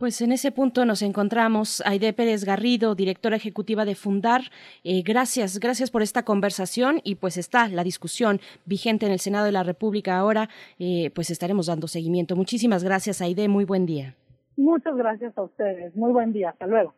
Pues 0.00 0.22
en 0.22 0.32
ese 0.32 0.50
punto 0.50 0.86
nos 0.86 1.02
encontramos. 1.02 1.82
Aide 1.84 2.14
Pérez 2.14 2.44
Garrido, 2.44 2.94
directora 2.94 3.36
ejecutiva 3.36 3.84
de 3.84 3.94
Fundar. 3.94 4.50
Eh, 4.82 5.02
gracias, 5.02 5.60
gracias 5.60 5.90
por 5.90 6.00
esta 6.00 6.22
conversación 6.22 7.02
y 7.04 7.16
pues 7.16 7.36
está 7.36 7.68
la 7.68 7.84
discusión 7.84 8.40
vigente 8.64 9.04
en 9.04 9.12
el 9.12 9.20
Senado 9.20 9.44
de 9.44 9.52
la 9.52 9.62
República 9.62 10.16
ahora. 10.16 10.48
Eh, 10.78 11.10
pues 11.14 11.28
estaremos 11.28 11.66
dando 11.66 11.86
seguimiento. 11.86 12.34
Muchísimas 12.34 12.82
gracias, 12.82 13.20
Aide. 13.20 13.46
Muy 13.48 13.66
buen 13.66 13.84
día. 13.84 14.14
Muchas 14.56 14.96
gracias 14.96 15.36
a 15.36 15.42
ustedes. 15.42 15.94
Muy 15.96 16.12
buen 16.12 16.32
día. 16.32 16.50
Hasta 16.50 16.66
luego. 16.66 16.94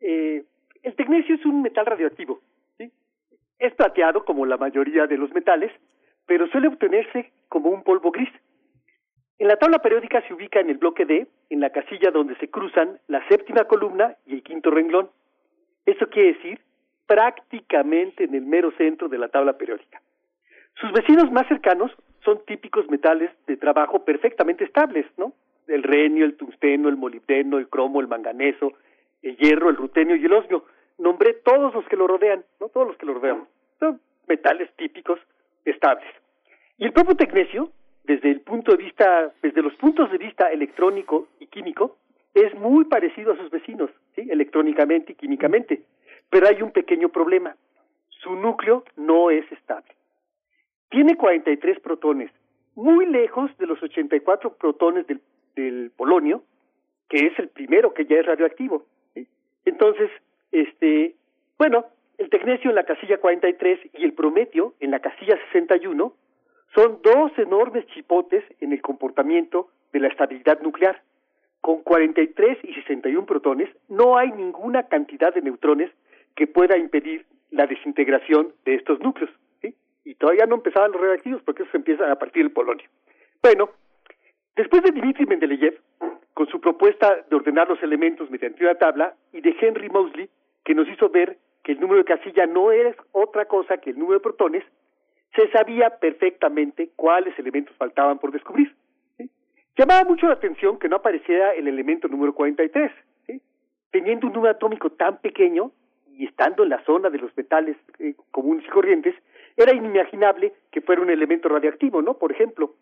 Eh, 0.00 0.44
el 0.82 0.94
tecnecio 0.94 1.36
es 1.36 1.46
un 1.46 1.62
metal 1.62 1.86
radioactivo. 1.86 2.42
Es 3.58 3.72
plateado 3.76 4.26
como 4.26 4.44
la 4.44 4.58
mayoría 4.58 5.06
de 5.06 5.16
los 5.16 5.32
metales, 5.32 5.72
pero 6.26 6.46
suele 6.48 6.68
obtenerse 6.68 7.32
como 7.48 7.70
un 7.70 7.82
polvo 7.82 8.10
gris. 8.10 8.28
En 9.38 9.48
la 9.48 9.56
tabla 9.56 9.80
periódica 9.80 10.22
se 10.22 10.32
ubica 10.32 10.60
en 10.60 10.70
el 10.70 10.78
bloque 10.78 11.04
D, 11.04 11.26
en 11.50 11.60
la 11.60 11.70
casilla 11.70 12.10
donde 12.10 12.36
se 12.36 12.48
cruzan 12.48 13.00
la 13.08 13.26
séptima 13.28 13.64
columna 13.64 14.16
y 14.26 14.34
el 14.34 14.42
quinto 14.42 14.70
renglón. 14.70 15.10
Eso 15.86 16.08
quiere 16.08 16.34
decir 16.34 16.60
prácticamente 17.06 18.24
en 18.24 18.34
el 18.34 18.42
mero 18.42 18.72
centro 18.78 19.08
de 19.08 19.18
la 19.18 19.28
tabla 19.28 19.58
periódica. 19.58 20.00
Sus 20.80 20.92
vecinos 20.92 21.30
más 21.30 21.46
cercanos 21.48 21.90
son 22.24 22.44
típicos 22.46 22.88
metales 22.88 23.30
de 23.46 23.56
trabajo 23.56 24.04
perfectamente 24.04 24.64
estables, 24.64 25.06
¿no? 25.16 25.32
El 25.66 25.82
renio, 25.82 26.24
el 26.24 26.36
tungsteno, 26.36 26.88
el 26.88 26.96
molibdeno, 26.96 27.58
el 27.58 27.68
cromo, 27.68 28.00
el 28.00 28.08
manganeso, 28.08 28.72
el 29.22 29.36
hierro, 29.36 29.68
el 29.68 29.76
rutenio 29.76 30.16
y 30.16 30.24
el 30.24 30.32
osmio. 30.32 30.64
Nombré 30.98 31.34
todos 31.34 31.74
los 31.74 31.84
que 31.86 31.96
lo 31.96 32.06
rodean, 32.06 32.44
¿no? 32.60 32.68
Todos 32.68 32.86
los 32.86 32.96
que 32.96 33.06
lo 33.06 33.14
rodean. 33.14 33.46
Son 33.80 34.00
metales 34.26 34.70
típicos 34.76 35.18
estables. 35.64 36.08
Y 36.78 36.84
el 36.84 36.92
propio 36.92 37.14
tecnecio 37.16 37.70
desde 38.04 38.30
el 38.30 38.40
punto 38.40 38.72
de 38.72 38.82
vista, 38.82 39.32
desde 39.42 39.62
los 39.62 39.74
puntos 39.76 40.10
de 40.10 40.18
vista 40.18 40.48
electrónico 40.50 41.28
y 41.40 41.46
químico, 41.46 41.96
es 42.34 42.54
muy 42.54 42.84
parecido 42.84 43.32
a 43.32 43.36
sus 43.36 43.50
vecinos, 43.50 43.90
electrónicamente 44.16 45.12
y 45.12 45.14
químicamente. 45.14 45.82
Pero 46.30 46.48
hay 46.48 46.62
un 46.62 46.72
pequeño 46.72 47.08
problema. 47.08 47.56
su 48.08 48.34
núcleo 48.36 48.84
no 48.96 49.30
es 49.30 49.50
estable. 49.52 49.92
Tiene 50.88 51.16
43 51.16 51.80
protones, 51.80 52.30
muy 52.74 53.04
lejos 53.06 53.50
de 53.58 53.66
los 53.66 53.82
84 53.82 54.54
protones 54.56 55.06
del, 55.06 55.20
del 55.56 55.90
polonio, 55.94 56.42
que 57.08 57.26
es 57.26 57.38
el 57.38 57.48
primero 57.48 57.92
que 57.92 58.06
ya 58.06 58.16
es 58.16 58.26
radioactivo. 58.26 58.86
Entonces, 59.66 60.10
este, 60.52 61.14
bueno, 61.58 61.86
el 62.18 62.30
tecnecio 62.30 62.70
en 62.70 62.76
la 62.76 62.84
casilla 62.84 63.18
43 63.18 63.78
y 63.94 64.04
el 64.04 64.12
prometio 64.12 64.74
en 64.80 64.90
la 64.90 65.00
casilla 65.00 65.38
61 65.52 66.14
son 66.74 67.00
dos 67.02 67.32
enormes 67.38 67.86
chipotes 67.88 68.44
en 68.60 68.72
el 68.72 68.82
comportamiento 68.82 69.68
de 69.92 70.00
la 70.00 70.08
estabilidad 70.08 70.60
nuclear. 70.60 71.02
Con 71.60 71.82
43 71.82 72.58
y 72.64 72.74
61 72.74 73.24
protones 73.26 73.70
no 73.88 74.18
hay 74.18 74.32
ninguna 74.32 74.88
cantidad 74.88 75.32
de 75.32 75.40
neutrones 75.40 75.90
que 76.34 76.46
pueda 76.46 76.76
impedir 76.76 77.24
la 77.50 77.66
desintegración 77.66 78.52
de 78.64 78.74
estos 78.74 79.00
núcleos. 79.00 79.30
Y 80.06 80.16
todavía 80.16 80.44
no 80.44 80.56
empezaban 80.56 80.92
los 80.92 81.00
reactivos 81.00 81.40
porque 81.42 81.62
eso 81.62 81.70
se 81.70 81.78
empieza 81.78 82.12
a 82.12 82.18
partir 82.18 82.42
del 82.42 82.52
polonio. 82.52 82.86
Bueno, 83.42 83.70
después 84.54 84.82
de 84.82 84.90
Dmitry 84.90 85.24
Mendeleev, 85.24 85.80
con 86.34 86.46
su 86.48 86.60
propuesta 86.60 87.24
de 87.30 87.36
ordenar 87.36 87.68
los 87.68 87.82
elementos 87.82 88.30
mediante 88.30 88.62
una 88.62 88.74
tabla, 88.74 89.14
y 89.32 89.40
de 89.40 89.56
Henry 89.58 89.88
Moseley, 89.88 90.28
que 90.62 90.74
nos 90.74 90.86
hizo 90.88 91.08
ver 91.08 91.38
que 91.62 91.72
el 91.72 91.80
número 91.80 92.02
de 92.02 92.04
casilla 92.04 92.44
no 92.46 92.70
es 92.70 92.94
otra 93.12 93.46
cosa 93.46 93.78
que 93.78 93.90
el 93.90 93.98
número 93.98 94.18
de 94.18 94.24
protones, 94.24 94.64
se 95.34 95.50
sabía 95.50 95.90
perfectamente 95.90 96.90
cuáles 96.96 97.38
elementos 97.38 97.74
faltaban 97.76 98.18
por 98.18 98.32
descubrir. 98.32 98.74
Llamaba 99.76 100.04
mucho 100.04 100.26
la 100.26 100.34
atención 100.34 100.78
que 100.78 100.88
no 100.88 100.96
apareciera 100.96 101.52
el 101.54 101.66
elemento 101.66 102.06
número 102.06 102.32
43. 102.34 102.92
¿sí? 103.26 103.40
Teniendo 103.90 104.28
un 104.28 104.32
número 104.32 104.52
atómico 104.52 104.90
tan 104.90 105.18
pequeño 105.18 105.72
y 106.16 106.26
estando 106.26 106.62
en 106.62 106.68
la 106.68 106.84
zona 106.84 107.10
de 107.10 107.18
los 107.18 107.36
metales 107.36 107.76
eh, 107.98 108.14
comunes 108.30 108.64
y 108.64 108.70
corrientes, 108.70 109.16
era 109.56 109.74
inimaginable 109.74 110.52
que 110.70 110.80
fuera 110.80 111.02
un 111.02 111.10
elemento 111.10 111.48
radiactivo, 111.48 112.02
¿no? 112.02 112.14
Por 112.14 112.30
ejemplo. 112.30 112.74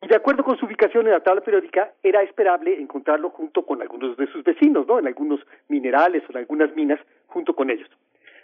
Y 0.00 0.06
de 0.06 0.16
acuerdo 0.16 0.44
con 0.44 0.56
su 0.56 0.64
ubicación 0.64 1.06
en 1.06 1.12
la 1.12 1.20
tabla 1.20 1.42
periódica, 1.42 1.92
era 2.02 2.22
esperable 2.22 2.80
encontrarlo 2.80 3.30
junto 3.30 3.66
con 3.66 3.82
algunos 3.82 4.16
de 4.16 4.26
sus 4.28 4.44
vecinos, 4.44 4.86
¿no? 4.86 4.98
En 4.98 5.06
algunos 5.06 5.40
minerales 5.68 6.22
o 6.28 6.32
en 6.32 6.38
algunas 6.38 6.74
minas, 6.74 7.00
junto 7.26 7.54
con 7.54 7.68
ellos. 7.68 7.88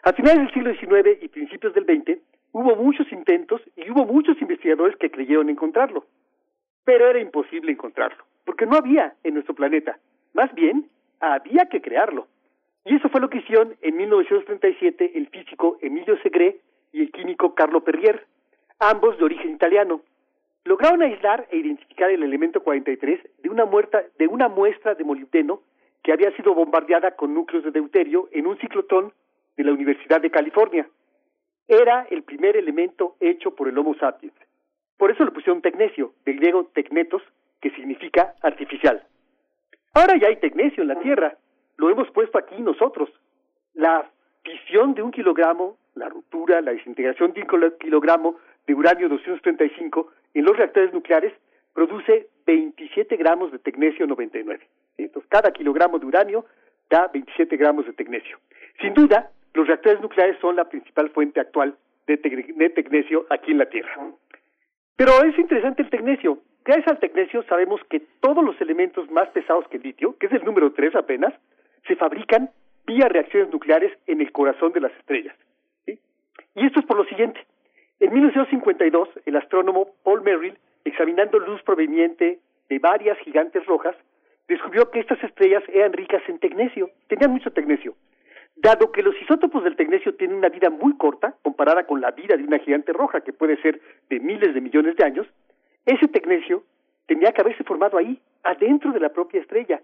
A 0.02 0.12
finales 0.12 0.38
del 0.38 0.52
siglo 0.52 0.74
XIX 0.74 1.22
y 1.22 1.28
principios 1.28 1.72
del 1.72 1.84
XX, 1.84 2.18
hubo 2.54 2.76
muchos 2.76 3.10
intentos 3.12 3.60
y 3.76 3.90
hubo 3.90 4.06
muchos 4.06 4.40
investigadores 4.40 4.96
que 4.96 5.10
creyeron 5.10 5.50
encontrarlo. 5.50 6.06
Pero 6.84 7.10
era 7.10 7.20
imposible 7.20 7.72
encontrarlo, 7.72 8.24
porque 8.44 8.64
no 8.64 8.76
había 8.76 9.14
en 9.24 9.34
nuestro 9.34 9.54
planeta. 9.54 9.98
Más 10.34 10.54
bien, 10.54 10.88
había 11.18 11.66
que 11.66 11.80
crearlo. 11.80 12.28
Y 12.84 12.94
eso 12.94 13.08
fue 13.08 13.20
lo 13.20 13.28
que 13.28 13.38
hicieron 13.38 13.74
en 13.82 13.96
1937 13.96 15.12
el 15.16 15.26
físico 15.28 15.78
Emilio 15.80 16.16
Segre 16.22 16.60
y 16.92 17.02
el 17.02 17.10
químico 17.10 17.54
Carlo 17.54 17.82
Perrier, 17.82 18.24
ambos 18.78 19.18
de 19.18 19.24
origen 19.24 19.50
italiano. 19.50 20.02
Lograron 20.64 21.02
aislar 21.02 21.48
e 21.50 21.56
identificar 21.56 22.10
el 22.10 22.22
elemento 22.22 22.62
43 22.62 23.20
de 23.42 23.48
una, 23.48 23.64
muerta, 23.64 24.04
de 24.16 24.28
una 24.28 24.48
muestra 24.48 24.94
de 24.94 25.02
molibdeno 25.02 25.60
que 26.04 26.12
había 26.12 26.30
sido 26.36 26.54
bombardeada 26.54 27.16
con 27.16 27.34
núcleos 27.34 27.64
de 27.64 27.72
deuterio 27.72 28.28
en 28.30 28.46
un 28.46 28.56
ciclotrón 28.58 29.12
de 29.56 29.64
la 29.64 29.72
Universidad 29.72 30.20
de 30.20 30.30
California. 30.30 30.86
Era 31.68 32.06
el 32.10 32.22
primer 32.22 32.56
elemento 32.56 33.16
hecho 33.20 33.54
por 33.54 33.68
el 33.68 33.78
Homo 33.78 33.94
sapiens. 33.94 34.34
Por 34.96 35.10
eso 35.10 35.24
le 35.24 35.30
pusieron 35.30 35.62
tecnecio, 35.62 36.12
del 36.24 36.36
griego 36.36 36.66
tecnetos, 36.74 37.22
que 37.60 37.70
significa 37.70 38.34
artificial. 38.42 39.02
Ahora 39.94 40.16
ya 40.16 40.28
hay 40.28 40.36
tecnecio 40.36 40.82
en 40.82 40.88
la 40.88 41.00
Tierra, 41.00 41.36
lo 41.76 41.90
hemos 41.90 42.10
puesto 42.10 42.38
aquí 42.38 42.60
nosotros. 42.60 43.08
La 43.74 44.08
fisión 44.42 44.94
de 44.94 45.02
un 45.02 45.10
kilogramo, 45.10 45.78
la 45.94 46.08
ruptura, 46.08 46.60
la 46.60 46.72
desintegración 46.72 47.32
de 47.32 47.42
un 47.42 47.72
kilogramo 47.78 48.36
de 48.66 48.74
uranio 48.74 49.08
235 49.08 50.10
en 50.34 50.44
los 50.44 50.56
reactores 50.56 50.92
nucleares 50.92 51.32
produce 51.72 52.28
27 52.46 53.16
gramos 53.16 53.52
de 53.52 53.58
tecnecio 53.58 54.06
99. 54.06 54.66
Entonces, 54.98 55.28
cada 55.28 55.50
kilogramo 55.52 55.98
de 55.98 56.06
uranio 56.06 56.44
da 56.88 57.08
27 57.08 57.56
gramos 57.56 57.86
de 57.86 57.92
tecnecio. 57.92 58.38
Sin 58.80 58.94
duda, 58.94 59.30
los 59.54 59.66
reactores 59.66 60.00
nucleares 60.00 60.36
son 60.40 60.56
la 60.56 60.68
principal 60.68 61.10
fuente 61.10 61.40
actual 61.40 61.76
de, 62.06 62.18
tecnecio 62.18 63.26
aquí 63.30 63.52
en 63.52 63.58
la 63.58 63.66
Tierra. 63.66 63.96
Pero 64.96 65.22
es 65.24 65.38
interesante 65.38 65.82
el 65.82 65.90
tecnecio. 65.90 66.38
Gracias 66.64 66.88
al 66.88 66.98
tecnecio 66.98 67.42
sabemos 67.44 67.80
que 67.88 68.00
todos 68.20 68.44
los 68.44 68.60
elementos 68.60 69.10
más 69.10 69.28
pesados 69.30 69.66
que 69.68 69.76
el 69.76 69.82
litio, 69.82 70.16
que 70.18 70.26
es 70.26 70.32
el 70.32 70.44
número 70.44 70.72
3 70.72 70.96
apenas, 70.96 71.32
se 71.86 71.96
fabrican 71.96 72.50
vía 72.86 73.08
reacciones 73.08 73.50
nucleares 73.52 73.92
en 74.06 74.20
el 74.20 74.32
corazón 74.32 74.72
de 74.72 74.80
las 74.80 74.92
estrellas. 74.92 75.36
Y 75.86 76.66
esto 76.66 76.80
es 76.80 76.86
por 76.86 76.96
lo 76.96 77.04
siguiente. 77.04 77.40
En 78.00 78.12
1952, 78.12 79.08
el 79.26 79.36
astrónomo 79.36 79.88
Paul 80.02 80.22
Merrill, 80.22 80.56
examinando 80.84 81.38
luz 81.38 81.62
proveniente 81.62 82.38
de 82.68 82.78
varias 82.78 83.18
gigantes 83.18 83.64
rojas, 83.66 83.96
descubrió 84.48 84.90
que 84.90 85.00
estas 85.00 85.22
estrellas 85.22 85.62
eran 85.68 85.92
ricas 85.92 86.22
en 86.28 86.38
tecnecio, 86.38 86.90
tenían 87.08 87.32
mucho 87.32 87.50
tecnecio. 87.50 87.94
Dado 88.56 88.92
que 88.92 89.02
los 89.02 89.20
isótopos 89.20 89.64
del 89.64 89.76
tecnecio 89.76 90.14
tienen 90.14 90.36
una 90.36 90.48
vida 90.48 90.70
muy 90.70 90.96
corta, 90.96 91.34
comparada 91.42 91.86
con 91.86 92.00
la 92.00 92.12
vida 92.12 92.36
de 92.36 92.44
una 92.44 92.58
gigante 92.58 92.92
roja, 92.92 93.20
que 93.20 93.32
puede 93.32 93.60
ser 93.60 93.80
de 94.08 94.20
miles 94.20 94.54
de 94.54 94.60
millones 94.60 94.96
de 94.96 95.04
años, 95.04 95.26
ese 95.86 96.08
tecnecio 96.08 96.62
tenía 97.06 97.32
que 97.32 97.40
haberse 97.40 97.64
formado 97.64 97.98
ahí, 97.98 98.20
adentro 98.42 98.92
de 98.92 99.00
la 99.00 99.10
propia 99.10 99.40
estrella. 99.40 99.80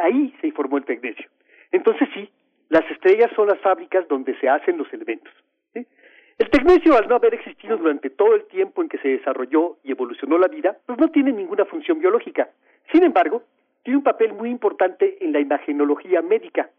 Ahí 0.00 0.34
se 0.40 0.52
formó 0.52 0.78
el 0.78 0.84
tecnecio. 0.84 1.28
Entonces 1.72 2.08
sí, 2.14 2.30
las 2.68 2.88
estrellas 2.90 3.30
son 3.34 3.48
las 3.48 3.58
fábricas 3.60 4.06
donde 4.08 4.38
se 4.38 4.48
hacen 4.48 4.78
los 4.78 4.92
elementos. 4.92 5.32
El 5.74 6.50
tecnecio, 6.50 6.96
al 6.96 7.08
no 7.08 7.16
haber 7.16 7.34
existido 7.34 7.76
durante 7.76 8.10
todo 8.10 8.34
el 8.34 8.46
tiempo 8.46 8.82
en 8.82 8.88
que 8.88 8.98
se 8.98 9.08
desarrolló 9.08 9.76
y 9.84 9.92
evolucionó 9.92 10.38
la 10.38 10.48
vida, 10.48 10.76
pues 10.86 10.98
no 10.98 11.08
tiene 11.08 11.32
ninguna 11.32 11.64
función 11.66 11.98
biológica. 11.98 12.48
Sin 12.90 13.04
embargo, 13.04 13.42
tiene 13.82 13.98
un 13.98 14.02
papel 14.02 14.32
muy 14.32 14.50
importante 14.50 15.18
en 15.20 15.32
la 15.32 15.40
imagenología 15.40 16.22
médica. 16.22 16.70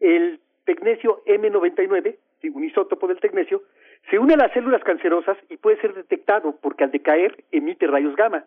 El 0.00 0.40
tecnecio 0.64 1.22
M99, 1.26 2.16
un 2.54 2.64
isótopo 2.64 3.06
del 3.06 3.20
tecnecio, 3.20 3.62
se 4.08 4.18
une 4.18 4.34
a 4.34 4.36
las 4.36 4.52
células 4.52 4.82
cancerosas 4.82 5.36
y 5.48 5.56
puede 5.56 5.80
ser 5.80 5.94
detectado 5.94 6.56
porque 6.60 6.84
al 6.84 6.90
decaer 6.90 7.44
emite 7.52 7.86
rayos 7.86 8.16
gamma. 8.16 8.44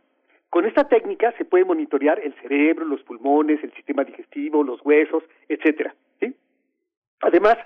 Con 0.49 0.65
esta 0.65 0.87
técnica 0.87 1.31
se 1.37 1.45
puede 1.45 1.65
monitorear 1.65 2.19
el 2.19 2.33
cerebro, 2.35 2.85
los 2.85 3.01
pulmones, 3.03 3.63
el 3.63 3.73
sistema 3.73 4.03
digestivo, 4.03 4.63
los 4.63 4.83
huesos, 4.85 5.23
etcétera. 5.47 5.95
Además, 7.21 7.57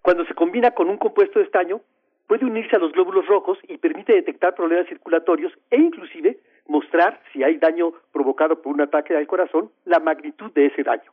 cuando 0.00 0.24
se 0.24 0.34
combina 0.34 0.70
con 0.70 0.88
un 0.88 0.96
compuesto 0.96 1.38
de 1.38 1.44
estaño, 1.44 1.82
puede 2.26 2.46
unirse 2.46 2.74
a 2.76 2.78
los 2.78 2.92
glóbulos 2.92 3.26
rojos 3.26 3.58
y 3.68 3.76
permite 3.76 4.14
detectar 4.14 4.54
problemas 4.54 4.88
circulatorios 4.88 5.52
e 5.70 5.76
inclusive 5.76 6.38
mostrar 6.66 7.20
si 7.32 7.42
hay 7.44 7.58
daño 7.58 7.92
provocado 8.10 8.62
por 8.62 8.72
un 8.72 8.80
ataque 8.80 9.14
al 9.14 9.26
corazón, 9.26 9.70
la 9.84 9.98
magnitud 10.00 10.50
de 10.52 10.66
ese 10.66 10.82
daño. 10.82 11.12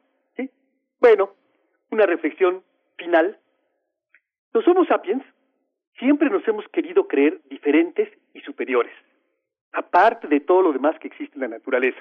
Bueno, 1.01 1.32
una 1.92 2.06
reflexión 2.06 2.61
final. 2.99 3.37
Los 4.53 4.67
Homo 4.67 4.85
sapiens 4.85 5.23
siempre 5.97 6.29
nos 6.29 6.47
hemos 6.47 6.67
querido 6.69 7.07
creer 7.07 7.41
diferentes 7.49 8.09
y 8.33 8.41
superiores, 8.41 8.93
aparte 9.71 10.27
de 10.27 10.39
todo 10.41 10.61
lo 10.61 10.73
demás 10.73 10.99
que 10.99 11.07
existe 11.07 11.35
en 11.35 11.41
la 11.41 11.47
naturaleza. 11.47 11.99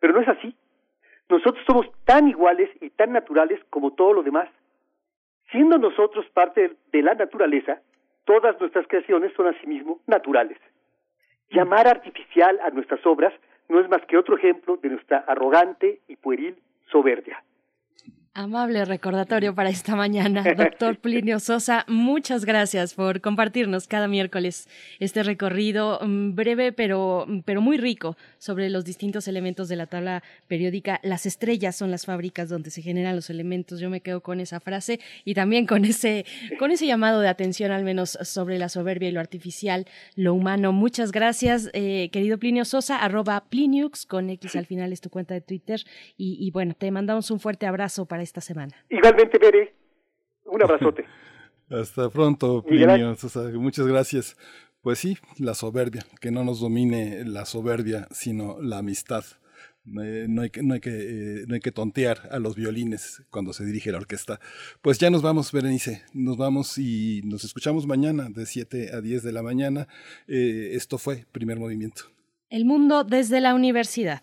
Pero 0.00 0.14
no 0.14 0.20
es 0.20 0.28
así. 0.28 0.56
Nosotros 1.28 1.64
somos 1.66 1.86
tan 2.04 2.26
iguales 2.28 2.70
y 2.80 2.90
tan 2.90 3.12
naturales 3.12 3.60
como 3.70 3.92
todo 3.92 4.14
lo 4.14 4.22
demás. 4.22 4.48
Siendo 5.52 5.78
nosotros 5.78 6.26
parte 6.30 6.76
de 6.90 7.02
la 7.02 7.14
naturaleza, 7.14 7.80
todas 8.24 8.58
nuestras 8.60 8.86
creaciones 8.88 9.32
son 9.34 9.46
asimismo 9.48 10.00
naturales. 10.06 10.58
Llamar 11.50 11.88
artificial 11.88 12.58
a 12.62 12.70
nuestras 12.70 13.04
obras 13.04 13.32
no 13.68 13.80
es 13.80 13.88
más 13.88 14.04
que 14.06 14.16
otro 14.16 14.36
ejemplo 14.36 14.76
de 14.76 14.90
nuestra 14.90 15.18
arrogante 15.18 16.00
y 16.08 16.16
pueril 16.16 16.56
soberbia. 16.90 17.42
Amable 18.32 18.84
recordatorio 18.84 19.56
para 19.56 19.70
esta 19.70 19.96
mañana, 19.96 20.44
doctor 20.56 21.00
Plinio 21.00 21.40
Sosa. 21.40 21.84
Muchas 21.88 22.44
gracias 22.44 22.94
por 22.94 23.20
compartirnos 23.20 23.88
cada 23.88 24.06
miércoles 24.06 24.68
este 25.00 25.24
recorrido 25.24 25.98
mm, 26.00 26.36
breve 26.36 26.70
pero, 26.70 27.26
pero 27.44 27.60
muy 27.60 27.76
rico 27.76 28.16
sobre 28.38 28.70
los 28.70 28.84
distintos 28.84 29.26
elementos 29.26 29.68
de 29.68 29.74
la 29.74 29.86
tabla 29.86 30.22
periódica. 30.46 31.00
Las 31.02 31.26
estrellas 31.26 31.74
son 31.74 31.90
las 31.90 32.06
fábricas 32.06 32.48
donde 32.48 32.70
se 32.70 32.82
generan 32.82 33.16
los 33.16 33.30
elementos. 33.30 33.80
Yo 33.80 33.90
me 33.90 34.00
quedo 34.00 34.20
con 34.20 34.38
esa 34.38 34.60
frase 34.60 35.00
y 35.24 35.34
también 35.34 35.66
con 35.66 35.84
ese, 35.84 36.24
con 36.60 36.70
ese 36.70 36.86
llamado 36.86 37.18
de 37.22 37.28
atención 37.28 37.72
al 37.72 37.82
menos 37.82 38.16
sobre 38.22 38.58
la 38.58 38.68
soberbia 38.68 39.08
y 39.08 39.12
lo 39.12 39.18
artificial, 39.18 39.86
lo 40.14 40.34
humano. 40.34 40.70
Muchas 40.70 41.10
gracias, 41.10 41.68
eh, 41.72 42.10
querido 42.12 42.38
Plinio 42.38 42.64
Sosa, 42.64 42.98
arroba 42.98 43.46
Pliniux, 43.50 44.06
con 44.06 44.30
X 44.30 44.54
al 44.54 44.66
final 44.66 44.92
es 44.92 45.00
tu 45.00 45.10
cuenta 45.10 45.34
de 45.34 45.40
Twitter. 45.40 45.82
Y, 46.16 46.36
y 46.38 46.52
bueno, 46.52 46.74
te 46.78 46.92
mandamos 46.92 47.32
un 47.32 47.40
fuerte 47.40 47.66
abrazo 47.66 48.06
para 48.06 48.19
esta 48.22 48.40
semana. 48.40 48.74
Igualmente, 48.88 49.38
Bere, 49.38 49.74
un 50.44 50.62
abrazote. 50.62 51.04
Hasta 51.70 52.10
pronto, 52.10 52.62
Plinio. 52.62 53.16
Muchas 53.54 53.86
gracias. 53.86 54.36
Pues 54.82 54.98
sí, 54.98 55.18
la 55.38 55.54
soberbia, 55.54 56.04
que 56.20 56.30
no 56.30 56.42
nos 56.42 56.60
domine 56.60 57.24
la 57.24 57.44
soberbia, 57.44 58.08
sino 58.10 58.60
la 58.60 58.78
amistad. 58.78 59.24
Eh, 59.86 60.26
no, 60.28 60.42
hay 60.42 60.50
que, 60.50 60.62
no, 60.62 60.74
hay 60.74 60.80
que, 60.80 60.90
eh, 60.90 61.44
no 61.46 61.54
hay 61.54 61.60
que 61.60 61.72
tontear 61.72 62.28
a 62.30 62.38
los 62.38 62.54
violines 62.54 63.22
cuando 63.30 63.52
se 63.52 63.64
dirige 63.64 63.92
la 63.92 63.98
orquesta. 63.98 64.40
Pues 64.82 64.98
ya 64.98 65.10
nos 65.10 65.22
vamos, 65.22 65.52
Berenice. 65.52 66.02
Nos 66.12 66.36
vamos 66.36 66.78
y 66.78 67.22
nos 67.24 67.44
escuchamos 67.44 67.86
mañana 67.86 68.28
de 68.30 68.46
7 68.46 68.90
a 68.94 69.00
10 69.00 69.22
de 69.22 69.32
la 69.32 69.42
mañana. 69.42 69.86
Eh, 70.28 70.70
esto 70.72 70.98
fue 70.98 71.26
Primer 71.30 71.58
Movimiento. 71.58 72.04
El 72.48 72.64
mundo 72.64 73.04
desde 73.04 73.40
la 73.40 73.54
universidad. 73.54 74.22